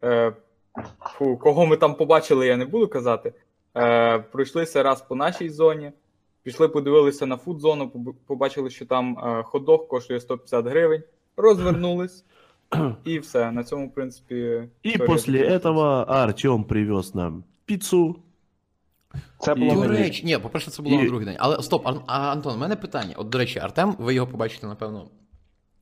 Е, 0.04 0.32
фу, 1.00 1.36
кого 1.36 1.66
ми 1.66 1.76
там 1.76 1.94
побачили, 1.94 2.46
я 2.46 2.56
не 2.56 2.64
буду 2.64 2.88
казати. 2.88 3.32
Е, 3.76 4.18
пройшлися 4.18 4.82
раз 4.82 5.02
по 5.02 5.14
нашій 5.14 5.50
зоні, 5.50 5.92
пішли, 6.42 6.68
подивилися 6.68 7.26
на 7.26 7.36
фуд-зону, 7.36 7.86
поб- 7.94 8.14
побачили, 8.26 8.70
що 8.70 8.86
там 8.86 9.18
е, 9.18 9.42
хот-дог 9.42 9.86
коштує 9.88 10.20
150 10.20 10.66
гривень, 10.66 11.02
розвернулись, 11.36 12.24
і 13.04 13.18
все. 13.18 13.52
На 13.52 13.64
цьому, 13.64 13.86
в 13.86 13.94
принципі. 13.94 14.34
И 14.34 14.68
історія 14.82 15.06
после 15.06 15.32
закінчилась. 15.38 15.62
этого 15.64 16.04
Артем 16.08 16.64
привез 16.64 17.14
нам 17.14 17.44
пиццу. 17.64 18.16
Це 19.38 19.52
І- 19.52 19.54
було 19.54 19.74
До 19.74 19.80
на 19.80 19.86
ніч. 19.88 19.98
речі, 19.98 20.24
ні, 20.26 20.38
по-перше, 20.38 20.70
це 20.70 20.82
було 20.82 20.94
І- 20.94 20.98
на 20.98 21.06
другий 21.06 21.26
день. 21.26 21.36
Але 21.38 21.62
стоп, 21.62 21.86
Ар- 21.86 22.00
а, 22.06 22.18
Антон, 22.32 22.54
у 22.54 22.58
мене 22.58 22.76
питання. 22.76 23.14
От, 23.16 23.28
до 23.28 23.38
речі, 23.38 23.58
Артем, 23.58 23.94
ви 23.98 24.14
його 24.14 24.26
побачите, 24.26 24.66
напевно. 24.66 25.04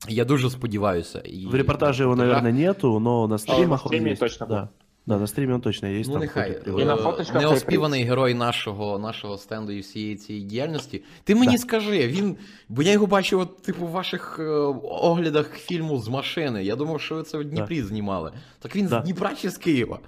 Я 0.09 0.25
дуже 0.25 0.49
сподіваюся. 0.49 1.19
І... 1.19 1.45
В 1.47 1.55
репортаже 1.55 2.03
его, 2.03 2.15
наверное, 2.15 2.51
нету, 2.53 2.99
но 2.99 3.27
на 3.27 3.37
стримах 3.37 3.85
он 3.85 3.89
стриме 3.89 4.09
есть. 4.11 4.19
точно 4.19 4.45
да. 4.45 4.69
да, 5.05 5.17
на 5.19 5.27
стриме 5.27 5.53
он 5.53 5.61
точно 5.61 5.87
есть. 5.87 6.07
Ну, 6.09 6.13
там 6.13 6.21
нехай. 6.21 6.43
ходит, 6.43 6.57
І 6.61 6.63
приводит. 6.63 6.87
на 6.87 6.93
Е, 6.93 6.97
фоточках 6.97 7.41
Неоспіваний 7.41 8.03
герой 8.03 8.33
нашого, 8.33 8.99
нашого 8.99 9.37
стенду 9.37 9.71
і 9.71 9.79
всієї 9.79 10.15
цієї 10.15 10.45
діяльності. 10.45 11.03
Ти 11.23 11.35
мені 11.35 11.57
скажи, 11.57 12.07
він. 12.07 12.37
Бо 12.69 12.81
я 12.81 12.91
його 12.91 13.05
бачив, 13.07 13.39
от, 13.39 13.61
типу, 13.61 13.85
в 13.85 13.89
ваших 13.89 14.37
е, 14.39 14.43
оглядах 14.83 15.53
фільму 15.57 15.97
з 15.99 16.07
машини. 16.09 16.63
Я 16.63 16.75
думав, 16.75 17.01
що 17.01 17.15
ви 17.15 17.23
це 17.23 17.37
в 17.37 17.43
Дніпрі 17.45 17.81
знімали. 17.81 18.31
Так 18.59 18.75
він 18.75 18.87
Да. 18.87 19.01
з 19.01 19.03
Дніпра 19.03 19.35
чи 19.35 19.49
з 19.49 19.57
Києва? 19.57 19.99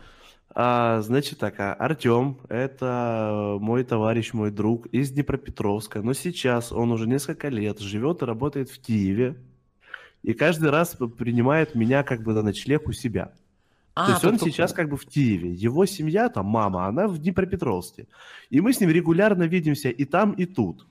А, 0.55 1.01
значит 1.01 1.38
так, 1.39 1.59
а, 1.59 1.76
Артем – 1.80 2.49
это 2.49 3.59
мой 3.59 3.84
товарищ, 3.84 4.34
мой 4.34 4.51
друг 4.51 4.88
из 4.93 5.11
Днепропетровска, 5.11 6.01
но 6.01 6.13
сейчас 6.13 6.71
он 6.71 6.91
уже 6.91 7.07
несколько 7.07 7.49
лет 7.51 7.80
живет 7.81 8.21
и 8.23 8.26
работает 8.26 8.69
в 8.71 8.80
Киеве, 8.81 9.35
и 10.26 10.34
каждый 10.34 10.71
раз 10.71 10.95
п- 10.95 11.07
принимает 11.07 11.76
меня 11.76 12.03
как 12.03 12.23
бы 12.23 12.34
на 12.34 12.41
ночлег 12.41 12.81
у 12.88 12.93
себя. 12.93 13.30
А, 13.96 14.06
То 14.06 14.12
есть 14.12 14.24
он 14.24 14.30
тобто- 14.32 14.46
сейчас 14.50 14.72
как 14.72 14.88
бы 14.88 14.96
в 14.96 15.06
Киеве, 15.06 15.52
его 15.52 15.86
семья, 15.86 16.28
там 16.28 16.46
мама, 16.46 16.86
она 16.86 17.06
в 17.06 17.18
Днепропетровске. 17.18 18.06
И 18.50 18.60
мы 18.60 18.72
с 18.72 18.80
ним 18.80 18.90
регулярно 18.90 19.44
видимся 19.44 19.88
и 19.88 20.04
там, 20.04 20.32
и 20.32 20.46
тут. 20.46 20.86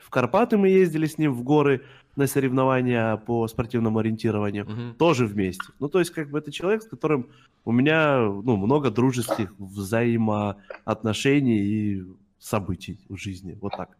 В 0.00 0.08
Карпаты 0.10 0.56
мы 0.56 0.68
ездили 0.68 1.06
с 1.06 1.18
ним 1.18 1.32
в 1.34 1.42
горы 1.42 1.82
на 2.16 2.26
соревнования 2.26 3.16
по 3.16 3.48
спортивному 3.48 3.98
ориентированию 3.98 4.64
Мгм. 4.64 4.94
тоже 4.98 5.26
вместе. 5.26 5.64
Ну, 5.80 5.88
то 5.88 5.98
есть, 5.98 6.10
как 6.10 6.30
бы 6.30 6.38
это 6.38 6.50
человек, 6.52 6.82
с 6.82 6.86
которым 6.88 7.26
у 7.64 7.72
меня 7.72 8.18
ну, 8.20 8.56
много 8.56 8.90
дружеских 8.90 9.52
взаимоотношений 9.58 11.58
и 11.58 12.02
событий 12.38 12.98
в 13.08 13.16
жизни. 13.16 13.58
Вот 13.60 13.72
так. 13.76 13.96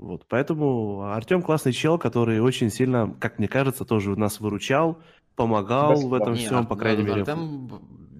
Вот, 0.00 0.26
поэтому 0.28 1.00
Артем 1.02 1.42
классный 1.42 1.72
чел, 1.72 1.98
который 1.98 2.40
очень 2.40 2.70
сильно, 2.70 3.14
как 3.18 3.38
мне 3.38 3.48
кажется, 3.48 3.84
тоже 3.84 4.16
нас 4.16 4.40
выручал, 4.40 4.96
помогал 5.34 5.94
в 5.96 6.14
этом 6.14 6.34
Ні, 6.34 6.46
всем, 6.46 6.66
по 6.66 6.74
Ар- 6.74 6.80
крайней 6.80 7.02
мере. 7.02 7.20
Артем, 7.20 7.70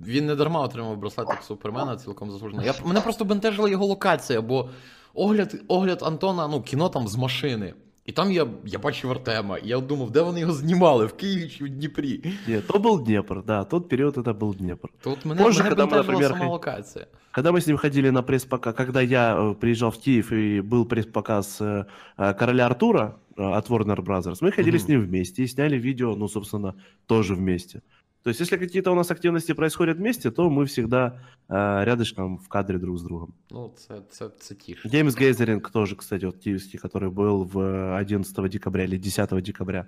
він 0.07 0.27
не 0.27 0.35
дарма 0.35 0.61
отримав 0.61 0.97
браслетик 0.97 1.43
Супермена, 1.43 1.97
цілком 1.97 2.31
заслужено. 2.31 2.63
Я, 2.63 2.75
мене 2.85 3.01
просто 3.01 3.25
бентежила 3.25 3.69
його 3.69 3.87
локація, 3.87 4.41
бо 4.41 4.71
огляд, 5.15 5.55
огляд 5.69 6.03
Антона, 6.03 6.49
ну, 6.49 6.63
кіно 6.63 6.89
там 6.89 7.09
з 7.09 7.17
машини. 7.17 7.75
І 8.11 8.13
там 8.13 8.33
я, 8.33 8.47
я 8.65 8.79
бачив 8.79 9.11
Артема, 9.11 9.59
і 9.59 9.69
я 9.69 9.81
думав, 9.81 10.11
де 10.11 10.21
вони 10.23 10.41
його 10.41 10.53
знімали, 10.53 11.07
в 11.07 11.13
Києві 11.13 11.49
чи 11.49 11.65
в 11.65 11.69
Дніпрі. 11.69 12.25
Нет, 12.49 12.67
то 12.67 12.79
был 12.79 13.05
Днепр, 13.05 13.43
да, 13.47 13.65
тот 13.65 13.89
период 13.89 14.17
это 14.17 14.39
был 14.39 14.57
Днепр. 14.57 14.89
То 15.03 15.11
от 15.13 15.25
мене, 15.25 15.43
Позже, 15.43 15.63
мене 15.63 15.75
коли 15.75 15.87
ми, 15.87 15.91
бентежила 15.91 16.13
наприклад, 16.13 16.33
сама 16.33 16.39
хай- 16.45 16.51
локація. 16.53 17.07
Когда 17.33 17.51
мы 17.53 17.57
с 17.61 17.67
ним 17.67 17.77
ходили 17.77 18.11
на 18.11 18.23
пресс-показ, 18.23 18.75
когда 18.75 19.03
я 19.03 19.37
э, 19.37 19.55
приезжал 19.55 19.91
в 19.91 19.99
Киев 19.99 20.33
и 20.33 20.61
был 20.63 20.85
пресс-показ 20.87 21.61
э, 21.61 21.85
э, 22.19 22.35
Короля 22.35 22.67
Артура 22.67 23.15
э, 23.37 23.43
от 23.59 23.71
Warner 23.71 24.01
Brothers, 24.05 24.39
мы 24.43 24.53
ходили 24.53 24.77
Мгм. 24.77 24.85
с 24.85 24.89
ним 24.89 25.01
вместе 25.07 25.43
и 25.43 25.49
сняли 25.49 25.77
видео, 25.79 26.17
ну, 26.17 26.29
собственно, 26.29 26.75
тоже 27.07 27.35
вместе. 27.35 27.81
То 28.24 28.30
есть, 28.30 28.40
если 28.40 28.58
какие-то 28.58 28.92
у 28.92 28.96
нас 28.96 29.10
активности 29.10 29.54
происходят 29.54 29.98
вместе, 29.98 30.30
то 30.30 30.50
мы 30.50 30.66
всегда 30.66 31.20
э, 31.50 31.84
рядышком 31.84 32.38
в 32.38 32.48
кадре 32.48 32.78
друг 32.78 32.98
с 32.98 33.02
другом. 33.02 33.34
Ну, 33.50 33.74
це, 33.76 34.02
це, 34.10 34.30
це 34.40 34.56
тіше. 34.56 34.90
Геймс 34.90 35.16
Гейзеринг 35.16 35.72
тоже, 35.72 35.96
кстати, 35.96 36.26
вот 36.26 36.38
киевский, 36.38 36.80
который 36.80 37.10
был 37.10 37.44
в 37.44 37.98
11 37.98 38.50
декабря 38.50 38.84
или 38.84 38.98
10 38.98 39.42
декабря, 39.42 39.88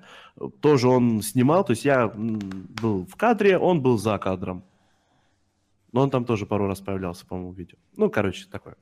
тоже 0.60 0.88
он 0.88 1.22
снимал, 1.22 1.64
то 1.64 1.74
есть 1.74 1.86
я 1.86 2.08
был 2.08 3.06
в 3.06 3.16
кадре, 3.16 3.58
он 3.58 3.82
был 3.82 3.98
за 3.98 4.18
кадром. 4.18 4.64
Но 5.92 6.02
он 6.02 6.10
там 6.10 6.26
тоже 6.26 6.46
пару 6.46 6.68
раз 6.68 6.82
появлялся, 6.82 7.26
по-моему, 7.26 7.52
в 7.52 7.58
видео. 7.58 7.78
Ну, 7.98 8.10
короче, 8.10 8.48
такое. 8.52 8.76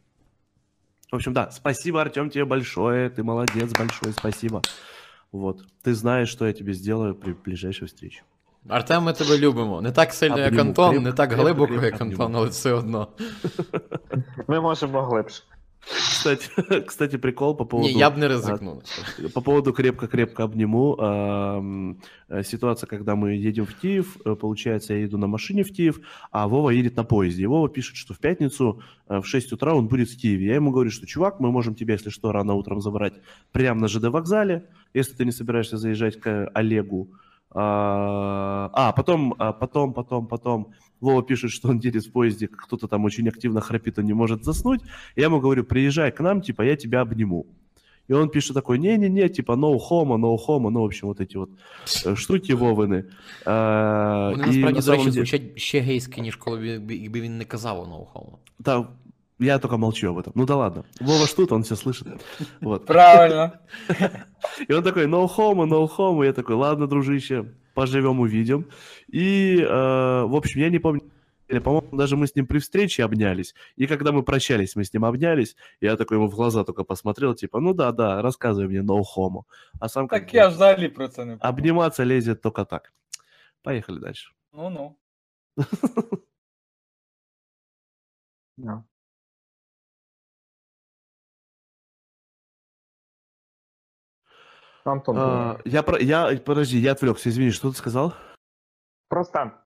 В 1.11 1.15
общем, 1.15 1.33
да, 1.33 1.51
спасибо, 1.51 2.01
Артем, 2.01 2.29
тебе 2.29 2.45
большое, 2.45 3.09
ты 3.09 3.21
молодец, 3.21 3.73
большое 3.77 4.13
спасибо. 4.13 4.61
Вот, 5.33 5.65
ты 5.83 5.93
знаешь, 5.93 6.29
что 6.29 6.47
я 6.47 6.53
тебе 6.53 6.73
сделаю 6.73 7.15
при 7.15 7.33
ближайшей 7.33 7.87
встрече. 7.87 8.23
Артем, 8.68 9.02
ми 9.02 9.12
тебе 9.12 9.38
любимо. 9.38 9.80
Не 9.82 9.92
так 9.92 10.12
сильно, 10.12 10.38
як 10.38 10.48
Обніму, 10.48 10.68
Антон, 10.68 10.90
крепко, 10.90 11.04
не 11.08 11.12
так 11.12 11.28
крепко, 11.28 11.44
глибоко, 11.44 11.68
крепко 11.68 11.86
як 11.86 12.00
обніму. 12.00 12.22
Антон, 12.22 12.36
але 12.36 12.48
все 12.48 12.72
одно. 12.72 13.08
Ми 14.48 14.60
можемо 14.60 15.02
глибше. 15.02 15.42
Кстати, 15.88 16.48
кстати, 16.86 17.18
прикол 17.18 17.56
по 17.56 17.66
поводу... 17.66 17.88
Ні, 17.88 17.98
я 17.98 18.10
б 18.10 18.18
не 18.18 18.28
ризикнув. 18.28 18.82
По 19.34 19.42
поводу 19.42 19.72
крепко-крепко 19.72 20.44
обниму. 20.44 20.96
эм, 20.98 21.96
э, 22.28 22.44
Ситуация, 22.44 22.88
когда 22.88 23.14
мы 23.14 23.48
едем 23.48 23.64
в 23.64 23.74
Киев, 23.74 24.16
э, 24.24 24.34
получается, 24.34 24.94
я 24.94 25.00
еду 25.00 25.18
на 25.18 25.26
машине 25.26 25.62
в 25.62 25.72
Киев, 25.72 26.00
а 26.30 26.46
Вова 26.46 26.70
едет 26.70 26.96
на 26.96 27.04
поезде. 27.04 27.42
И 27.42 27.46
Вова 27.46 27.68
пишет, 27.68 27.96
что 27.96 28.14
в 28.14 28.18
пятницу 28.18 28.80
э, 29.08 29.20
в 29.20 29.26
6 29.26 29.52
утра 29.52 29.74
он 29.74 29.86
будет 29.86 30.10
в 30.10 30.16
Киеве. 30.20 30.46
Я 30.46 30.54
ему 30.54 30.70
говорю, 30.72 30.90
что, 30.90 31.06
чувак, 31.06 31.40
мы 31.40 31.52
можем 31.52 31.74
тебя, 31.74 31.94
если 31.94 32.10
что, 32.10 32.32
рано 32.32 32.54
утром 32.54 32.80
забрать 32.80 33.14
прямо 33.52 33.80
на 33.80 33.88
ЖД 33.88 34.08
вокзале, 34.08 34.62
если 34.94 35.14
ты 35.14 35.24
не 35.24 35.32
собираешься 35.32 35.76
заезжать 35.76 36.20
к 36.20 36.50
Олегу. 36.54 37.08
А, 37.50 38.70
а, 38.72 38.92
потом, 38.92 39.34
а, 39.38 39.52
потом, 39.52 39.92
потом, 39.92 40.26
потом 40.26 40.66
Вова 41.00 41.22
пишет, 41.22 41.50
что 41.50 41.68
он 41.68 41.78
едет 41.78 42.04
в 42.06 42.12
поезде, 42.12 42.46
кто-то 42.48 42.86
там 42.86 43.04
очень 43.04 43.28
активно 43.28 43.60
храпит, 43.60 43.98
он 43.98 44.04
не 44.04 44.14
может 44.14 44.44
заснуть. 44.44 44.80
Я 45.16 45.24
ему 45.24 45.40
говорю, 45.40 45.64
приезжай 45.64 46.10
к 46.10 46.20
нам, 46.20 46.40
типа, 46.40 46.62
я 46.62 46.76
тебя 46.76 47.00
обниму. 47.00 47.46
И 48.08 48.12
он 48.14 48.28
пишет 48.28 48.54
такой, 48.54 48.78
не-не-не, 48.78 49.28
типа, 49.28 49.52
no 49.52 49.78
homo, 49.90 50.16
no 50.16 50.36
homo, 50.48 50.70
ну, 50.70 50.80
в 50.82 50.84
общем, 50.84 51.08
вот 51.08 51.20
эти 51.20 51.36
вот 51.38 51.50
э, 52.06 52.14
штуки 52.16 52.52
Вовины. 52.52 53.04
А, 53.46 54.30
Вони 54.30 54.42
и 54.42 54.46
насправді, 54.46 54.62
на 54.62 54.72
до 54.72 54.82
самом 54.82 54.98
речі, 54.98 55.10
деле- 55.10 55.26
звучать 55.26 55.58
ще 55.58 55.80
гейськи, 55.80 56.20
ніж 56.20 56.36
коли 56.36 56.78
б- 56.78 56.90
якби 56.92 57.20
він 57.20 57.38
не 57.38 57.44
казав 57.44 57.88
ноу-хоу. 57.88 58.38
Да, 58.58 58.86
я 59.41 59.59
только 59.59 59.77
молчу 59.77 60.09
об 60.09 60.17
этом. 60.17 60.33
Ну 60.35 60.45
да 60.45 60.55
ладно. 60.55 60.83
Вова 60.99 61.25
ж 61.27 61.33
тут, 61.33 61.51
он 61.51 61.61
все 61.63 61.75
слышит. 61.75 62.07
Вот. 62.61 62.85
Правильно. 62.85 63.59
И 64.69 64.73
он 64.73 64.83
такой, 64.83 65.05
no 65.07 65.27
homo, 65.27 65.65
no 65.67 65.87
homo. 65.97 66.23
Я 66.25 66.33
такой, 66.33 66.55
ладно, 66.55 66.87
дружище, 66.87 67.43
поживем, 67.73 68.19
увидим. 68.19 68.65
И, 69.13 69.57
э, 69.61 70.25
в 70.27 70.35
общем, 70.35 70.61
я 70.61 70.69
не 70.69 70.79
помню, 70.79 71.01
или, 71.47 71.59
по-моему, 71.59 71.97
даже 71.97 72.15
мы 72.15 72.27
с 72.27 72.35
ним 72.35 72.45
при 72.47 72.59
встрече 72.59 73.03
обнялись. 73.03 73.55
И 73.75 73.87
когда 73.87 74.11
мы 74.11 74.23
прощались, 74.23 74.75
мы 74.77 74.83
с 74.83 74.93
ним 74.93 75.03
обнялись. 75.05 75.55
Я 75.81 75.97
такой 75.97 76.17
ему 76.17 76.27
в 76.27 76.35
глаза 76.35 76.63
только 76.63 76.83
посмотрел, 76.85 77.33
типа, 77.35 77.59
ну 77.59 77.73
да, 77.73 77.91
да, 77.91 78.21
рассказывай 78.21 78.67
мне 78.67 78.79
no 78.81 79.01
homo. 79.17 79.43
А 79.79 79.89
сам 79.89 80.07
как 80.07 80.19
Так 80.21 80.29
бы 80.29 80.35
я 80.35 80.49
ж 80.49 80.55
взагалі 80.55 80.87
про 80.87 81.07
це 81.07 81.25
не 81.25 81.35
подумав. 81.37 81.53
обниматься 81.53 82.05
лезет 82.05 82.41
только 82.41 82.63
так. 82.65 82.93
Поехали 83.63 83.99
дальше. 83.99 84.31
Ну-ну. 84.53 84.95
Да. 88.57 88.83
Антон, 94.89 95.15
А, 95.17 95.57
я, 95.65 95.83
про- 95.83 95.99
я, 95.99 96.37
подожди, 96.45 96.77
я 96.79 96.91
отвлекся, 96.93 97.29
извини, 97.29 97.51
что 97.51 97.69
ты 97.69 97.75
сказал? 97.77 98.13
просто 99.09 99.60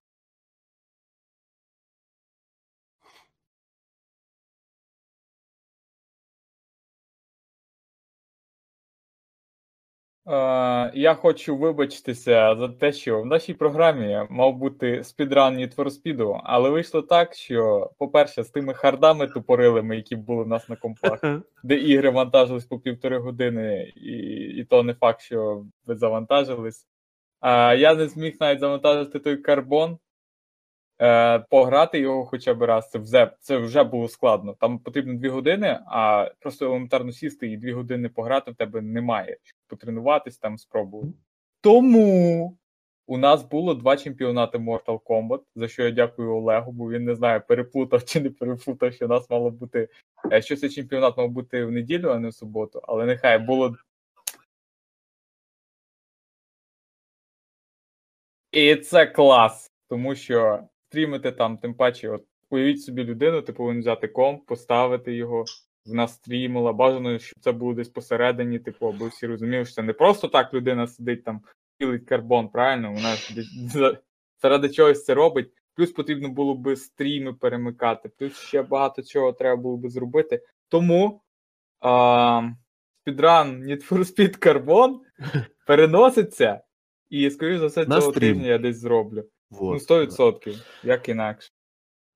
я 10.94 11.18
хочу 11.22 11.58
вибачитися 11.58 12.56
за 12.56 12.68
те, 12.68 12.92
що 12.92 13.22
в 13.22 13.26
нашій 13.26 13.54
програмі 13.54 14.28
мав 14.30 14.58
бути 14.58 15.04
спідран 15.04 15.60
for 15.60 16.42
але 16.44 16.70
вийшло 16.70 17.02
так, 17.02 17.34
що, 17.34 17.92
по-перше, 17.98 18.44
з 18.44 18.50
тими 18.50 18.74
хардами 18.74 19.28
тупорилими, 19.28 19.96
які 19.96 20.16
були 20.16 20.44
в 20.44 20.48
нас 20.48 20.70
на 20.70 20.76
компах, 20.76 21.20
де 21.64 21.76
ігри 21.76 22.10
вантажились 22.10 22.66
по 22.66 22.80
півтори 22.80 23.18
години, 23.18 23.94
і, 23.96 24.12
і 24.58 24.64
то 24.64 24.84
не 24.84 24.94
факт, 24.94 25.22
що 25.22 25.66
ви 25.86 25.96
завантажились. 25.96 26.88
А 27.40 27.74
я 27.74 27.96
не 27.96 28.08
зміг 28.08 28.38
навіть 28.40 28.60
завантажити 28.60 29.20
той 29.20 29.38
карбон, 29.38 29.98
е, 31.02 31.40
пограти 31.40 32.00
його 32.00 32.26
хоча 32.26 32.54
б 32.54 32.62
раз. 32.64 32.90
Це 32.90 33.00
вже, 33.00 33.32
це 33.40 33.58
вже 33.58 33.84
було 33.84 34.10
складно. 34.10 34.54
Там 34.60 34.80
потрібно 34.80 35.14
дві 35.14 35.30
години, 35.30 35.80
а 35.88 36.32
просто 36.40 36.66
елементарно 36.66 37.12
сісти 37.12 37.48
і 37.52 37.58
дві 37.58 37.72
години 37.72 38.10
пограти 38.10 38.52
в 38.52 38.56
тебе 38.56 38.82
немає. 38.82 39.38
Потренуватись 39.68 40.38
там, 40.38 40.58
спробувати. 40.58 41.14
Тому 41.62 42.58
у 43.08 43.18
нас 43.18 43.44
було 43.44 43.74
два 43.74 43.98
чемпіонати 43.98 44.58
Mortal 44.58 45.00
Kombat, 45.02 45.42
за 45.56 45.68
що 45.68 45.84
я 45.84 45.92
дякую 45.92 46.36
Олегу, 46.36 46.72
бо 46.72 46.90
він 46.90 47.04
не 47.04 47.16
знає, 47.16 47.40
переплутав 47.40 48.06
чи 48.06 48.22
не 48.22 48.30
переплутав, 48.30 48.94
що 48.94 49.06
у 49.06 49.10
нас 49.10 49.30
мало 49.30 49.52
бути. 49.52 49.88
е, 50.32 50.42
Що 50.42 50.56
цей 50.56 50.70
чемпіонат 50.70 51.18
мав 51.18 51.30
бути 51.30 51.66
в 51.66 51.72
неділю, 51.72 52.10
а 52.10 52.20
не 52.20 52.30
в 52.30 52.34
суботу. 52.34 52.82
Але 52.84 53.06
нехай 53.06 53.40
було. 53.40 53.76
І 58.52 58.76
це 58.76 59.06
клас, 59.06 59.72
тому 59.90 60.16
що 60.16 60.60
стрімити 60.96 61.32
там, 61.32 61.58
тим 61.58 61.74
паче, 61.74 62.10
от 62.10 62.24
уявіть 62.50 62.82
собі 62.82 63.04
людину, 63.04 63.42
ти 63.42 63.54
повинен 63.54 63.82
взяти 63.82 64.08
комп, 64.08 64.46
поставити 64.46 65.16
його, 65.16 65.46
вона 65.86 66.08
стрімила. 66.08 66.74
Бажано, 66.74 67.20
щоб 67.20 67.40
це 67.40 67.52
було 67.52 67.74
десь 67.74 67.90
посередині, 67.90 68.60
типу, 68.60 68.88
аби 68.88 69.08
всі 69.08 69.28
розуміли, 69.28 69.66
що 69.66 69.74
це 69.74 69.82
не 69.82 69.94
просто 69.94 70.28
так 70.28 70.54
людина 70.54 70.88
сидить 70.88 71.24
там, 71.24 71.42
пілить 71.78 72.06
карбон, 72.06 72.50
правильно? 72.50 72.92
Вона 72.94 73.16
ж 73.16 74.00
заради 74.42 74.70
чогось 74.70 75.06
це 75.06 75.14
робить. 75.14 75.52
Плюс 75.76 75.92
потрібно 75.92 76.30
було 76.30 76.56
би 76.56 76.76
стріми 76.76 77.34
перемикати, 77.34 78.10
плюс 78.10 78.40
ще 78.40 78.62
багато 78.62 79.04
чого 79.04 79.34
треба 79.34 79.62
було 79.62 79.78
би 79.78 79.90
зробити. 79.90 80.42
Тому 80.70 81.22
а, 81.80 82.50
speedrun 83.02 83.64
Need 83.64 83.90
for 83.90 84.00
Speed 84.00 84.40
Carbon 84.40 84.96
переноситься, 85.68 86.62
і, 87.10 87.30
скоріш 87.30 87.60
за 87.60 87.68
все, 87.68 87.86
цього 87.86 88.12
тижня 88.12 88.48
я 88.48 88.58
десь 88.58 88.78
зроблю. 88.78 89.24
Вот. 89.51 89.83
Ну, 89.91 89.97
100%, 89.97 90.57
як 90.85 91.09
інакше. 91.09 91.51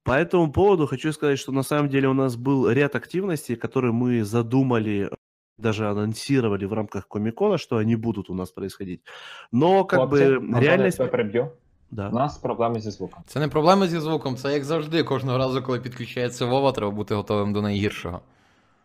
По 0.05 0.12
этому 0.12 0.52
поводу 0.52 0.86
хочу 0.86 1.12
сказать, 1.12 1.38
что 1.38 1.52
на 1.52 1.62
самом 1.62 1.88
деле 1.88 2.09
у 2.09 2.14
нас 2.14 2.36
был 2.36 2.68
ряд 2.70 2.94
активностей, 2.94 3.56
которые 3.56 3.92
мы 3.92 4.22
задумали, 4.24 5.10
даже 5.59 5.88
анонсировали 5.88 6.66
в 6.66 6.72
рамках 6.72 7.09
Комикона, 7.09 7.59
что 7.59 7.76
они 7.76 7.96
будут 7.96 8.30
у 8.30 8.34
нас 8.34 8.51
происходить. 8.51 9.01
Но 9.52 9.84
как 9.84 9.98
Хлопці, 10.01 10.24
бы 10.24 10.36
Антоне, 10.36 10.60
реальность... 10.60 10.98
я 10.98 11.06
тебе 11.06 11.16
переб'ю. 11.16 11.44
У 11.44 11.96
Да. 11.96 12.10
нас 12.10 12.38
проблеми 12.38 12.80
зі 12.80 12.90
звуком. 12.90 13.22
Це 13.26 13.40
не 13.40 13.48
проблема 13.48 13.86
зі 13.86 13.98
звуком, 13.98 14.36
це 14.36 14.52
як 14.52 14.64
завжди, 14.64 15.02
кожного 15.05 15.38
разу, 15.38 15.62
коли 15.62 15.80
підключається 15.80 16.46
Вова, 16.46 16.72
треба 16.72 16.90
бути 16.90 17.14
готовим 17.14 17.52
до 17.52 17.62
найгіршого. 17.62 18.20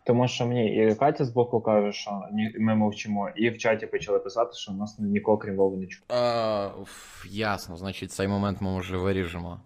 Тому 0.04 0.28
що 0.28 0.46
мені 0.46 0.76
і 0.76 0.96
Катя 0.96 1.26
з 1.26 1.30
боку 1.30 1.62
каже, 1.62 1.92
що 1.94 2.12
ні, 2.34 2.52
ми 2.60 2.76
мовчимо, 2.76 3.30
і 3.36 3.50
в 3.50 3.58
чаті 3.58 3.88
почали 3.88 4.20
писати, 4.20 4.52
що 4.56 4.72
у 4.72 4.76
нас 4.76 5.00
нікого 5.00 5.38
крім 5.38 5.56
Вови 5.56 5.78
не 5.78 5.88
чує. 5.88 6.06
А, 6.10 6.68
уф, 6.82 7.26
ясно, 7.30 7.78
значить, 7.78 8.12
цей 8.12 8.28
момент 8.28 8.62
ми 8.62 8.72
може 8.72 8.98
виріжемо. 8.98 9.60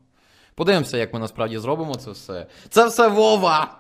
Подивимося, 0.56 0.98
як 0.98 1.14
ми 1.14 1.20
насправді 1.20 1.58
зробимо 1.58 1.96
це 1.96 2.12
все. 2.12 2.48
Це 2.70 2.88
все 2.88 3.08
Вова! 3.08 3.78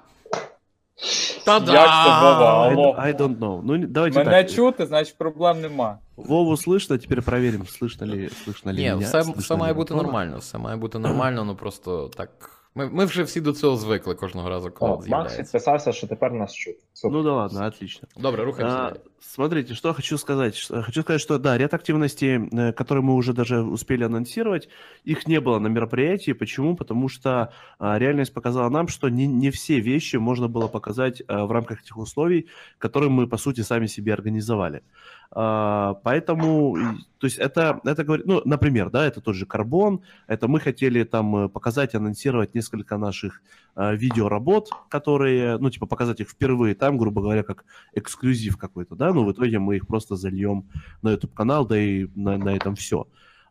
Та-да! 1.45 1.73
Як 1.73 1.87
це, 2.05 2.09
Вова? 2.21 2.67
I, 2.67 2.71
Алло. 2.71 2.95
I 2.99 3.17
don't 3.17 3.37
know. 3.39 3.61
Ну, 3.63 3.77
не- 3.77 3.87
давайте 3.87 4.17
Мене 4.19 4.43
так. 4.43 4.51
чути, 4.51 4.85
значить 4.85 5.17
проблем 5.17 5.61
нема. 5.61 5.97
Вову 6.15 6.51
слышно, 6.51 6.97
теперь 6.97 7.21
проверим, 7.21 7.61
слышно 7.61 8.05
ли, 8.05 8.27
слышно 8.27 8.67
ли 8.73 8.81
Ні, 8.81 8.89
меня. 8.89 8.95
все, 9.07 9.17
слышно 9.21 9.37
все 9.39 9.53
ли 9.53 9.59
має 9.59 9.73
бути 9.73 9.93
Антона. 9.93 10.03
нормально, 10.07 10.37
все 10.37 10.57
має 10.57 10.77
бути 10.77 10.99
нормально, 10.99 11.43
ну 11.45 11.55
просто 11.55 12.07
так. 12.07 12.29
ми, 12.78 12.88
ми 12.88 13.04
вже 13.04 13.22
всі 13.22 13.40
до 13.40 13.52
цього 13.52 13.76
звикли 13.76 14.14
кожного 14.14 14.48
разу, 14.48 14.70
коли 14.70 14.92
О, 14.92 15.02
Макс 15.08 15.38
відписався, 15.38 15.92
що 15.92 16.06
тепер 16.06 16.32
нас 16.32 16.54
чути. 16.54 16.78
Супер. 17.00 17.16
Ну 17.16 17.22
да 17.22 17.32
ладно, 17.32 17.66
отлично. 17.66 18.08
Добре, 18.16 18.44
рухаємося. 18.44 18.78
А, 18.78 18.92
смотрите, 19.20 19.74
что 19.74 19.94
хочу 19.94 20.18
сказать. 20.18 20.70
Хочу 20.84 21.02
сказать, 21.02 21.20
что 21.20 21.38
да, 21.38 21.58
ряд 21.58 21.74
активностей, 21.74 22.48
э, 22.52 22.72
которые 22.72 23.04
мы 23.04 23.14
уже 23.14 23.32
даже 23.32 23.62
успели 23.62 24.04
анонсировать, 24.04 24.68
их 25.04 25.28
не 25.28 25.40
было 25.40 25.60
на 25.60 25.68
мероприятии. 25.68 26.32
Почему? 26.32 26.76
Потому 26.76 27.08
что 27.08 27.52
а, 27.78 27.98
реальность 27.98 28.34
показала 28.34 28.68
нам, 28.68 28.88
что 28.88 29.10
не, 29.10 29.26
не 29.26 29.50
все 29.50 29.80
вещи 29.80 30.16
можно 30.16 30.48
было 30.48 30.66
показать 30.68 31.22
а, 31.28 31.44
в 31.46 31.52
рамках 31.52 31.82
этих 31.82 31.96
условий, 31.98 32.46
которые 32.78 33.10
мы, 33.10 33.28
по 33.28 33.36
сути, 33.36 33.60
сами 33.62 33.86
себе 33.86 34.12
организовали. 34.12 34.82
А, 35.30 35.94
поэтому, 36.02 36.76
то 37.18 37.26
есть 37.26 37.38
это, 37.38 37.80
это 37.84 38.02
говорит, 38.04 38.26
ну, 38.26 38.42
например, 38.44 38.90
да, 38.90 39.06
это 39.06 39.20
тот 39.20 39.34
же 39.34 39.46
карбон, 39.46 40.00
это 40.26 40.48
мы 40.48 40.58
хотели 40.58 41.04
там 41.04 41.36
э, 41.36 41.48
показать, 41.48 41.94
анонсировать 41.94 42.54
несколько 42.54 42.96
наших 42.96 43.42
а, 43.77 43.93
видеоработ, 43.93 44.69
которые, 44.89 45.57
ну, 45.57 45.69
типа, 45.69 45.87
показать 45.87 46.19
их 46.19 46.29
впервые 46.29 46.75
там, 46.75 46.97
грубо 46.97 47.21
говоря, 47.21 47.43
как 47.43 47.65
эксклюзив 47.93 48.57
какой-то, 48.57 48.95
да, 48.95 49.13
но 49.13 49.25
в 49.25 49.31
итоге 49.31 49.57
мы 49.59 49.77
их 49.77 49.87
просто 49.87 50.15
зальем 50.15 50.69
на 51.01 51.11
YouTube 51.11 51.33
канал, 51.33 51.65
да 51.65 51.79
и 51.79 52.07
на, 52.15 52.37
на 52.37 52.55
этом 52.55 52.75
все. 52.75 53.07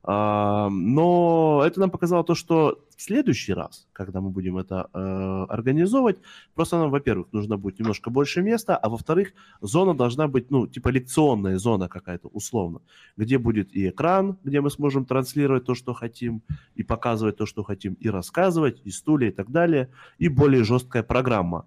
Но 0.08 1.64
это 1.66 1.82
нам 1.82 1.92
показало 1.92 2.24
то, 2.24 2.34
что 2.34 2.80
в 2.96 3.02
следующий 3.02 3.54
раз, 3.54 3.88
когда 3.92 4.22
мы 4.22 4.30
будем 4.30 4.58
это 4.58 4.90
э, 4.94 5.46
организовывать, 5.50 6.18
просто 6.56 6.78
нам, 6.78 6.92
во-первых, 6.92 7.28
нужно 7.34 7.58
будет 7.58 7.80
немножко 7.80 8.10
больше 8.10 8.42
места, 8.42 8.78
а 8.78 8.88
во-вторых, 8.88 9.34
зона 9.60 9.94
должна 9.94 10.30
быть, 10.30 10.50
ну, 10.50 10.66
типа 10.66 10.90
лекционная 10.90 11.58
зона 11.58 11.90
какая-то, 11.90 12.30
условно, 12.30 12.80
где 13.18 13.38
будет 13.38 13.76
и 13.76 13.90
экран, 13.90 14.38
где 14.46 14.62
мы 14.62 14.70
сможем 14.70 15.04
транслировать 15.04 15.66
то, 15.66 15.76
что 15.76 15.94
хотим, 15.94 16.42
и 16.76 16.84
показывать 16.84 17.36
то, 17.36 17.46
что 17.46 17.64
хотим, 17.64 17.94
и 17.96 18.10
рассказывать, 18.10 18.82
и 18.86 18.92
стулья, 18.92 19.28
и 19.28 19.32
так 19.32 19.52
далее, 19.52 19.90
и 20.20 20.30
более 20.30 20.64
жесткая 20.64 21.04
программа, 21.04 21.66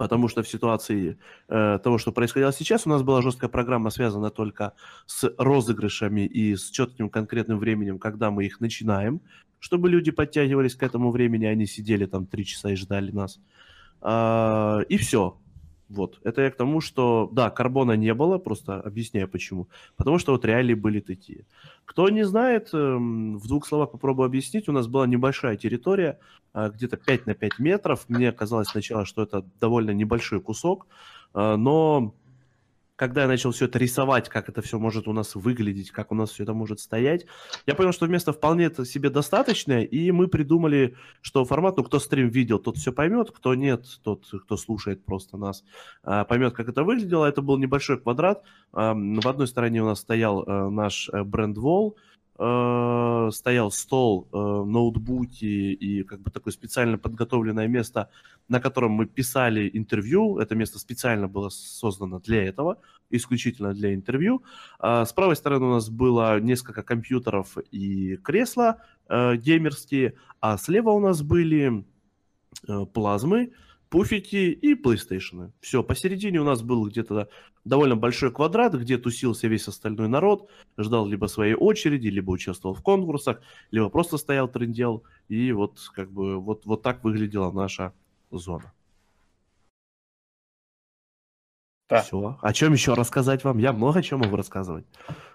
потому 0.00 0.28
что 0.28 0.42
в 0.42 0.48
ситуации 0.48 1.18
э, 1.48 1.78
того, 1.84 1.98
что 1.98 2.10
происходило 2.10 2.54
сейчас, 2.54 2.86
у 2.86 2.88
нас 2.88 3.02
была 3.02 3.20
жесткая 3.20 3.50
программа, 3.50 3.90
связана 3.90 4.30
только 4.30 4.72
с 5.04 5.30
розыгрышами 5.36 6.22
и 6.22 6.56
с 6.56 6.70
четким 6.70 7.10
конкретным 7.10 7.58
временем, 7.58 7.98
когда 7.98 8.30
мы 8.30 8.46
их 8.46 8.60
начинаем, 8.60 9.20
чтобы 9.58 9.90
люди 9.90 10.10
подтягивались 10.10 10.74
к 10.74 10.82
этому 10.82 11.10
времени, 11.10 11.44
они 11.44 11.66
сидели 11.66 12.06
там 12.06 12.24
три 12.24 12.46
часа 12.46 12.70
и 12.70 12.76
ждали 12.76 13.10
нас. 13.10 13.40
А, 14.00 14.80
и 14.88 14.96
все. 14.96 15.36
Вот, 15.90 16.20
это 16.22 16.42
я 16.42 16.50
к 16.50 16.56
тому, 16.56 16.80
что, 16.80 17.28
да, 17.32 17.50
карбона 17.50 17.96
не 17.96 18.14
было, 18.14 18.38
просто 18.38 18.80
объясняю 18.80 19.28
почему. 19.28 19.66
Потому 19.96 20.18
что 20.18 20.32
вот 20.32 20.44
реалии 20.44 20.74
были 20.74 21.00
такие. 21.00 21.46
Кто 21.84 22.08
не 22.08 22.24
знает, 22.24 22.70
эм, 22.72 23.38
в 23.38 23.48
двух 23.48 23.66
словах 23.66 23.90
попробую 23.90 24.26
объяснить. 24.26 24.68
У 24.68 24.72
нас 24.72 24.86
была 24.86 25.08
небольшая 25.08 25.56
территория, 25.56 26.20
а, 26.52 26.68
где-то 26.68 26.96
5 26.96 27.26
на 27.26 27.34
5 27.34 27.58
метров. 27.58 28.04
Мне 28.08 28.30
казалось 28.30 28.68
сначала, 28.68 29.04
что 29.04 29.22
это 29.24 29.44
довольно 29.60 29.90
небольшой 29.90 30.40
кусок, 30.40 30.86
а, 31.34 31.56
но 31.56 32.14
когда 33.00 33.22
я 33.22 33.28
начал 33.28 33.50
все 33.50 33.64
это 33.64 33.78
рисовать, 33.78 34.28
как 34.28 34.50
это 34.50 34.60
все 34.60 34.78
может 34.78 35.08
у 35.08 35.14
нас 35.14 35.34
выглядеть, 35.34 35.90
как 35.90 36.12
у 36.12 36.14
нас 36.14 36.32
все 36.32 36.42
это 36.42 36.52
может 36.52 36.80
стоять, 36.80 37.24
я 37.64 37.74
понял, 37.74 37.92
что 37.92 38.06
место 38.06 38.34
вполне 38.34 38.66
это 38.66 38.84
себе 38.84 39.08
достаточное, 39.08 39.84
и 39.84 40.10
мы 40.10 40.28
придумали, 40.28 40.96
что 41.22 41.46
формат, 41.46 41.78
ну, 41.78 41.84
кто 41.84 41.98
стрим 41.98 42.28
видел, 42.28 42.58
тот 42.58 42.76
все 42.76 42.92
поймет, 42.92 43.30
кто 43.30 43.54
нет, 43.54 43.86
тот, 44.04 44.26
кто 44.44 44.58
слушает 44.58 45.02
просто 45.02 45.38
нас, 45.38 45.64
а, 46.02 46.24
поймет, 46.26 46.52
как 46.52 46.68
это 46.68 46.84
выглядело. 46.84 47.24
Это 47.24 47.40
был 47.40 47.56
небольшой 47.56 47.98
квадрат. 47.98 48.42
В 48.70 49.28
одной 49.28 49.46
стороне 49.46 49.82
у 49.82 49.86
нас 49.86 50.00
стоял 50.00 50.42
э, 50.42 50.68
наш 50.68 51.08
э, 51.08 51.24
бренд-вол, 51.24 51.96
э, 52.40 53.30
стоял 53.32 53.70
стол, 53.70 54.26
э, 54.32 54.36
ноутбуки 54.36 55.44
и 55.44 56.02
как 56.04 56.20
бы 56.20 56.30
такое 56.30 56.52
специально 56.52 56.96
подготовленное 56.96 57.68
место, 57.68 58.08
на 58.48 58.60
котором 58.60 58.92
мы 58.92 59.06
писали 59.06 59.70
интервью. 59.74 60.38
Это 60.38 60.54
место 60.54 60.78
специально 60.78 61.28
было 61.28 61.50
создано 61.50 62.18
для 62.18 62.44
этого, 62.44 62.78
исключительно 63.10 63.74
для 63.74 63.94
интервью. 63.94 64.42
А 64.78 65.04
С 65.04 65.12
правой 65.12 65.36
стороны 65.36 65.66
у 65.66 65.70
нас 65.70 65.90
было 65.90 66.40
несколько 66.40 66.82
компьютеров 66.82 67.58
и 67.70 68.16
кресла 68.16 68.76
э, 69.08 69.36
геймерские, 69.36 70.14
а 70.40 70.56
слева 70.56 70.90
у 70.90 71.00
нас 71.00 71.22
были 71.22 71.84
плазмы, 72.92 73.52
пуфики 73.90 74.50
и 74.50 74.74
PlayStation. 74.74 75.50
Все, 75.60 75.82
посередине 75.82 76.40
у 76.40 76.44
нас 76.44 76.62
был 76.62 76.88
где-то 76.88 77.28
довольно 77.64 77.96
большой 77.96 78.32
квадрат, 78.32 78.74
где 78.74 78.98
тусился 78.98 79.48
весь 79.48 79.68
остальной 79.68 80.08
народ, 80.08 80.48
ждал 80.78 81.06
либо 81.06 81.26
своей 81.26 81.54
очереди, 81.54 82.08
либо 82.08 82.30
участвовал 82.30 82.74
в 82.74 82.82
конкурсах, 82.82 83.40
либо 83.70 83.88
просто 83.88 84.18
стоял 84.18 84.48
трендел. 84.48 85.04
И 85.28 85.52
вот 85.52 85.78
как 85.94 86.10
бы 86.10 86.40
вот, 86.40 86.66
вот 86.66 86.82
так 86.82 87.04
выглядела 87.04 87.50
наша 87.52 87.92
зона. 88.30 88.72
Так. 91.90 92.04
Все. 92.04 92.38
О 92.40 92.52
чем 92.52 92.72
еще 92.72 92.94
рассказать 92.94 93.42
вам? 93.42 93.58
Я 93.58 93.72
много 93.72 94.00
чего 94.00 94.20
могу 94.20 94.36
рассказывать. 94.36 94.86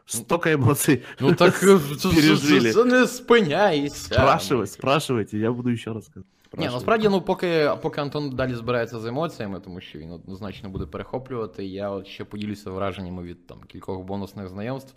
Столько 0.06 0.54
эмоций. 0.54 1.04
Ну 1.20 1.36
так 1.36 1.60
пережили. 1.60 2.70
не 2.70 3.08
спиняйся. 3.08 4.06
Спрашивайте, 4.06 4.74
спрашивайте, 4.74 5.38
я 5.38 5.52
буду 5.52 5.70
еще 5.70 5.92
рассказывать. 5.92 6.30
Ні, 6.58 6.66
насправді, 6.66 7.10
ну 7.10 7.22
поки, 7.22 7.72
поки 7.82 8.02
Антон 8.02 8.30
далі 8.30 8.56
збирається 8.56 9.00
з 9.00 9.06
емоціями, 9.06 9.60
тому 9.60 9.82
що 9.82 10.00
він 10.00 10.12
однозначно 10.12 10.70
буде 10.70 10.86
перехоплювати, 10.86 11.66
я 11.66 11.90
от 11.90 12.08
ще 12.08 12.26
поділюся 12.26 12.72
враженнями 12.72 13.24
від 13.24 13.48
там 13.48 13.64
кількох 13.68 14.00
бонусних 14.00 14.50
знайомств. 14.50 14.94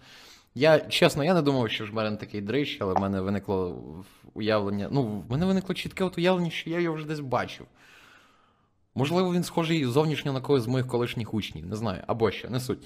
Я 0.54 0.80
чесно, 0.80 1.24
я 1.24 1.34
не 1.34 1.42
думав, 1.42 1.70
що 1.70 1.86
Жмерен 1.86 2.16
такий 2.16 2.40
дрищ, 2.40 2.78
але 2.80 2.94
в 2.94 3.00
мене 3.00 3.20
виникло 3.20 3.84
уявлення. 4.34 4.88
Ну, 4.90 5.02
в 5.02 5.30
мене 5.30 5.46
виникло 5.46 5.74
чітке 5.74 6.04
от 6.04 6.18
уявлення, 6.18 6.50
що 6.50 6.70
я 6.70 6.80
його 6.80 6.96
вже 6.96 7.06
десь 7.06 7.20
бачив. 7.20 7.66
Можливо, 8.94 9.34
він 9.34 9.44
схожий 9.44 9.84
зовнішньо 9.84 10.32
на 10.32 10.40
когось 10.40 10.62
з 10.62 10.66
моїх 10.66 10.86
колишніх 10.86 11.34
учнів, 11.34 11.66
не 11.66 11.76
знаю, 11.76 12.02
або 12.06 12.30
що, 12.30 12.50
не 12.50 12.60
суть. 12.60 12.78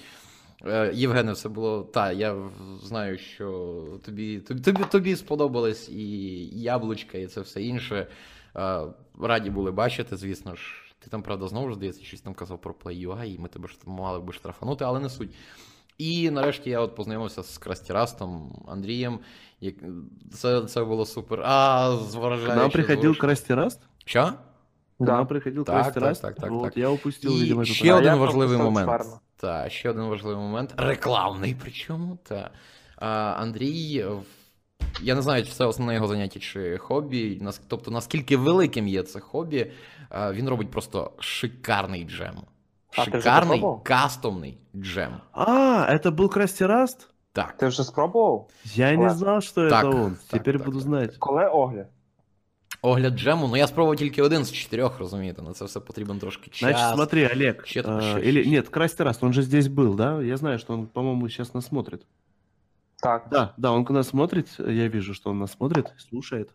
Е, 0.65 0.91
Євгене, 0.93 1.31
все 1.31 1.49
було. 1.49 1.83
Та, 1.83 2.11
я 2.11 2.35
знаю, 2.83 3.17
що 3.17 3.85
тобі, 4.05 4.39
тобі, 4.39 4.61
тобі, 4.61 4.83
тобі 4.91 5.15
сподобалось 5.15 5.89
і 5.89 6.37
яблучка, 6.61 7.17
і 7.17 7.27
це 7.27 7.41
все 7.41 7.63
інше. 7.63 8.07
Е, 8.55 8.81
Раді 9.21 9.49
були 9.49 9.71
бачити, 9.71 10.17
звісно 10.17 10.55
ж. 10.55 10.63
Ти 10.99 11.09
там, 11.09 11.21
правда, 11.21 11.47
знову 11.47 11.69
ж 11.69 11.75
здається, 11.75 12.03
щось 12.03 12.21
там 12.21 12.33
казав 12.33 12.61
про 12.61 12.73
Play.ua, 12.73 13.23
і 13.23 13.39
ми 13.39 13.49
тебе 13.49 13.67
ж 13.67 13.77
мали 13.85 14.19
би 14.19 14.33
штрафанути, 14.33 14.85
але 14.85 14.99
не 14.99 15.09
суть. 15.09 15.35
І 15.97 16.29
нарешті 16.29 16.69
я 16.69 16.79
от 16.79 16.95
познайомився 16.95 17.43
з 17.43 17.57
Крастірастом 17.57 18.63
Андрієм. 18.67 19.19
Як... 19.61 19.75
Це, 20.33 20.61
це 20.61 20.83
було 20.83 21.05
супер. 21.05 21.41
А, 21.45 21.97
зважаючи... 22.09 22.55
нам 22.55 22.69
приходил 22.69 23.17
Красти 23.17 23.55
Раст? 23.55 23.81
Що? 24.05 24.33
Да. 24.99 25.11
нам 25.11 25.27
приходил 25.27 25.63
Так, 25.63 25.93
Красти 25.93 25.99
так, 25.99 26.17
так, 26.17 26.35
так, 26.35 26.51
Вот, 26.51 26.63
так. 26.63 26.77
я 26.77 26.89
упустил, 26.89 27.31
І 27.31 27.39
видимо, 27.39 27.65
ще. 27.65 27.93
А 27.93 27.97
один 27.97 28.15
важливий 28.15 28.57
момент. 28.57 29.03
Та, 29.37 29.69
ще 29.69 29.89
один 29.89 30.03
важливий 30.03 30.37
момент. 30.37 30.73
Рекламний, 30.77 31.55
причому. 31.61 32.17
Та. 32.23 32.51
А, 32.95 33.07
Андрій, 33.39 34.03
в- 34.03 34.42
я 35.02 35.14
не 35.14 35.22
знаю, 35.22 35.44
чи 35.44 35.52
це 35.52 35.64
основне 35.64 35.94
його 35.94 36.06
заняття 36.06 36.40
чи 36.40 36.78
хобі. 36.78 37.38
Нас- 37.42 37.60
Тобто, 37.68 37.90
наскільки 37.90 38.36
великим 38.36 38.88
є 38.88 39.02
це 39.02 39.20
хобі, 39.20 39.72
а, 40.10 40.32
він 40.32 40.48
робить 40.48 40.70
просто 40.70 41.10
шикарний 41.18 42.04
джем. 42.04 42.34
А 42.96 43.04
ти 43.04 43.10
вже 43.10 43.20
Шикарний 43.20 43.58
попробував? 43.58 43.82
кастомний 43.84 44.58
джем. 44.76 45.12
А, 45.32 45.46
это 45.92 46.10
был 46.10 46.28
Красти 46.28 46.66
Раст? 46.66 47.08
Так. 47.32 47.56
Ти 47.56 47.66
вже 47.66 47.84
спробував? 47.84 48.48
Я 48.64 48.90
не 48.90 48.96
Класс. 48.96 49.16
знал, 49.16 49.40
что 49.40 49.68
Так, 49.70 49.84
это 49.84 50.04
он. 50.04 50.10
так, 50.10 50.40
Теперь 50.40 50.56
так, 50.56 50.64
буду 50.66 50.78
так, 50.78 50.86
знать. 50.86 51.16
Коли 51.18 51.46
огляд? 51.46 51.86
Огляд 52.82 53.14
джему, 53.18 53.48
ну 53.48 53.56
я 53.56 53.66
спробував 53.66 53.96
тільки 53.96 54.22
один 54.22 54.44
з 54.44 54.52
чотирьох, 54.52 54.98
розумієте, 54.98 55.42
на 55.42 55.52
це 55.52 55.64
все 55.64 55.80
потрібен 55.80 56.18
трошки 56.18 56.50
час. 56.50 56.58
Значит, 56.70 56.94
смотри, 56.94 57.26
Олег. 57.34 57.54
Щет- 57.66 57.86
э, 57.86 58.00
щет- 58.00 58.28
или 58.28 58.42
щет. 58.42 58.52
нет, 58.52 58.68
Красти 58.68 59.04
Раст, 59.04 59.24
он 59.24 59.32
же 59.32 59.42
здесь 59.42 59.66
был, 59.66 59.94
да? 59.94 60.22
Я 60.22 60.36
знаю, 60.36 60.58
что 60.58 60.74
он, 60.74 60.86
по-моему, 60.86 61.28
сейчас 61.28 61.54
нас 61.54 61.66
смотрит. 61.66 62.06
Так. 63.03 63.27
Да, 63.29 63.53
да, 63.57 63.71
он 63.71 63.85
нас 63.89 64.07
смотрит. 64.07 64.47
Я 64.59 64.87
вижу, 64.87 65.13
что 65.13 65.29
он 65.29 65.39
нас 65.39 65.51
смотрит, 65.51 65.93
слушает. 65.97 66.49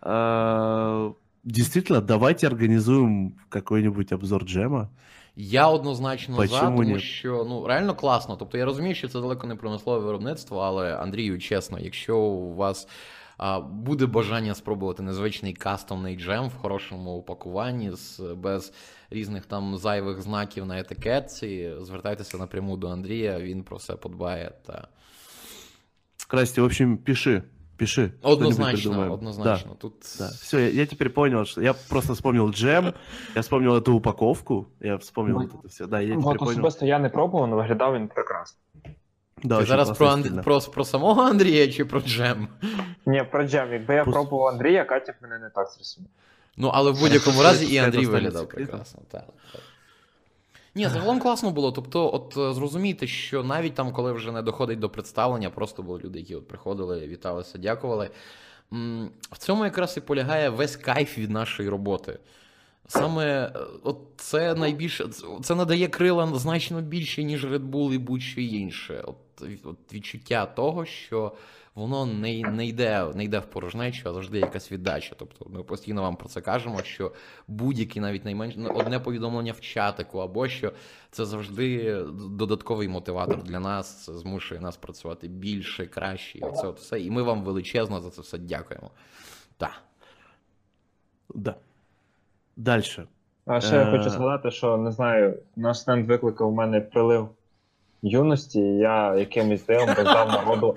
А, 0.00 1.12
Действительно, 1.46 2.00
давайте 2.00 2.48
организуем 2.48 3.36
какой-нибудь 3.48 4.12
обзор 4.12 4.44
джема. 4.44 4.90
Я 5.36 5.68
однозначно 5.68 6.46
за, 6.46 6.60
тому 6.60 6.82
ні? 6.82 6.98
що 6.98 7.46
ну 7.48 7.66
реально 7.66 7.94
класно. 7.94 8.36
Тобто 8.36 8.58
я 8.58 8.64
розумію, 8.64 8.94
що 8.94 9.08
це 9.08 9.20
далеко 9.20 9.46
не 9.46 9.54
промислове 9.54 10.06
виробництво, 10.06 10.58
але 10.58 10.96
Андрію, 10.96 11.38
чесно, 11.38 11.78
якщо 11.78 12.18
у 12.18 12.54
вас 12.54 12.88
а, 13.38 13.60
буде 13.60 14.06
бажання 14.06 14.54
спробувати 14.54 15.02
незвичний 15.02 15.52
кастомний 15.52 16.16
джем 16.16 16.48
в 16.48 16.54
хорошому 16.54 17.10
упакуванні, 17.16 17.92
з, 17.92 18.20
без 18.20 18.72
різних 19.10 19.46
там 19.46 19.76
зайвих 19.76 20.22
знаків 20.22 20.66
на 20.66 20.78
етикетці, 20.80 21.72
звертайтеся 21.80 22.38
напряму 22.38 22.76
до 22.76 22.88
Андрія, 22.88 23.40
він 23.40 23.62
про 23.62 23.76
все 23.76 23.96
подбає. 23.96 24.52
Та... 24.66 24.88
Красти, 26.26 26.60
в 26.60 26.64
общем, 26.64 26.98
пиши, 26.98 27.42
пиши. 27.76 28.12
Однозначно, 28.22 29.12
однозначно. 29.12 29.74
Тут 29.74 29.94
Да, 30.18 30.28
все, 30.28 30.58
я, 30.58 30.68
я 30.68 30.86
теперь 30.86 31.08
понял, 31.10 31.44
что 31.44 31.62
я 31.62 31.74
просто 31.88 32.12
вспомнил 32.14 32.50
джем, 32.50 32.94
я 33.34 33.40
вспомнил 33.42 33.76
эту 33.76 33.92
упаковку, 33.92 34.66
я 34.80 34.96
вспомнил 34.96 35.36
Ну, 35.40 35.42
вот 35.46 35.64
это 35.64 35.68
все. 35.68 35.86
Да, 35.86 36.00
я 36.00 36.16
От 36.16 36.24
теперь 36.24 36.38
понял. 36.38 36.52
особисто 36.52 36.86
я 36.86 36.98
не 36.98 37.08
пробував, 37.08 37.44
але 37.52 37.62
виглядав 37.62 37.94
він 37.94 38.08
прекрасно. 38.08 38.58
Да, 39.42 39.58
ти 39.60 39.64
зараз 39.66 39.98
про, 39.98 40.06
Анд... 40.06 40.42
про, 40.44 40.60
про 40.60 40.84
самого 40.84 41.22
Андрія 41.22 41.72
чи 41.72 41.84
про 41.84 42.00
джем? 42.00 42.48
Ні, 43.06 43.24
про 43.30 43.44
джем. 43.46 43.72
Якби 43.72 43.94
я 43.94 44.04
Пус- 44.04 44.12
пробував 44.12 44.54
Андрія, 44.54 44.84
Катя 44.84 45.12
б 45.12 45.14
мене 45.22 45.38
не 45.38 45.50
так 45.50 45.68
зрисує. 45.70 46.06
Ну, 46.56 46.70
але 46.74 46.90
в 46.90 47.00
будь-якому 47.00 47.42
разі 47.42 47.74
і 47.74 47.78
Андрій 47.78 48.06
виглядав 48.06 48.48
прекрасно. 48.48 49.02
Так, 49.10 49.24
так. 49.52 49.62
Ні, 50.76 50.88
загалом 50.88 51.20
класно 51.20 51.50
було. 51.50 51.72
Тобто, 51.72 52.14
от 52.14 52.36
е, 52.36 52.54
зрозуміти, 52.54 53.06
що 53.06 53.42
навіть 53.42 53.74
там, 53.74 53.92
коли 53.92 54.12
вже 54.12 54.32
не 54.32 54.42
доходить 54.42 54.78
до 54.78 54.90
представлення, 54.90 55.50
просто 55.50 55.82
були 55.82 56.00
люди, 56.04 56.18
які 56.18 56.34
от 56.34 56.48
приходили, 56.48 57.06
віталися, 57.06 57.58
дякували. 57.58 58.10
В 59.32 59.38
цьому 59.38 59.64
якраз 59.64 59.96
і 59.96 60.00
полягає 60.00 60.48
весь 60.48 60.76
кайф 60.76 61.18
від 61.18 61.30
нашої 61.30 61.68
роботи. 61.68 62.18
Саме 62.88 63.24
е, 63.26 63.52
от 63.82 63.98
це 64.16 64.54
найбільше, 64.54 65.08
це 65.42 65.54
надає 65.54 65.88
крила 65.88 66.32
значно 66.34 66.80
більше, 66.80 67.24
ніж 67.24 67.46
Red 67.46 67.70
Bull 67.70 67.92
і 67.94 67.98
будь-що 67.98 68.40
інше. 68.40 69.04
От, 69.06 69.42
от 69.64 69.92
відчуття 69.92 70.46
того, 70.46 70.84
що 70.84 71.32
воно 71.76 72.06
не, 72.06 72.42
не, 72.42 72.66
йде, 72.66 73.06
не 73.14 73.24
йде 73.24 73.38
в 73.38 73.46
порожнечу, 73.46 74.08
а 74.08 74.12
завжди 74.12 74.38
якась 74.38 74.72
віддача. 74.72 75.14
Тобто 75.18 75.46
ми 75.48 75.62
постійно 75.62 76.02
вам 76.02 76.16
про 76.16 76.28
це 76.28 76.40
кажемо, 76.40 76.82
що 76.82 77.12
будь-який 77.48 78.02
навіть 78.02 78.24
найменше 78.24 78.56
ну, 78.60 78.70
одне 78.74 79.00
повідомлення 79.00 79.52
в 79.52 79.60
чатику, 79.60 80.18
або 80.18 80.48
що 80.48 80.72
це 81.10 81.24
завжди 81.24 81.96
додатковий 82.30 82.88
мотиватор 82.88 83.42
для 83.42 83.60
нас, 83.60 84.04
це 84.04 84.14
змушує 84.14 84.60
нас 84.60 84.76
працювати 84.76 85.28
більше, 85.28 85.86
краще. 85.86 86.38
І 86.38 86.42
оце 86.42 86.66
от 86.66 86.78
все. 86.78 87.00
І 87.00 87.10
ми 87.10 87.22
вам 87.22 87.42
величезно 87.42 88.00
за 88.00 88.10
це 88.10 88.22
все 88.22 88.38
дякуємо. 88.38 88.90
Так. 89.56 89.82
Да. 91.34 91.54
Дальше. 92.56 93.06
А 93.46 93.60
ще 93.60 93.76
я 93.76 93.82
Е. 93.82 93.98
хочу 93.98 94.10
сказати, 94.10 94.50
що 94.50 94.76
не 94.76 94.92
знаю, 94.92 95.38
наш 95.56 95.80
стенд 95.80 96.06
викликав 96.08 96.48
у 96.48 96.54
мене 96.54 96.80
прилив 96.80 97.28
юності, 98.10 98.60
я 98.60 99.14
якимось 99.16 99.66
дивом 99.66 99.88
роздав 99.88 100.28
народу 100.28 100.76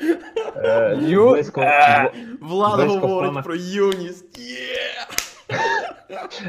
е, 0.56 0.98
Ю- 1.02 1.30
близько. 1.30 1.62
Е. 1.62 2.12
Влад 2.42 2.76
Близько 2.76 3.08
говорить 3.08 3.32
плана. 3.32 3.42
про 3.42 3.56
юність. 3.56 4.40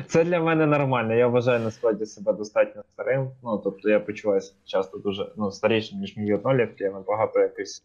Це 0.06 0.24
для 0.24 0.40
мене 0.40 0.66
нормально. 0.66 1.14
Я 1.14 1.26
вважаю 1.26 1.60
насправді 1.60 2.06
себе 2.06 2.32
достатньо 2.32 2.82
старим. 2.94 3.30
Ну 3.42 3.58
тобто 3.64 3.88
я 3.88 4.00
почуваюся 4.00 4.54
часто 4.64 4.98
дуже 4.98 5.32
ну, 5.36 5.50
старішим, 5.52 5.98
ніж 5.98 6.16
мої 6.16 6.34
однолітки, 6.34 6.84
я 6.84 6.90
набагато 6.90 7.40
якось. 7.40 7.84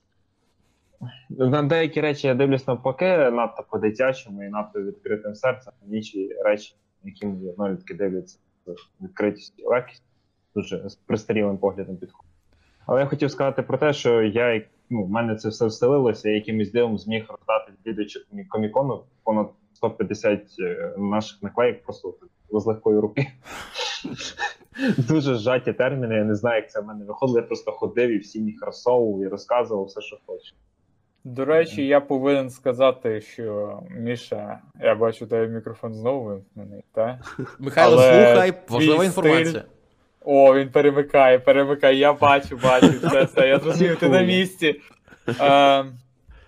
На 1.30 1.64
деякі 1.64 2.02
речі 2.02 2.28
я 2.28 2.36
дивлюсь 2.36 2.68
навпаки, 2.68 3.18
надто 3.18 3.64
по-дитячому 3.72 4.44
і 4.44 4.50
надто 4.50 4.82
відкритим 4.82 5.36
серцем, 5.36 5.74
інші 5.90 6.30
речі, 6.46 6.76
які 7.04 7.26
мої 7.26 7.50
однолітки 7.50 7.94
дивляться 7.94 8.38
з 8.68 9.04
відкритістю 9.04 9.62
і 9.64 9.66
легкістю, 9.66 10.06
дуже 10.56 10.90
з 10.90 10.96
пристарілим 10.96 11.58
поглядом 11.58 11.98
підходять. 11.98 12.25
Але 12.88 13.00
я 13.02 13.08
хотів 13.08 13.32
сказати 13.32 13.62
про 13.62 13.78
те, 13.78 13.94
що 13.94 14.22
я 14.22 14.54
як- 14.54 14.66
ну, 14.90 15.04
в 15.04 15.10
мене 15.10 15.36
це 15.36 15.50
все 15.50 15.66
вселилося, 15.66 16.30
я 16.30 16.36
якимось 16.36 16.72
дивом 16.72 16.98
зміг 16.98 17.26
роздати 17.30 17.72
відвідувачів 17.80 18.22
комікону 18.50 19.04
понад 19.24 19.48
150 19.74 20.42
е, 20.60 20.94
наших 20.98 21.44
наклеїк 21.44 21.84
просто 21.84 22.14
з 22.52 22.66
легкої 22.66 23.00
руки. 23.00 23.28
Дуже 24.98 25.36
зжаті 25.36 25.74
терміни, 25.74 26.16
я 26.16 26.24
не 26.24 26.36
знаю, 26.36 26.56
як 26.62 26.72
це 26.72 26.82
в 26.82 26.86
мене 26.86 27.06
виходило. 27.06 27.40
Я 27.40 27.44
просто 27.46 27.72
ходив 27.72 28.10
і 28.10 28.18
всім 28.18 28.48
їх 28.48 28.66
розсовував 28.66 29.22
і 29.24 29.28
розказував 29.28 29.86
все, 29.86 30.02
що 30.02 30.18
хочу. 30.26 30.54
До 31.24 31.46
речі, 31.46 31.88
я 31.88 32.02
повинен 32.02 32.50
сказати, 32.50 33.22
що 33.22 33.80
Міша, 33.92 34.60
я 34.82 34.96
бачу, 34.96 35.28
тебе 35.28 35.48
мікрофон 35.48 35.94
знову 35.94 36.24
вимкнений, 36.26 36.84
так? 36.94 37.38
Михайло, 37.60 37.94
Але 37.98 38.28
слухай, 38.28 38.54
важлива 38.70 39.06
інформація. 39.06 39.50
стиль- 39.62 39.64
О, 40.26 40.56
він 40.56 40.70
перемикає, 40.70 41.40
перемикає. 41.40 41.98
Я 41.98 42.14
бачу, 42.14 42.60
бачу, 42.64 42.88
все, 43.04 43.24
все. 43.24 43.48
Я 43.48 43.60
зрозумів, 43.60 44.00
ти 44.00 44.10
на 44.10 44.22
місці. 44.22 44.82
Е, 45.42 45.86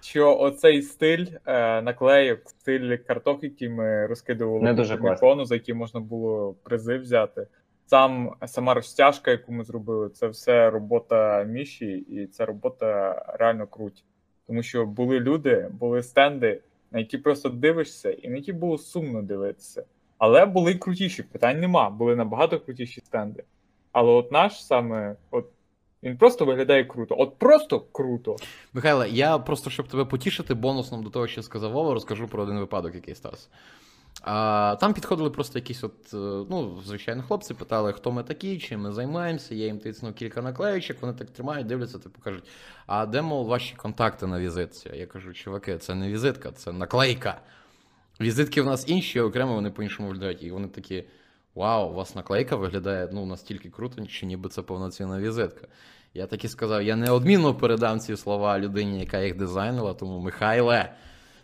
що 0.01 0.39
оцей 0.39 0.81
стиль 0.81 1.25
е, 1.45 1.81
наклеїв, 1.81 2.39
стиль 2.45 2.97
карток, 2.97 3.43
які 3.43 3.69
ми 3.69 4.07
розкидували 4.07 4.63
Не 4.63 4.73
дуже 4.73 4.97
Комікону, 4.97 5.45
за 5.45 5.55
які 5.55 5.73
можна 5.73 5.99
було 5.99 6.55
призи 6.63 6.97
взяти. 6.97 7.47
Сам 7.85 8.31
сама 8.45 8.73
розтяжка, 8.73 9.31
яку 9.31 9.53
ми 9.53 9.63
зробили, 9.63 10.09
це 10.09 10.27
все 10.27 10.69
робота 10.69 11.43
Міші, 11.43 11.91
і 11.97 12.27
ця 12.27 12.45
робота 12.45 13.21
реально 13.39 13.67
круть. 13.67 14.03
Тому 14.47 14.63
що 14.63 14.85
були 14.85 15.19
люди, 15.19 15.69
були 15.71 16.03
стенди, 16.03 16.61
на 16.91 16.99
які 16.99 17.17
просто 17.17 17.49
дивишся, 17.49 18.11
і 18.11 18.29
на 18.29 18.35
які 18.35 18.53
було 18.53 18.77
сумно 18.77 19.21
дивитися. 19.21 19.83
Але 20.17 20.45
були 20.45 20.75
крутіші, 20.75 21.23
питань 21.23 21.59
нема. 21.59 21.89
Були 21.89 22.15
набагато 22.15 22.59
крутіші 22.59 23.01
стенди. 23.01 23.43
Але 23.97 24.11
от 24.11 24.31
наш 24.31 24.65
саме, 24.65 25.15
от 25.31 25.45
він 26.03 26.17
просто 26.17 26.45
виглядає 26.45 26.83
круто. 26.83 27.15
От 27.19 27.37
просто 27.37 27.79
круто. 27.79 28.35
Михайло, 28.73 29.05
я 29.05 29.37
просто 29.37 29.69
щоб 29.69 29.87
тебе 29.87 30.05
потішити, 30.05 30.53
бонусом 30.53 31.03
до 31.03 31.09
того, 31.09 31.27
що 31.27 31.43
сказав 31.43 31.71
Вова, 31.71 31.93
розкажу 31.93 32.27
про 32.27 32.43
один 32.43 32.59
випадок, 32.59 32.95
який 32.95 33.15
стався. 33.15 33.47
А, 34.21 34.75
там 34.79 34.93
підходили 34.93 35.29
просто 35.29 35.59
якісь, 35.59 35.83
от, 35.83 36.13
е, 36.13 36.45
ну, 36.49 36.81
звичайно, 36.85 37.23
хлопці, 37.23 37.53
питали, 37.53 37.93
хто 37.93 38.11
ми 38.11 38.23
такі, 38.23 38.59
чим 38.59 38.81
ми 38.81 38.91
займаємося. 38.91 39.55
Я 39.55 39.65
їм 39.65 39.79
тиснув 39.79 40.13
кілька 40.13 40.41
наклеючок, 40.41 40.97
вони 41.01 41.13
так 41.13 41.29
тримають, 41.29 41.67
дивляться, 41.67 41.99
типу 41.99 42.21
кажуть, 42.21 42.43
а 42.87 43.05
де, 43.05 43.21
мов, 43.21 43.45
ваші 43.45 43.75
контакти 43.75 44.27
на 44.27 44.39
візитці? 44.39 44.89
Я 44.93 45.05
кажу, 45.05 45.33
чуваки, 45.33 45.77
це 45.77 45.95
не 45.95 46.07
візитка, 46.07 46.51
це 46.51 46.71
наклейка. 46.71 47.41
Візитки 48.21 48.61
в 48.61 48.65
нас 48.65 48.89
інші, 48.89 49.19
окремо 49.19 49.55
вони 49.55 49.71
по-іншому 49.71 50.09
виглядають. 50.09 50.43
І 50.43 50.51
вони 50.51 50.67
такі: 50.67 51.03
Вау, 51.57 51.89
у 51.89 51.93
вас 51.93 52.15
наклейка 52.15 52.55
виглядає 52.55 53.09
ну, 53.11 53.25
настільки 53.25 53.69
круто, 53.69 54.05
що 54.07 54.25
ніби 54.25 54.49
це 54.49 54.61
повноцінна 54.61 55.19
візитка. 55.19 55.67
Я 56.13 56.25
так 56.25 56.43
і 56.43 56.47
сказав, 56.47 56.83
я 56.83 56.95
неодмінно 56.95 57.55
передам 57.55 57.99
ці 57.99 58.15
слова 58.15 58.59
людині, 58.59 58.99
яка 58.99 59.19
їх 59.19 59.37
дизайнила, 59.37 59.93
тому 59.93 60.19
Михайле, 60.19 60.93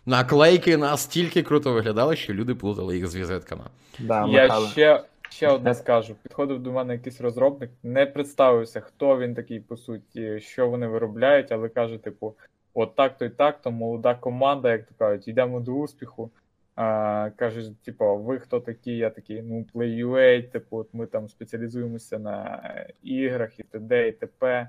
наклейки 0.06 0.76
настільки 0.76 1.42
круто 1.42 1.72
виглядали, 1.72 2.16
що 2.16 2.34
люди 2.34 2.54
плутали 2.54 2.96
їх 2.96 3.06
з 3.06 3.16
візитками. 3.16 3.64
Да, 3.98 4.26
Я 4.26 4.42
Михайло. 4.42 4.66
ще, 4.66 5.04
ще 5.30 5.48
одне 5.48 5.74
скажу: 5.74 6.14
підходив 6.22 6.58
до 6.62 6.72
мене 6.72 6.92
якийсь 6.92 7.20
розробник, 7.20 7.70
не 7.82 8.06
представився, 8.06 8.80
хто 8.80 9.18
він 9.18 9.34
такий, 9.34 9.60
по 9.60 9.76
суті, 9.76 10.40
що 10.40 10.68
вони 10.68 10.86
виробляють, 10.86 11.52
але 11.52 11.68
каже, 11.68 11.98
типу, 11.98 12.34
от 12.74 12.94
так 12.94 13.18
то 13.18 13.24
і 13.24 13.30
так, 13.30 13.62
то 13.62 13.70
молода 13.70 14.14
команда, 14.14 14.72
як 14.72 14.86
то 14.86 14.94
кажуть, 14.98 15.28
йдемо 15.28 15.60
до 15.60 15.72
успіху. 15.72 16.30
А, 16.76 17.30
каже, 17.36 17.70
типу, 17.84 18.16
ви 18.16 18.38
хто 18.38 18.60
такі? 18.60 18.96
Я 18.96 19.10
такий, 19.10 19.42
ну, 19.42 19.66
Play.ua, 19.74 20.50
типу, 20.50 20.76
от 20.76 20.88
ми 20.92 21.06
там 21.06 21.28
спеціалізуємося 21.28 22.18
на 22.18 22.62
іграх 23.02 23.60
і 23.60 23.62
т.д. 23.62 24.08
і 24.08 24.12
т.п. 24.12 24.68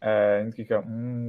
Е, 0.00 0.42
він 0.42 0.52
такий 0.52 0.76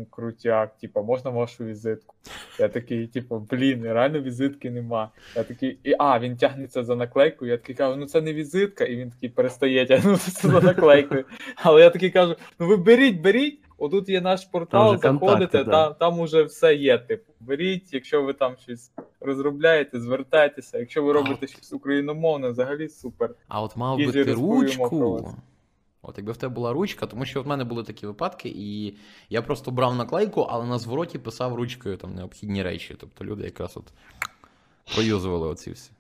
крутяк, 0.09 0.77
типа, 0.77 1.01
можна 1.01 1.29
вашу 1.31 1.65
візитку? 1.65 2.15
Я 2.59 2.67
такий, 2.67 3.07
типу, 3.07 3.47
блін, 3.51 3.83
реально 3.83 4.21
візитки 4.21 4.71
нема. 4.71 5.11
Я 5.35 5.43
такий, 5.43 5.79
і, 5.83 5.95
а, 5.99 6.19
він 6.19 6.37
тягнеться 6.37 6.83
за 6.83 6.95
наклейкою, 6.95 7.51
я 7.51 7.57
такий 7.57 7.75
кажу, 7.75 7.95
ну 7.95 8.05
це 8.05 8.21
не 8.21 8.33
візитка, 8.33 8.85
і 8.85 8.95
він 8.95 9.09
такий 9.09 9.29
перестає 9.29 9.85
тягнутися 9.85 10.49
за 10.49 10.61
наклейкою. 10.61 11.25
Але 11.55 11.81
я 11.81 11.89
такий 11.89 12.11
кажу, 12.11 12.35
ну 12.59 12.67
ви 12.67 12.77
беріть, 12.77 13.21
беріть, 13.21 13.59
отут 13.77 14.09
є 14.09 14.21
наш 14.21 14.41
Там 14.41 14.51
портал, 14.51 14.91
контакти, 14.91 15.25
заходите, 15.25 15.63
да. 15.63 15.71
там, 15.71 15.95
там 15.99 16.19
уже 16.19 16.43
все 16.43 16.75
є. 16.75 16.97
Типу, 16.97 17.33
беріть, 17.39 17.93
якщо 17.93 18.23
ви 18.23 18.33
там 18.33 18.55
щось 18.57 18.91
розробляєте, 19.19 19.99
звертайтеся. 19.99 20.79
Якщо 20.79 21.03
ви 21.03 21.13
робите 21.13 21.47
щось 21.47 21.73
україномовне, 21.73 22.49
взагалі 22.49 22.89
супер. 22.89 23.35
А 23.47 23.61
от 23.61 23.75
мав 23.75 23.97
би 23.97 24.11
ти 24.11 24.33
ручку. 24.33 25.35
От 26.07 26.17
якби 26.17 26.31
в 26.31 26.37
тебе 26.37 26.53
була 26.53 26.73
ручка, 26.73 27.05
тому 27.05 27.25
що 27.25 27.41
в 27.41 27.47
мене 27.47 27.63
були 27.63 27.83
такі 27.83 28.07
випадки, 28.07 28.53
і 28.55 28.97
я 29.29 29.41
просто 29.41 29.71
брав 29.71 29.95
наклейку, 29.95 30.41
але 30.41 30.65
на 30.65 30.79
звороті 30.79 31.19
писав 31.19 31.55
ручкою 31.55 31.97
там 31.97 32.15
необхідні 32.15 32.63
речі. 32.63 32.95
Тобто 32.99 33.25
люди 33.25 33.43
якраз 33.43 33.77
от 33.77 33.93
проюзували 34.95 35.47
оці 35.47 35.71
всі. 35.71 35.91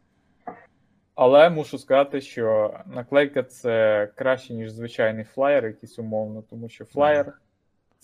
Але 1.15 1.49
мушу 1.49 1.77
сказати, 1.77 2.21
що 2.21 2.73
наклейка 2.85 3.43
це 3.43 4.07
краще, 4.15 4.53
ніж 4.53 4.71
звичайний 4.71 5.23
флаєр, 5.23 5.65
якийсь 5.65 5.99
умовно, 5.99 6.43
тому 6.49 6.69
що 6.69 6.85
флаєр 6.85 7.33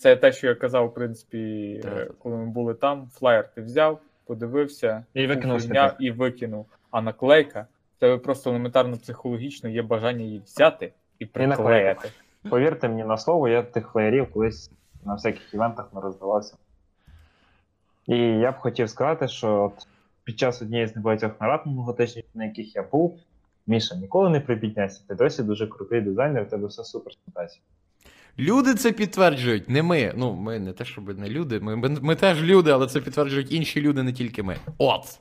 це 0.02 0.16
те, 0.16 0.32
що 0.32 0.46
я 0.46 0.54
казав, 0.54 0.86
в 0.86 0.94
принципі, 0.94 1.80
Так, 1.82 1.92
е, 1.92 2.10
коли 2.18 2.36
ми 2.36 2.46
були 2.46 2.74
там. 2.74 3.08
Флаєр 3.12 3.48
ти 3.54 3.60
взяв, 3.60 4.00
подивився, 4.26 5.04
І 5.14 5.26
викинув 5.26 5.60
фігня, 5.60 5.96
і 6.00 6.10
викинув. 6.10 6.66
А 6.90 7.02
наклейка, 7.02 7.66
в 7.96 8.00
тебе 8.00 8.18
просто 8.18 8.50
елементарно 8.50 8.96
психологічно 8.96 9.68
є 9.68 9.82
бажання 9.82 10.24
її 10.24 10.42
взяти 10.44 10.92
і 11.18 11.26
приклеїти. 11.26 12.08
Повірте 12.50 12.88
мені 12.88 13.04
на 13.04 13.16
слово, 13.16 13.48
я 13.48 13.62
тих 13.62 13.88
флеєрів 13.88 14.32
колись 14.32 14.70
на 15.04 15.14
всяких 15.14 15.54
івентах 15.54 15.94
не 15.94 16.00
роздавався. 16.00 16.56
І 18.06 18.16
я 18.18 18.52
б 18.52 18.54
хотів 18.54 18.90
сказати, 18.90 19.28
що 19.28 19.62
от 19.62 19.86
під 20.24 20.38
час 20.38 20.62
однієї 20.62 20.86
з 20.86 20.96
небагатьох 20.96 21.40
нарад 21.40 21.66
минулотижніх, 21.66 22.24
на 22.34 22.44
яких 22.44 22.76
я 22.76 22.82
був, 22.82 23.18
Міша, 23.66 23.94
ніколи 23.94 24.30
не 24.30 24.40
припідняйся, 24.40 25.02
ти 25.08 25.14
досі 25.14 25.42
дуже 25.42 25.66
крутий 25.66 26.00
дизайнер, 26.00 26.42
у 26.42 26.46
тебе 26.46 26.66
все 26.66 26.84
супер 26.84 27.12
спитайся. 27.12 27.58
Люди 28.38 28.74
це 28.74 28.92
підтверджують, 28.92 29.68
не 29.68 29.82
ми. 29.82 30.12
Ну, 30.16 30.34
ми 30.34 30.58
не 30.58 30.72
те, 30.72 30.84
щоб 30.84 31.18
не 31.18 31.28
люди. 31.28 31.60
Ми, 31.60 31.76
ми, 31.76 31.88
ми 31.88 32.16
теж 32.16 32.42
люди, 32.42 32.70
але 32.70 32.86
це 32.86 33.00
підтверджують 33.00 33.52
інші 33.52 33.80
люди, 33.80 34.02
не 34.02 34.12
тільки 34.12 34.42
ми. 34.42 34.56
От. 34.78 35.18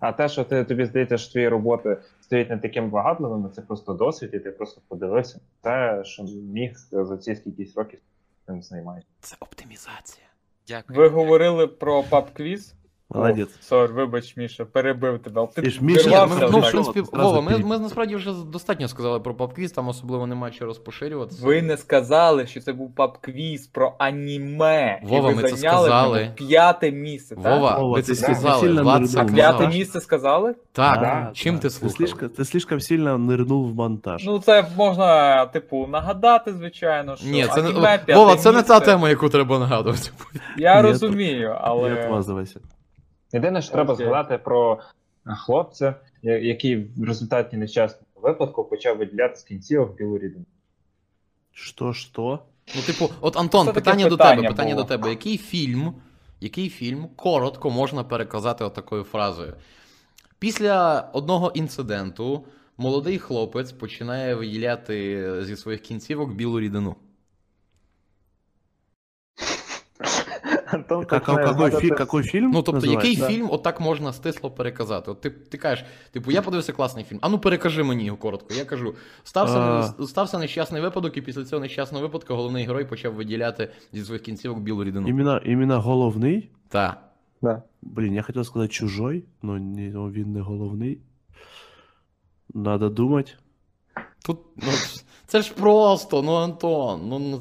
А 0.00 0.12
те, 0.12 0.28
що 0.28 0.44
ти, 0.44 0.64
тобі 0.64 0.84
здається, 0.84 1.18
що 1.18 1.32
твої 1.32 1.48
роботи 1.48 1.96
стоять 2.20 2.50
не 2.50 2.58
таким 2.58 2.90
багатливими, 2.90 3.48
це 3.48 3.62
просто 3.62 3.92
досвід, 3.92 4.30
і 4.32 4.38
ти 4.38 4.50
просто 4.50 4.80
подивився. 4.88 5.40
Те, 5.60 6.02
що 6.04 6.22
міг 6.52 6.72
за 6.92 7.16
ці 7.16 7.36
скількись 7.36 7.76
років 7.76 7.98
цим 8.46 8.62
займаєшся. 8.62 9.10
Це 9.20 9.36
оптимізація. 9.40 10.26
Дякую. 10.68 10.98
Ви 10.98 11.08
говорили 11.08 11.66
про 11.66 12.02
паб-квіз? 12.02 12.74
Молодец. 13.09 13.49
Сор, 13.61 13.93
вибач, 13.93 14.37
Міша, 14.37 14.65
перебив 14.65 15.19
тебе. 15.19 15.41
але 15.41 15.47
Ти 15.55 15.61
Ти 15.61 15.69
ж, 15.69 15.83
Міша, 15.83 16.09
Ні, 16.09 16.15
вирвався 16.15 16.35
ми, 16.45 16.49
ну, 16.51 16.57
в 16.59 16.61
так. 16.61 16.71
принципі, 16.71 17.01
Зразу 17.13 17.27
Вова, 17.27 17.41
ми, 17.41 17.47
підійди. 17.51 17.69
ми 17.69 17.79
насправді 17.79 18.15
вже 18.15 18.31
достатньо 18.51 18.87
сказали 18.87 19.19
про 19.19 19.33
PubQuiz, 19.33 19.73
там 19.75 19.87
особливо 19.87 20.27
немає 20.27 20.53
що 20.53 20.65
розпоширюватися. 20.65 21.45
Ви 21.45 21.61
не 21.61 21.77
сказали, 21.77 22.47
що 22.47 22.61
це 22.61 22.73
був 22.73 22.95
паб-квіз 22.95 23.67
про 23.67 23.93
аніме. 23.97 24.99
Вова, 25.03 25.31
і 25.31 25.33
ви 25.35 25.41
ми 25.41 25.49
це 25.49 25.55
зайняли 25.55 25.81
в 25.83 25.89
сказали. 25.89 26.19
ньому 26.19 26.31
п'яте 26.35 26.91
місце. 26.91 27.35
Вова, 27.35 27.69
так? 27.69 27.79
Вова, 27.79 27.93
ви 27.95 28.01
ти 28.01 28.07
це 28.07 28.15
сильно- 28.15 28.35
сказали, 28.35 28.61
сильно 28.61 28.83
Влад 28.83 29.01
нырнул. 29.01 29.07
це 29.07 29.19
А 29.19 29.27
сказав. 29.27 29.35
П'яте 29.57 29.77
місце 29.77 30.01
сказали? 30.01 30.55
Так, 30.71 30.99
Да, 30.99 31.31
чим 31.33 31.55
да. 31.55 31.61
ти 31.61 31.67
Ты 31.67 31.71
слухав? 31.71 31.97
слишком, 31.97 32.27
ты 32.29 32.45
слишком 32.45 32.79
сильно 32.79 33.15
нырнул 33.17 33.71
в 33.71 33.75
монтаж. 33.75 34.23
Ну, 34.25 34.39
це 34.39 34.65
можна, 34.77 35.45
типу, 35.45 35.87
нагадати, 35.87 36.53
звичайно, 36.53 37.15
що 37.15 37.27
Ні, 37.27 37.45
це 37.55 37.61
не 37.61 37.69
аніме, 37.69 37.81
п'яте 38.05 38.15
Вова, 38.15 38.35
це 38.35 38.51
не 38.51 38.63
та 38.63 38.73
місце. 38.75 38.91
тема, 38.91 39.09
яку 39.09 39.29
треба 39.29 39.59
нагадувати. 39.59 40.09
Я 40.57 40.75
Ні, 40.81 40.87
розумію, 40.89 41.49
Не 41.49 41.55
але 41.61 42.09
отмазывайся. 42.09 42.57
Єдине, 43.32 43.62
що 43.62 43.72
треба 43.72 43.94
згадати 43.94 44.38
про 44.38 44.80
хлопця, 45.24 45.94
який 46.22 46.76
в 46.76 47.04
результаті 47.04 47.56
нещасного 47.56 48.06
випадку 48.22 48.64
почав 48.64 48.98
виділяти 48.98 49.36
з 49.36 49.42
кінцівок 49.42 49.96
білу 49.96 50.18
рідину. 50.18 50.44
Что, 51.52 51.92
что? 51.92 52.38
Ну, 52.76 52.82
типу, 52.82 53.10
от 53.20 53.36
Антон, 53.36 53.66
Це 53.66 53.72
таке 53.72 53.80
питання 53.80 54.08
до 54.08 54.16
питання 54.16 54.36
тебе, 54.36 54.48
питання 54.48 54.74
було. 54.74 54.82
до 54.82 54.88
тебе. 54.88 55.10
Який 55.10 55.38
фільм, 55.38 55.94
який 56.40 56.68
фільм 56.68 57.08
коротко 57.16 57.70
можна 57.70 58.04
переказати 58.04 58.64
отакою 58.64 59.02
фразою? 59.04 59.54
Після 60.38 61.00
одного 61.12 61.50
інциденту 61.54 62.44
молодий 62.76 63.18
хлопець 63.18 63.72
починає 63.72 64.34
виділяти 64.34 65.34
зі 65.44 65.56
своїх 65.56 65.80
кінцівок 65.80 66.32
білу 66.32 66.60
рідину. 66.60 66.96
Антон 70.72 71.04
Как, 71.04 71.24
какой, 71.24 71.70
фи- 71.70 71.88
какой 71.90 72.22
фильм 72.22 72.50
Ну, 72.50 72.62
тобто, 72.62 72.86
який 72.86 73.16
называется? 73.16 73.28
фільм 73.28 73.50
отак 73.50 73.80
можна 73.80 74.12
стисло 74.12 74.50
переказати? 74.50 75.10
От 75.10 75.20
ти, 75.20 75.30
ти 75.30 75.58
кажеш, 75.58 75.84
типу, 76.12 76.30
я 76.30 76.42
подивився 76.42 76.72
класний 76.72 77.04
фільм. 77.04 77.18
А 77.22 77.28
ну 77.28 77.38
перекажи 77.38 77.82
мені 77.82 78.04
його 78.04 78.18
коротко. 78.18 78.54
Я 78.54 78.64
кажу: 78.64 78.94
стався, 79.24 79.94
стався 80.06 80.38
нещасний 80.38 80.82
випадок, 80.82 81.16
і 81.16 81.22
після 81.22 81.44
цього 81.44 81.60
нещасного 81.60 82.06
випадку 82.06 82.34
головний 82.34 82.66
герой 82.66 82.84
почав 82.84 83.14
виділяти 83.14 83.68
зі 83.92 84.04
своїх 84.04 84.22
кінцівок 84.22 84.60
білу 84.60 84.84
рідину. 84.84 85.08
Именно, 85.08 85.40
именно 85.46 85.80
головный? 85.80 86.48
Так. 86.68 86.98
Да. 87.42 87.62
Блин, 87.82 88.14
я 88.14 88.22
хотел 88.22 88.44
сказать 88.44 88.72
чужой, 88.72 89.24
но 89.42 89.58
не, 89.58 89.90
він 89.90 90.32
не 90.32 90.40
головний. 90.40 91.00
Надо 92.54 92.88
думать. 92.88 93.36
Тут, 94.24 94.38
ну, 94.56 94.72
це 95.26 95.42
ж 95.42 95.54
просто, 95.54 96.22
ну 96.22 96.34
Антон, 96.34 97.00
ну, 97.08 97.18
ну 97.18 97.40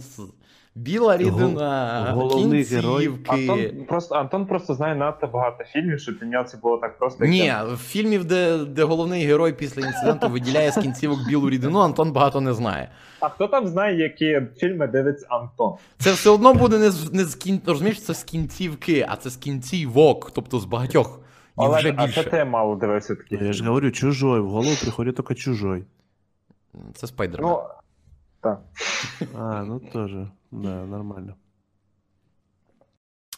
біла 0.79 1.17
рідина, 1.17 2.05
головний 2.13 2.63
герой. 2.63 3.09
Антон 3.27 3.85
просто, 3.87 4.15
Антон 4.15 4.45
просто 4.45 4.73
знає 4.73 4.95
надто 4.95 5.27
багато 5.27 5.63
фільмів, 5.63 5.99
щоб 5.99 6.19
для 6.19 6.27
нього 6.27 6.43
це 6.43 6.57
було 6.57 6.77
так 6.77 6.97
просто. 6.97 7.25
Ні, 7.25 7.53
в 7.73 7.77
фільмів, 7.77 8.25
де, 8.25 8.57
де 8.57 8.83
головний 8.83 9.25
герой 9.25 9.53
після 9.53 9.87
інциденту 9.87 10.29
виділяє 10.29 10.71
з 10.71 10.81
кінцівок 10.81 11.19
білу 11.27 11.49
рідину, 11.49 11.79
Антон 11.79 12.11
багато 12.11 12.41
не 12.41 12.53
знає. 12.53 12.89
А 13.19 13.29
хто 13.29 13.47
там 13.47 13.67
знає, 13.67 13.97
які 13.97 14.41
фільми 14.57 14.87
дивиться 14.87 15.27
Антон? 15.29 15.73
Це 15.97 16.11
все 16.11 16.29
одно 16.29 16.53
буде 16.53 16.77
не 16.77 16.91
з, 16.91 17.13
не 17.13 17.25
з 17.25 17.35
кін... 17.35 17.61
розумієш, 17.65 18.01
це 18.01 18.13
з 18.13 18.23
кінцівки, 18.23 19.05
а 19.09 19.15
це 19.15 19.29
з 19.29 19.37
кінцівок, 19.37 20.31
тобто 20.31 20.59
з 20.59 20.65
багатьох. 20.65 21.19
І 21.57 21.61
Олег, 21.61 21.79
вже 21.79 21.93
а 21.97 22.07
це 22.07 22.23
ти 22.23 22.45
мало 22.45 22.75
дивився 22.75 23.15
такі. 23.15 23.45
Я 23.45 23.53
же 23.53 23.65
говорю, 23.65 23.91
чужой. 23.91 24.39
В 24.39 24.49
голову 24.49 24.75
приходит 24.81 25.15
только 25.15 25.35
чужой. 25.35 25.83
Це 26.93 27.07
Spider-Man. 27.07 27.51
Ну, 27.51 27.61
так. 28.41 28.59
А, 29.39 29.63
ну 29.63 29.79
тоже. 29.79 30.27
Да, 30.51 30.85
нормально. 30.85 31.35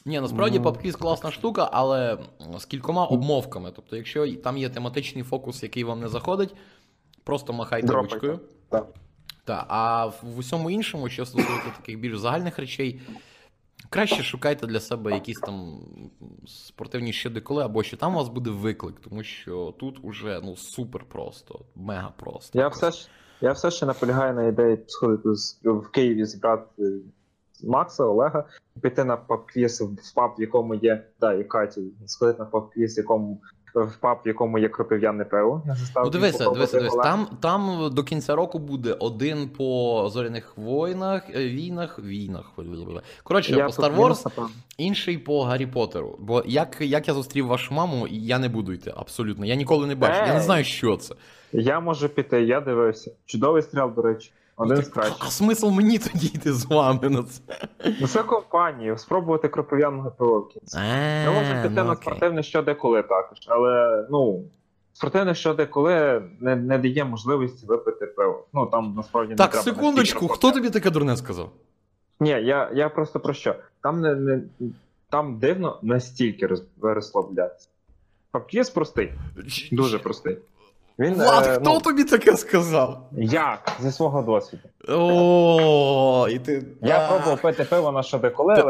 Ні, 0.06 0.20
насправді 0.20 0.60
Ну. 0.60 0.66
PubQuiz 0.66 0.98
класна 0.98 1.32
штука, 1.32 1.70
але 1.74 2.18
з 2.58 2.66
кількома 2.66 3.06
обмовками. 3.06 3.72
Тобто, 3.76 3.96
якщо 3.96 4.36
там 4.36 4.58
є 4.58 4.70
тематичний 4.70 5.24
фокус, 5.24 5.64
який 5.64 5.84
вам 5.84 6.00
не 6.00 6.08
заходить, 6.08 6.56
просто 7.24 7.54
махайте 7.54 7.88
Дропайте. 7.88 8.14
ручкою. 8.16 8.40
Так. 8.70 8.88
Так, 9.44 9.66
а 9.68 10.06
в 10.06 10.38
усьому 10.38 10.72
іншому, 10.72 11.10
що 11.10 11.26
стосується 11.26 11.70
таких 11.78 12.00
більш 12.00 12.18
загальних 12.20 12.60
речей, 12.60 13.02
краще 13.90 14.24
шукайте 14.24 14.68
для 14.68 14.80
себе 14.80 15.12
якісь 15.14 15.40
там 15.40 15.80
спортивні 16.48 17.14
щодеколи, 17.14 17.64
або 17.64 17.84
що 17.84 17.98
там 17.98 18.14
у 18.14 18.18
вас 18.18 18.30
буде 18.30 18.50
виклик, 18.50 19.00
тому 19.00 19.24
що 19.24 19.74
тут 19.80 20.00
уже 20.04 20.42
ну 20.44 20.56
супер 20.56 21.06
просто, 21.06 21.60
мега 21.76 22.14
просто. 22.18 22.60
Я 22.60 22.68
все, 22.68 22.92
ж, 22.92 23.08
я 23.42 23.52
все 23.52 23.72
ще 23.72 23.86
наполягаю 23.86 24.34
на 24.34 24.48
ідеї 24.48 24.84
сходити 24.88 25.36
з, 25.36 25.60
в 25.64 25.88
Києві 25.92 26.26
зібрати 26.26 27.02
Макса, 27.64 28.04
Олега, 28.04 28.46
піти 28.82 29.04
на 29.04 29.18
паб-квіз 29.18 29.82
в 29.82 30.14
паб, 30.16 30.32
в 30.38 30.42
якому 30.42 30.76
є, 30.76 31.08
да, 31.20 31.34
і 31.34 31.44
Катю, 31.44 31.82
сходити 32.06 32.40
на 32.40 32.46
паб-квіз, 32.46 32.96
в 32.96 32.98
якому 32.98 33.42
в 33.76 33.95
паб, 33.99 34.18
в 34.26 34.27
якому 34.27 34.60
є 34.60 34.69
кропив'яне 34.69 35.26
пиво. 35.26 35.64
Я 35.68 35.76
заставив 35.76 36.06
Ну 36.06 36.11
дивися, 36.19 36.49
дивися, 36.49 36.77
дивися. 36.77 36.98
Там, 36.98 37.27
там 37.39 37.89
до 37.93 38.03
кінця 38.03 38.35
року 38.35 38.60
буде 38.60 38.93
один 38.99 39.49
по 39.49 40.10
зоряних 40.14 40.57
воїнах, 40.57 41.23
е, 41.35 41.48
війнах, 41.48 41.99
війнах. 41.99 42.52
Коротше, 43.23 43.56
Я 43.56 43.65
по 43.65 43.72
Star 43.72 43.95
Wars, 43.95 44.49
інший 44.77 45.18
по 45.18 45.43
Гаррі 45.43 45.65
Поттеру. 45.65 46.15
Бо 46.19 46.43
як, 46.45 46.77
як 46.81 47.07
я 47.07 47.14
зустрів 47.14 47.48
вашу 47.48 47.73
маму, 47.73 48.07
я 48.10 48.39
не 48.39 48.49
буду 48.49 48.73
йти, 48.73 48.93
абсолютно. 48.98 49.45
Я 49.45 49.56
ніколи 49.56 49.88
не 49.88 49.95
бачив. 49.95 50.27
Я 50.27 50.34
не 50.34 50.41
знаю, 50.41 50.64
що 50.64 50.98
це. 50.98 51.15
Я 51.53 51.80
можу 51.80 52.10
піти, 52.10 52.43
я 52.43 52.61
дивився. 52.61 53.11
Чудовий 53.26 53.61
стріл, 53.61 53.91
до 53.95 54.02
речі. 54.02 54.31
Один 54.62 54.84
з 54.84 54.88
А 54.88 54.92
кращих. 54.92 55.32
смисл 55.32 55.70
мені 55.70 56.00
тоді 56.00 56.28
йти 56.28 56.54
з 56.54 56.66
вами 56.66 57.10
на 57.10 57.24
це? 57.24 57.42
Ну, 58.02 58.08
це 58.08 58.24
компанію, 58.24 58.98
спробувати 58.98 59.48
кропив'яного 59.48 60.12
пиво 60.12 60.40
в 60.40 60.48
кінці. 60.48 60.78
Я 61.24 61.32
можу 61.32 61.52
піти 61.64 61.70
ну, 61.76 61.84
на 61.84 61.96
спортивне 61.96 62.44
що 62.44 62.62
деколи 62.62 63.04
також, 63.04 63.38
але 63.48 64.06
ну. 64.12 64.44
Спортивне 64.94 65.36
що 65.36 65.54
деколи 65.54 66.24
не, 66.40 66.56
не 66.56 66.78
дає 66.78 67.06
можливості 67.06 67.66
випити 67.66 68.06
пиво. 68.06 68.46
Ну 68.54 68.66
там 68.66 68.94
насправді 68.98 69.36
Так, 69.36 69.56
не 69.56 69.62
треба 69.62 69.64
секундочку, 69.64 70.28
хто 70.28 70.52
тобі 70.52 70.70
таке 70.70 70.90
дурне 70.90 71.18
сказав? 71.18 71.50
Ні, 72.20 72.30
я, 72.30 72.72
я 72.74 72.90
просто 72.90 73.20
про 73.20 73.34
що? 73.34 73.56
Там 73.84 74.02
не, 74.02 74.16
не 74.16 74.42
там 75.10 75.40
дивно 75.40 75.80
настільки 75.82 76.48
роз, 76.48 76.64
розслаблятися. 76.82 77.68
Папкіс 78.32 78.70
простий, 78.70 79.14
дуже 79.72 80.00
простий. 80.00 80.38
Він, 81.02 81.14
Влад, 81.14 81.45
е, 81.45 81.56
хто 81.56 81.73
ну, 81.73 81.80
тобі 81.80 82.03
таке 82.03 82.38
сказав? 82.38 83.10
Я 83.11 83.57
зі 83.80 83.91
свого 83.91 84.22
досвіду. 84.22 84.64
О, 84.88 86.28
і 86.32 86.40
ти. 86.40 86.65
Я 86.82 87.07
пробував 87.07 87.41
пити 87.41 87.64
пиво 87.64 87.91
на 87.91 88.03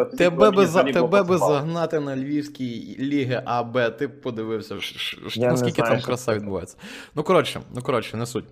тоді, 0.06 0.18
Тебе 0.18 0.52
би 0.52 0.66
за 0.66 0.84
тебе 0.84 1.24
би 1.24 1.38
загнати 1.38 2.00
на 2.00 2.16
львівській 2.16 2.96
ліги 3.00 3.42
АБ. 3.46 3.98
Ти 3.98 4.08
б 4.08 4.22
подивився, 4.22 4.76
наскільки 4.76 5.72
знаю, 5.72 5.92
там 5.92 6.02
краса 6.02 6.34
відбувається. 6.34 6.78
Ну 7.16 7.24
коротше, 7.24 7.62
ну 7.76 7.82
коротше, 7.82 8.18
не 8.18 8.26
суть. 8.26 8.46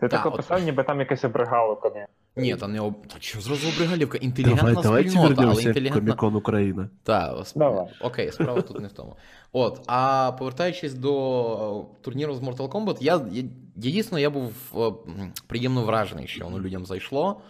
Ти 0.00 0.08
Та, 0.08 0.22
таке 0.22 0.36
писав, 0.36 0.62
ніби 0.62 0.82
там 0.82 1.00
якесь 1.00 1.24
обригало 1.24 1.76
не? 1.76 2.06
Ні, 2.36 2.56
та 2.56 2.68
не 2.68 2.80
об... 2.80 3.06
Та 3.06 3.16
що 3.20 3.40
зразу 3.40 3.68
обригалівка? 3.68 4.18
Давай, 4.18 4.26
Інтелігентна 4.26 4.82
давайте 4.82 5.10
спільнота, 5.10 5.28
але 5.28 5.34
вернемся 5.36 5.62
к 5.62 5.68
інтелігентна. 5.68 6.00
Комикон 6.14 6.36
Украина. 6.36 6.88
Так, 7.02 7.46
Давай. 7.56 7.86
окей, 8.00 8.32
справа 8.32 8.62
тут 8.62 8.80
не 8.80 8.88
в 8.88 8.92
тому. 8.92 9.16
От, 9.52 9.80
а 9.86 10.32
повертаючись 10.38 10.94
до 10.94 11.86
е, 11.90 12.02
турніру 12.04 12.34
з 12.34 12.40
Mortal 12.40 12.68
Kombat, 12.68 12.96
я, 13.00 13.26
я, 13.32 13.42
я 13.42 13.90
дійсно 13.90 14.18
я 14.18 14.30
був 14.30 14.52
е, 14.74 14.78
м, 14.80 15.32
приємно 15.46 15.84
вражений, 15.84 16.26
що 16.26 16.44
воно 16.44 16.60
людям 16.60 16.86
зайшло. 16.86 17.40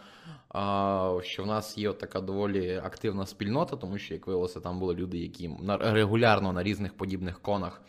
А, 0.55 1.19
що 1.23 1.43
в 1.43 1.47
нас 1.47 1.79
є 1.79 1.89
от 1.89 1.99
така 1.99 2.21
доволі 2.21 2.81
активна 2.85 3.27
спільнота, 3.27 3.77
тому 3.77 3.99
що, 3.99 4.15
як 4.15 4.27
виявилося, 4.27 4.61
там 4.61 4.79
були 4.79 4.95
люди, 4.95 5.19
які 5.19 5.51
на, 5.61 5.77
регулярно 5.77 6.53
на 6.53 6.63
різних 6.63 6.97
подібних 6.97 7.41
конах 7.41 7.83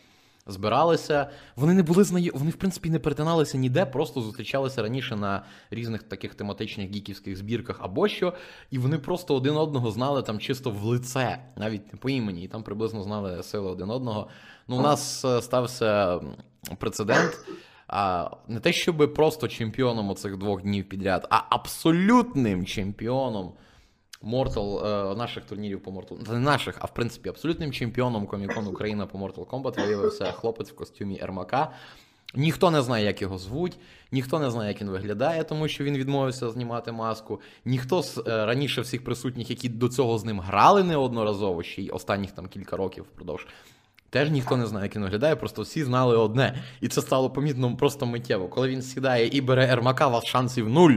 збиралися. 0.50 1.30
Вони 1.56 1.74
не 1.74 1.82
були 1.82 2.04
знайомі, 2.04 2.38
вони, 2.38 2.50
в 2.50 2.56
принципі, 2.56 2.90
не 2.90 2.98
перетиналися 2.98 3.58
ніде, 3.58 3.86
просто 3.86 4.20
зустрічалися 4.20 4.82
раніше 4.82 5.16
на 5.16 5.42
різних 5.70 6.02
таких 6.02 6.34
тематичних 6.34 6.90
гіківських 6.90 7.36
збірках 7.36 7.76
або 7.80 8.08
що, 8.08 8.34
і 8.70 8.78
вони 8.78 8.98
просто 8.98 9.34
один 9.34 9.56
одного 9.56 9.90
знали 9.90 10.22
там 10.22 10.38
чисто 10.38 10.70
в 10.70 10.84
лице, 10.84 11.38
навіть 11.56 11.92
не 11.92 11.98
по 11.98 12.10
імені, 12.10 12.44
і 12.44 12.48
там 12.48 12.62
приблизно 12.62 13.02
знали 13.02 13.42
сили 13.42 13.70
один 13.70 13.90
одного. 13.90 14.28
Ну, 14.68 14.76
у 14.76 14.80
нас 14.80 15.24
е, 15.24 15.42
стався 15.42 16.20
прецедент. 16.78 17.38
А 17.92 18.30
не 18.48 18.60
те, 18.60 18.72
щоб 18.72 19.14
просто 19.14 19.48
чемпіоном 19.48 20.10
оцих 20.10 20.36
двох 20.36 20.62
днів 20.62 20.88
підряд, 20.88 21.26
а 21.30 21.42
абсолютним 21.50 22.66
чемпіоном 22.66 23.52
Mortal, 24.22 24.86
е, 24.86 25.16
наших 25.16 25.44
турнірів 25.44 25.82
по 25.82 25.90
Mortal 25.90 26.32
не 26.32 26.38
наших, 26.38 26.76
а 26.80 26.86
в 26.86 26.94
принципі 26.94 27.28
абсолютним 27.28 27.72
чемпіоном 27.72 28.26
Комікон 28.26 28.66
Україна 28.66 29.06
по 29.06 29.18
Mortal 29.18 29.46
Kombat 29.46 29.86
виявився 29.86 30.32
хлопець 30.32 30.70
в 30.70 30.74
костюмі 30.74 31.20
Ермака. 31.22 31.72
Ніхто 32.34 32.70
не 32.70 32.82
знає, 32.82 33.04
як 33.04 33.22
його 33.22 33.38
звуть, 33.38 33.78
ніхто 34.12 34.38
не 34.38 34.50
знає, 34.50 34.68
як 34.72 34.80
він 34.80 34.90
виглядає, 34.90 35.44
тому 35.44 35.68
що 35.68 35.84
він 35.84 35.96
відмовився 35.96 36.50
знімати 36.50 36.92
маску. 36.92 37.40
Ніхто 37.64 38.02
з 38.02 38.18
е, 38.18 38.46
раніше 38.46 38.80
всіх 38.80 39.04
присутніх, 39.04 39.50
які 39.50 39.68
до 39.68 39.88
цього 39.88 40.18
з 40.18 40.24
ним 40.24 40.40
грали 40.40 40.82
неодноразово, 40.82 41.62
ще 41.62 41.82
й 41.82 41.90
останніх 41.90 42.30
там 42.30 42.48
кілька 42.48 42.76
років 42.76 43.04
впродовж. 43.04 43.46
Теж 44.10 44.30
ніхто 44.30 44.56
не 44.56 44.66
знає, 44.66 44.86
як 44.86 44.96
він 44.96 45.02
виглядає, 45.02 45.36
просто 45.36 45.62
всі 45.62 45.84
знали 45.84 46.16
одне. 46.16 46.62
І 46.80 46.88
це 46.88 47.00
стало 47.00 47.30
помітно 47.30 47.76
просто 47.76 48.06
миттєво. 48.06 48.48
Коли 48.48 48.68
він 48.68 48.82
сідає 48.82 49.28
і 49.28 49.40
бере 49.40 49.66
Ермака, 49.66 50.08
вас 50.08 50.24
шансів 50.24 50.68
нуль. 50.68 50.94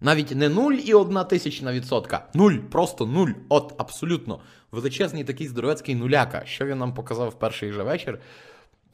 Навіть 0.00 0.34
не 0.36 0.48
нуль 0.48 0.72
і 0.72 0.94
одна 0.94 1.24
тисячна 1.24 1.72
відсотка. 1.72 2.26
Нуль, 2.34 2.54
просто 2.70 3.06
нуль. 3.06 3.30
От, 3.48 3.74
абсолютно. 3.78 4.40
Величезний 4.72 5.24
такий 5.24 5.48
здоровецький 5.48 5.94
нуляка. 5.94 6.42
Що 6.44 6.66
він 6.66 6.78
нам 6.78 6.94
показав 6.94 7.28
в 7.28 7.34
перший 7.34 7.72
же 7.72 7.82
вечір. 7.82 8.18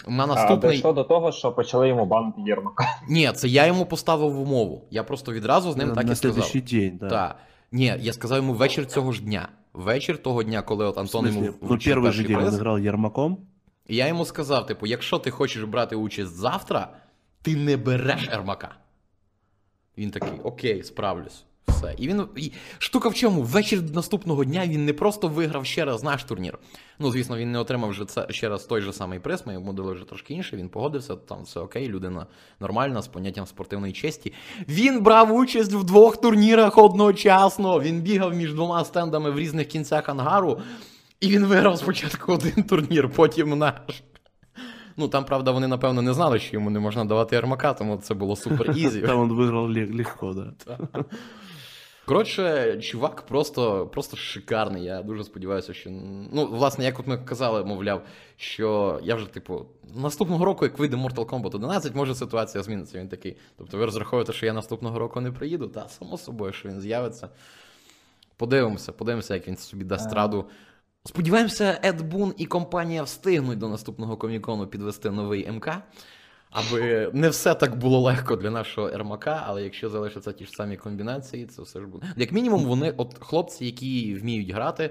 На 0.09 0.24
А 0.24 0.57
дійшло 0.57 0.93
до 0.93 1.05
того, 1.05 1.33
що 1.33 1.53
почали 1.53 1.89
йому 1.89 2.07
банити 2.07 2.41
Єрмака. 2.47 2.85
Ні, 3.09 3.33
це 3.35 3.49
я 3.49 3.66
йому 3.66 3.87
поставив 3.87 4.41
умову. 4.41 4.85
Я 4.91 5.03
просто 5.05 5.33
відразу 5.33 5.73
з 5.73 5.77
ним 5.77 5.89
На- 5.89 5.95
так 5.95 6.05
на 6.07 6.12
і 6.12 6.16
сказав. 6.16 6.45
следующий 6.45 6.81
день, 6.81 6.99
да. 6.99 7.09
Так. 7.09 7.37
Ні, 7.73 7.95
я 8.01 8.12
сказав 8.12 8.37
йому 8.39 8.53
вечір 8.53 8.87
цього 8.87 9.12
ж 9.12 9.23
дня. 9.23 9.49
Вечір 9.73 10.19
того 10.19 10.43
дня, 10.43 10.62
коли 10.62 10.85
от 10.85 10.99
Антон 10.99 11.27
йому 11.27 11.41
ну, 11.41 11.55
вручив 11.61 11.99
первый 11.99 12.11
же 12.12 12.23
день 12.23 12.37
он 12.37 12.43
приз. 12.43 12.55
играл 12.55 12.77
Ермаком. 12.77 13.39
І 13.87 13.97
я 13.97 14.07
йому 14.09 14.24
сказав: 14.24 14.66
типу, 14.66 14.87
якщо 14.87 15.19
ти 15.19 15.31
хочеш 15.31 15.62
брати 15.62 15.97
участь 15.97 16.37
завтра, 16.37 16.89
ти 17.43 17.57
не 17.57 17.77
береш 17.77 18.29
Ермака. 18.33 18.74
Він 19.98 20.10
такий, 20.10 20.40
окей, 20.43 20.82
справлюсь. 20.82 21.44
Все. 21.69 21.94
І 21.98 22.09
він. 22.09 22.27
І 22.36 22.52
штука 22.78 23.09
в 23.09 23.14
чому? 23.14 23.43
Ввечір 23.43 23.82
наступного 23.94 24.44
дня 24.44 24.66
він 24.66 24.85
не 24.85 24.93
просто 24.93 25.28
виграв 25.28 25.66
ще 25.66 25.85
раз 25.85 26.02
наш 26.02 26.24
турнір. 26.24 26.59
Ну, 26.98 27.10
звісно, 27.10 27.36
він 27.36 27.52
не 27.52 27.59
отримав 27.59 27.90
вже 27.90 28.05
це 28.05 28.27
ще 28.31 28.48
раз 28.48 28.64
той 28.64 28.81
же 28.81 28.93
самий 28.93 29.19
приз, 29.19 29.47
ми 29.47 29.52
йому 29.52 29.73
дали 29.73 29.93
вже 29.93 30.05
трошки 30.05 30.35
інше, 30.35 30.56
він 30.56 30.69
погодився, 30.69 31.16
там 31.16 31.43
все 31.43 31.60
окей, 31.60 31.89
людина 31.89 32.27
нормальна, 32.60 33.02
з 33.02 33.09
поняттям 33.09 33.47
спортивної 33.47 33.93
честі. 33.93 34.32
Він 34.69 35.02
брав 35.02 35.35
участь 35.35 35.73
в 35.73 35.85
двох 35.85 36.16
турнірах 36.16 36.78
одночасно. 36.78 37.81
Він 37.81 38.01
бігав 38.01 38.35
між 38.35 38.55
двома 38.55 38.85
стендами 38.85 39.31
в 39.31 39.39
різних 39.39 39.66
кінцях 39.66 40.09
ангару, 40.09 40.60
і 41.20 41.28
він 41.28 41.47
виграв 41.47 41.78
спочатку 41.78 42.32
один 42.32 42.64
турнір, 42.64 43.10
потім 43.10 43.59
наш. 43.59 44.02
Ну, 44.97 45.09
там, 45.09 45.24
правда, 45.24 45.51
вони, 45.51 45.66
напевно, 45.66 46.02
не 46.02 46.12
знали, 46.14 46.39
що 46.39 46.56
йому 46.56 46.70
не 46.70 46.81
можна 46.81 47.05
давати 47.05 47.36
Ермака, 47.36 47.73
тому 47.74 47.97
це 47.97 48.14
було 48.14 48.36
супер 48.36 48.70
easy. 48.77 49.01
Там 49.01 49.20
он 49.20 49.32
выиграл 49.32 49.66
лег- 49.73 49.97
легко, 49.97 50.32
да. 50.32 50.78
Коротше, 52.06 52.77
чувак 52.82 53.23
просто, 53.23 53.86
просто 53.86 54.16
шикарний. 54.16 54.85
Я 54.85 55.02
дуже 55.02 55.24
сподіваюся, 55.24 55.74
що. 55.74 55.90
Ну, 56.32 56.47
власне, 56.47 56.85
як 56.85 57.01
от 57.01 57.06
ми 57.06 57.19
казали, 57.19 57.64
мовляв, 57.64 58.02
що 58.36 59.01
я 59.02 59.14
вже, 59.14 59.27
типу, 59.27 59.66
наступного 59.94 60.44
року, 60.44 60.64
як 60.64 60.78
вийде 60.78 60.97
Mortal 60.97 61.27
Kombat 61.27 61.47
11, 61.56 61.94
може 61.94 62.14
ситуація 62.14 62.62
зміниться. 62.64 62.98
Він 62.98 63.09
такий. 63.09 63.36
Тобто 63.59 63.78
ви 63.78 63.85
розраховуєте, 63.85 64.32
що 64.32 64.47
я 64.47 64.52
наступного 64.52 64.98
року 64.98 65.20
не 65.20 65.32
приїду? 65.32 65.69
Та, 65.69 65.89
само 65.89 66.19
собою, 66.19 66.52
що 66.52 66.69
він 66.69 66.81
з'явиться. 66.81 67.28
Подивимося, 68.36 68.93
подивимося, 68.93 69.35
як 69.35 69.48
він 69.48 69.56
собі 69.56 69.85
дасть 69.85 70.12
Е. 70.12 70.14
раду. 70.14 70.44
Сподіваємося, 71.05 71.81
Ед 71.85 72.01
Бун 72.01 72.35
і 72.37 72.47
компанія 72.47 73.03
встигнуть 73.03 73.59
до 73.59 73.69
наступного 73.69 74.16
комікону 74.16 74.66
підвести 74.66 75.11
новий 75.11 75.51
МК. 75.51 75.69
Аби 76.51 77.11
не 77.12 77.29
все 77.29 77.55
так 77.55 77.79
було 77.79 78.01
легко 78.01 78.37
для 78.37 78.51
нашого 78.51 78.89
Ермака, 78.89 79.45
але 79.47 79.62
якщо 79.62 79.89
залишаться 79.91 80.33
ті 80.33 80.45
ж 80.45 80.53
самі 80.53 80.77
комбінації, 80.77 81.47
це 81.47 81.62
все 81.62 81.81
ж 81.81 81.87
буде. 81.87 82.12
Як 82.16 82.33
мінімум, 82.33 82.65
вони, 82.65 82.95
от 82.97 83.19
хлопці, 83.19 83.66
які 83.66 84.15
вміють 84.15 84.51
грати, 84.51 84.91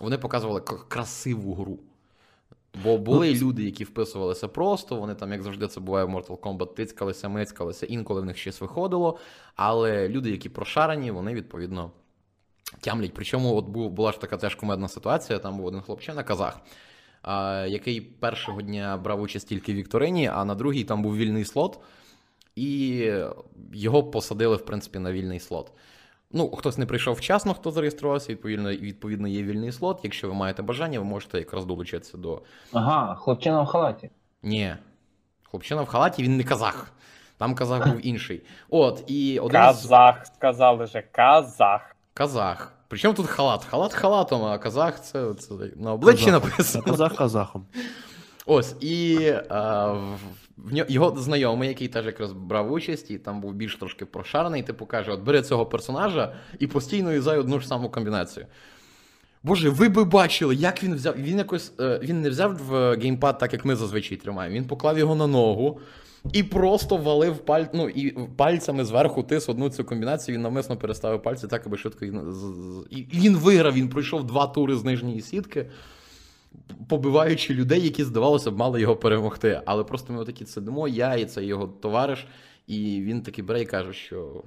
вони 0.00 0.18
показували 0.18 0.60
красиву 0.88 1.54
гру. 1.54 1.78
Бо 2.84 2.98
були 2.98 3.34
люди, 3.34 3.64
які 3.64 3.84
вписувалися 3.84 4.48
просто, 4.48 4.96
вони 4.96 5.14
там, 5.14 5.32
як 5.32 5.42
завжди, 5.42 5.68
це 5.68 5.80
буває 5.80 6.04
в 6.04 6.10
Mortal 6.10 6.38
Kombat, 6.38 6.74
тицькалися, 6.74 7.28
мицькалися, 7.28 7.86
інколи 7.86 8.20
в 8.20 8.24
них 8.24 8.38
щось 8.38 8.60
виходило. 8.60 9.18
Але 9.56 10.08
люди, 10.08 10.30
які 10.30 10.48
прошарені, 10.48 11.10
вони 11.10 11.34
відповідно 11.34 11.90
тямлять. 12.80 13.14
Причому 13.14 13.56
от 13.56 13.66
був, 13.66 13.90
була 13.90 14.12
ж 14.12 14.20
така 14.20 14.36
теж 14.36 14.54
кумедна 14.54 14.88
ситуація, 14.88 15.38
там 15.38 15.56
був 15.56 15.66
один 15.66 15.80
хлопчина, 15.80 16.22
казах, 16.22 16.60
а, 17.22 17.66
який 17.68 18.00
першого 18.00 18.62
дня 18.62 18.96
брав 18.96 19.20
участь 19.20 19.48
тільки 19.48 19.72
в 19.72 19.76
Вікторині, 19.76 20.26
а 20.26 20.44
на 20.44 20.54
другий 20.54 20.84
там 20.84 21.02
був 21.02 21.16
вільний 21.16 21.44
слот, 21.44 21.80
і 22.56 23.12
його 23.72 24.04
посадили, 24.04 24.56
в 24.56 24.64
принципі, 24.64 24.98
на 24.98 25.12
вільний 25.12 25.40
слот. 25.40 25.72
Ну, 26.32 26.50
хтось 26.50 26.78
не 26.78 26.86
прийшов 26.86 27.14
вчасно, 27.14 27.54
хто 27.54 27.70
зареєструвався, 27.70 28.32
відповідно, 28.32 28.70
відповідно, 28.70 29.28
є 29.28 29.42
вільний 29.42 29.72
слот. 29.72 30.00
Якщо 30.02 30.28
ви 30.28 30.34
маєте 30.34 30.62
бажання, 30.62 30.98
ви 30.98 31.04
можете 31.04 31.38
якраз 31.38 31.64
долучитися 31.64 32.18
до. 32.18 32.42
Ага, 32.72 33.14
хлопчина 33.14 33.62
в 33.62 33.66
халаті. 33.66 34.10
Ні. 34.42 34.76
Хлопчина 35.42 35.82
в 35.82 35.86
халаті, 35.86 36.22
він 36.22 36.36
не 36.36 36.44
казах. 36.44 36.92
Там 37.38 37.54
казах 37.54 37.88
був 37.88 38.06
інший. 38.06 38.42
От, 38.68 39.04
і 39.06 39.38
один 39.38 39.60
з... 39.60 39.64
Казах, 39.64 40.26
сказали 40.26 40.86
же, 40.86 41.02
казах. 41.12 41.96
Казах. 42.14 42.72
Причому 42.88 43.14
тут 43.14 43.26
халат? 43.26 43.64
Халат 43.64 43.92
халатом, 43.92 44.44
а 44.44 44.58
казах 44.58 45.02
це, 45.02 45.34
це 45.34 45.54
на 45.76 45.92
обличчі 45.92 46.30
написано. 46.30 46.84
Казах 46.84 47.16
казахом. 47.16 47.66
Ось, 48.46 48.74
і 48.80 49.18
а, 49.48 49.86
в, 49.92 50.18
в 50.58 50.90
його 50.90 51.16
знайомий, 51.18 51.68
який 51.68 51.88
теж 51.88 52.06
якраз 52.06 52.32
брав 52.32 52.72
участь, 52.72 53.10
і 53.10 53.18
там 53.18 53.40
був 53.40 53.54
більш 53.54 53.76
трошки 53.76 54.06
прошарений, 54.06 54.62
типу 54.62 54.86
каже: 54.86 55.12
от 55.12 55.20
бери 55.20 55.42
цього 55.42 55.66
персонажа 55.66 56.34
і 56.58 56.66
постійно 56.66 57.12
юзай 57.12 57.38
одну 57.38 57.60
ж 57.60 57.66
саму 57.66 57.90
комбінацію. 57.90 58.46
Боже, 59.42 59.70
ви 59.70 59.88
би 59.88 60.04
бачили, 60.04 60.54
як 60.54 60.82
він 60.82 60.94
взяв. 60.94 61.14
Він 61.16 61.38
якось 61.38 61.72
е, 61.80 62.00
він 62.02 62.22
не 62.22 62.30
взяв 62.30 62.56
в 62.56 62.96
геймпад, 62.96 63.38
так 63.38 63.52
як 63.52 63.64
ми 63.64 63.76
зазвичай 63.76 64.18
тримаємо. 64.18 64.56
Він 64.56 64.64
поклав 64.64 64.98
його 64.98 65.14
на 65.14 65.26
ногу 65.26 65.80
і 66.32 66.42
просто 66.42 66.96
валив 66.96 67.38
паль... 67.38 67.64
ну, 67.72 67.88
і 67.88 68.10
пальцями 68.36 68.84
зверху 68.84 69.22
тис 69.22 69.48
одну 69.48 69.70
цю 69.70 69.84
комбінацію. 69.84 70.34
Він 70.34 70.42
навмисно 70.42 70.76
переставив 70.76 71.22
пальці 71.22 71.46
так, 71.46 71.66
аби 71.66 71.76
швидко. 71.76 72.04
І, 72.90 73.06
він 73.14 73.36
виграв, 73.36 73.74
він 73.74 73.88
пройшов 73.88 74.26
два 74.26 74.46
тури 74.46 74.76
з 74.76 74.84
нижньої 74.84 75.20
сітки 75.20 75.66
побиваючи 76.88 77.54
людей, 77.54 77.80
які, 77.84 78.04
здавалося 78.04 78.50
б, 78.50 78.56
мали 78.56 78.80
його 78.80 78.96
перемогти. 78.96 79.62
Але 79.64 79.84
просто 79.84 80.12
ми 80.12 80.20
отакі 80.20 80.46
сидимо, 80.46 80.88
я 80.88 81.14
і 81.14 81.24
це 81.24 81.44
його 81.44 81.66
товариш, 81.66 82.26
і 82.66 83.02
він 83.02 83.22
такий 83.22 83.44
бере 83.44 83.60
і 83.60 83.66
каже, 83.66 83.92
що. 83.92 84.42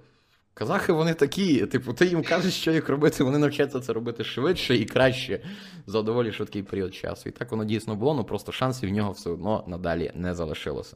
Козаки 0.55 0.93
вони 0.93 1.13
такі, 1.13 1.65
типу, 1.65 1.93
ти 1.93 2.05
їм 2.05 2.23
кажеш, 2.23 2.53
що 2.53 2.71
їм 2.71 2.89
робити, 2.89 3.23
вони 3.23 3.37
навчаться 3.37 3.79
це 3.79 3.93
робити 3.93 4.23
швидше 4.23 4.75
і 4.75 4.85
краще 4.85 5.39
за 5.87 6.01
доволі 6.01 6.31
швидкий 6.31 6.63
період 6.63 6.95
часу. 6.95 7.29
І 7.29 7.31
так 7.31 7.51
воно 7.51 7.65
дійсно 7.65 7.95
було, 7.95 8.13
ну 8.13 8.23
просто 8.23 8.51
шансів 8.51 8.89
в 8.89 8.93
нього 8.93 9.11
все 9.11 9.29
одно 9.29 9.63
надалі 9.67 10.11
не 10.15 10.35
залишилося. 10.35 10.95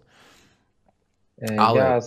Е, 1.41 1.55
Але- 1.57 1.79
Я 1.79 2.01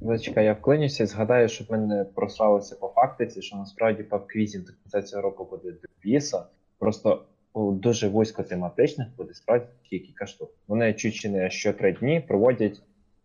Зачекай, 0.00 0.44
я 0.44 0.52
вклинюся 0.52 1.04
і 1.04 1.06
згадаю, 1.06 1.48
щоб 1.48 1.70
ми 1.70 1.78
не 1.78 2.04
просралися 2.04 2.76
по 2.76 2.88
фактиці, 2.88 3.42
що 3.42 3.56
насправді 3.56 4.04
квізінг 4.26 4.64
до 4.64 4.72
кінця 4.72 5.02
цього 5.02 5.22
року 5.22 5.48
буде 5.50 5.72
до 5.72 6.38
Просто 6.78 7.24
у 7.52 7.72
дуже 7.72 8.08
вузькотематичних 8.08 9.08
буде 9.16 9.34
справді 9.34 9.66
кілька 9.90 10.26
штук. 10.26 10.50
Вони 10.68 10.94
чуть 10.94 11.14
чи 11.14 11.28
не 11.28 11.50
що 11.50 11.72
три 11.72 11.92
дні 11.92 12.24
проводять 12.28 12.80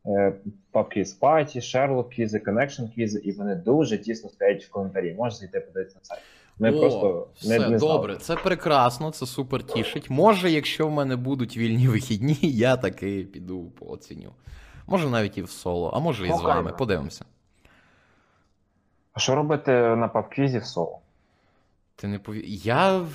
е, 0.05 0.33
PubQuiz 0.73 1.19
Party, 1.19 1.57
Sherlock 1.57 2.15
квізи, 2.15 2.37
Connection 2.37 2.93
квізи, 2.93 3.19
і 3.19 3.31
вони 3.31 3.55
дуже 3.55 3.97
тісно 3.97 4.29
стоять 4.29 4.63
в 4.63 4.69
коментарі. 4.69 5.13
Можеш 5.13 5.39
зайти 5.39 5.59
подивитися 5.59 5.97
на 5.99 6.05
сайт. 6.05 6.21
Ми 6.59 6.71
О, 6.71 6.79
просто 6.79 7.27
все, 7.35 7.59
не, 7.59 7.69
не 7.69 7.79
знали. 7.79 7.93
добре, 7.93 8.17
це 8.17 8.35
прекрасно, 8.35 9.11
це 9.11 9.25
супер 9.25 9.63
тішить. 9.63 10.09
Може, 10.09 10.51
якщо 10.51 10.87
в 10.87 10.91
мене 10.91 11.15
будуть 11.15 11.57
вільні 11.57 11.87
вихідні, 11.87 12.37
я 12.41 12.77
таки 12.77 13.27
піду 13.33 13.71
пооціню. 13.79 14.31
Може 14.87 15.09
навіть 15.09 15.37
і 15.37 15.41
в 15.41 15.49
соло, 15.49 15.91
а 15.93 15.99
може 15.99 16.27
і 16.27 16.33
з 16.33 16.41
вами. 16.41 16.73
Подивимося. 16.73 17.25
А 19.13 19.19
що 19.19 19.35
робити 19.35 19.71
на 19.71 20.07
PubQuiz 20.07 20.59
в 20.59 20.65
соло? 20.65 20.99
Ти 21.95 22.07
не 22.07 22.19
пові... 22.19 22.43
Я 22.47 22.97
в... 22.97 23.09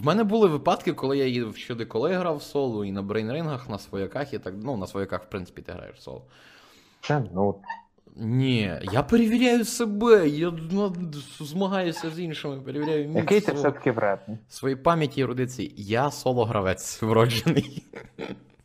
в 0.00 0.06
мене 0.06 0.24
були 0.24 0.48
випадки, 0.48 0.92
коли 0.92 1.18
я 1.18 1.26
і 1.26 1.42
в 1.42 1.56
щодо 1.56 1.86
коли 1.86 2.14
грав 2.14 2.36
в 2.36 2.42
соло, 2.42 2.84
і 2.84 2.92
на 2.92 3.02
брейнрингах, 3.02 3.68
на 3.68 3.78
свояках, 3.78 4.34
і 4.34 4.38
так. 4.38 4.54
Ну, 4.62 4.76
на 4.76 4.86
свояках, 4.86 5.22
в 5.22 5.28
принципі, 5.28 5.62
ти 5.62 5.72
граєш 5.72 5.96
в 5.96 6.00
соло. 6.00 6.22
Це 7.00 7.22
ну. 7.34 7.54
Ні, 8.16 8.80
я 8.92 9.02
перевіряю 9.02 9.64
себе, 9.64 10.28
я 10.28 10.52
ну, 10.70 10.96
змагаюся 11.40 12.10
з 12.10 12.20
іншими, 12.20 12.60
перевіряю 12.60 13.08
міць 13.08 13.16
Який 13.16 13.40
ти 13.40 13.46
свого- 13.46 13.58
все-таки 13.58 13.92
вредний? 13.92 14.38
свої 14.48 14.76
пам'яті 14.76 15.20
і 15.20 15.24
ерудиції. 15.24 15.74
Я 15.76 16.10
соло-гравець 16.10 17.02
вроджений. 17.06 17.82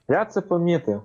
Я 0.08 0.26
це 0.26 0.41
помітив. 0.41 1.02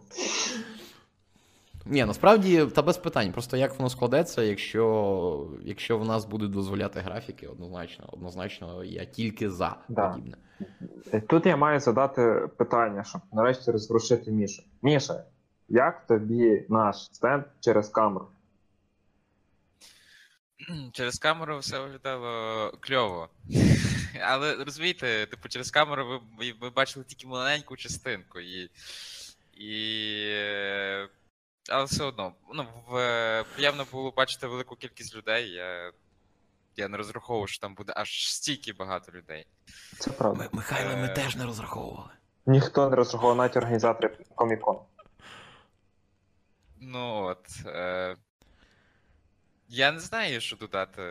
Ні, 1.90 2.04
насправді, 2.04 2.66
та 2.66 2.82
без 2.82 2.96
питань. 2.98 3.32
Просто 3.32 3.56
як 3.56 3.78
воно 3.78 3.90
складеться, 3.90 4.42
якщо, 4.42 5.50
якщо 5.62 5.98
в 5.98 6.04
нас 6.04 6.24
будуть 6.24 6.50
дозволяти 6.50 7.00
графіки, 7.00 7.46
однозначно, 7.46 8.08
однозначно, 8.12 8.84
я 8.84 9.04
тільки 9.04 9.50
за 9.50 9.76
Да. 9.88 10.08
подібне. 10.08 10.36
Е, 11.12 11.20
Тут 11.20 11.46
я 11.46 11.56
маю 11.56 11.80
задати 11.80 12.48
питання, 12.56 13.04
щоб 13.04 13.20
нарешті 13.32 13.70
розворушити 13.70 14.30
Мішу. 14.30 14.62
Міша, 14.82 15.24
як 15.68 16.06
тобі 16.06 16.66
наш 16.68 16.96
стенд 17.12 17.44
через 17.60 17.88
камеру? 17.88 18.28
Через 20.92 21.18
камеру 21.18 21.58
все 21.58 21.80
виглядало 21.80 22.72
кльово. 22.80 23.28
Але 24.28 24.54
розумієте, 24.64 25.26
типу, 25.26 25.48
через 25.48 25.70
камеру 25.70 26.06
ви, 26.08 26.18
ви- 26.38 26.54
ви 26.60 26.70
бачили 26.70 27.04
тільки 27.08 27.26
маленьку 27.26 27.76
частинку. 27.76 28.40
І, 28.40 28.70
і... 29.54 29.68
Але 31.68 31.84
все 31.84 32.04
одно, 32.04 32.32
ну, 32.54 32.66
в, 32.88 33.44
приємно 33.54 33.86
було 33.92 34.10
бачити 34.10 34.46
велику 34.46 34.76
кількість 34.76 35.14
людей. 35.16 35.50
Я, 35.50 35.92
я 36.76 36.88
не 36.88 36.96
розраховував, 36.96 37.48
що 37.48 37.60
там 37.60 37.74
буде 37.74 37.92
аж 37.96 38.32
стільки 38.34 38.72
багато 38.72 39.12
людей. 39.12 39.46
Це 39.98 40.10
правда. 40.10 40.42
Ми, 40.42 40.48
Михайло, 40.52 40.96
ми 40.96 41.06
Е. 41.06 41.08
теж 41.08 41.36
не 41.36 41.44
розраховували. 41.44 42.10
Ніхто 42.46 42.90
не 42.90 42.96
розраховував 42.96 43.36
навіть 43.36 43.56
організатори 43.56 44.16
комікон. 44.34 44.78
Ну 46.80 47.22
от. 47.24 47.46
Е... 47.66 48.16
Я 49.68 49.92
не 49.92 50.00
знаю, 50.00 50.40
що 50.40 50.56
додати, 50.56 51.02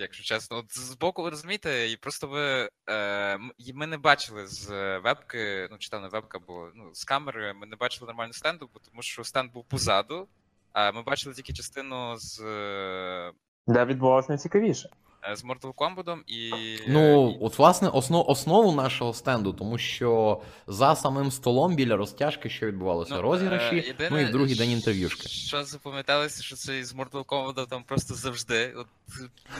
якщо 0.00 0.24
чесно. 0.24 0.56
От 0.56 0.78
з 0.78 0.94
боку, 0.94 1.22
ви 1.22 1.30
розумієте, 1.30 1.90
і 1.90 1.96
просто 1.96 2.26
ви. 2.26 2.70
Е... 2.88 3.38
Ми 3.74 3.86
не 3.86 3.98
бачили 3.98 4.46
з 4.46 4.98
вебки, 4.98 5.68
ну 5.70 5.78
чи 5.78 5.88
там 5.88 6.02
не 6.02 6.08
вебка, 6.08 6.38
бо 6.38 6.68
ну, 6.74 6.90
з 6.94 7.04
камери 7.04 7.52
ми 7.52 7.66
не 7.66 7.76
бачили 7.76 8.06
нормально 8.06 8.32
стенду, 8.32 8.70
бо 8.74 8.80
тому 8.80 9.02
що 9.02 9.24
стенд 9.24 9.52
був 9.52 9.64
позаду, 9.64 10.28
а 10.72 10.92
ми 10.92 11.02
бачили 11.02 11.34
тільки 11.34 11.52
частину 11.52 12.16
з, 12.18 12.40
е, 12.40 13.32
Де 13.66 13.84
відбувалося 13.84 14.28
найцікавіше. 14.28 14.90
З 15.34 15.44
Mortal 15.44 15.74
Kombat 15.74 16.18
і. 16.26 16.52
Ну, 16.88 17.36
от, 17.40 17.58
власне, 17.58 17.88
основ, 17.88 18.30
основу 18.30 18.72
нашого 18.72 19.14
стенду, 19.14 19.52
тому 19.52 19.78
що 19.78 20.40
за 20.66 20.96
самим 20.96 21.30
столом 21.30 21.74
біля 21.74 21.96
розтяжки, 21.96 22.50
що 22.50 22.66
відбувалося, 22.66 23.14
Ну, 23.14 23.22
розіграші, 23.22 23.76
е, 23.76 23.86
єдине, 23.86 24.10
ну 24.10 24.18
і 24.18 24.24
в 24.24 24.30
другий 24.30 24.54
день 24.54 24.70
інтерв'юшки. 24.70 25.28
Що 25.28 25.64
запам'яталося, 25.64 26.42
що 26.42 26.56
це 26.56 26.84
з 26.84 26.94
Mortal 26.94 27.24
Kombat 27.24 27.66
там 27.66 27.84
просто 27.84 28.14
завжди. 28.14 28.74
От 28.76 28.86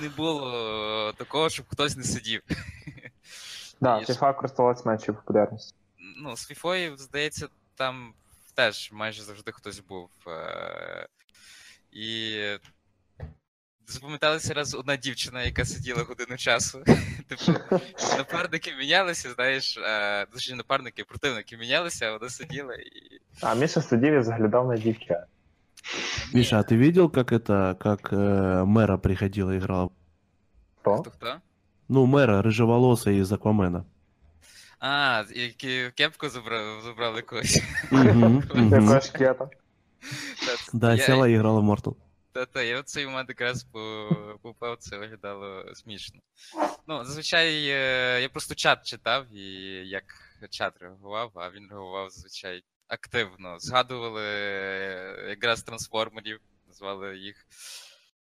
не 0.02 0.08
було 0.08 1.12
такого, 1.16 1.48
щоб 1.50 1.66
хтось 1.68 1.96
не 1.96 2.04
сидів. 2.04 2.42
Да, 3.80 3.98
І- 3.98 4.04
FIFA 4.04 4.36
користувалась 4.36 4.86
меншою 4.86 5.18
популярністю. 5.18 5.74
Ну, 6.16 6.36
з 6.36 6.46
Фіфою, 6.46 6.96
здається, 6.96 7.48
там 7.74 8.12
теж 8.54 8.90
майже 8.92 9.22
завжди 9.22 9.52
хтось 9.52 9.80
був. 9.80 10.10
Е- 10.28 11.06
І 11.92 12.38
запам'яталася 13.89 14.53
раз 14.53 14.75
одна 14.75 14.95
дівчина, 14.95 15.43
яка 15.43 15.65
сиділа 15.65 16.03
годину 16.03 16.37
часу. 16.37 16.83
Типу, 17.27 17.59
напарники 18.17 18.73
мінялися, 18.79 19.29
знаєш, 19.33 19.77
е, 19.77 20.25
точніше, 20.25 20.55
напарники, 20.55 21.03
противники 21.03 21.57
мінялися, 21.57 22.05
а 22.05 22.11
вона 22.17 22.29
сиділа 22.29 22.73
і. 22.75 23.19
А 23.41 23.55
Міша 23.55 23.81
сидів 23.81 24.13
і 24.13 24.23
заглядав 24.23 24.67
на 24.67 24.77
дівчат. 24.77 25.23
Миша, 26.33 26.59
а 26.59 26.63
ты 26.63 26.77
видел, 26.77 27.11
как 27.11 27.31
это, 27.31 27.75
как 27.75 28.11
э, 28.13 28.63
мэра 28.65 28.97
приходила 28.97 29.51
и 29.53 29.57
играла? 29.57 29.89
Хто? 30.81 30.97
Хто 30.97 31.11
хто? 31.11 31.35
Ну, 31.89 32.05
мэра, 32.07 32.41
рыжеволосая 32.41 33.21
из 33.21 33.31
Аквамена. 33.31 33.85
А, 34.79 35.23
які 35.35 35.91
кепку 35.95 36.29
забрали, 36.29 36.81
забрали 36.83 37.21
когось. 37.21 37.61
Мгм, 37.91 38.43
мгм. 38.55 38.73
Якого 38.73 39.01
шкета. 39.01 39.45
Та- 39.45 40.69
Да, 40.73 40.95
я- 40.95 41.03
села 41.03 41.27
и 41.29 41.33
играла 41.33 41.59
в 41.59 41.63
Mortal. 41.63 41.95
Та-та, 42.32 42.62
я 42.62 42.80
в 42.80 42.84
цей 42.84 43.06
момент 43.06 43.28
якраз 43.28 43.64
по- 43.64 44.38
попав, 44.42 44.76
це 44.78 44.98
виглядало 44.98 45.74
смішно. 45.74 46.20
Ну, 46.86 47.04
зазвичай 47.04 47.68
е, 47.68 48.18
я 48.22 48.28
просто 48.28 48.54
чат 48.54 48.86
читав, 48.86 49.32
і 49.34 49.42
як 49.88 50.04
чат 50.50 50.74
реагував, 50.80 51.30
а 51.34 51.50
він 51.50 51.68
реагував 51.70 52.10
зазвичай 52.10 52.62
активно. 52.88 53.58
Згадували 53.58 54.22
е, 54.24 55.26
якраз 55.28 55.62
трансформерів, 55.62 56.40
назвали 56.68 57.18
їх 57.18 57.46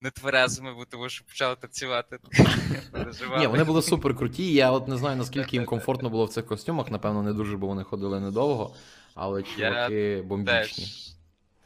нетверезими, 0.00 0.74
бо 0.74 0.84
тому 0.84 1.08
що 1.08 1.24
почали 1.24 1.56
танцювати. 1.56 2.18
Ні, 3.38 3.46
вони 3.46 3.64
були 3.64 3.82
супер 3.82 4.16
круті. 4.16 4.52
Я 4.52 4.70
от 4.72 4.88
не 4.88 4.96
знаю, 4.96 5.16
наскільки 5.16 5.56
їм 5.56 5.64
комфортно 5.66 6.10
було 6.10 6.24
в 6.24 6.28
цих 6.28 6.46
костюмах. 6.46 6.90
Напевно, 6.90 7.22
не 7.22 7.32
дуже, 7.32 7.56
бо 7.56 7.66
вони 7.66 7.84
ходили 7.84 8.20
недовго, 8.20 8.74
але 9.14 9.42
чуваки 9.42 10.22
бомбічні. 10.26 10.84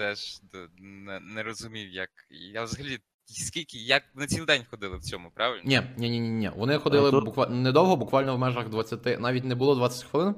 Теж, 0.05 0.41
не, 0.79 1.21
не 1.21 1.43
розумів, 1.43 1.89
як. 1.91 2.11
Я 2.53 2.65
взагалі, 2.65 2.99
скільки, 3.27 3.79
як 3.79 4.03
на 4.15 4.27
цілий 4.27 4.47
день 4.47 4.63
ходили 4.71 4.97
в 4.97 5.01
цьому, 5.03 5.31
правильно? 5.35 5.63
Ні, 5.65 5.83
ні, 5.97 6.11
ні, 6.11 6.21
ні, 6.21 6.29
ні. 6.31 6.51
Вони 6.57 6.79
ходили 6.79 7.11
то- 7.11 7.21
буквально 7.21 7.57
недовго, 7.57 7.97
буквально 7.97 8.37
в 8.37 8.39
межах 8.39 8.69
20, 8.69 9.21
навіть 9.21 9.45
не 9.45 9.55
було 9.55 9.75
20 9.75 10.05
хвилин, 10.05 10.35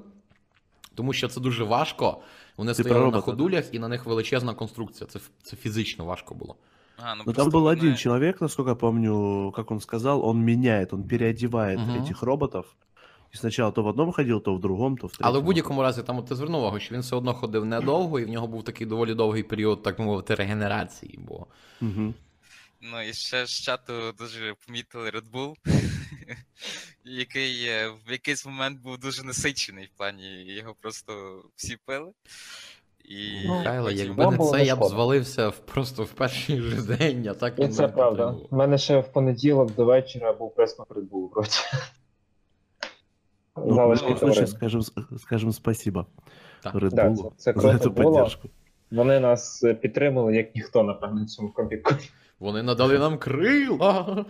тому 0.94 1.12
що 1.12 1.28
це 1.28 1.40
дуже 1.40 1.64
важко. 1.64 2.22
Вони 2.56 2.74
Ти 2.74 2.82
стояли 2.82 3.00
про 3.00 3.10
на 3.10 3.20
ходулях, 3.20 3.74
і 3.74 3.78
на 3.78 3.88
них 3.88 4.06
величезна 4.06 4.54
конструкція. 4.54 5.06
Це, 5.10 5.20
це 5.42 5.56
фізично 5.56 6.04
важко 6.04 6.34
було. 6.34 6.56
А, 6.96 7.14
ну, 7.14 7.22
Но 7.26 7.32
там 7.32 7.48
был 7.48 7.50
вони- 7.60 7.78
один 7.80 7.96
человек, 7.96 8.40
насколько 8.40 8.70
я 8.70 8.74
помню, 8.74 9.52
как 9.56 9.70
он 9.70 9.80
сказал, 9.80 10.28
он 10.28 10.38
меняет, 10.38 10.92
он 10.92 11.02
переодевает 11.08 11.78
Мгм. 11.78 11.90
этих 12.04 12.24
роботов. 12.24 12.66
И 13.34 13.38
сначала 13.38 13.72
то 13.72 13.82
в 13.82 13.86
одном 13.86 14.12
ходил, 14.12 14.40
то 14.42 14.54
в 14.54 14.60
другом, 14.60 14.96
то 14.98 15.06
в 15.06 15.10
третьем. 15.10 15.26
Але 15.28 15.38
в 15.38 15.42
будь-якому 15.42 15.82
разі, 15.82 16.02
там 16.02 16.18
от 16.18 16.26
ти 16.26 16.34
звернув 16.34 16.60
увагу, 16.60 16.80
що 16.80 16.94
він 16.94 17.00
все 17.00 17.16
одно 17.16 17.34
ходив 17.34 17.64
недовго, 17.64 18.20
і 18.20 18.24
в 18.24 18.28
нього 18.28 18.46
був 18.46 18.64
такий 18.64 18.86
доволі 18.86 19.14
довгий 19.14 19.42
період, 19.42 19.82
так 19.82 19.98
би 19.98 20.04
мовити, 20.04 20.34
регенерації. 20.34 21.18
Бо 21.22 21.46
Мгм. 21.80 22.14
Ну 22.80 23.02
і 23.02 23.12
ще 23.12 23.46
з 23.46 23.50
чату 23.50 23.92
дуже 24.18 24.54
помітили 24.66 25.10
Red 25.10 25.30
Bull, 25.32 25.54
який 27.04 27.64
е, 27.66 27.88
в 28.06 28.12
якийсь 28.12 28.46
момент 28.46 28.80
був 28.80 28.98
дуже 28.98 29.22
насичений 29.24 29.86
в 29.94 29.98
плані 29.98 30.44
його 30.44 30.74
просто 30.80 31.42
всі 31.56 31.76
пили. 31.86 32.12
І 33.04 33.46
Ну, 33.46 33.58
Михайло, 33.58 33.88
потім- 33.88 34.06
якби 34.06 34.26
не 34.26 34.38
це, 34.50 34.56
не 34.56 34.64
я 34.64 34.76
б 34.76 34.84
звалився 34.84 35.48
в 35.48 35.58
просто 35.58 36.04
в 36.04 36.08
перший 36.12 36.60
же 36.60 36.82
день, 36.82 37.28
а 37.28 37.34
так 37.34 37.58
І 37.58 37.62
він 37.62 37.72
це 37.72 37.88
правда. 37.88 38.34
У 38.50 38.56
мене 38.56 38.78
ще 38.78 39.00
в 39.00 39.12
понеділок 39.12 39.74
до 39.74 39.84
вечора 39.84 40.32
був 40.32 40.54
прес-конференц 40.54 41.08
був 41.10 41.30
вроді. 41.34 41.50
Ну, 43.55 43.63
в 43.69 43.73
Залишки 43.73 44.05
любом 44.05 44.17
случае, 44.19 44.33
товариства. 44.45 44.57
скажем, 44.57 44.81
скажем 45.19 45.51
спасибо 45.51 46.05
Так. 46.63 46.75
Red 46.75 46.89
Да, 46.93 47.09
Bull 47.09 47.15
це- 47.15 47.53
це 47.53 47.53
за 47.61 47.69
круто 47.69 47.89
эту 47.89 47.93
було. 47.93 48.11
поддержку. 48.15 48.49
Вони 48.91 49.19
нас 49.19 49.63
е, 49.63 49.73
підтримали, 49.73 50.35
як 50.35 50.55
ніхто, 50.55 50.83
напевно, 50.83 51.23
в 51.23 51.27
цьому 51.27 51.49
коміку. 51.49 51.95
Вони 52.39 52.63
надали 52.63 52.99
нам 52.99 53.17
крила. 53.17 54.25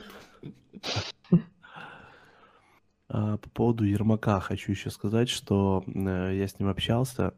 А, 3.10 3.38
По 3.38 3.49
поводу 3.53 3.85
Ермака 3.85 4.39
хочу 4.39 4.72
еще 4.73 4.89
сказать, 4.89 5.30
что 5.30 5.84
э, 5.88 6.35
я 6.35 6.44
с 6.48 6.60
ним 6.60 6.69
общался. 6.69 7.31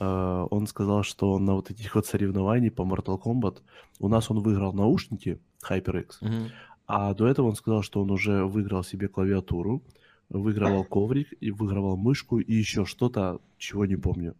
Э, 0.00 0.46
Он 0.50 0.66
сказал, 0.66 1.02
что 1.02 1.38
на 1.38 1.54
вот 1.54 1.70
этих 1.70 1.94
вот 1.94 2.06
соревнований 2.06 2.70
по 2.70 2.82
Mortal 2.82 3.18
Kombat 3.22 3.60
у 4.00 4.08
нас 4.08 4.30
он 4.30 4.38
выиграл 4.40 4.72
наушники 4.72 5.38
HyperX, 5.70 6.06
Мгм. 6.22 6.50
а 6.86 7.14
до 7.14 7.26
этого 7.26 7.48
он 7.48 7.54
сказал, 7.56 7.82
что 7.82 8.00
он 8.00 8.10
уже 8.10 8.44
выиграл 8.44 8.82
себе 8.84 9.08
клавиатуру, 9.08 9.82
выигрывал 10.30 10.84
коврик 10.84 11.28
и 11.40 11.50
выигрывал 11.50 11.96
мышку 11.96 12.38
и 12.38 12.54
еще 12.54 12.84
что-то, 12.84 13.40
чего 13.58 13.86
не 13.86 13.96
помню. 13.96 14.34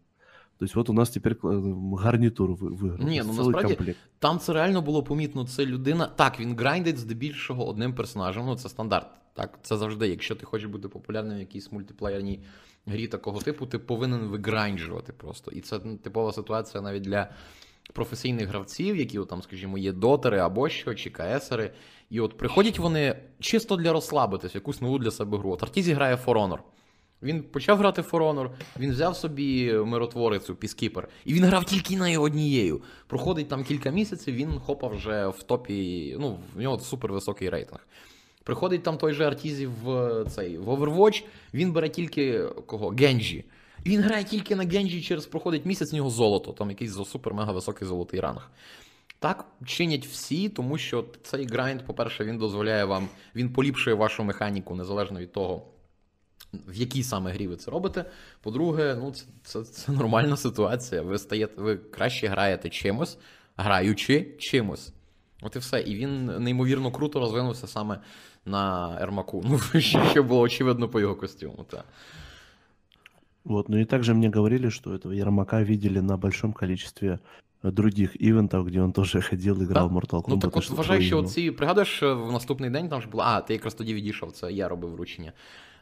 То 0.59 0.65
есть 0.65 0.77
вот 0.77 0.91
у 0.91 0.93
нас 0.93 1.11
теперь 1.11 1.33
кла- 1.33 1.97
гарнитур 1.97 2.51
вы- 2.51 2.77
выиграл. 2.77 3.09
Не, 3.09 3.23
То 3.23 3.29
есть 3.29 3.29
ну, 3.29 3.33
целый 3.35 3.53
насправді, 3.53 3.75
комплект. 3.75 3.99
Там 4.19 4.39
це 4.39 4.53
реально 4.53 4.83
було 4.83 5.03
помітно. 5.03 5.47
Це 5.47 5.67
людина. 5.67 6.07
Так, 6.07 6.41
він 6.41 6.57
грайндить 6.57 6.99
здебільшого 6.99 7.69
одним 7.69 7.95
персонажем. 7.95 8.47
Ну, 8.47 8.57
це 8.57 8.69
стандарт. 8.69 9.07
Так, 9.35 9.59
це 9.63 9.77
завжди, 9.77 10.09
якщо 10.09 10.35
ти 10.35 10.47
хочеш 10.47 10.69
бути 10.69 10.89
популярним 10.89 11.37
в 11.37 11.41
якійсь 11.41 11.73
мультиплеєрній 11.73 12.41
грі 12.87 13.07
такого 13.07 13.41
типу, 13.41 13.67
ти 13.67 13.79
повинен 13.79 14.21
вигранджувати 14.21 15.13
просто. 15.13 15.51
І 15.51 15.61
це 15.61 15.81
ну, 15.85 15.97
типова 15.97 16.33
ситуація 16.33 16.83
навіть 16.83 17.03
для 17.03 17.29
професійних 17.94 18.48
гравців, 18.48 18.96
які, 18.96 19.20
там, 19.20 19.42
скажімо, 19.42 19.78
є 19.78 19.92
дотери 19.92 20.40
або 20.40 20.70
що, 20.70 20.96
чи 20.96 21.10
КСери. 21.10 21.72
І 22.10 22.20
от 22.20 22.38
приходять 22.38 22.80
вони 22.80 23.16
чисто 23.40 23.76
для 23.76 23.94
розслабитись, 23.94 24.56
якусь 24.56 24.82
нову 24.82 25.00
для 25.00 25.12
себе 25.12 25.38
гру. 25.38 25.52
От 25.52 25.64
Arteezy 25.64 25.94
грає 25.94 26.16
For 26.26 26.34
Honor. 26.34 26.60
Він 27.22 27.44
почав 27.44 27.78
грати 27.78 28.02
For 28.02 28.20
Honor, 28.20 28.50
він 28.80 28.92
взяв 28.92 29.16
собі 29.16 29.74
миротворицю, 29.74 30.56
Peacekeeper, 30.56 31.08
і 31.26 31.34
він 31.34 31.44
грав 31.44 31.66
тільки 31.66 31.98
нею 31.98 32.22
однією. 32.22 32.82
Проходить 33.08 33.48
там 33.48 33.64
кілька 33.64 33.90
місяців, 33.90 34.36
він 34.36 34.60
хопа 34.60 34.92
вже 34.92 35.28
в 35.28 35.44
топі. 35.44 36.16
Ну, 36.20 36.40
в 36.56 36.62
нього 36.62 36.80
супер 36.80 37.14
високий 37.14 37.50
рейтинг. 37.50 37.88
Приходить 38.44 38.84
там 38.84 38.98
той 38.98 39.14
же 39.14 39.26
Arteezy 39.26 39.68
в 39.84 40.26
цей 40.30 40.58
в 40.58 40.70
Overwatch, 40.70 41.24
він 41.54 41.72
бере 41.72 41.90
тільки 41.90 42.44
кого? 42.66 42.90
Genji. 42.90 43.46
Він 43.86 44.02
грає 44.02 44.24
тільки 44.24 44.56
на 44.56 44.64
Генджі, 44.64 45.02
через 45.02 45.26
проходить 45.26 45.66
місяць, 45.66 45.92
в 45.92 45.96
нього 45.96 46.10
золото, 46.10 46.52
там 46.52 46.70
якийсь 46.70 46.94
супер 46.94 47.34
мега 47.34 47.52
високий 47.52 47.88
золотий 47.88 48.20
ранг. 48.20 48.52
Так 49.20 49.46
чинять 49.66 50.08
всі, 50.08 50.50
тому 50.50 50.78
що 50.78 51.06
цей 51.24 51.46
грайнд, 51.46 51.86
по-перше, 51.86 52.26
він 52.26 52.38
дозволяє 52.38 52.86
вам, 52.86 53.10
він 53.36 53.54
поліпшує 53.54 53.96
вашу 53.96 54.24
механіку 54.24 54.76
незалежно 54.76 55.20
від 55.20 55.32
того, 55.32 55.66
в 56.68 56.76
якій 56.76 57.04
саме 57.04 57.32
грі 57.32 57.48
ви 57.48 57.56
це 57.56 57.72
робите. 57.72 58.06
По-друге, 58.42 58.98
ну 59.00 59.12
це, 59.12 59.26
це, 59.44 59.64
це 59.64 59.92
нормальна 59.92 60.38
ситуація. 60.38 61.02
Ви 61.02 61.18
стаєте, 61.18 61.62
ви 61.62 61.78
краще 61.78 62.28
граєте 62.28 62.70
чимось, 62.70 63.18
граючи 63.56 64.36
чимось. 64.40 64.94
От 65.42 65.56
і 65.56 65.60
все. 65.60 65.82
І 65.82 65.96
він 65.96 66.26
неймовірно 66.26 66.92
круто 66.92 67.20
розвинувся 67.20 67.68
саме 67.68 68.00
на 68.46 68.98
Ермаку. 69.02 69.44
Ну, 69.46 69.82
що 69.82 70.24
було 70.24 70.42
очевидно 70.42 70.90
по 70.90 71.00
його 71.00 71.16
костюму. 71.16 71.66
Та. 71.70 71.84
Вот, 73.48 73.70
ну 73.70 73.78
и 73.78 73.86
также 73.86 74.14
мне 74.14 74.30
говорили, 74.30 74.70
что 74.70 74.94
этого 74.94 75.14
Ермака 75.14 75.62
видели 75.62 76.02
на 76.02 76.18
большом 76.18 76.52
количестве 76.54 77.20
э, 77.64 77.72
других 77.72 78.22
ивентов, 78.22 78.68
где 78.68 78.82
он 78.82 78.92
тоже 78.92 79.22
ходил, 79.30 79.64
играл 79.64 79.88
в 79.88 79.94
Mortal 79.94 80.22
Kombat. 80.22 80.30
Ну 80.30 80.40
так 80.40 80.58
от 80.58 80.70
вважаю, 80.70 81.02
що 81.02 81.20
оці, 81.20 81.52
пригадуєш, 81.52 82.02
в 82.02 82.32
наступний 82.32 82.70
день 82.70 82.90
там 82.90 83.02
ж 83.02 83.08
була. 83.08 83.26
А, 83.26 83.42
ти 83.42 83.54
якраз 83.54 83.74
тоді 83.74 83.94
відійшов, 83.94 84.32
це 84.32 84.52
я 84.52 84.68
робив 84.68 84.92
вручення. 84.92 85.34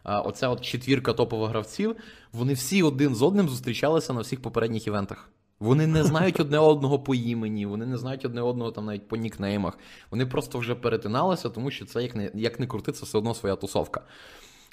А, 0.04 0.22
оця 0.22 0.50
от 0.50 0.62
четвірка 0.62 1.14
топових 1.14 1.50
гравців, 1.50 1.96
вони 2.34 2.54
всі 2.54 2.84
один 2.84 3.16
з 3.16 3.22
одним 3.22 3.50
зустрічалися 3.50 4.14
на 4.14 4.22
всіх 4.22 4.42
попередніх 4.42 4.88
івентах. 4.88 5.30
Вони 5.60 5.88
не 5.88 6.04
знають 6.04 6.40
одне 6.40 6.60
одного 6.60 7.00
по 7.00 7.16
імені, 7.16 7.66
вони 7.66 7.86
не 7.86 7.98
знають 7.98 8.26
одне 8.26 8.42
одного 8.42 8.72
там 8.72 8.86
навіть 8.86 9.08
по 9.08 9.16
нікнеймах. 9.16 9.78
Вони 10.12 10.26
просто 10.26 10.60
вже 10.60 10.76
перетиналися, 10.76 11.50
тому 11.50 11.72
що 11.72 11.86
це 11.86 12.04
як 12.04 12.16
не, 12.16 12.32
як 12.34 12.60
не 12.60 12.68
крути, 12.68 12.92
це 12.92 13.06
все 13.06 13.18
одно 13.18 13.34
своя 13.34 13.56
тусовка. 13.56 14.02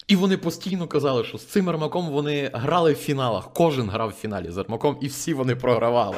І 0.08 0.16
вони 0.16 0.38
постійно 0.38 0.88
казали, 0.88 1.24
що 1.24 1.38
з 1.38 1.46
цим 1.46 1.70
Ермаком 1.70 2.10
вони 2.10 2.50
грали 2.54 2.94
в 2.94 2.96
фіналах. 2.96 3.54
Кожен 3.54 3.90
грав 3.90 4.10
в 4.10 4.14
фіналі 4.14 4.52
з 4.52 4.58
Ермаком, 4.58 4.98
і 5.02 5.08
всі 5.08 5.34
вони 5.34 5.56
програвали. 5.56 6.18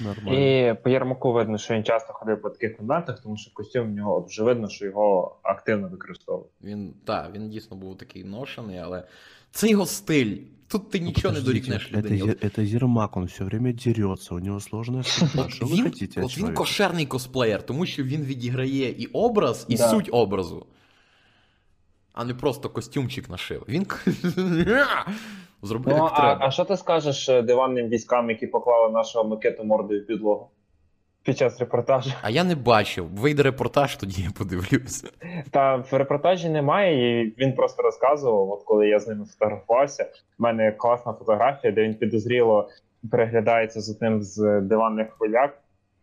Нормально. 0.00 0.38
І 0.38 0.74
по 0.74 0.90
Єрмаку 0.90 1.32
видно, 1.32 1.58
що 1.58 1.74
він 1.74 1.84
часто 1.84 2.12
ходив 2.12 2.42
по 2.42 2.50
таких 2.50 2.76
конвентах, 2.76 3.20
тому 3.22 3.36
що 3.36 3.50
костюм 3.54 3.86
в 3.86 3.90
нього 3.90 4.16
от 4.16 4.28
вже 4.28 4.42
видно, 4.42 4.68
що 4.68 4.84
його 4.84 5.36
активно 5.42 5.88
використовують. 5.88 6.50
Він, 6.64 6.94
так, 7.04 7.30
він 7.34 7.48
дійсно 7.50 7.76
був 7.76 7.98
такий 7.98 8.24
ношений, 8.24 8.78
але 8.78 9.04
це 9.50 9.68
його 9.68 9.86
стиль. 9.86 10.36
Тут 10.68 10.90
ти 10.90 11.00
Ну, 11.00 11.06
нічого 11.06 11.34
не 11.34 11.40
подождите, 11.40 11.66
дорікнеш 11.70 11.92
это, 11.92 11.96
людині. 11.96 12.30
Е- 12.42 12.46
это 12.48 12.76
Ермак, 12.76 13.16
он 13.16 13.24
все 13.24 13.44
время 13.44 13.72
дерется, 13.72 14.34
у 14.34 14.38
него 14.38 14.60
сложная 14.60 15.02
судьба. 15.02 15.48
Что 15.48 15.66
вы 15.66 15.74
Він, 15.76 15.84
хотите 15.84 16.20
от 16.20 16.26
от 16.26 16.30
він 16.32 16.36
человека? 16.36 16.58
кошерний 16.58 17.06
косплеєр, 17.06 17.62
тому 17.66 17.86
що 17.86 18.02
він 18.02 18.22
відіграє 18.22 18.88
і 18.90 19.06
образ, 19.06 19.66
і 19.68 19.76
Да. 19.76 19.88
суть 19.88 20.08
образу. 20.12 20.66
А 22.13 22.25
не 22.25 22.33
просто 22.33 22.69
костюмчик 22.69 23.29
нашив. 23.29 23.63
Він 23.67 23.85
зробив 25.61 25.97
Ну, 25.97 26.03
як 26.03 26.13
а, 26.13 26.21
треба. 26.21 26.37
а 26.47 26.51
що 26.51 26.65
ти 26.65 26.77
скажеш 26.77 27.29
е, 27.29 27.41
диванним 27.41 27.87
військам, 27.87 28.29
які 28.29 28.47
поклали 28.47 28.93
нашого 28.93 29.29
Микиту 29.29 29.63
мордою 29.63 30.01
в 30.03 30.07
підлогу 30.07 30.49
під 31.23 31.37
час 31.37 31.59
репортажу? 31.59 32.11
А 32.21 32.29
я 32.29 32.43
не 32.43 32.55
бачив. 32.55 33.07
Вийде 33.15 33.43
репортаж, 33.43 33.95
тоді 33.95 34.21
я 34.21 34.29
подивлюся. 34.37 35.07
Та 35.51 35.75
в 35.75 35.87
репортажі 35.93 36.49
немає, 36.49 37.21
і 37.21 37.35
він 37.39 37.53
просто 37.55 37.83
розказував, 37.83 38.49
от 38.51 38.63
коли 38.63 38.87
я 38.87 38.99
з 38.99 39.07
ними 39.07 39.25
фотографувався. 39.25 40.03
в 40.39 40.41
мене 40.41 40.71
класна 40.71 41.13
фотографія, 41.13 41.73
де 41.73 41.83
він 41.83 41.95
підозріло 41.95 42.69
переглядається 43.11 43.81
з 43.81 43.89
одним 43.89 44.21
з 44.23 44.61
диванних 44.61 45.09
хвиляк. 45.17 45.57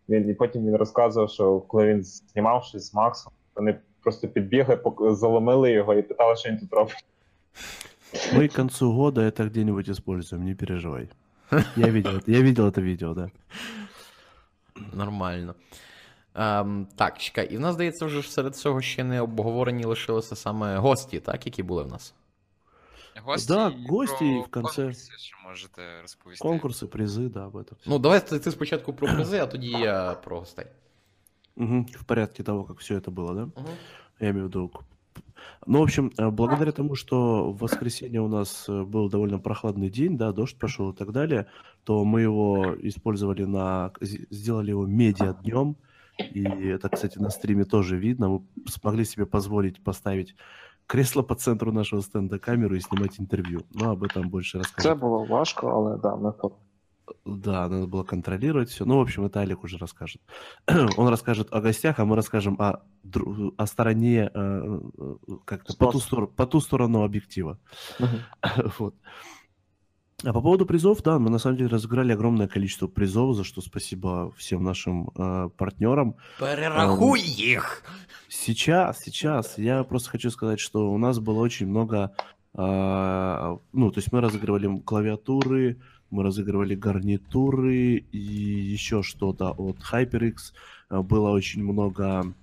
Він, 0.08 0.30
і 0.30 0.34
потім 0.34 0.66
він 0.66 0.76
розказував, 0.76 1.30
що 1.30 1.60
коли 1.60 1.86
він 1.86 2.02
знімав 2.04 2.64
щось 2.64 2.90
з 2.90 2.94
Максом, 2.94 3.32
вони 3.56 3.78
просто 4.01 4.27
підбігли, 4.27 4.75
пок- 4.75 5.15
заломили 5.15 5.71
його 5.71 5.93
і 5.93 6.01
питали, 6.01 6.35
що 6.35 6.49
він 6.49 6.57
тут 6.57 6.73
робить. 6.73 7.05
Мы 8.33 8.47
к 8.47 8.55
концу 8.55 8.91
года 8.91 9.21
это 9.21 9.45
где-нибудь 9.45 9.89
используем, 9.89 10.45
не 10.45 10.55
переживай. 10.55 11.09
Я 11.75 11.87
видел, 11.91 12.11
это- 12.11 12.29
я 12.31 12.41
видел 12.41 12.65
это 12.67 12.81
видео, 12.81 13.13
да. 13.13 13.29
Нормально. 14.93 15.55
Ем, 16.35 16.87
так, 16.95 17.17
чекай, 17.17 17.47
і 17.53 17.57
в 17.57 17.59
нас, 17.59 17.73
здається, 17.75 18.05
вже 18.05 18.21
ж 18.21 18.31
серед 18.31 18.55
цього 18.55 18.81
ще 18.81 19.03
не 19.03 19.21
обговорені 19.21 19.85
лишилися 19.85 20.35
саме 20.35 20.77
гості, 20.77 21.19
так, 21.19 21.45
які 21.45 21.63
були 21.63 21.83
в 21.83 21.87
нас. 21.87 22.13
Гості, 23.23 23.53
Да, 23.53 23.67
і 23.67 23.87
гості 23.87 24.15
про 24.17 24.27
і 24.27 24.39
в 24.41 24.47
конце. 24.47 24.75
конкурси, 24.81 25.11
що 25.17 25.37
можете 25.49 25.81
розповісти. 26.01 26.47
Конкурсы, 26.47 26.85
призы, 26.87 27.29
да, 27.29 27.45
об 27.47 27.55
этом. 27.55 27.73
Ну, 27.85 27.99
давай 27.99 28.27
ти, 28.27 28.39
ти 28.39 28.51
спочатку 28.51 28.93
про 28.93 29.07
призи, 29.07 29.39
а 29.39 29.47
тоді 29.47 29.69
я 29.69 30.13
про 30.13 30.39
гостей. 30.39 30.65
Мгм, 31.60 31.84
В 31.84 32.04
порядке 32.06 32.42
того, 32.42 32.64
как 32.64 32.78
все 32.78 32.94
это 32.96 33.10
было, 33.10 33.34
да? 33.34 33.42
Угу. 33.42 33.70
Я 34.20 34.30
имею 34.30 34.44
в 34.46 34.48
виду. 34.48 34.68
к- 34.68 34.84
Ну, 35.66 35.78
в 35.78 35.82
общем, 35.82 36.10
э, 36.18 36.30
благодаря 36.30 36.72
тому, 36.72 36.94
что 36.94 37.52
в 37.52 37.58
воскресенье 37.58 38.20
у 38.20 38.28
нас 38.28 38.68
э, 38.68 38.82
был 38.84 39.10
довольно 39.10 39.38
прохладный 39.38 39.90
день, 39.90 40.16
да, 40.16 40.32
дождь 40.32 40.58
пошел 40.58 40.90
и 40.90 40.96
так 40.96 41.12
далее, 41.12 41.44
то 41.84 42.04
мы 42.04 42.22
его 42.22 42.74
использовали 42.88 43.44
на... 43.46 43.90
з- 44.00 44.26
Сделали 44.30 44.70
его 44.70 44.86
медиа 44.86 45.34
днем. 45.42 45.76
И 46.34 46.42
это, 46.76 46.88
кстати, 46.88 47.18
на 47.20 47.30
стриме 47.30 47.64
тоже 47.64 47.96
видно. 47.98 48.28
Мы 48.28 48.40
смогли 48.68 49.04
себе 49.04 49.24
позволить 49.26 49.82
поставить 49.84 50.34
кресло 50.86 51.22
по 51.22 51.34
центру 51.34 51.72
нашего 51.72 52.02
стенда, 52.02 52.38
камеру 52.38 52.74
и 52.76 52.80
снимать 52.80 53.20
интервью. 53.20 53.60
Но 53.74 53.90
об 53.90 54.02
этом 54.02 54.28
больше 54.30 54.58
расскажет. 54.58 54.98
було 54.98 55.24
важко, 55.24 55.66
але 55.68 55.96
да, 55.96 56.16
ми 56.16 56.32
Да, 57.24 57.68
надо 57.68 57.86
было 57.86 58.02
контролировать 58.02 58.70
все. 58.70 58.84
Ну, 58.84 58.98
в 58.98 59.00
общем, 59.00 59.24
это 59.24 59.40
Алик 59.40 59.64
уже 59.64 59.78
расскажет. 59.78 60.20
Он 60.96 61.08
расскажет 61.08 61.52
о 61.52 61.60
гостях, 61.60 61.98
а 61.98 62.04
мы 62.04 62.16
расскажем 62.16 62.56
о, 62.60 62.82
о 63.56 63.66
стороне, 63.66 64.30
э, 64.32 64.80
э, 64.98 65.14
как-то 65.44 65.76
по 65.76 65.92
ту, 65.92 65.98
стор- 65.98 66.28
по 66.28 66.46
ту 66.46 66.60
сторону 66.60 67.04
объектива. 67.04 67.58
Вот. 68.78 68.94
А 70.22 70.34
по 70.34 70.42
поводу 70.42 70.66
призов, 70.66 71.02
да, 71.02 71.18
мы 71.18 71.30
на 71.30 71.38
самом 71.38 71.56
деле 71.56 71.70
разыграли 71.70 72.12
огромное 72.12 72.46
количество 72.46 72.86
призов, 72.86 73.34
за 73.36 73.42
что 73.42 73.62
спасибо 73.62 74.30
всем 74.36 74.62
нашим 74.62 75.10
э, 75.16 75.48
партнерам. 75.56 76.16
Перерахуй 76.38 77.20
їх! 77.20 77.82
Сейчас, 78.28 79.00
сейчас. 79.00 79.58
Я 79.58 79.82
просто 79.82 80.10
хочу 80.10 80.30
сказать, 80.30 80.60
что 80.60 80.90
у 80.92 80.98
нас 80.98 81.18
было 81.18 81.40
очень 81.40 81.66
много... 81.66 82.14
а, 82.54 83.58
ну, 83.72 83.90
то 83.90 83.98
есть 83.98 84.12
мы 84.12 84.20
разыгрывали 84.20 84.78
клавиатуры, 84.80 85.80
мы 86.10 86.22
разыгрывали 86.22 86.74
гарнитуры 86.74 87.96
и 87.96 88.18
еще 88.18 89.02
что-то 89.02 89.50
от 89.50 89.78
HyperX. 89.78 90.52
А, 90.88 91.02
Было 91.02 91.30
очень 91.30 91.62
много 91.62 92.34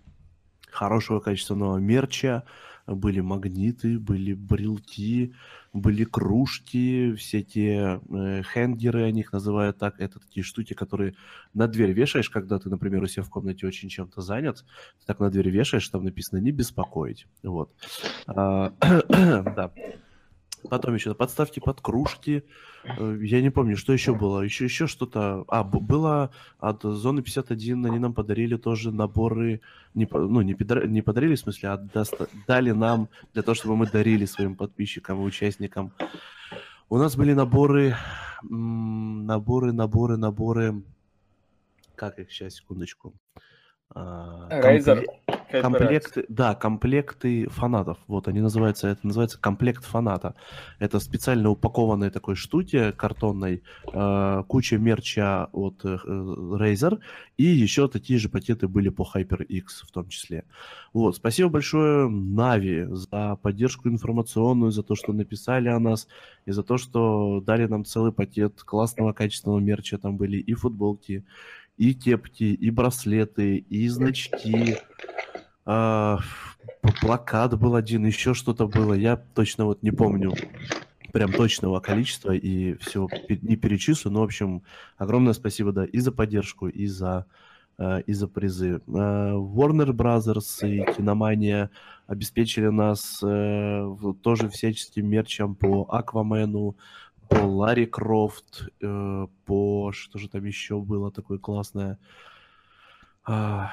хорошего 0.71 1.19
качественного 1.19 1.77
мерча. 1.77 2.43
Были 2.87 3.19
магниты, 3.19 3.99
были 3.99 4.33
брелки, 4.33 5.33
были 5.73 6.05
кружки, 6.05 7.13
все 7.15 7.43
те 7.43 7.99
э, 8.09 8.41
хенгеры, 8.53 9.03
они 9.03 9.19
их 9.19 9.33
называют 9.33 9.77
так. 9.77 9.99
Это 9.99 10.19
такие 10.19 10.43
штуки, 10.43 10.73
которые 10.73 11.15
на 11.53 11.67
дверь 11.67 11.91
вешаешь, 11.91 12.29
когда 12.29 12.59
ты, 12.59 12.69
например, 12.69 13.03
у 13.03 13.07
себя 13.07 13.23
в 13.23 13.29
комнате 13.29 13.67
очень 13.67 13.89
чем-то 13.89 14.21
занят, 14.21 14.63
ты 14.99 15.05
так 15.05 15.19
на 15.19 15.29
дверь 15.29 15.49
вешаешь, 15.49 15.87
там 15.89 16.05
написано 16.05 16.39
«не 16.39 16.51
беспокоить». 16.51 17.27
Вот. 17.43 17.71
А, 18.25 18.71
Да. 19.09 19.71
Потом 20.69 20.95
еще 20.95 21.13
подставки 21.13 21.59
под 21.59 21.81
кружки. 21.81 22.43
Э, 22.83 23.17
Я 23.21 23.41
не 23.41 23.49
помню, 23.49 23.77
что 23.77 23.93
еще 23.93 24.13
было. 24.13 24.41
Еще, 24.41 24.65
еще 24.65 24.87
что-то. 24.87 25.45
А, 25.47 25.63
было 25.63 26.31
от 26.59 26.83
Зоны 26.83 27.21
51, 27.21 27.85
они 27.85 27.99
нам 27.99 28.13
подарили 28.13 28.57
тоже 28.57 28.91
наборы. 28.91 29.61
Не, 29.93 30.07
ну, 30.11 30.41
не, 30.41 30.53
пидра- 30.53 30.87
не 30.87 31.01
подарили, 31.01 31.35
в 31.35 31.39
смысле, 31.39 31.69
а 31.69 31.77
доста- 31.77 32.27
дали 32.47 32.71
нам 32.71 33.07
для 33.33 33.43
того, 33.43 33.55
чтобы 33.55 33.75
мы 33.75 33.87
дарили 33.87 34.25
своим 34.25 34.55
подписчикам 34.55 35.21
и 35.21 35.25
участникам. 35.25 35.91
У 36.89 36.97
нас 36.97 37.15
были 37.15 37.33
наборы, 37.33 37.95
наборы, 38.43 39.71
наборы, 39.73 40.17
наборы. 40.17 40.83
Как 41.95 42.19
их 42.19 42.31
сейчас, 42.31 42.55
секундочку. 42.55 43.13
Razer. 43.95 45.05
компле- 45.49 45.61
комплекты, 45.61 46.25
да, 46.29 46.55
комплекты 46.55 47.47
фанатов. 47.49 47.97
Вот 48.07 48.27
они 48.27 48.41
называются, 48.41 48.87
это 48.89 49.05
называется 49.07 49.39
комплект 49.39 49.85
фаната. 49.85 50.35
Это 50.79 50.99
специально 50.99 51.49
упакованной 51.49 52.09
такой 52.09 52.35
штуки 52.35 52.91
картонной, 52.91 53.63
э, 53.91 54.43
куча 54.47 54.77
мерча 54.77 55.49
от 55.51 55.85
э, 55.85 55.97
Razer, 56.05 56.99
и 57.37 57.43
еще 57.43 57.87
такие 57.87 58.19
же 58.19 58.29
пакеты 58.29 58.67
были 58.67 58.89
по 58.89 59.03
HyperX 59.03 59.63
в 59.87 59.91
том 59.91 60.09
числе. 60.09 60.43
Вот, 60.93 61.15
спасибо 61.15 61.49
большое 61.49 62.09
Нави 62.09 62.87
за 62.89 63.37
поддержку 63.41 63.89
информационную, 63.89 64.71
за 64.71 64.83
то, 64.83 64.95
что 64.95 65.13
написали 65.13 65.69
о 65.69 65.79
нас, 65.79 66.07
и 66.45 66.51
за 66.51 66.63
то, 66.63 66.77
что 66.77 67.41
дали 67.45 67.67
нам 67.67 67.85
целый 67.85 68.11
пакет 68.11 68.63
классного 68.63 69.13
качественного 69.13 69.59
мерча. 69.59 69.97
Там 69.97 70.17
были 70.17 70.37
и 70.37 70.53
футболки, 70.53 71.23
и 71.77 71.93
кепки, 71.93 72.43
и 72.43 72.69
браслеты, 72.71 73.57
и 73.57 73.87
значки. 73.87 74.77
п- 75.63 76.19
плакат 77.01 77.57
был 77.57 77.75
один, 77.75 78.05
еще 78.05 78.33
что-то 78.33 78.67
было. 78.67 78.93
Я 78.93 79.15
точно 79.17 79.65
вот 79.65 79.83
не 79.83 79.91
помню 79.91 80.33
прям 81.13 81.31
точного 81.31 81.79
количества 81.79 82.31
и 82.31 82.75
все 82.75 83.07
не 83.29 83.55
перечислю. 83.55 84.11
Но, 84.11 84.21
в 84.21 84.25
общем, 84.25 84.63
огромное 84.97 85.33
спасибо, 85.33 85.71
да, 85.71 85.85
и 85.85 85.99
за 85.99 86.11
поддержку, 86.11 86.67
и 86.67 86.85
за, 86.87 87.25
э, 87.77 88.01
и 88.05 88.13
за 88.13 88.27
призы. 88.27 88.81
Э, 88.87 89.31
Warner 89.33 89.91
Brothers 89.91 90.67
и 90.67 90.85
Киномания 90.93 91.69
обеспечили 92.07 92.67
нас 92.67 93.19
э, 93.23 93.95
тоже 94.21 94.49
всяческим 94.49 95.09
мерчем 95.09 95.55
по 95.55 95.87
Аквамену, 95.89 96.77
по 97.28 97.36
Ларри 97.46 97.86
Крофт, 97.86 98.68
э, 98.82 99.26
по 99.44 99.92
что 99.92 100.18
же 100.18 100.28
там 100.28 100.44
еще 100.44 100.74
было 100.78 101.10
такое 101.10 101.38
классное. 101.38 101.98
А, 103.24 103.70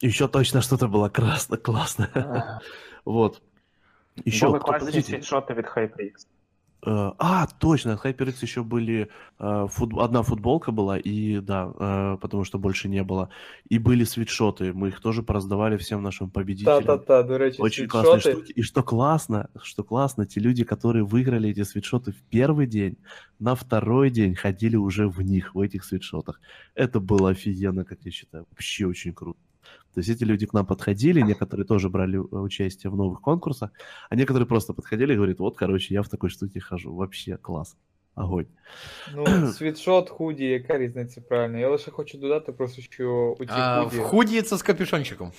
еще 0.00 0.28
точно 0.28 0.60
что-то 0.62 0.88
было 0.88 1.08
красно, 1.08 1.56
классное. 1.56 2.60
Вот. 3.04 3.42
Еще, 4.26 4.46
Були 4.46 4.58
кто, 4.58 4.66
класні 4.66 4.86
подождите. 4.86 5.08
світшоти 5.08 5.54
від 5.54 5.64
HyperX. 5.66 6.26
Э, 6.85 7.11
А, 7.17 7.47
точно, 7.59 7.93
от 7.93 8.05
HyperX 8.05 8.43
еще 8.43 8.61
были, 8.61 9.07
э, 9.39 9.67
фут- 9.69 9.97
одна 10.03 10.21
футболка 10.23 10.71
была, 10.71 10.97
и 10.97 11.39
да, 11.39 11.71
э, 11.79 12.17
потому 12.21 12.43
что 12.43 12.57
больше 12.59 12.89
не 12.89 13.03
было. 13.03 13.29
И 13.69 13.79
были 13.79 14.03
свитшоты, 14.03 14.73
мы 14.73 14.87
их 14.87 14.99
тоже 14.99 15.23
пораздавали 15.23 15.77
всем 15.77 16.03
нашим 16.03 16.29
победителям. 16.29 16.83
Та-та-та, 16.83 17.23
до 17.23 17.37
речі, 17.37 17.61
Очень 17.61 17.87
классные 17.87 18.21
світшоти. 18.21 18.31
штуки. 18.45 18.53
И 18.59 18.63
что 18.63 18.83
классно, 18.83 19.47
что 19.63 19.83
классно, 19.83 20.25
те 20.25 20.41
люди, 20.41 20.63
которые 20.63 21.03
выиграли 21.03 21.49
эти 21.49 21.63
свитшоты 21.63 22.11
в 22.11 22.21
первый 22.35 22.67
день, 22.67 22.95
на 23.39 23.53
второй 23.55 24.09
день 24.11 24.35
ходили 24.35 24.75
уже 24.75 25.07
в 25.07 25.21
них, 25.21 25.55
в 25.55 25.59
этих 25.61 25.83
свитшотах. 25.85 26.41
Это 26.75 26.99
было 26.99 27.29
офигенно, 27.29 27.83
как 27.85 27.99
я 28.05 28.11
считаю. 28.11 28.45
Вообще 28.51 28.85
очень 28.87 29.13
круто. 29.13 29.39
То 29.94 30.00
есть 30.00 30.10
эти 30.10 30.24
люди 30.24 30.46
к 30.46 30.52
нам 30.52 30.66
подходили, 30.66 31.20
некоторые 31.20 31.66
тоже 31.66 31.88
брали 31.88 32.18
э, 32.18 32.38
участие 32.38 32.90
в 32.90 32.96
новых 32.96 33.20
конкурсах, 33.20 33.70
а 34.10 34.16
некоторые 34.16 34.46
просто 34.46 34.72
подходили 34.72 35.12
и 35.12 35.16
говорят, 35.16 35.38
вот, 35.38 35.56
короче, 35.56 35.94
я 35.94 36.02
в 36.02 36.08
такой 36.08 36.30
штуке 36.30 36.60
хожу. 36.60 36.94
Вообще 36.94 37.36
класс. 37.36 37.76
Огонь. 38.14 38.46
Ну, 39.14 39.46
світшот, 39.52 40.10
худі, 40.10 40.44
яка 40.44 40.78
різниця 40.78 41.20
правильно? 41.20 41.58
Я 41.58 41.68
лише 41.70 41.90
хочу 41.90 42.18
додати 42.18 42.52
просто, 42.52 42.82
що 42.82 43.36
у 43.40 43.44
ці 43.44 43.50
А, 43.54 43.82
в 43.84 43.90
худі. 43.90 44.02
худі 44.02 44.42
це 44.42 44.56
з 44.56 44.62
капюшончиком. 44.62 45.32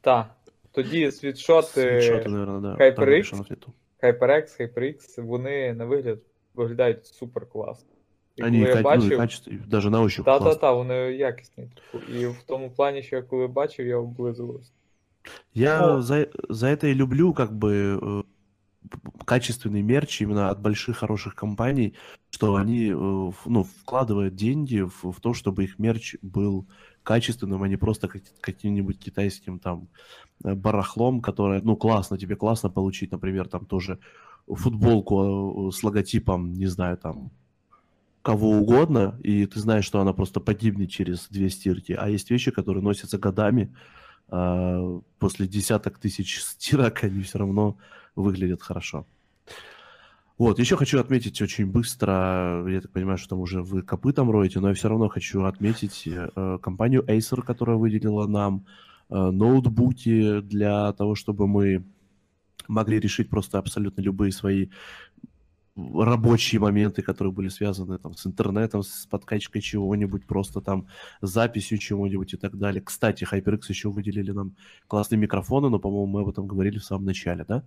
Та. 0.00 0.34
Тоді 0.72 1.10
світшоти 1.12 1.80
Свитшоты, 1.80 2.28
наверное, 2.28 2.60
да. 2.60 2.84
HyperX? 2.84 2.94
Там 2.94 3.04
капюшонов 3.06 3.46
нету. 3.50 3.72
HyperX, 4.02 4.60
HyperX, 4.60 5.22
вони 5.22 5.72
на 5.72 5.84
вигляд 5.84 6.18
виглядають 6.54 7.06
супер 7.06 7.48
класно. 7.48 7.88
І 8.40 8.42
Они 8.42 8.58
и, 8.58 8.60
коли 8.60 8.68
я 8.68 8.74
ка- 8.74 8.82
ну, 8.82 8.90
и 8.90 8.98
бачив, 8.98 9.18
качество, 9.18 9.52
и 9.52 9.58
даже 9.66 9.90
на 9.90 10.00
ощупь 10.02 10.24
та, 10.24 10.32
та, 10.38 10.44
классно. 10.44 10.60
та, 10.60 10.72
вони 10.72 10.94
якісні. 10.94 11.64
типу. 11.92 12.04
І 12.12 12.26
в 12.26 12.42
тому 12.46 12.70
плані, 12.70 13.02
що 13.02 13.16
я 13.16 13.22
коли 13.22 13.46
бачив, 13.46 13.86
я 13.86 13.96
облизувався. 13.96 14.70
Я 15.54 15.86
Ну. 15.86 16.02
за, 16.02 16.26
за 16.50 16.66
это 16.66 16.86
и 16.86 16.94
люблю 16.94 17.32
как 17.32 17.52
бы 17.52 17.98
э, 17.98 18.22
п- 18.90 18.98
качественный 19.24 19.82
мерч 19.82 20.22
именно 20.22 20.50
от 20.50 20.58
больших 20.60 20.96
хороших 20.98 21.34
компаний, 21.34 21.94
что 22.30 22.54
они 22.54 22.92
э, 22.92 23.30
в- 23.30 23.46
ну, 23.46 23.62
вкладывают 23.62 24.34
деньги 24.34 24.80
в, 24.82 25.10
в 25.10 25.20
то, 25.20 25.30
чтобы 25.30 25.64
их 25.64 25.78
мерч 25.78 26.16
был 26.22 26.64
качественным, 27.02 27.62
а 27.62 27.68
не 27.68 27.76
просто 27.76 28.08
как- 28.08 28.22
каким-нибудь 28.40 28.98
китайским 28.98 29.58
там 29.58 29.88
э, 30.44 30.54
барахлом, 30.54 31.20
которое, 31.20 31.60
ну, 31.64 31.76
классно, 31.76 32.18
тебе 32.18 32.36
классно 32.36 32.70
получить, 32.70 33.12
например, 33.12 33.48
там 33.48 33.64
тоже 33.64 33.98
футболку 34.46 35.68
э, 35.68 35.72
с 35.72 35.82
логотипом, 35.84 36.52
не 36.52 36.66
знаю, 36.66 36.96
там, 36.96 37.30
кого 38.21 38.51
угодно, 38.51 39.19
и 39.23 39.45
ты 39.45 39.59
знаешь, 39.59 39.85
что 39.85 39.99
она 39.99 40.13
просто 40.13 40.39
погибнет 40.39 40.91
через 40.91 41.27
две 41.29 41.49
стирки. 41.49 41.93
А 41.93 42.07
есть 42.07 42.29
вещи, 42.29 42.51
которые 42.51 42.83
носятся 42.83 43.17
годами, 43.17 43.75
а, 44.29 44.99
после 45.19 45.47
десяток 45.47 45.97
тысяч 45.97 46.39
стирок 46.41 47.03
они 47.03 47.23
все 47.23 47.39
равно 47.39 47.77
выглядят 48.15 48.61
хорошо. 48.61 49.05
Вот, 50.37 50.57
еще 50.57 50.75
хочу 50.75 50.99
отметить 50.99 51.39
очень 51.41 51.67
быстро, 51.67 52.65
я 52.67 52.81
так 52.81 52.91
понимаю, 52.91 53.17
что 53.19 53.29
там 53.29 53.41
уже 53.41 53.61
вы 53.61 53.83
копытом 53.83 54.31
роете, 54.31 54.59
но 54.59 54.69
я 54.69 54.73
все 54.73 54.89
равно 54.89 55.07
хочу 55.07 55.43
отметить 55.43 56.07
э, 56.07 56.57
компанию 56.63 57.03
Acer, 57.03 57.43
которая 57.43 57.77
выделила 57.77 58.25
нам 58.25 58.65
э, 59.09 59.15
ноутбуки 59.15 60.41
для 60.41 60.93
того, 60.93 61.13
чтобы 61.13 61.47
мы 61.47 61.83
могли 62.67 62.99
решить 62.99 63.29
просто 63.29 63.59
абсолютно 63.59 64.01
любые 64.01 64.31
свои 64.31 64.69
рабочие 65.75 66.59
моменты, 66.59 67.01
которые 67.01 67.31
были 67.33 67.49
связаны 67.49 67.97
там, 67.97 68.13
с 68.15 68.27
интернетом, 68.27 68.83
с 68.83 69.05
подкачкой 69.05 69.61
чего-нибудь, 69.61 70.25
просто 70.25 70.61
там 70.61 70.87
записью 71.21 71.77
чего-нибудь 71.77 72.33
и 72.33 72.37
так 72.37 72.57
далее. 72.57 72.81
Кстати, 72.81 73.23
HyperX 73.31 73.61
еще 73.69 73.89
выделили 73.89 74.31
нам 74.31 74.55
классные 74.87 75.19
микрофоны, 75.19 75.69
но, 75.69 75.79
по-моему, 75.79 76.07
мы 76.07 76.21
об 76.21 76.29
этом 76.29 76.47
говорили 76.47 76.77
в 76.77 76.83
самом 76.83 77.05
начале, 77.05 77.45
да? 77.47 77.63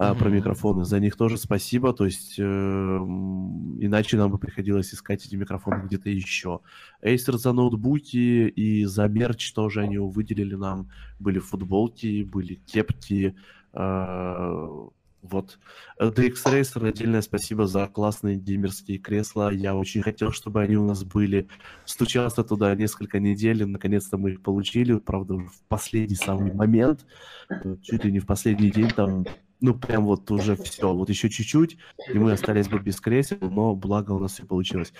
А, 0.00 0.14
Про 0.14 0.28
Мгм. 0.28 0.36
микрофоны. 0.36 0.84
За 0.84 1.00
них 1.00 1.16
тоже 1.16 1.38
спасибо. 1.38 1.92
То 1.92 2.04
есть, 2.04 2.38
э, 2.38 2.42
иначе 2.44 4.16
нам 4.16 4.30
бы 4.30 4.38
приходилось 4.38 4.94
искать 4.94 5.26
эти 5.26 5.34
микрофоны 5.34 5.86
где-то 5.86 6.08
еще. 6.08 6.60
Acer 7.02 7.36
за 7.36 7.52
ноутбуки 7.52 8.46
и 8.48 8.84
за 8.84 9.08
мерч 9.08 9.52
тоже 9.52 9.80
они 9.80 9.98
выделили 9.98 10.54
нам. 10.54 10.88
Были 11.18 11.40
футболки, 11.40 12.22
были 12.22 12.54
кепки, 12.66 13.34
э, 13.72 14.88
вот. 15.22 15.58
DX 16.00 16.34
Racer 16.46 16.86
отдельное 16.88 17.22
спасибо 17.22 17.66
за 17.66 17.86
классные 17.88 18.36
геймерские 18.36 18.98
кресла. 18.98 19.50
Я 19.52 19.74
очень 19.74 20.02
хотел, 20.02 20.30
чтобы 20.32 20.62
они 20.62 20.76
у 20.76 20.86
нас 20.86 21.04
были. 21.04 21.48
Стучался 21.84 22.44
туда 22.44 22.74
несколько 22.74 23.18
недель, 23.18 23.64
наконец-то 23.66 24.16
мы 24.16 24.32
их 24.32 24.42
получили. 24.42 24.98
Правда, 24.98 25.34
в 25.34 25.52
последний 25.68 26.16
самый 26.16 26.52
момент, 26.54 27.04
э, 27.50 27.76
чуть 27.82 28.04
ли 28.04 28.12
не 28.12 28.20
в 28.20 28.26
последний 28.26 28.70
день 28.70 28.90
там, 28.90 29.24
ну 29.60 29.74
прям 29.74 30.04
вот 30.06 30.30
уже 30.30 30.54
все, 30.56 30.94
вот 30.94 31.08
еще 31.08 31.28
чуть-чуть, 31.28 31.78
и 32.12 32.18
мы 32.18 32.32
остались 32.32 32.68
бы 32.68 32.78
без 32.78 33.00
кресел, 33.00 33.38
но 33.40 33.74
благо 33.74 34.12
у 34.12 34.18
нас 34.20 34.32
все 34.34 34.44
получилось. 34.46 34.92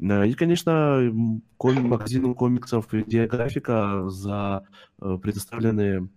Э, 0.00 0.26
И, 0.26 0.32
конечно, 0.34 0.70
м, 1.02 1.42
ком- 1.58 1.88
магазину 1.88 2.34
комиксов 2.34 2.92
и 2.94 3.02
географика 3.02 4.08
за 4.08 4.64
э, 5.02 5.18
предоставленные 5.22 6.08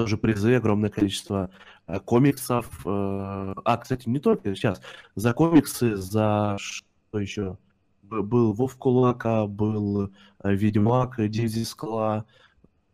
тоже 0.00 0.16
призы, 0.16 0.54
огромное 0.54 0.88
количество 0.88 1.50
э, 1.86 2.00
комиксов. 2.00 2.66
э, 2.86 3.54
А, 3.64 3.76
кстати, 3.76 4.08
не 4.08 4.18
только 4.18 4.54
сейчас. 4.54 4.80
За 5.14 5.34
комиксы, 5.34 5.94
за 5.94 6.56
что 6.58 7.18
еще? 7.18 7.58
Был 8.02 8.54
Вов 8.54 8.76
Кулака, 8.76 9.46
был 9.46 10.10
э, 10.42 10.54
Ведьмак, 10.54 11.16
Дивзи 11.18 11.64
Скала, 11.64 12.24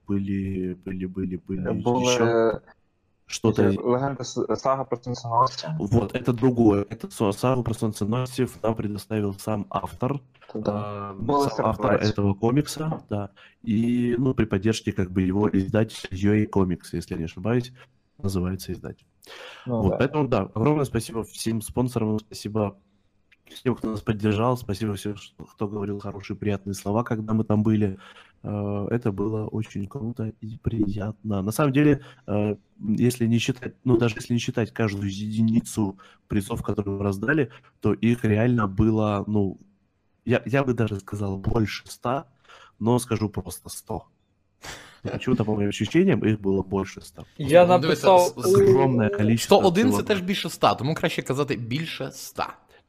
были, 0.09 0.75
были, 0.85 1.07
были, 1.07 1.37
были 1.37 1.71
Були 1.81 2.07
еще 2.07 2.61
что-то. 3.27 3.69
легенда 3.69 4.25
сага 4.25 4.85
про 4.85 4.97
Сенсоносця. 4.97 5.77
Вот, 5.79 6.15
это 6.15 6.33
другое. 6.33 6.87
Это 6.89 7.11
сагу 7.33 7.63
про 7.63 7.75
солнценосцев 7.75 8.63
нам 8.63 8.75
предоставил 8.75 9.35
сам 9.35 9.67
автор. 9.71 10.21
Да. 10.55 11.15
Было 11.19 11.49
сам 11.49 11.67
автор 11.67 11.95
этого 11.95 12.35
комикса, 12.35 13.03
да. 13.11 13.31
И, 13.63 14.15
ну, 14.17 14.35
при 14.35 14.45
поддержке, 14.45 14.93
как 14.93 15.11
бы, 15.11 15.23
его 15.23 15.49
издателя 15.51 16.09
UA 16.11 16.49
Comics, 16.49 16.89
если 16.93 17.15
я 17.15 17.19
не 17.19 17.25
ошибаюсь, 17.25 17.73
называется 18.19 18.73
издатель. 18.73 19.07
Ну, 19.67 19.83
вот, 19.83 19.91
да. 19.91 19.97
поэтому, 19.97 20.29
да, 20.29 20.43
огромное 20.55 20.85
спасибо 20.85 21.25
всем 21.25 21.61
спонсорам, 21.61 22.19
спасибо 22.21 22.79
всем, 23.54 23.76
кто 23.76 23.90
нас 23.92 24.02
поддержал, 24.02 24.58
спасибо 24.58 24.94
всем, 24.94 25.16
что- 25.18 25.44
кто 25.46 25.68
говорил 25.68 26.00
хорошие, 26.00 26.38
приятные 26.38 26.74
слова, 26.74 27.04
когда 27.04 27.34
мы 27.34 27.44
там 27.44 27.64
были. 27.64 27.98
Э, 28.44 28.88
Это 28.92 29.12
было 29.12 29.48
очень 29.52 29.88
круто 29.88 30.32
и 30.44 30.58
приятно. 30.62 31.42
На 31.42 31.52
самом 31.52 31.74
деле, 31.74 32.00
э, 32.28 32.56
если 33.00 33.28
не 33.28 33.40
считать, 33.40 33.74
ну, 33.84 33.98
даже 33.98 34.16
если 34.18 34.34
не 34.34 34.40
считать 34.40 34.72
каждую 34.72 35.10
единицу 35.10 35.96
призов, 36.28 36.62
которые 36.64 36.98
мы 36.98 37.04
раздали, 37.04 37.50
то 37.82 37.94
их 37.94 38.26
реально 38.26 38.68
было, 38.68 39.24
ну, 39.28 39.58
я, 40.26 40.42
я 40.46 40.64
бы 40.64 40.74
даже 40.74 41.00
сказал 41.00 41.38
больше 41.38 41.84
ста, 41.88 42.26
но 42.80 43.00
скажу 43.00 43.30
просто 43.30 43.70
100. 43.70 44.02
И 45.06 45.10
Почему-то, 45.10 45.46
по 45.46 45.56
моим 45.56 45.70
ощущениям, 45.70 46.20
их 46.26 46.40
было 46.40 46.64
больше 46.64 47.02
100. 47.02 47.26
Я 47.38 47.66
Ну, 47.66 47.80
дивіться, 47.80 48.08
написав. 48.08 48.34
з- 48.46 48.56
Огромное 48.56 49.10
количество. 49.10 49.58
101 49.58 49.84
це 49.88 49.90
всего. 49.90 50.04
теж 50.08 50.22
більше 50.22 50.50
100, 50.50 50.76
тому 50.76 50.96
краще 50.96 51.22
казати 51.22 51.56
більше 51.56 52.12
100. 52.12 52.44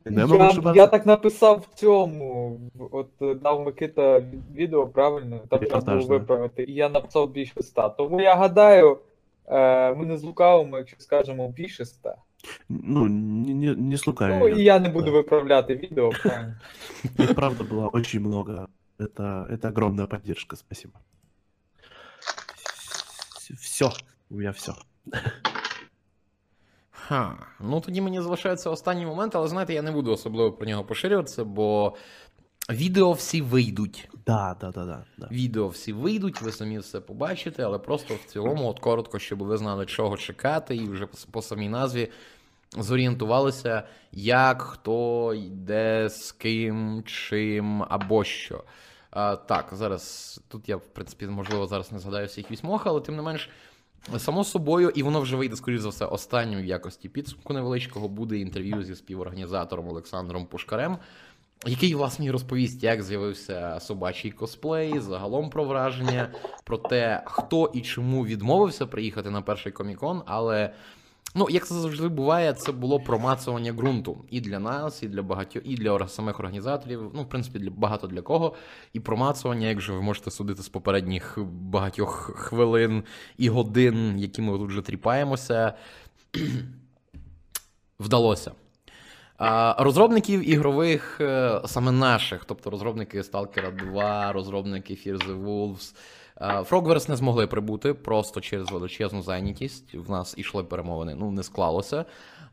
Не 0.06 0.26
можу 0.26 0.36
Я, 0.36 0.48
ошибатися. 0.48 0.82
я 0.82 0.86
так 0.86 1.06
написав 1.06 1.66
в 1.70 1.74
цьому. 1.78 2.50
в- 2.74 2.88
От 2.96 3.08
е, 3.22 3.34
дав 3.34 3.62
Микита 3.62 4.22
відео, 4.54 4.86
правильно? 4.86 5.38
Там 5.38 5.46
треба 5.48 5.64
Репортаж, 5.64 5.96
було 5.96 6.08
да. 6.08 6.14
виправити. 6.18 6.64
І 6.64 6.74
я 6.74 6.88
написав 6.88 7.30
більше 7.30 7.62
100. 7.62 7.88
Тому 7.88 8.20
я 8.20 8.34
гадаю, 8.34 8.98
е, 9.46 9.94
ми 9.94 10.06
не 10.06 10.16
злукавимо, 10.18 10.78
якщо 10.78 10.96
скажемо 11.00 11.48
більше 11.48 11.84
100. 11.84 12.14
Ну, 12.68 13.08
не, 13.08 13.54
не, 13.54 13.74
не 13.74 13.94
с 13.98 14.06
Ну 14.06 14.12
лукавым. 14.12 14.58
і 14.58 14.62
я 14.64 14.78
не 14.78 14.88
буду 14.88 15.04
Да. 15.06 15.10
виправляти 15.10 15.74
відео, 15.76 16.10
правильно. 16.22 16.54
Их, 17.18 17.34
правда, 17.34 17.64
было 17.64 17.90
очень 17.92 18.20
много. 18.20 18.68
Это, 18.98 19.46
это 19.52 19.68
огромная 19.68 20.06
поддержка, 20.06 20.56
спасибо. 20.56 20.94
Все, 23.60 23.90
у 24.30 24.34
меня 24.36 24.50
все. 24.50 24.72
Ха. 27.07 27.35
Ну 27.59 27.81
тоді 27.81 28.01
мені 28.01 28.21
залишається 28.21 28.69
останній 28.69 29.05
момент, 29.05 29.35
але 29.35 29.47
знаєте, 29.47 29.73
я 29.73 29.81
не 29.81 29.91
буду 29.91 30.11
особливо 30.11 30.51
про 30.51 30.67
нього 30.67 30.83
поширюватися, 30.83 31.43
бо 31.43 31.95
відео 32.69 33.11
всі 33.11 33.41
вийдуть. 33.41 34.09
Да, 34.25 34.55
да, 34.61 34.71
да, 34.71 34.85
да. 34.85 35.03
да. 35.17 35.27
Відео 35.31 35.67
всі 35.67 35.93
вийдуть, 35.93 36.41
ви 36.41 36.51
самі 36.51 36.79
все 36.79 36.99
побачите, 36.99 37.63
але 37.63 37.77
просто 37.79 38.13
в 38.15 38.31
цілому, 38.31 38.67
от 38.69 38.79
коротко, 38.79 39.19
щоб 39.19 39.43
ви 39.43 39.57
знали, 39.57 39.85
чого 39.85 40.17
чекати, 40.17 40.75
і 40.75 40.89
вже 40.89 41.05
по- 41.05 41.17
по 41.31 41.41
самій 41.41 41.69
назві 41.69 42.11
зорієнтувалися, 42.77 43.83
як, 44.11 44.61
хто 44.61 45.33
йде, 45.33 46.09
з 46.09 46.31
ким, 46.31 47.03
чим 47.05 47.83
або 47.89 48.23
що. 48.23 48.63
А, 49.11 49.35
так, 49.35 49.69
зараз 49.71 50.39
тут 50.47 50.69
я, 50.69 50.77
в 50.77 50.87
принципі, 50.87 51.27
можливо, 51.27 51.67
зараз 51.67 51.91
не 51.91 51.99
згадаю 51.99 52.27
всіх 52.27 52.51
вісьмох, 52.51 52.87
але 52.87 53.01
тим 53.01 53.15
не 53.15 53.21
менш. 53.21 53.49
Само 54.17 54.43
собою, 54.43 54.91
і 54.95 55.03
воно 55.03 55.21
вже 55.21 55.35
вийде, 55.35 55.55
скоріш 55.55 55.79
за 55.79 55.89
все, 55.89 56.05
останнім 56.05 56.61
в 56.61 56.65
якості 56.65 57.09
підсумку 57.09 57.53
невеличкого 57.53 58.07
буде 58.07 58.37
інтерв'ю 58.37 58.83
зі 58.83 58.95
співорганізатором 58.95 59.89
Олександром 59.89 60.45
Пушкарем, 60.45 60.97
який, 61.65 61.95
власне, 61.95 62.31
розповість, 62.31 62.83
як 62.83 63.03
з'явився 63.03 63.79
собачий 63.79 64.31
косплей, 64.31 64.99
загалом 64.99 65.49
про 65.49 65.65
враження, 65.65 66.31
про 66.63 66.77
те, 66.77 67.23
хто 67.25 67.71
і 67.73 67.81
чому 67.81 68.25
відмовився 68.25 68.85
приїхати 68.87 69.29
на 69.29 69.41
перший 69.41 69.71
комікон, 69.71 70.23
але. 70.25 70.73
Ну, 71.37 71.47
як 71.49 71.67
це 71.67 71.75
завжди 71.75 72.07
буває, 72.07 72.53
це 72.53 72.71
було 72.71 72.99
промацування 72.99 73.73
ґрунту 73.73 74.25
і 74.29 74.41
для 74.41 74.59
нас, 74.59 75.03
і 75.03 75.07
для 75.07 75.21
багатьох, 75.21 75.63
і 75.65 75.75
для 75.75 76.07
самих 76.07 76.39
організаторів. 76.39 77.11
Ну, 77.13 77.21
в 77.21 77.29
принципі, 77.29 77.59
для 77.59 77.69
багато 77.69 78.07
для 78.07 78.21
кого. 78.21 78.55
І 78.93 78.99
промацування, 78.99 79.67
як 79.67 79.81
же 79.81 79.93
ви 79.93 80.01
можете 80.01 80.31
судити 80.31 80.63
з 80.63 80.69
попередніх 80.69 81.37
багатьох 81.61 82.11
хвилин 82.35 83.03
і 83.37 83.49
годин, 83.49 84.19
які 84.19 84.41
ми 84.41 84.57
тут 84.57 84.69
вже 84.69 84.81
тріпаємося, 84.81 85.73
вдалося. 87.99 88.51
Розробників 89.77 90.49
ігрових, 90.49 91.21
е, 91.21 91.61
саме 91.65 91.91
наших, 91.91 92.45
тобто 92.45 92.69
розробники 92.69 93.21
Stalker 93.21 93.91
2, 93.91 94.31
розробники 94.31 94.93
Fear 94.93 95.27
the 95.27 95.45
Wolves, 95.45 95.95
Frogverse 96.41 97.09
не 97.09 97.15
змогли 97.15 97.47
прибути 97.47 97.93
просто 97.93 98.41
через 98.41 98.71
величезну 98.71 99.21
зайнятість. 99.23 99.93
В 99.95 100.11
нас 100.11 100.33
ішли 100.37 100.63
перемовини, 100.63 101.15
ну 101.15 101.31
не 101.31 101.43
склалося. 101.43 102.05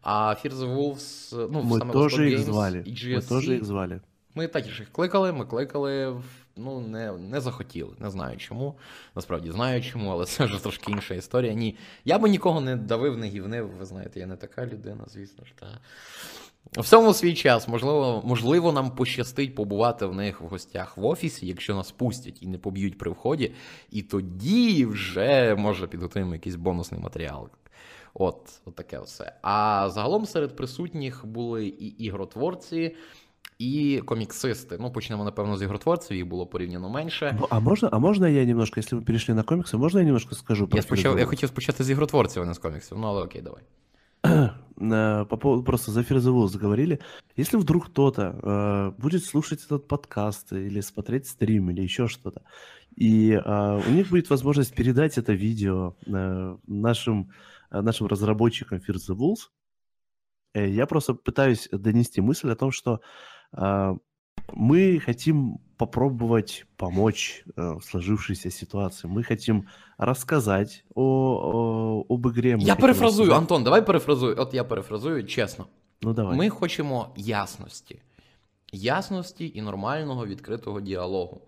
А 0.03 0.35
Fear 0.45 0.53
the 0.55 0.77
Wolves, 0.77 1.49
ну 1.53 1.63
Мы 1.63 1.79
саме 1.79 1.93
их 1.93 2.13
Games 2.39 2.39
звали. 2.45 2.83
і 2.87 2.91
Мы 2.91 3.21
GSC, 3.21 3.65
звали. 3.65 4.01
ми 4.35 4.47
також 4.49 4.81
їх 4.81 4.93
кликали, 4.93 5.33
ми 5.33 5.45
кликали, 5.45 6.17
ну 6.57 6.81
не, 6.81 7.13
не 7.13 7.41
захотіли. 7.41 7.95
Не 7.99 8.11
знаю 8.11 8.37
чому. 8.37 8.75
Насправді 9.15 9.51
знаю 9.51 9.83
чому, 9.83 10.11
але 10.11 10.25
це 10.25 10.45
вже 10.45 10.63
трошки 10.63 10.93
інша 10.93 11.15
історія. 11.15 11.53
Ні. 11.53 11.77
Я 12.05 12.19
би 12.19 12.29
нікого 12.29 12.61
не 12.61 12.77
давив, 12.77 13.19
не 13.19 13.27
гівнив. 13.27 13.71
Ви 13.79 13.85
знаєте, 13.87 14.21
я 14.21 14.27
не 14.27 14.37
така 14.37 14.67
людина, 14.67 15.05
звісно 15.07 15.45
ж. 15.45 15.53
Та. 15.61 15.67
В 16.73 16.81
всьому 16.81 17.15
свій 17.15 17.35
час, 17.35 17.69
можливо, 17.69 18.23
можливо, 18.25 18.73
нам 18.73 18.91
пощастить 18.91 19.55
побувати 19.55 20.07
в 20.07 20.15
них 20.15 20.41
в 20.41 20.45
гостях 20.45 20.97
в 20.97 21.05
офісі, 21.05 21.47
якщо 21.47 21.75
нас 21.75 21.93
пустять 21.93 22.39
і 22.43 22.47
не 22.47 22.59
поб'ють 22.59 22.99
при 22.99 23.11
вході, 23.11 23.53
і 23.91 24.03
тоді 24.03 24.87
вже 24.87 25.55
може 25.59 25.87
підготуємо 25.87 26.33
якийсь 26.35 26.57
бонусний 26.57 27.01
матеріал. 27.01 27.49
От, 28.15 28.37
от 28.65 28.75
таке 28.75 29.01
все. 29.01 29.33
А 29.43 29.89
загалом 29.95 30.27
серед 30.27 30.57
присутніх 30.57 31.27
були 31.27 31.67
і 31.67 31.87
ігротворці, 31.87 32.97
і 33.59 34.03
коміксисти. 34.07 34.77
Ну, 34.81 34.93
почнемо, 34.93 35.25
напевно, 35.25 35.57
з 35.57 35.63
ігротворців, 35.63 36.17
їх 36.17 36.27
було 36.27 36.47
порівняно 36.47 36.89
менше. 36.89 37.37
Бо- 37.41 37.47
А 37.51 37.61
можно, 37.61 37.89
а 37.93 37.99
можно 37.99 38.29
я 38.29 38.45
немножко, 38.45 38.81
если 38.81 38.99
мы 38.99 39.05
перешли 39.05 39.35
на 39.35 39.43
комиксы, 39.43 39.77
можно 39.77 39.99
я 40.01 40.05
немножко 40.05 40.35
скажу 40.35 40.69
про 40.69 40.77
Я, 40.77 40.83
спочав, 40.83 41.19
я 41.19 41.25
хотів 41.27 41.49
спочати 41.49 41.85
з 41.85 41.91
ігротворців, 41.91 42.43
а 42.43 42.47
не 42.47 42.55
з 42.55 42.59
коміксів. 42.59 42.99
Ну, 42.99 43.07
але 43.07 43.23
окей, 43.23 43.43
давай. 43.43 43.63
По 44.77 45.37
поводу 45.37 45.63
просто 45.63 45.93
за 45.93 46.01
Wolves 46.01 46.49
заговорили. 46.49 47.01
Если 47.37 47.57
вдруг 47.57 47.87
кто-то 47.87 48.39
э, 48.43 49.01
будет 49.01 49.25
слушать 49.25 49.65
этот 49.65 49.87
подкаст 49.87 50.53
или 50.53 50.81
смотреть 50.81 51.29
стрим 51.29 51.71
или 51.71 51.83
еще 51.83 52.09
что-то, 52.09 52.43
и 52.97 53.33
э, 53.33 53.81
у 53.87 53.91
них 53.91 54.11
будет 54.11 54.31
возможность 54.31 54.75
передать 54.75 55.19
это 55.19 55.33
видео 55.33 55.95
э, 56.07 56.57
нашим, 56.67 57.31
э, 57.71 57.81
нашим 57.81 58.07
разработчикам 58.07 58.79
Fear 58.79 59.37
э, 60.55 60.69
я 60.69 60.87
просто 60.87 61.15
пытаюсь 61.15 61.69
донести 61.71 62.21
мысль 62.21 62.51
о 62.51 62.57
том, 62.57 62.73
что 62.73 63.01
э, 63.53 63.95
мы 64.53 65.01
хотим 65.05 65.59
попробовать 65.78 66.66
помочь 66.76 67.44
э, 67.56 67.74
в 67.78 67.84
сложившейся 67.84 68.52
ситуации. 68.52 69.08
Мы 69.08 69.24
хотим 69.24 69.68
рассказать 69.98 70.84
о, 70.96 71.02
о- 71.04 72.14
об 72.14 72.28
игре. 72.28 72.56
мы 72.58 72.62
Я 72.64 72.74
хотим 72.76 72.82
перефразую, 72.82 73.28
рассказать- 73.30 73.42
Антон, 73.42 73.64
давай 73.64 73.86
перефразую. 73.86 74.36
От 74.42 74.54
я 74.54 74.64
перефразую 74.64 75.24
чесно. 75.28 75.66
Ну 76.02 76.14
давай. 76.14 76.38
Ми 76.38 76.50
хочемо 76.50 77.14
ясності. 77.18 78.02
Ясності 78.72 79.52
і 79.56 79.62
нормального 79.62 80.26
відкритого 80.26 80.82
діалогу. 80.82 81.42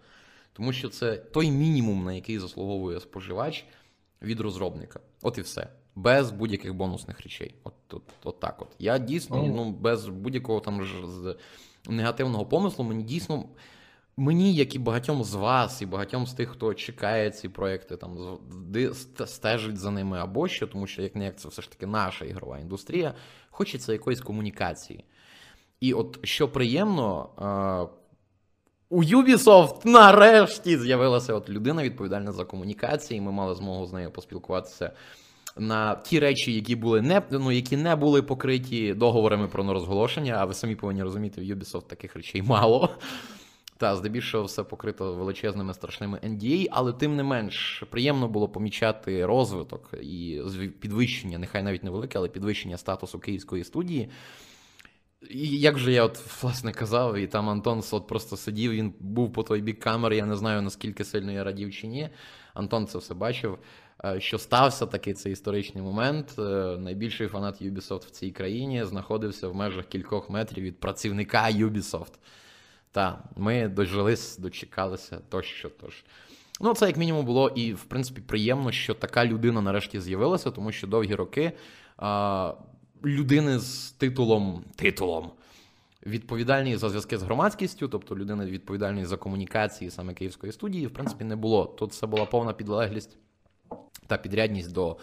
Тому 0.54 0.74
що 0.74 0.90
це 0.90 1.16
той 1.18 1.52
мінімум, 1.52 2.04
на 2.06 2.14
який 2.14 2.40
заслуговує 2.40 3.00
споживач 3.00 3.66
від 4.22 4.40
розробника. 4.40 5.00
От 5.22 5.38
і 5.38 5.42
все. 5.42 5.68
Без 5.96 6.32
будь-яких 6.32 6.74
бонусних 6.76 7.22
речей. 7.22 7.56
От, 7.64 7.74
от, 7.94 8.04
от 8.24 8.40
так 8.40 8.62
от. 8.62 8.68
Я 8.80 8.98
дійсно, 8.98 9.38
Ну. 9.38 9.54
ну, 9.56 9.72
без 9.72 10.08
будь-якого 10.08 10.60
там 10.60 10.84
ж 10.86 10.94
з 11.08 11.36
негативного 11.90 12.46
помислу, 12.46 12.86
мені 12.86 13.04
дійсно. 13.04 13.44
Мені, 14.19 14.55
як 14.55 14.75
і 14.75 14.79
багатьом 14.79 15.25
з 15.25 15.35
вас, 15.35 15.83
і 15.83 15.87
багатьом 15.87 16.27
з 16.27 16.33
тих, 16.33 16.49
хто 16.49 16.75
чекає 16.75 17.31
ці 17.31 17.49
проекти, 17.49 17.97
там 17.97 18.39
стежить 19.27 19.79
за 19.79 19.91
ними 19.91 20.19
або 20.19 20.49
що, 20.49 20.67
тому 20.67 20.87
що 20.87 21.03
як 21.03 21.17
не 21.17 21.25
як 21.25 21.39
це 21.39 21.49
все 21.49 21.63
ж 21.63 21.71
таки 21.71 21.87
наша 21.87 22.25
ігрова 22.25 22.59
індустрія, 22.59 23.15
хочеться 23.51 23.93
якоїсь 23.93 24.21
комунікації. 24.21 25.05
І 25.81 25.93
от 25.93 26.19
що 26.23 26.49
приємно, 26.49 27.31
е, 27.39 27.97
у 28.89 29.05
Ubisoft 29.05 29.87
нарешті 29.87 30.79
з'явилася 30.79 31.35
от 31.35 31.49
людина 31.49 31.83
відповідальна 31.83 32.33
за 32.33 32.45
комунікації. 32.45 33.21
Ми 33.21 33.33
мали 33.33 33.55
змогу 33.55 33.87
з 33.87 33.93
нею 33.93 34.11
поспілкуватися 34.11 34.93
на 35.57 35.95
ті 35.95 36.21
речі, 36.21 36.53
які 36.53 36.77
були 36.77 37.03
не 37.03 37.23
ну, 37.31 37.53
які 37.53 37.77
не 37.77 37.97
були 37.97 38.23
покриті 38.23 38.95
договорами 38.95 39.49
про 39.49 39.65
нерозголошення. 39.65 40.37
А 40.39 40.45
ви 40.45 40.55
самі 40.55 40.75
повинні 40.75 41.03
розуміти, 41.03 41.41
в 41.41 41.45
Ubisoft 41.45 41.87
таких 41.87 42.17
речей 42.17 42.43
мало. 42.43 42.91
Та, 43.79 43.97
здебільшого 43.97 44.45
все 44.45 44.63
покрито 44.65 45.15
величезними 45.15 45.75
страшними 45.75 46.19
NDA, 46.19 46.67
але 46.71 46.93
тим 46.93 47.17
не 47.17 47.23
менш 47.23 47.85
приємно 47.91 48.29
було 48.29 48.49
помічати 48.49 49.27
розвиток 49.27 49.95
і 50.03 50.43
підвищення, 50.81 51.39
нехай 51.39 51.63
навіть 51.63 51.85
невелике, 51.85 52.19
але 52.19 52.29
підвищення 52.29 52.77
статусу 52.77 53.19
київської 53.19 53.65
студії. 53.65 54.09
І 55.31 55.61
як 55.61 55.79
же 55.79 55.93
я 55.93 56.05
от 56.05 56.43
власне 56.43 56.73
казав, 56.73 57.17
і 57.17 57.27
там 57.27 57.49
Антон 57.49 57.83
от 57.91 58.07
просто 58.07 58.37
сидів, 58.37 58.73
він 58.73 58.95
був 59.01 59.33
по 59.33 59.43
той 59.43 59.61
бік 59.61 59.81
камери, 59.81 60.17
я 60.17 60.27
не 60.27 60.37
знаю 60.37 60.63
наскільки 60.63 61.05
сильно 61.05 61.33
я 61.33 61.45
радів 61.45 61.73
чи 61.73 61.87
ні. 61.87 62.09
Антон 62.55 62.87
це 62.87 62.99
все 62.99 63.15
бачив. 63.15 63.59
е, 64.05 64.21
Що 64.21 64.39
стався 64.39 64.87
такий 64.87 65.15
цей 65.15 65.33
історичний 65.33 65.85
момент. 65.85 66.35
Е, 66.39 66.43
Найбільший 66.79 67.29
фанат 67.29 67.63
Ubisoft 67.63 68.07
в 68.07 68.11
цій 68.11 68.31
країні 68.31 68.85
знаходився 68.85 69.49
в 69.49 69.55
межах 69.55 69.87
кількох 69.87 70.31
метрів 70.31 70.65
від 70.65 70.81
працівника 70.81 71.49
Ubisoft. 71.51 72.13
Та, 72.97 73.19
ми 73.37 73.69
дожились, 73.69 74.39
дочекалися 74.39 75.19
тощо. 75.29 75.71
Тож. 75.81 76.05
Ну, 76.61 76.75
це 76.75 76.87
як 76.87 76.97
мінімум 76.97 77.25
було 77.25 77.49
і, 77.49 77.73
в 77.73 77.85
принципі, 77.85 78.21
приємно, 78.21 78.73
що 78.73 78.95
така 78.95 79.27
людина 79.27 79.61
нарешті 79.61 80.01
з'явилася, 80.01 80.51
тому 80.51 80.73
що 80.73 80.87
довгі 80.87 81.15
роки 81.15 81.53
а, 81.97 82.55
людини 83.05 83.59
з 83.59 83.91
титулом 83.91 84.65
титулом 84.77 85.31
відповідальний 86.07 86.77
за 86.77 86.89
зв'язки 86.89 87.19
з 87.19 87.23
громадськістю, 87.23 87.89
тобто 87.89 88.17
людини 88.17 88.47
відповідальної 88.47 89.05
за 89.07 89.17
комунікації 89.17 89.91
саме 89.91 90.15
Київської 90.15 90.53
студії, 90.53 90.87
в 90.87 90.93
принципі, 90.93 91.25
не 91.25 91.37
було. 91.37 91.65
Тут 91.65 91.93
це 91.93 92.07
була 92.07 92.25
повна 92.25 92.53
підлеглість 92.53 93.17
та 94.07 94.17
підрядність 94.17 94.73
до 94.73 94.97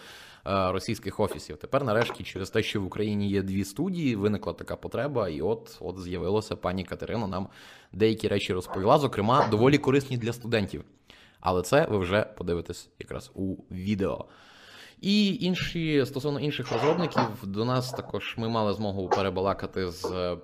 російських 0.44 1.20
офісів. 1.20 1.56
Тепер, 1.56 1.84
нарешті, 1.84 2.24
через 2.24 2.50
те, 2.50 2.62
що 2.62 2.80
в 2.80 2.86
Україні 2.86 3.30
є 3.30 3.42
дві 3.42 3.64
студії, 3.64 4.16
виникла 4.16 4.52
така 4.52 4.76
потреба, 4.76 5.28
і 5.28 5.40
от 5.40 5.78
от 5.80 6.00
з'явилося 6.00 6.56
пані 6.56 6.84
Катерина. 6.84 7.26
Нам 7.26 7.48
деякі 7.92 8.28
речі 8.28 8.52
розповіла, 8.52 8.98
зокрема, 8.98 9.48
доволі 9.50 9.78
корисні 9.78 10.16
для 10.16 10.32
студентів. 10.32 10.84
Але 11.40 11.62
це 11.62 11.86
ви 11.90 11.98
вже 11.98 12.22
подивитесь 12.22 12.88
якраз 12.98 13.30
у 13.34 13.56
відео. 13.70 14.24
І 15.00 15.34
інші 15.40 16.06
стосовно 16.06 16.40
інших 16.40 16.72
розробників, 16.72 17.22
до 17.42 17.64
нас 17.64 17.90
також 17.90 18.34
ми 18.38 18.48
мали 18.48 18.72
змогу 18.72 19.08
перебалакати 19.08 19.90
з 19.90 20.04
е, 20.04 20.36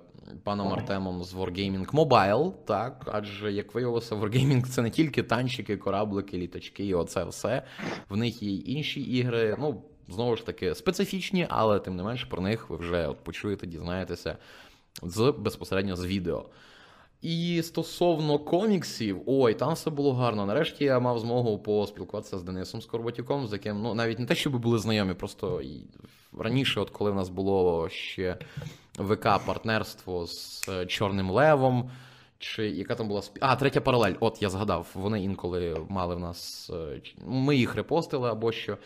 паном 0.43 0.73
Артемом 0.73 1.23
з 1.23 1.33
Wargaming 1.35 1.91
Mobile, 1.91 2.53
так, 2.65 3.09
адже 3.11 3.51
як 3.51 3.75
виявилося, 3.75 4.15
Wargaming 4.15 4.65
це 4.65 4.81
не 4.81 4.89
тільки 4.89 5.23
танчики, 5.23 5.77
кораблики, 5.77 6.37
літачки, 6.37 6.85
і 6.85 6.93
оце 6.93 7.23
все. 7.23 7.63
В 8.09 8.17
них 8.17 8.43
є 8.43 8.51
інші 8.55 9.01
ігри. 9.01 9.57
Ну, 9.59 9.83
знову 10.11 10.35
ж 10.35 10.45
таки, 10.45 10.75
специфічні, 10.75 11.47
але 11.49 11.79
тим 11.79 11.95
не 11.95 12.03
менше 12.03 12.25
про 12.29 12.41
них 12.41 12.69
ви 12.69 12.77
вже 12.77 13.07
от 13.07 13.17
почуєте, 13.23 13.67
дізнаєтеся 13.67 14.37
з 15.03 15.33
безпосередньо 15.37 15.95
з 15.95 16.05
відео. 16.05 16.45
І 17.21 17.61
стосовно 17.63 18.39
коміксів, 18.39 19.21
ой, 19.25 19.53
там 19.53 19.73
все 19.73 19.89
було 19.89 20.13
гарно. 20.13 20.45
Нарешті 20.45 20.83
я 20.83 20.99
мав 20.99 21.19
змогу 21.19 21.59
поспілкуватися 21.59 22.39
з 22.39 22.43
Денисом 22.43 22.81
Скорботюком, 22.81 23.47
з 23.47 23.53
яким 23.53 23.81
ну 23.81 23.93
навіть 23.93 24.19
не 24.19 24.25
те, 24.25 24.35
щоб 24.35 24.55
були 24.57 24.79
знайомі, 24.79 25.13
просто 25.13 25.61
раніше, 26.39 26.79
от 26.79 26.89
коли 26.89 27.11
в 27.11 27.15
нас 27.15 27.29
було 27.29 27.89
ще 27.89 28.37
ВК-партнерство 28.97 30.27
з 30.27 30.69
е, 30.69 30.85
Чорним 30.85 31.31
Левом. 31.31 31.91
Чи 32.39 32.69
яка 32.69 32.95
там 32.95 33.07
була. 33.07 33.21
А, 33.39 33.55
третя 33.55 33.81
паралель. 33.81 34.13
От 34.19 34.41
я 34.41 34.49
згадав. 34.49 34.87
Вони 34.93 35.23
інколи 35.23 35.77
мали 35.89 36.15
в 36.15 36.19
нас. 36.19 36.69
е, 36.73 37.01
Ми 37.25 37.55
їх 37.55 37.75
репостили 37.75 38.29
або 38.29 38.51
що. 38.51 38.77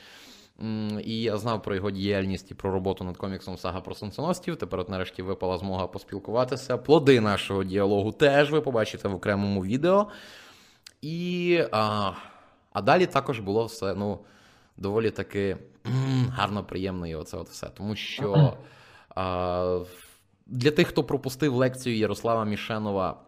І 1.03 1.21
я 1.21 1.37
знав 1.37 1.61
про 1.61 1.75
його 1.75 1.91
діяльність 1.91 2.51
і 2.51 2.53
про 2.53 2.71
роботу 2.71 3.03
над 3.03 3.17
коміксом 3.17 3.57
Сага 3.57 3.81
про 3.81 3.95
сонценосців. 3.95 4.55
Тепер 4.55 4.79
от 4.79 4.89
нарешті 4.89 5.21
випала 5.21 5.57
змога 5.57 5.87
поспілкуватися. 5.87 6.77
Плоди 6.77 7.21
нашого 7.21 7.63
діалогу 7.63 8.11
теж 8.11 8.51
ви 8.51 8.61
побачите 8.61 9.07
в 9.07 9.15
окремому 9.15 9.63
відео. 9.63 10.07
І. 11.01 11.61
А, 11.71 12.11
а 12.73 12.81
далі 12.81 13.05
також 13.05 13.39
було 13.39 13.65
все, 13.65 13.95
ну, 13.95 14.19
доволі 14.77 15.11
таки 15.11 15.57
гарно, 16.29 16.63
приємно 16.63 17.07
і 17.07 17.15
оце 17.15 17.37
от 17.37 17.49
все. 17.49 17.67
Тому 17.67 17.95
що 17.95 18.53
а, 19.15 19.79
для 20.45 20.71
тих, 20.71 20.87
хто 20.87 21.03
пропустив 21.03 21.55
лекцію 21.55 21.97
Ярослава 21.97 22.45
Мішенова 22.45 23.21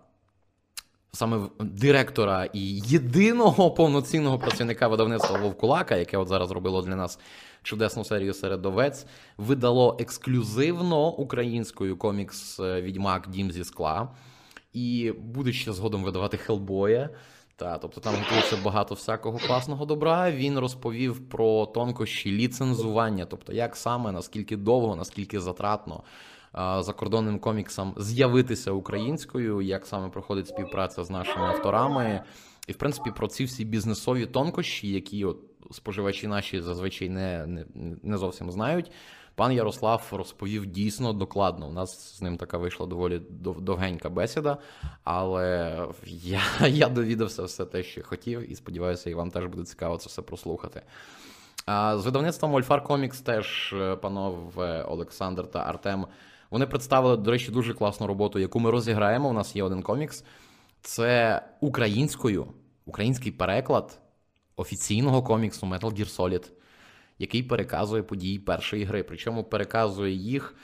саме 1.11 1.49
директора 1.59 2.45
і 2.53 2.79
єдиного 2.79 3.71
повноцінного 3.77 4.39
працівника 4.39 4.87
видавництва 4.87 5.39
Вовкулака, 5.39 5.95
яке 5.95 6.17
от 6.17 6.27
зараз 6.27 6.51
робило 6.51 6.81
для 6.81 6.95
нас 6.95 7.19
чудесну 7.63 8.03
серію 8.03 8.33
серед 8.33 8.65
овець, 8.65 9.05
видало 9.37 9.97
ексклюзивно 9.99 11.09
українською 11.09 11.97
комікс 11.97 12.59
е, 12.59 12.81
Відьмак 12.81 13.27
Дім 13.29 13.51
зі 13.51 13.63
скла. 13.63 14.09
І 14.73 15.13
буде 15.19 15.53
ще 15.53 15.73
згодом 15.73 16.03
видавати 16.03 16.37
Хелбоя. 16.37 17.09
Та, 17.55 17.77
тобто 17.77 18.01
там 18.01 18.15
готується 18.15 18.57
багато 18.63 18.95
всякого 18.95 19.37
класного 19.37 19.85
добра. 19.85 20.31
Він 20.31 20.59
розповів 20.59 21.29
про 21.29 21.65
тонкощі 21.65 22.31
ліцензування, 22.31 23.25
тобто 23.25 23.53
як 23.53 23.75
саме, 23.75 24.11
наскільки 24.11 24.57
довго, 24.57 24.95
наскільки 24.95 25.39
затратно 25.39 26.03
закордонним 26.79 27.39
коміксам 27.39 27.93
з'явитися 27.97 28.71
українською, 28.71 29.61
як 29.61 29.85
саме 29.85 30.09
проходить 30.09 30.47
співпраця 30.47 31.03
з 31.03 31.09
нашими 31.09 31.45
авторами. 31.45 32.23
І, 32.67 32.71
в 32.71 32.75
принципі, 32.75 33.11
про 33.15 33.27
ці 33.27 33.43
всі 33.43 33.65
бізнесові 33.65 34.25
тонкощі, 34.25 34.89
які 34.89 35.25
от 35.25 35.37
споживачі 35.71 36.27
наші 36.27 36.61
зазвичай 36.61 37.09
не, 37.09 37.45
не, 37.45 37.65
не 38.03 38.17
зовсім 38.17 38.51
знають. 38.51 38.91
Пан 39.35 39.51
Ярослав 39.51 40.07
розповів 40.11 40.65
дійсно 40.65 41.13
докладно. 41.13 41.67
У 41.67 41.71
нас 41.71 42.17
з 42.17 42.21
ним 42.21 42.37
така 42.37 42.57
вийшла 42.57 42.85
доволі 42.85 43.21
довгенька 43.39 44.09
бесіда, 44.09 44.57
але 45.03 45.77
я, 46.05 46.41
я 46.67 46.89
довідався 46.89 47.43
все 47.43 47.65
те, 47.65 47.83
що 47.83 48.03
хотів, 48.03 48.51
і 48.51 48.55
сподіваюся, 48.55 49.09
і 49.09 49.13
вам 49.13 49.31
теж 49.31 49.45
буде 49.45 49.63
цікаво 49.63 49.97
це 49.97 50.09
все 50.09 50.21
прослухати. 50.21 50.81
А 51.65 51.97
з 51.97 52.05
видавництвом 52.05 52.53
Ольфар 52.53 52.83
Комікс 52.83 53.21
теж 53.21 53.73
е, 53.73 53.95
панове 53.95 54.83
Олександр 54.83 55.47
та 55.47 55.59
Артем. 55.59 56.07
Вони 56.51 56.67
представили, 56.67 57.17
до 57.17 57.31
речі, 57.31 57.51
дуже 57.51 57.73
класну 57.73 58.07
роботу, 58.07 58.39
яку 58.39 58.59
ми 58.59 58.71
розіграємо. 58.71 59.29
У 59.29 59.33
нас 59.33 59.55
є 59.55 59.63
один 59.63 59.81
комікс. 59.81 60.23
Це 60.81 61.41
українською, 61.61 62.47
український 62.85 63.31
переклад 63.31 63.99
офіційного 64.55 65.23
коміксу 65.23 65.65
Metal 65.65 65.99
Gear 65.99 66.15
Solid, 66.17 66.51
який 67.19 67.43
переказує 67.43 68.03
події 68.03 68.39
першої 68.39 68.83
гри. 68.83 69.03
Причому 69.03 69.43
переказує 69.43 70.13
їх 70.13 70.55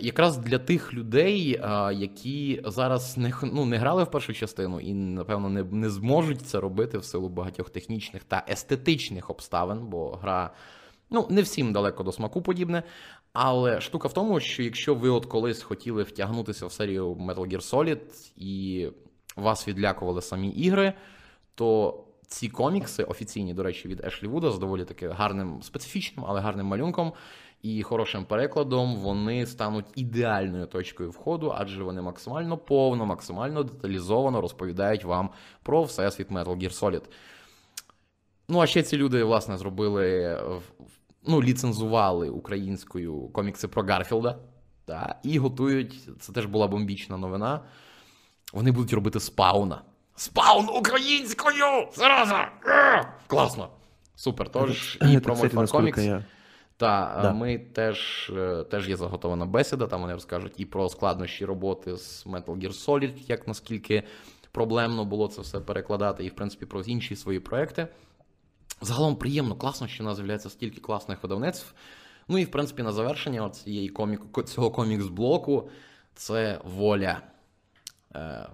якраз 0.00 0.38
для 0.38 0.58
тих 0.58 0.94
людей, 0.94 1.60
які 1.92 2.62
зараз 2.64 3.16
не, 3.16 3.32
ну, 3.42 3.64
не 3.64 3.78
грали 3.78 4.04
в 4.04 4.10
першу 4.10 4.32
частину 4.32 4.80
і, 4.80 4.94
напевно, 4.94 5.48
не, 5.48 5.62
не 5.62 5.90
зможуть 5.90 6.42
це 6.42 6.60
робити 6.60 6.98
в 6.98 7.04
силу 7.04 7.28
багатьох 7.28 7.70
технічних 7.70 8.24
та 8.24 8.44
естетичних 8.48 9.30
обставин, 9.30 9.86
бо 9.86 10.10
гра. 10.10 10.50
Ну, 11.10 11.26
не 11.30 11.42
всім 11.42 11.72
далеко 11.72 12.02
до 12.02 12.12
смаку 12.12 12.42
подібне. 12.42 12.82
Але 13.34 13.80
штука 13.80 14.08
в 14.08 14.12
тому, 14.12 14.40
що 14.40 14.62
якщо 14.62 14.94
ви 14.94 15.08
от 15.08 15.26
колись 15.26 15.62
хотіли 15.62 16.02
втягнутися 16.02 16.66
в 16.66 16.72
серію 16.72 17.14
Metal 17.14 17.52
Gear 17.52 17.70
Solid 17.70 18.32
і 18.36 18.88
вас 19.36 19.68
відлякували 19.68 20.22
самі 20.22 20.48
ігри, 20.48 20.92
то 21.54 21.98
ці 22.26 22.48
комікси 22.48 23.04
офіційні, 23.04 23.54
до 23.54 23.62
речі, 23.62 23.88
від 23.88 24.04
Ешлі 24.04 24.26
Вуда 24.26 24.50
з 24.50 24.58
доволі 24.58 24.84
таки 24.84 25.08
гарним, 25.08 25.62
специфічним, 25.62 26.26
але 26.28 26.40
гарним 26.40 26.66
малюнком 26.66 27.12
і 27.62 27.82
хорошим 27.82 28.24
перекладом, 28.24 28.96
вони 28.96 29.46
стануть 29.46 29.86
ідеальною 29.94 30.66
точкою 30.66 31.10
входу, 31.10 31.52
адже 31.56 31.82
вони 31.82 32.02
максимально 32.02 32.58
повно, 32.58 33.06
максимально 33.06 33.62
деталізовано 33.62 34.40
розповідають 34.40 35.04
вам 35.04 35.30
про 35.62 35.82
всесвіт 35.82 36.30
Metal 36.30 36.56
Gear 36.56 36.80
Solid. 36.82 37.02
Ну, 38.48 38.60
а 38.60 38.66
ще 38.66 38.82
ці 38.82 38.96
люди, 38.96 39.24
власне, 39.24 39.58
зробили, 39.58 40.38
ну, 41.26 41.42
ліцензували 41.42 42.30
українською 42.30 43.28
комікси 43.28 43.68
про 43.68 43.82
Гарфілда. 43.82 44.38
Та, 44.84 45.20
і 45.22 45.38
готують, 45.38 46.08
це 46.20 46.32
теж 46.32 46.46
була 46.46 46.66
бомбічна 46.66 47.16
новина. 47.16 47.60
Вони 48.52 48.72
будуть 48.72 48.92
робити 48.92 49.20
спауна. 49.20 49.82
Спаун 50.16 50.68
українською! 50.68 51.64
Зараза! 51.94 52.48
Е! 52.66 53.08
Класно! 53.26 53.68
Супер. 54.16 54.48
Тож, 54.48 54.98
і 55.10 55.18
про 55.18 55.36
Мольфар 55.36 55.68
Комікс. 55.68 55.98
я... 55.98 56.24
Та 56.76 57.18
Да. 57.22 57.32
ми 57.32 57.58
теж, 57.58 58.30
е, 58.36 58.64
теж 58.70 58.88
є 58.88 58.96
заготована 58.96 59.46
бесіда, 59.46 59.86
там 59.86 60.00
вони 60.00 60.12
розкажуть 60.12 60.52
і 60.56 60.64
про 60.64 60.88
складнощі 60.88 61.44
роботи 61.44 61.96
з 61.96 62.26
Metal 62.26 62.56
Gear 62.56 62.86
Solid, 62.86 63.12
як 63.28 63.48
наскільки 63.48 64.02
проблемно 64.52 65.04
було 65.04 65.28
це 65.28 65.42
все 65.42 65.60
перекладати, 65.60 66.24
і 66.24 66.28
в 66.28 66.34
принципі 66.34 66.66
про 66.66 66.80
інші 66.80 67.16
свої 67.16 67.40
проекти. 67.40 67.88
Загалом 68.84 69.16
приємно, 69.16 69.56
класно, 69.56 69.88
що 69.88 70.04
у 70.04 70.06
нас 70.06 70.16
з'являється 70.16 70.50
стільки 70.50 70.80
класних 70.80 71.22
видавництв. 71.22 71.74
Ну 72.28 72.38
і 72.38 72.44
в 72.44 72.50
принципі 72.50 72.82
на 72.82 72.92
завершення 72.92 73.50
цієї 73.50 73.88
комік, 73.88 74.32
ко- 74.32 74.42
цього 74.42 74.70
комікс-блоку 74.70 75.68
це 76.14 76.60
воля. 76.64 77.20
Е, 78.14 78.46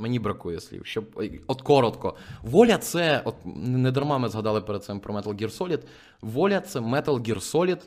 Мені 0.00 0.18
бракує 0.18 0.60
слів. 0.60 0.86
Щоб 0.86 1.22
от 1.46 1.62
коротко. 1.62 2.16
Воля 2.42 2.78
це, 2.78 3.22
от 3.24 3.34
не 3.56 3.90
дарма 3.90 4.18
ми 4.18 4.28
згадали 4.28 4.60
перед 4.60 4.84
цим 4.84 5.00
про 5.00 5.14
Metal 5.14 5.34
Gear 5.34 5.58
Solid. 5.58 5.82
Воля 6.20 6.60
це 6.60 6.80
Metal 6.80 7.04
Gear 7.20 7.52
Solid 7.52 7.80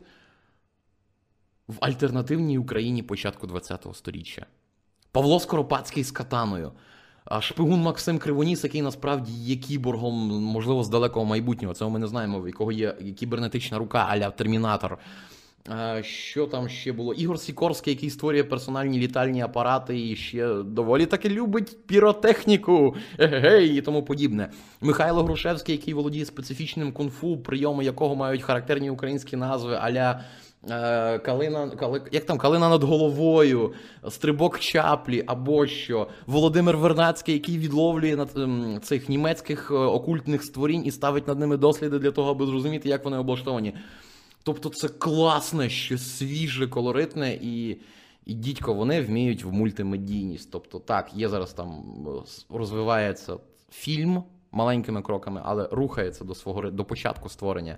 в 1.67 1.77
альтернативній 1.79 2.57
Україні 2.57 3.03
початку 3.03 3.47
ХХ 3.47 3.95
століття. 3.95 4.45
Павло 5.11 5.39
Скоропадський 5.39 6.03
з 6.03 6.11
катаною. 6.11 6.71
А 7.33 7.41
шпигун 7.41 7.81
Максим 7.81 8.19
Кривоніс, 8.19 8.63
який 8.63 8.81
насправді 8.81 9.31
є 9.31 9.55
кіборгом, 9.55 10.13
можливо, 10.43 10.83
з 10.83 10.89
далекого 10.89 11.25
майбутнього. 11.25 11.73
Цього 11.73 11.91
ми 11.91 11.99
не 11.99 12.07
знаємо, 12.07 12.39
в 12.39 12.47
якого 12.47 12.71
є 12.71 12.95
кібернетична 13.19 13.77
рука 13.77 14.07
аля 14.09 14.29
Термінатор. 14.29 14.97
Що 16.01 16.45
там 16.45 16.69
ще 16.69 16.91
було? 16.91 17.13
Ігор 17.13 17.39
Сікорський, 17.39 17.93
який 17.93 18.09
створює 18.09 18.43
персональні 18.43 18.99
літальні 18.99 19.41
апарати 19.41 20.09
і 20.09 20.15
ще 20.15 20.53
доволі 20.53 21.05
таки 21.05 21.29
любить 21.29 21.87
піротехніку, 21.87 22.95
егей 23.19 23.77
і 23.77 23.81
тому 23.81 24.03
подібне. 24.03 24.49
Михайло 24.81 25.23
Грушевський, 25.23 25.75
який 25.75 25.93
володіє 25.93 26.25
специфічним 26.25 26.91
кунг-фу, 26.91 27.37
прийоми 27.37 27.85
якого 27.85 28.15
мають 28.15 28.43
характерні 28.43 28.89
українські 28.89 29.35
назви, 29.35 29.75
аля 29.81 30.23
Калина, 30.67 31.69
кали, 31.69 32.01
як 32.11 32.25
там 32.25 32.37
Калина 32.37 32.69
над 32.69 32.83
головою, 32.83 33.73
Стрибок 34.09 34.59
Чаплі 34.59 35.23
або 35.27 35.67
що. 35.67 36.07
Володимир 36.27 36.77
Вернацький, 36.77 37.33
який 37.33 37.57
відловлює 37.57 38.15
над 38.15 38.37
ем, 38.37 38.79
цих 38.83 39.09
німецьких 39.09 39.71
е, 39.71 39.73
окультних 39.73 40.43
створінь 40.43 40.85
і 40.85 40.91
ставить 40.91 41.27
над 41.27 41.39
ними 41.39 41.57
досліди 41.57 41.99
для 41.99 42.11
того, 42.11 42.31
аби 42.31 42.45
зрозуміти, 42.45 42.89
як 42.89 43.05
вони 43.05 43.17
облаштовані. 43.17 43.73
Тобто 44.43 44.69
це 44.69 44.87
класне, 44.87 45.69
щось 45.69 46.17
свіже, 46.17 46.67
колоритне 46.67 47.39
і. 47.41 47.77
І 48.25 48.33
дідько, 48.33 48.73
вони 48.73 49.01
вміють 49.01 49.43
в 49.43 49.51
мультимедійність. 49.51 50.51
Тобто, 50.51 50.79
так, 50.79 51.13
є 51.13 51.29
зараз 51.29 51.53
там 51.53 51.83
е, 52.07 52.09
розвивається 52.49 53.37
фільм 53.71 54.23
маленькими 54.51 55.01
кроками, 55.01 55.41
але 55.43 55.67
рухається 55.71 56.23
до 56.23 56.35
свого 56.35 56.71
до 56.71 56.85
початку 56.85 57.29
створення. 57.29 57.77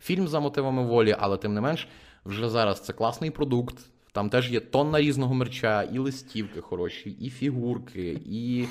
Фільм 0.00 0.28
за 0.28 0.40
мотивами 0.40 0.84
волі, 0.84 1.16
але 1.18 1.36
тим 1.36 1.54
не 1.54 1.60
менш, 1.60 1.88
вже 2.24 2.50
зараз 2.50 2.80
це 2.80 2.92
класний 2.92 3.30
продукт. 3.30 3.76
Там 4.12 4.30
теж 4.30 4.52
є 4.52 4.60
тонна 4.60 5.00
різного 5.00 5.34
мерча, 5.34 5.82
і 5.82 5.98
листівки 5.98 6.60
хороші, 6.60 7.10
і 7.10 7.30
фігурки, 7.30 8.20
і 8.26 8.64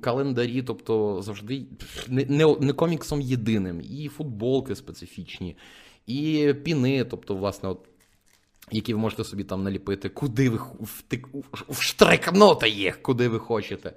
календарі, 0.00 0.62
тобто 0.62 1.22
завжди 1.22 1.62
не, 2.08 2.24
не, 2.24 2.56
не 2.60 2.72
коміксом 2.72 3.20
єдиним, 3.20 3.80
і 3.90 4.08
футболки 4.08 4.74
специфічні, 4.76 5.56
і 6.06 6.54
піни, 6.64 7.04
тобто, 7.04 7.34
власне, 7.36 7.68
от, 7.68 7.78
які 8.70 8.94
ви 8.94 9.00
можете 9.00 9.24
собі 9.24 9.44
там 9.44 9.62
наліпити, 9.62 10.08
куди 10.08 10.50
ви 10.50 10.58
х- 10.58 10.74
втик, 10.80 11.28
вштрикнути 11.68 12.68
їх, 12.68 13.02
куди 13.02 13.28
ви 13.28 13.38
хочете. 13.38 13.92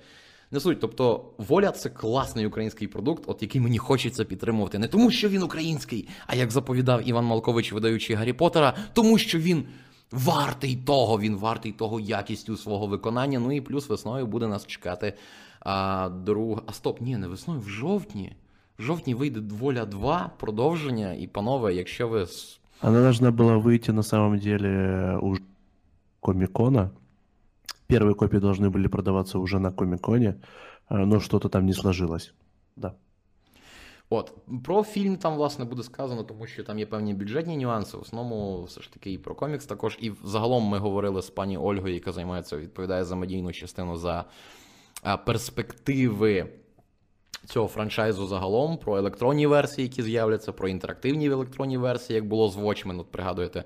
Не 0.56 0.62
суть, 0.62 0.80
тобто, 0.80 1.26
воля 1.38 1.72
це 1.72 1.90
класний 1.90 2.46
український 2.48 2.88
продукт, 2.88 3.24
от 3.28 3.42
який 3.42 3.62
мені 3.62 3.78
хочеться 3.78 4.26
підтримувати. 4.26 4.80
Не 4.80 4.88
тому, 4.88 5.12
що 5.12 5.30
він 5.30 5.44
український, 5.44 6.10
а 6.28 6.36
як 6.36 6.52
заповідав 6.52 7.08
Іван 7.10 7.26
Малкович, 7.26 7.72
видаючи 7.74 8.16
Гаррі 8.16 8.34
Поттера, 8.34 8.74
тому 8.94 9.18
що 9.18 9.40
він 9.40 9.64
вартий 10.12 10.76
того, 10.76 11.20
він 11.20 11.36
вартий 11.36 11.72
того 11.72 12.00
якістю 12.00 12.58
свого 12.58 12.88
виконання. 12.88 13.40
Ну 13.40 13.52
і 13.52 13.62
плюс 13.62 13.90
весною 13.90 14.28
буде 14.28 14.48
нас 14.48 14.66
чекати 14.68 15.14
а, 15.60 16.10
друг. 16.10 16.62
А 16.66 16.72
стоп, 16.74 17.02
ні, 17.02 17.18
не 17.18 17.28
весною, 17.28 17.60
в 17.60 17.70
жовтні. 17.70 18.36
В 18.80 18.82
жовтні 18.82 19.14
вийде 19.14 19.40
воля 19.60 19.86
2, 19.86 20.32
продовження. 20.40 21.14
І, 21.14 21.28
панове, 21.28 21.74
якщо 21.74 22.08
ви. 22.08 22.22
с- 22.22 22.60
Она 22.82 23.02
должна 23.02 23.32
была 23.32 23.62
выйти 23.64 23.92
на 23.92 24.04
самом 24.04 24.40
деле 24.40 25.18
у 25.22 25.36
Комикона. 26.20 26.90
Первые 27.87 28.15
копии 28.15 28.39
должны 28.39 28.71
были 28.71 28.89
продаваться 28.89 29.39
уже 29.39 29.59
на 29.59 29.73
Комиконе, 29.73 30.41
э, 30.91 31.05
но 31.05 31.21
что-то 31.21 31.49
там 31.49 31.67
не 31.67 31.73
сложилось. 31.73 32.33
Да. 32.77 32.95
От, 34.13 34.33
про 34.65 34.85
фільм 34.85 35.17
там, 35.17 35.35
власне, 35.37 35.65
буде 35.65 35.83
сказано, 35.83 36.25
тому 36.25 36.47
що 36.47 36.65
там 36.65 36.79
є 36.79 36.87
певні 36.87 37.15
бюджетні 37.15 37.57
нюанси. 37.57 37.97
В 37.97 38.01
основному, 38.01 38.63
все 38.63 38.81
ж 38.81 38.93
таки, 38.93 39.13
і 39.13 39.19
про 39.19 39.35
комікс 39.35 39.67
також. 39.67 39.99
І 40.01 40.13
загалом 40.25 40.63
ми 40.65 40.79
говорили 40.79 41.23
з 41.23 41.31
пані 41.31 41.59
Ольгою, 41.59 41.95
яка 41.95 42.13
займається, 42.13 42.57
відповідає 42.57 43.05
за 43.05 43.17
медійну 43.17 43.53
частину 43.53 43.97
за 43.97 44.25
а, 45.03 45.17
перспективи 45.17 46.47
цього 47.47 47.69
франчайзу 47.69 48.27
загалом, 48.27 48.79
про 48.79 48.99
електронні 48.99 49.47
версії, 49.47 49.87
які 49.89 50.03
з'являться, 50.03 50.53
про 50.53 50.69
інтерактивні 50.69 51.27
електронні 51.27 51.79
версії, 51.79 52.15
як 52.15 52.25
було 52.25 52.49
з 52.49 52.57
Watchmen, 52.57 53.01
от 53.01 53.11
пригадуєте, 53.11 53.59
е, 53.59 53.65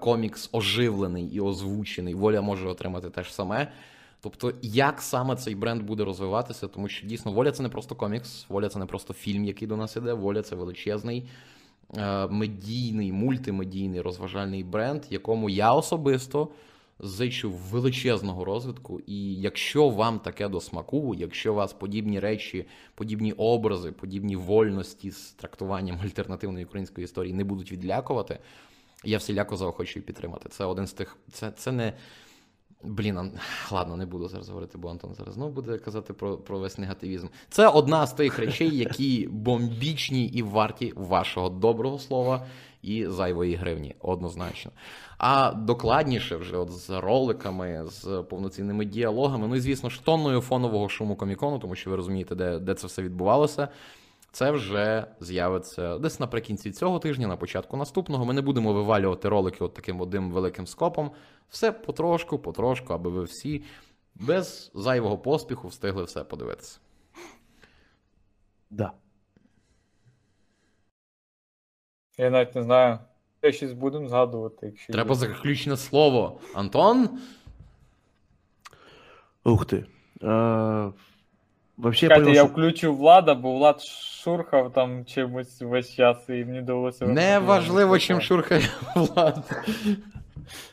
комікс 0.00 0.48
оживлений 0.52 1.24
і 1.24 1.40
озвучений. 1.40 2.14
Воля 2.14 2.40
може 2.40 2.68
отримати 2.68 3.10
те 3.10 3.22
ж 3.22 3.34
саме. 3.34 3.72
Тобто, 4.20 4.52
як 4.62 5.02
саме 5.02 5.36
цей 5.36 5.54
бренд 5.54 5.82
буде 5.82 6.04
розвиватися, 6.04 6.68
тому 6.68 6.88
що 6.88 7.06
дійсно 7.06 7.32
воля 7.32 7.52
це 7.52 7.62
не 7.62 7.68
просто 7.68 7.94
комікс, 7.94 8.46
воля 8.48 8.68
це 8.68 8.78
не 8.78 8.86
просто 8.86 9.14
фільм, 9.14 9.44
який 9.44 9.68
до 9.68 9.76
нас 9.76 9.96
іде. 9.96 10.12
Воля 10.12 10.42
це 10.42 10.56
величезний 10.56 11.28
е, 11.96 12.26
медійний, 12.26 13.12
мультимедійний 13.12 14.00
розважальний 14.00 14.64
бренд, 14.64 15.02
якому 15.10 15.50
я 15.50 15.72
особисто 15.72 16.48
зичу 17.02 17.50
величезного 17.50 18.44
розвитку. 18.44 19.00
І 19.06 19.34
якщо 19.34 19.88
вам 19.88 20.18
таке 20.18 20.48
до 20.48 20.60
смаку, 20.60 21.14
якщо 21.14 21.54
вас 21.54 21.72
подібні 21.72 22.20
речі, 22.20 22.66
подібні 22.94 23.32
образи, 23.32 23.92
подібні 23.92 24.36
вольності 24.36 25.10
з 25.10 25.30
трактуванням 25.30 25.98
альтернативної 26.02 26.64
української 26.64 27.04
історії 27.04 27.34
не 27.34 27.44
будуть 27.44 27.72
відлякувати, 27.72 28.38
я 29.04 29.18
всіляко 29.18 29.56
заохочую 29.56 30.04
підтримати. 30.04 30.48
Це 30.48 30.64
один 30.64 30.86
з 30.86 30.92
тих. 30.92 31.16
Це, 31.32 31.50
це 31.50 31.72
не. 31.72 31.92
Блін, 32.82 33.18
Ан- 33.18 33.32
ладно, 33.70 33.96
не 33.96 34.06
буду 34.06 34.28
зараз 34.28 34.48
говорити, 34.48 34.78
бо 34.78 34.88
Антон 34.88 35.14
зараз 35.14 35.34
знову 35.34 35.52
буде 35.52 35.78
казати 35.78 36.12
про, 36.12 36.36
про 36.36 36.58
весь 36.58 36.78
негативізм. 36.78 37.26
Це 37.48 37.68
одна 37.68 38.06
з 38.06 38.12
тих 38.12 38.38
речей, 38.38 38.78
які 38.78 39.28
бомбічні 39.32 40.24
і 40.24 40.42
варті 40.42 40.92
вашого 40.96 41.48
доброго 41.48 41.98
слова 41.98 42.46
і 42.82 43.06
зайвої 43.06 43.54
гривні, 43.54 43.94
однозначно. 44.00 44.70
А 45.18 45.52
докладніше, 45.52 46.36
вже 46.36 46.56
от 46.56 46.70
з 46.70 46.90
роликами, 46.90 47.84
з 47.86 48.24
повноцінними 48.30 48.84
діалогами, 48.84 49.48
ну 49.48 49.56
і 49.56 49.60
звісно 49.60 49.90
ж 49.90 50.04
тонною 50.04 50.40
фонового 50.40 50.88
шуму 50.88 51.16
комікону, 51.16 51.58
тому 51.58 51.74
що 51.74 51.90
ви 51.90 51.96
розумієте, 51.96 52.34
де, 52.34 52.58
де 52.58 52.74
це 52.74 52.86
все 52.86 53.02
відбувалося. 53.02 53.68
Це 54.32 54.50
вже 54.50 55.06
з'явиться 55.20 55.98
десь 55.98 56.20
наприкінці 56.20 56.72
цього 56.72 56.98
тижня, 56.98 57.26
на 57.28 57.36
початку 57.36 57.76
наступного. 57.76 58.24
Ми 58.24 58.34
не 58.34 58.42
будемо 58.42 58.72
вивалювати 58.72 59.28
ролики 59.28 59.64
от 59.64 59.74
таким 59.74 60.00
одним 60.00 60.30
великим 60.30 60.66
скопом. 60.66 61.10
Все 61.48 61.72
потрошку, 61.72 62.38
потрошку, 62.38 62.92
аби 62.94 63.10
ви 63.10 63.24
всі 63.24 63.62
без 64.14 64.70
зайвого 64.74 65.18
поспіху 65.18 65.68
встигли 65.68 66.04
все 66.04 66.24
подивитися. 66.24 66.78
Да. 68.70 68.92
Я 72.18 72.30
навіть 72.30 72.54
не 72.54 72.62
знаю. 72.62 72.98
Ще 73.42 73.52
щось 73.52 73.72
будемо 73.72 74.08
згадувати, 74.08 74.66
якщо 74.66 74.92
Треба 74.92 75.10
є. 75.10 75.16
заключне 75.16 75.76
слово. 75.76 76.40
Антон? 76.54 77.20
Ух 79.44 79.66
ты. 79.66 79.86
А, 80.22 80.90
Вообще, 81.79 82.05
я 82.05 82.09
Чекайте, 82.09 82.23
понял, 82.25 82.35
я 82.35 82.43
что- 82.43 82.51
включу 82.51 82.95
Влада, 82.95 83.35
бо 83.35 83.53
Влад 83.57 83.81
шурхав 83.81 84.73
там 84.73 85.05
чимось 85.05 85.61
весь 85.61 85.93
час, 85.93 86.17
і 86.29 86.31
мені 86.45 86.61
довелося. 86.61 87.05
Не 87.05 87.39
важливо, 87.39 87.99
чим 87.99 88.17
вимкнути 88.17 88.27
шурхає 88.27 88.69
влад. 88.95 89.63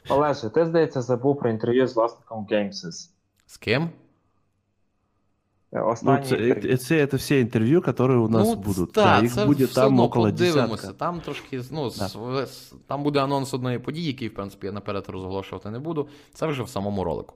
Олеже, 0.08 0.50
ти, 0.50 0.66
здається, 0.66 1.02
забув 1.02 1.38
про 1.38 1.50
інтерв'ю 1.50 1.86
з 1.86 1.96
власником 1.96 2.46
Gamesys. 2.50 3.10
З 3.46 3.56
ким? 3.56 3.82
Е, 3.82 5.78
Ну, 5.78 5.86
Останнє 5.88 6.22
це, 6.26 6.36
інтерв'ю. 6.36 6.70
это, 6.72 7.06
это 7.06 7.16
все 7.16 7.40
интервью, 7.40 7.80
которые 7.80 8.16
у 8.16 8.28
нас 8.28 8.46
ну, 8.48 8.54
будут. 8.54 8.92
Та, 8.92 9.04
да, 9.20 9.26
их 9.26 9.32
це 9.34 9.46
будет 9.46 9.68
все 9.70 9.80
там 9.80 9.86
одно 9.92 10.04
около 10.04 10.26
подивимося. 10.26 10.66
десятка. 10.72 10.92
Там 10.98 11.20
трошки, 11.20 11.60
ну, 11.70 11.90
Да. 11.98 12.08
с- 12.08 12.16
с- 12.42 12.74
там 12.86 13.02
буде 13.02 13.20
анонс 13.20 13.54
одної 13.54 13.78
події, 13.78 14.06
який, 14.06 14.28
в 14.28 14.34
принципі, 14.34 14.66
я 14.66 14.72
наперед 14.72 15.04
розголошувати 15.08 15.70
не 15.70 15.78
буду. 15.78 16.08
Це 16.34 16.46
вже 16.46 16.62
в 16.62 16.68
самому 16.68 17.04
ролику. 17.04 17.34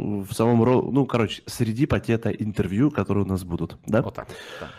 В 0.00 0.32
самом 0.32 0.92
ну, 0.92 1.06
короче, 1.06 1.42
среди 1.46 1.86
пакета 1.86 2.30
интервью, 2.30 2.90
которые 2.90 3.24
у 3.24 3.28
нас 3.28 3.44
будут, 3.44 3.76
да? 3.86 3.98
Отак. 3.98 4.28
Так. 4.58 4.70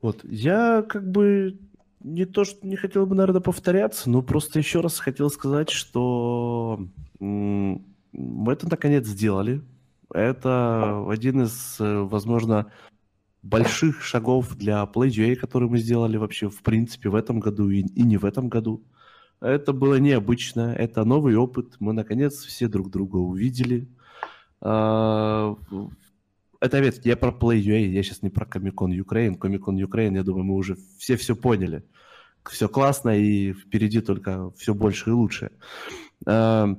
Вот, 0.00 0.24
я 0.24 0.82
как 0.88 1.10
бы 1.10 1.58
не 2.00 2.24
то, 2.24 2.44
что 2.44 2.66
не 2.66 2.76
хотел 2.76 3.06
бы, 3.06 3.14
наверное, 3.14 3.40
повторяться, 3.40 4.08
но 4.08 4.22
просто 4.22 4.58
еще 4.58 4.80
раз 4.80 4.98
хотел 4.98 5.30
сказать, 5.30 5.70
что 5.70 6.86
мы 7.18 8.52
это 8.52 8.68
наконец 8.68 9.06
сделали. 9.06 9.62
Это 10.12 11.08
один 11.08 11.42
из, 11.42 11.76
э, 11.78 12.00
возможно, 12.02 12.72
больших 13.42 14.02
шагов 14.02 14.56
для 14.56 14.82
PlayGA, 14.84 15.36
который 15.36 15.68
мы 15.68 15.78
сделали 15.78 16.16
вообще, 16.16 16.48
в 16.48 16.62
принципе, 16.62 17.08
в 17.08 17.14
этом 17.14 17.40
году 17.40 17.70
и, 17.70 17.80
и 17.80 18.02
не 18.02 18.16
в 18.16 18.24
этом 18.24 18.48
году. 18.48 18.82
Это 19.40 19.72
было 19.72 19.98
необычно, 19.98 20.74
это 20.74 21.04
новый 21.04 21.36
опыт. 21.36 21.76
Мы, 21.78 21.92
наконец, 21.92 22.34
все 22.44 22.68
друг 22.68 22.90
друга 22.90 23.16
увидели. 23.16 23.88
А, 24.62 25.56
это, 26.60 26.78
опять, 26.78 27.04
я 27.04 27.16
про 27.16 27.30
PlayUA, 27.30 27.86
я 27.86 28.02
сейчас 28.02 28.22
не 28.22 28.30
про 28.30 28.46
Comic-Con 28.46 28.90
Ukraine. 28.90 29.38
Comic-Con 29.38 29.76
Ukraine, 29.82 30.16
я 30.16 30.22
думаю, 30.22 30.44
мы 30.44 30.54
уже 30.54 30.76
все 30.98 31.16
все 31.16 31.34
поняли. 31.34 31.84
Все 32.48 32.68
классно, 32.68 33.10
и 33.18 33.52
впереди 33.52 34.00
только 34.00 34.50
все 34.56 34.74
больше 34.74 35.10
и 35.10 35.12
лучше. 35.12 35.50
А, 36.26 36.74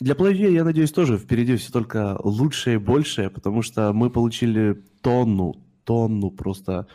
Для 0.00 0.14
PlayUA, 0.14 0.50
я 0.52 0.64
надеюсь, 0.64 0.92
тоже 0.92 1.18
впереди 1.18 1.56
все 1.56 1.72
только 1.72 2.18
лучше 2.22 2.74
и 2.74 2.76
больше, 2.76 3.30
потому 3.30 3.62
что 3.62 3.92
мы 3.92 4.10
получили 4.10 4.80
тонну, 5.02 5.56
тонну 5.84 6.30
просто 6.30 6.86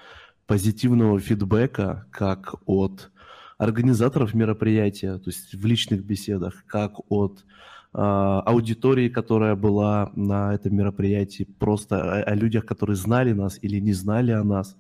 позитивного 0.46 1.20
фидбэка 1.20 2.08
как 2.12 2.56
от 2.66 3.12
организаторов 3.58 4.34
мероприятия, 4.34 5.18
то 5.18 5.30
есть 5.30 5.54
в 5.54 5.66
личных 5.66 6.04
беседах, 6.04 6.64
как 6.66 6.94
от 7.10 7.46
аудитории, 7.94 9.08
которая 9.10 9.56
была 9.56 10.12
на 10.16 10.54
этом 10.54 10.76
мероприятии, 10.76 11.48
просто 11.60 12.02
о, 12.02 12.24
о 12.24 12.36
людях, 12.36 12.66
которые 12.66 12.96
знали 12.96 13.34
нас 13.34 13.60
или 13.62 13.80
не 13.80 13.94
знали 13.94 14.32
о 14.32 14.44
нас. 14.44 14.76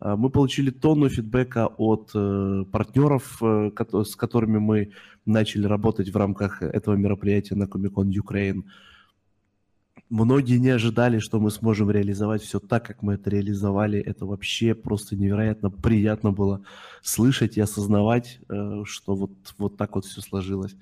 А, 0.00 0.16
Мы 0.16 0.30
получили 0.30 0.70
тонну 0.70 1.08
фидбэка 1.08 1.66
от 1.66 2.10
э, 2.14 2.64
партнеров, 2.70 3.38
э, 3.42 3.70
с 4.04 4.16
которыми 4.16 4.58
мы 4.58 4.90
начали 5.26 5.66
работать 5.66 6.10
в 6.10 6.16
рамках 6.16 6.62
этого 6.62 6.96
мероприятия 6.96 7.54
на 7.54 7.64
Comic-Con 7.64 8.10
Ukraine. 8.10 8.64
Многие 10.08 10.58
не 10.58 10.70
ожидали, 10.70 11.20
что 11.20 11.38
мы 11.38 11.50
сможем 11.50 11.90
реализовать 11.90 12.42
все 12.42 12.58
так, 12.58 12.84
как 12.84 13.02
мы 13.02 13.14
это 13.14 13.30
реализовали. 13.30 14.00
Это 14.00 14.26
вообще 14.26 14.74
просто 14.74 15.14
невероятно 15.14 15.70
приятно 15.70 16.32
было 16.32 16.62
слышать 17.00 17.56
и 17.56 17.60
осознавать, 17.60 18.40
э, 18.48 18.82
что 18.84 19.14
вот, 19.14 19.30
вот 19.58 19.76
так 19.76 19.94
вот 19.94 20.04
все 20.06 20.20
сложилось. 20.20 20.74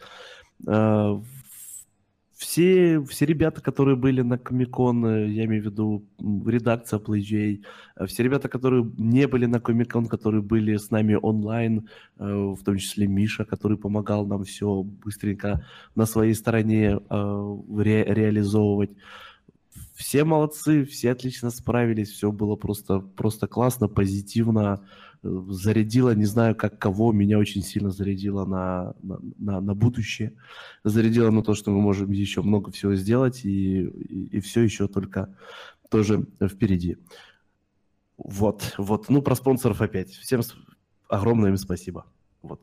Э, 0.67 1.21
Все, 2.39 3.03
все 3.03 3.27
ребята, 3.27 3.61
которые 3.61 3.97
были 3.97 4.23
на 4.23 4.39
Комикон, 4.39 5.05
я 5.27 5.45
имею 5.47 5.61
в 5.61 5.67
виду 5.67 6.05
редакция 6.47 7.01
PlayJ, 7.01 7.65
э, 7.97 8.07
все 8.07 8.23
ребята, 8.23 8.49
которые 8.49 8.89
не 8.97 9.27
были 9.27 9.47
на 9.47 9.59
Комикон, 9.59 10.07
которые 10.07 10.41
были 10.41 10.77
с 10.77 10.93
нами 10.93 11.19
онлайн, 11.21 11.89
э, 12.17 12.25
в 12.25 12.63
том 12.63 12.77
числе 12.77 13.09
Миша, 13.09 13.45
который 13.45 13.77
помогал 13.77 14.25
нам 14.25 14.45
все 14.45 14.85
быстренько 14.85 15.67
на 15.97 16.07
своей 16.07 16.35
стороне 16.35 17.01
э, 17.11 17.57
ре- 17.77 18.05
реализовывать. 18.05 18.91
Все 19.97 20.23
молодцы, 20.23 20.85
все 20.85 21.11
отлично 21.11 21.51
справились, 21.51 22.11
все 22.11 22.31
было 22.31 22.55
просто, 22.55 23.01
просто 23.01 23.49
классно, 23.49 23.89
позитивно. 23.89 24.81
э, 25.24 25.44
зарядила, 25.50 26.16
не 26.16 26.26
знаю 26.26 26.56
как 26.56 26.80
кого, 26.80 27.12
меня 27.12 27.38
очень 27.40 27.62
сильно 27.64 27.90
зарядила 27.92 28.46
на, 28.46 28.94
на, 29.04 29.20
на, 29.40 29.62
на 29.62 29.74
будущее, 29.76 30.32
зарядила 30.84 31.32
на 31.32 31.42
то, 31.44 31.54
что 31.56 31.72
мы 31.72 31.82
можем 31.82 32.12
еще 32.12 32.42
много 32.42 32.72
всего 32.72 32.96
сделать, 32.96 33.46
и, 33.46 33.82
и, 33.86 34.38
и 34.38 34.40
все 34.40 34.62
еще 34.62 34.88
только 34.88 35.28
тоже 35.90 36.26
впереди. 36.48 36.98
Вот, 38.18 38.74
вот, 38.78 39.10
ну 39.10 39.22
про 39.22 39.36
спонсоров 39.36 39.82
опять. 39.82 40.10
Всем 40.12 40.42
с- 40.42 40.56
огромное 41.10 41.50
им 41.50 41.58
спасибо. 41.58 42.06
Вот. 42.42 42.62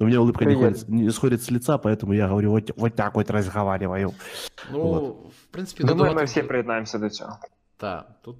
У 0.00 0.04
меня 0.06 0.20
улыбка 0.20 0.44
не, 0.44 0.54
Привет. 0.54 0.74
ходит, 0.74 0.88
не 0.88 1.10
сходит 1.10 1.42
с 1.42 1.50
лица, 1.50 1.76
поэтому 1.78 2.12
я 2.14 2.28
говорю 2.28 2.50
вот, 2.52 2.70
вот 2.76 2.94
так 2.94 3.14
вот 3.16 3.30
разговариваю. 3.30 4.12
Ну, 4.70 4.78
Вот. 4.82 5.32
в 5.32 5.46
принципі, 5.50 5.82
Думаю, 5.84 5.96
ми 5.98 6.08
додавати- 6.08 6.24
всі 6.26 6.42
приєднаємося 6.42 6.98
до 6.98 7.10
цього. 7.10 7.38
Так, 7.76 8.10
тут. 8.22 8.36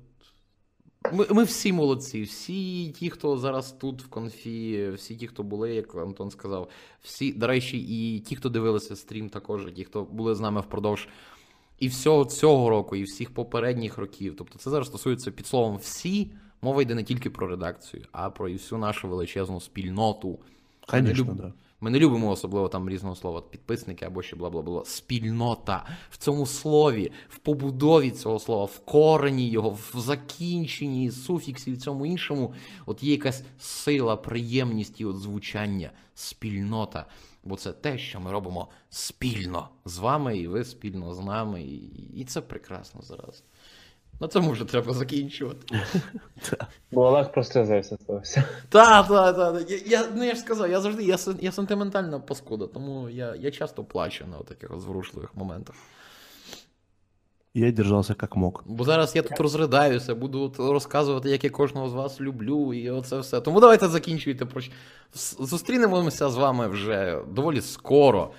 Ми, 1.11 1.25
ми 1.29 1.43
всі 1.43 1.73
молодці, 1.73 2.21
всі 2.21 2.89
ті, 2.89 3.09
хто 3.09 3.37
зараз 3.37 3.71
тут 3.71 4.01
в 4.01 4.07
конфі, 4.07 4.89
всі 4.95 5.15
ті, 5.15 5.27
хто 5.27 5.43
були, 5.43 5.75
як 5.75 5.95
Антон 5.95 6.31
сказав, 6.31 6.69
всі, 7.01 7.33
до 7.33 7.47
речі, 7.47 7.77
і 7.77 8.19
ті, 8.19 8.35
хто 8.35 8.49
дивилися 8.49 8.95
стрім, 8.95 9.29
також, 9.29 9.67
і 9.67 9.71
ті, 9.71 9.83
хто 9.83 10.03
були 10.03 10.35
з 10.35 10.39
нами 10.39 10.61
впродовж 10.61 11.07
і 11.79 11.87
всього 11.87 12.25
цього 12.25 12.69
року, 12.69 12.95
і 12.95 13.03
всіх 13.03 13.33
попередніх 13.33 13.97
років. 13.97 14.35
Тобто 14.37 14.59
це 14.59 14.69
зараз 14.69 14.87
стосується 14.87 15.31
під 15.31 15.47
словом 15.47 15.77
всі. 15.77 16.31
Мова 16.61 16.81
йде 16.81 16.95
не 16.95 17.03
тільки 17.03 17.29
про 17.29 17.47
редакцію, 17.47 18.03
а 18.11 18.29
про 18.29 18.49
і 18.49 18.53
всю 18.53 18.79
нашу 18.79 19.07
величезну 19.07 19.61
спільноту. 19.61 20.39
Конечно, 20.87 21.23
люб- 21.23 21.35
да. 21.35 21.53
Ми 21.83 21.89
не 21.89 21.99
любимо 21.99 22.29
особливо 22.29 22.69
там 22.69 22.89
різного 22.89 23.15
слова, 23.15 23.41
підписники 23.41 24.05
або 24.05 24.21
ще 24.21 24.35
бла 24.35 24.49
бла 24.49 24.61
бла. 24.61 24.85
Спільнота 24.85 25.85
в 26.09 26.17
цьому 26.17 26.45
слові, 26.45 27.11
в 27.29 27.37
побудові 27.37 28.11
цього 28.11 28.39
слова, 28.39 28.65
в 28.65 28.79
корені 28.79 29.49
його, 29.49 29.69
в 29.69 29.93
закінченні 29.99 31.11
суфіксі 31.11 31.71
і 31.71 31.77
цьому 31.77 32.05
іншому. 32.05 32.53
От 32.85 33.03
є 33.03 33.11
якась 33.11 33.43
сила, 33.59 34.15
приємність 34.15 35.01
і 35.01 35.05
от 35.05 35.17
звучання, 35.17 35.91
спільнота. 36.15 37.05
Бо 37.43 37.55
це 37.55 37.71
те, 37.71 37.97
що 37.97 38.19
ми 38.19 38.31
робимо 38.31 38.67
спільно 38.89 39.69
з 39.85 39.97
вами, 39.97 40.37
і 40.37 40.47
ви 40.47 40.65
спільно 40.65 41.13
з 41.13 41.19
нами. 41.19 41.63
І, 41.63 41.75
і 42.15 42.25
це 42.25 42.41
прекрасно 42.41 43.01
зараз. 43.01 43.43
На 44.23 44.29
цьому 44.29 44.51
вже 44.51 44.65
треба 44.65 44.93
закінчувати. 44.93 45.79
Бо 46.91 47.01
Олег 47.07 47.31
прослізився 47.31 47.95
з 47.95 47.99
того 48.05 48.19
всього. 48.19 48.45
Так, 48.69 49.07
так, 49.07 49.35
так. 49.35 49.71
Я, 49.71 49.77
я, 49.85 50.07
ну 50.15 50.23
я 50.23 50.35
ж 50.35 50.39
сказав, 50.39 50.71
я 50.71 50.81
завжди 50.81 51.03
я, 51.03 51.15
сен- 51.15 51.37
я 51.41 51.51
сентиментальна 51.51 52.19
паскуда, 52.19 52.67
тому 52.67 53.09
я, 53.09 53.35
я 53.35 53.51
часто 53.51 53.83
плачу 53.83 54.25
на 54.27 54.37
таких 54.37 54.79
зворушливих 54.79 55.35
моментах. 55.35 55.75
Я 57.53 57.71
держался 57.71 58.13
как 58.13 58.35
мог. 58.35 58.63
Бо 58.65 58.83
зараз 58.83 59.15
я 59.15 59.21
тут 59.21 59.39
розридаюся, 59.39 60.15
буду 60.15 60.41
от 60.41 60.59
розказувати, 60.59 61.29
як 61.29 61.43
я 61.43 61.49
кожного 61.49 61.89
з 61.89 61.93
вас 61.93 62.21
люблю, 62.21 62.73
і 62.73 62.89
оце 62.89 63.19
все. 63.19 63.41
Тому 63.41 63.59
давайте 63.59 63.87
закінчуйте. 63.87 64.47
Зустрінемося 65.39 66.29
з 66.29 66.35
вами 66.35 66.67
вже 66.67 67.21
доволі 67.31 67.61
скоро. 67.61 68.31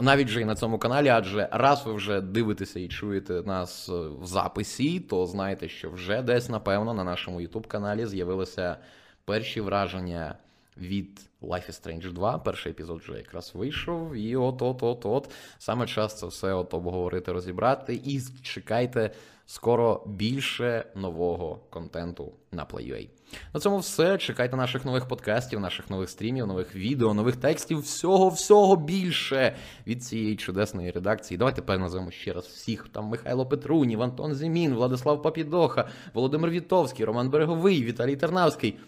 Навіть 0.00 0.28
вже 0.28 0.40
і 0.40 0.44
на 0.44 0.54
цьому 0.54 0.78
каналі, 0.78 1.08
адже 1.08 1.48
раз 1.52 1.86
ви 1.86 1.92
вже 1.92 2.20
дивитеся 2.20 2.80
і 2.80 2.88
чуєте 2.88 3.42
нас 3.42 3.88
е, 3.88 3.92
в 3.92 4.26
записі, 4.26 5.00
то 5.00 5.26
знаєте, 5.26 5.68
що 5.68 5.90
вже 5.90 6.22
десь, 6.22 6.48
напевно, 6.48 6.94
на 6.94 7.04
нашому 7.04 7.40
YouTube 7.40 7.66
каналі 7.66 8.06
з'явилися 8.06 8.76
перші 9.24 9.60
враження 9.60 10.34
від 10.76 11.20
Life 11.42 11.70
is 11.70 11.82
Strange 11.82 12.12
2. 12.12 12.38
Перший 12.38 12.72
епізод 12.72 13.00
вже 13.00 13.12
якраз 13.12 13.52
вийшов, 13.54 14.14
і 14.14 14.36
от-от-от-от. 14.36 15.30
Саме 15.58 15.86
час 15.86 16.18
це 16.18 16.26
все 16.26 16.54
от 16.54 16.74
обговорити, 16.74 17.32
розібрати. 17.32 17.94
І 17.94 18.20
чекайте 18.42 19.10
скоро 19.46 20.02
більше 20.06 20.84
нового 20.94 21.60
контенту 21.70 22.32
на 22.52 22.64
Play.ua. 22.64 23.08
На 23.54 23.60
цьому 23.60 23.78
все. 23.78 24.18
Чекайте 24.18 24.56
наших 24.56 24.84
нових 24.84 25.08
подкастів, 25.08 25.60
наших 25.60 25.90
нових 25.90 26.10
стрімів, 26.10 26.46
нових 26.46 26.76
відео, 26.76 27.14
нових 27.14 27.36
текстів, 27.36 27.78
всього, 27.80 28.28
всього 28.28 28.76
більше 28.76 29.56
від 29.86 30.04
цієї 30.04 30.36
чудесної 30.36 30.90
редакції. 30.90 31.38
Давайте 31.38 31.60
тепер 31.60 31.78
назвемо 31.78 32.10
ще 32.10 32.32
раз 32.32 32.46
всіх. 32.46 32.88
Там 32.88 33.04
Михайло 33.04 33.46
Петрунів, 33.46 34.02
Антон 34.02 34.34
Зимін, 34.34 34.74
Владислав 34.74 35.22
Папідоха, 35.22 35.88
Володимир 36.14 36.50
Вітовський, 36.50 37.06
Роман 37.06 37.30
Береговий, 37.30 37.84
Віталій 37.84 38.16
Тернавський. 38.16 38.78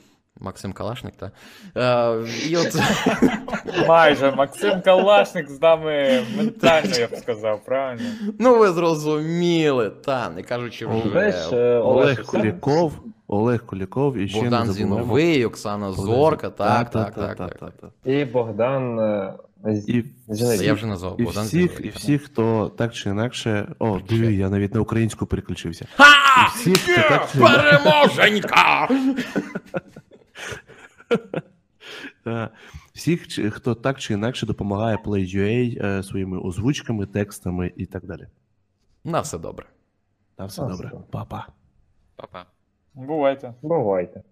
Максим 0.40 0.72
Калашник, 0.72 1.14
та 1.16 1.30
е, 1.76 2.48
і 2.48 2.56
от 2.56 2.76
Майже 3.88 4.30
Максим 4.30 4.80
Калашник 4.80 5.50
з 5.50 5.62
нами 5.62 6.22
ментально, 6.36 6.96
я 6.96 7.06
б 7.06 7.16
сказав, 7.16 7.64
правильно? 7.64 8.02
ну 8.38 8.58
ви 8.58 8.68
зрозуміли, 8.68 9.90
та 9.90 10.30
не 10.30 10.42
кажучи 10.42 10.86
вже 10.86 11.18
е, 11.52 11.78
Олег 11.78 11.86
Олег, 11.86 12.24
Куликов, 12.24 12.92
Олег 13.26 13.66
Куликов 13.66 14.16
і 14.16 14.28
ще 14.28 14.40
Богдан 14.40 14.66
не 14.66 14.72
забуваємо. 14.72 15.02
Зіновий, 15.05 15.44
Оксана 15.44 15.92
Зорка, 15.92 16.51
так, 16.51 16.90
так, 16.90 17.14
так, 17.14 17.36
так, 17.36 17.59
так. 17.59 17.90
і 18.05 18.24
Богдан 18.24 18.98
е, 18.98 19.34
І, 19.88 20.05
я 20.64 20.74
вже 20.74 20.86
назвав 20.86 21.20
і, 21.20 21.24
Богдан 21.24 21.44
всіх, 21.46 21.70
Зіновий. 21.70 21.86
і 21.86 21.88
всіх, 21.90 22.22
хто 22.22 22.68
так 22.68 22.94
чи 22.94 23.10
інакше. 23.10 23.74
О, 23.78 24.01
диви, 24.09 24.34
я 24.34 24.51
навіть 24.51 24.74
на 24.74 24.80
українську 24.80 25.26
переключився. 25.26 25.86
Ха! 25.96 26.46
І 26.46 26.59
всіх, 26.59 26.78
хто 26.78 27.09
так 27.09 27.28
чи 27.32 27.38
інакше. 27.38 27.60
Переможенька! 27.80 28.88
Та, 32.24 32.51
Всіх, 32.94 33.28
чи- 33.28 33.51
хто 33.51 33.74
так 33.74 34.01
чи 34.01 34.14
інакше 34.14 34.46
допомагає 34.46 34.96
Play.ua 34.96 35.86
е, 35.86 36.02
своїми 36.02 36.38
озвучками, 36.38 37.06
текстами 37.06 37.72
і 37.76 37.86
так 37.86 38.05
далі. 38.06 38.26
На 39.05 39.20
все 39.20 39.38
добре. 39.38 39.66
Та 40.36 40.44
все 40.44 40.62
Та, 40.62 40.68
добре. 40.68 40.88
все. 40.88 40.98
Па-па. 41.10 41.46
Па-па. 42.16 42.44
Бувайте. 42.94 43.54
Бувайте. 43.62 44.22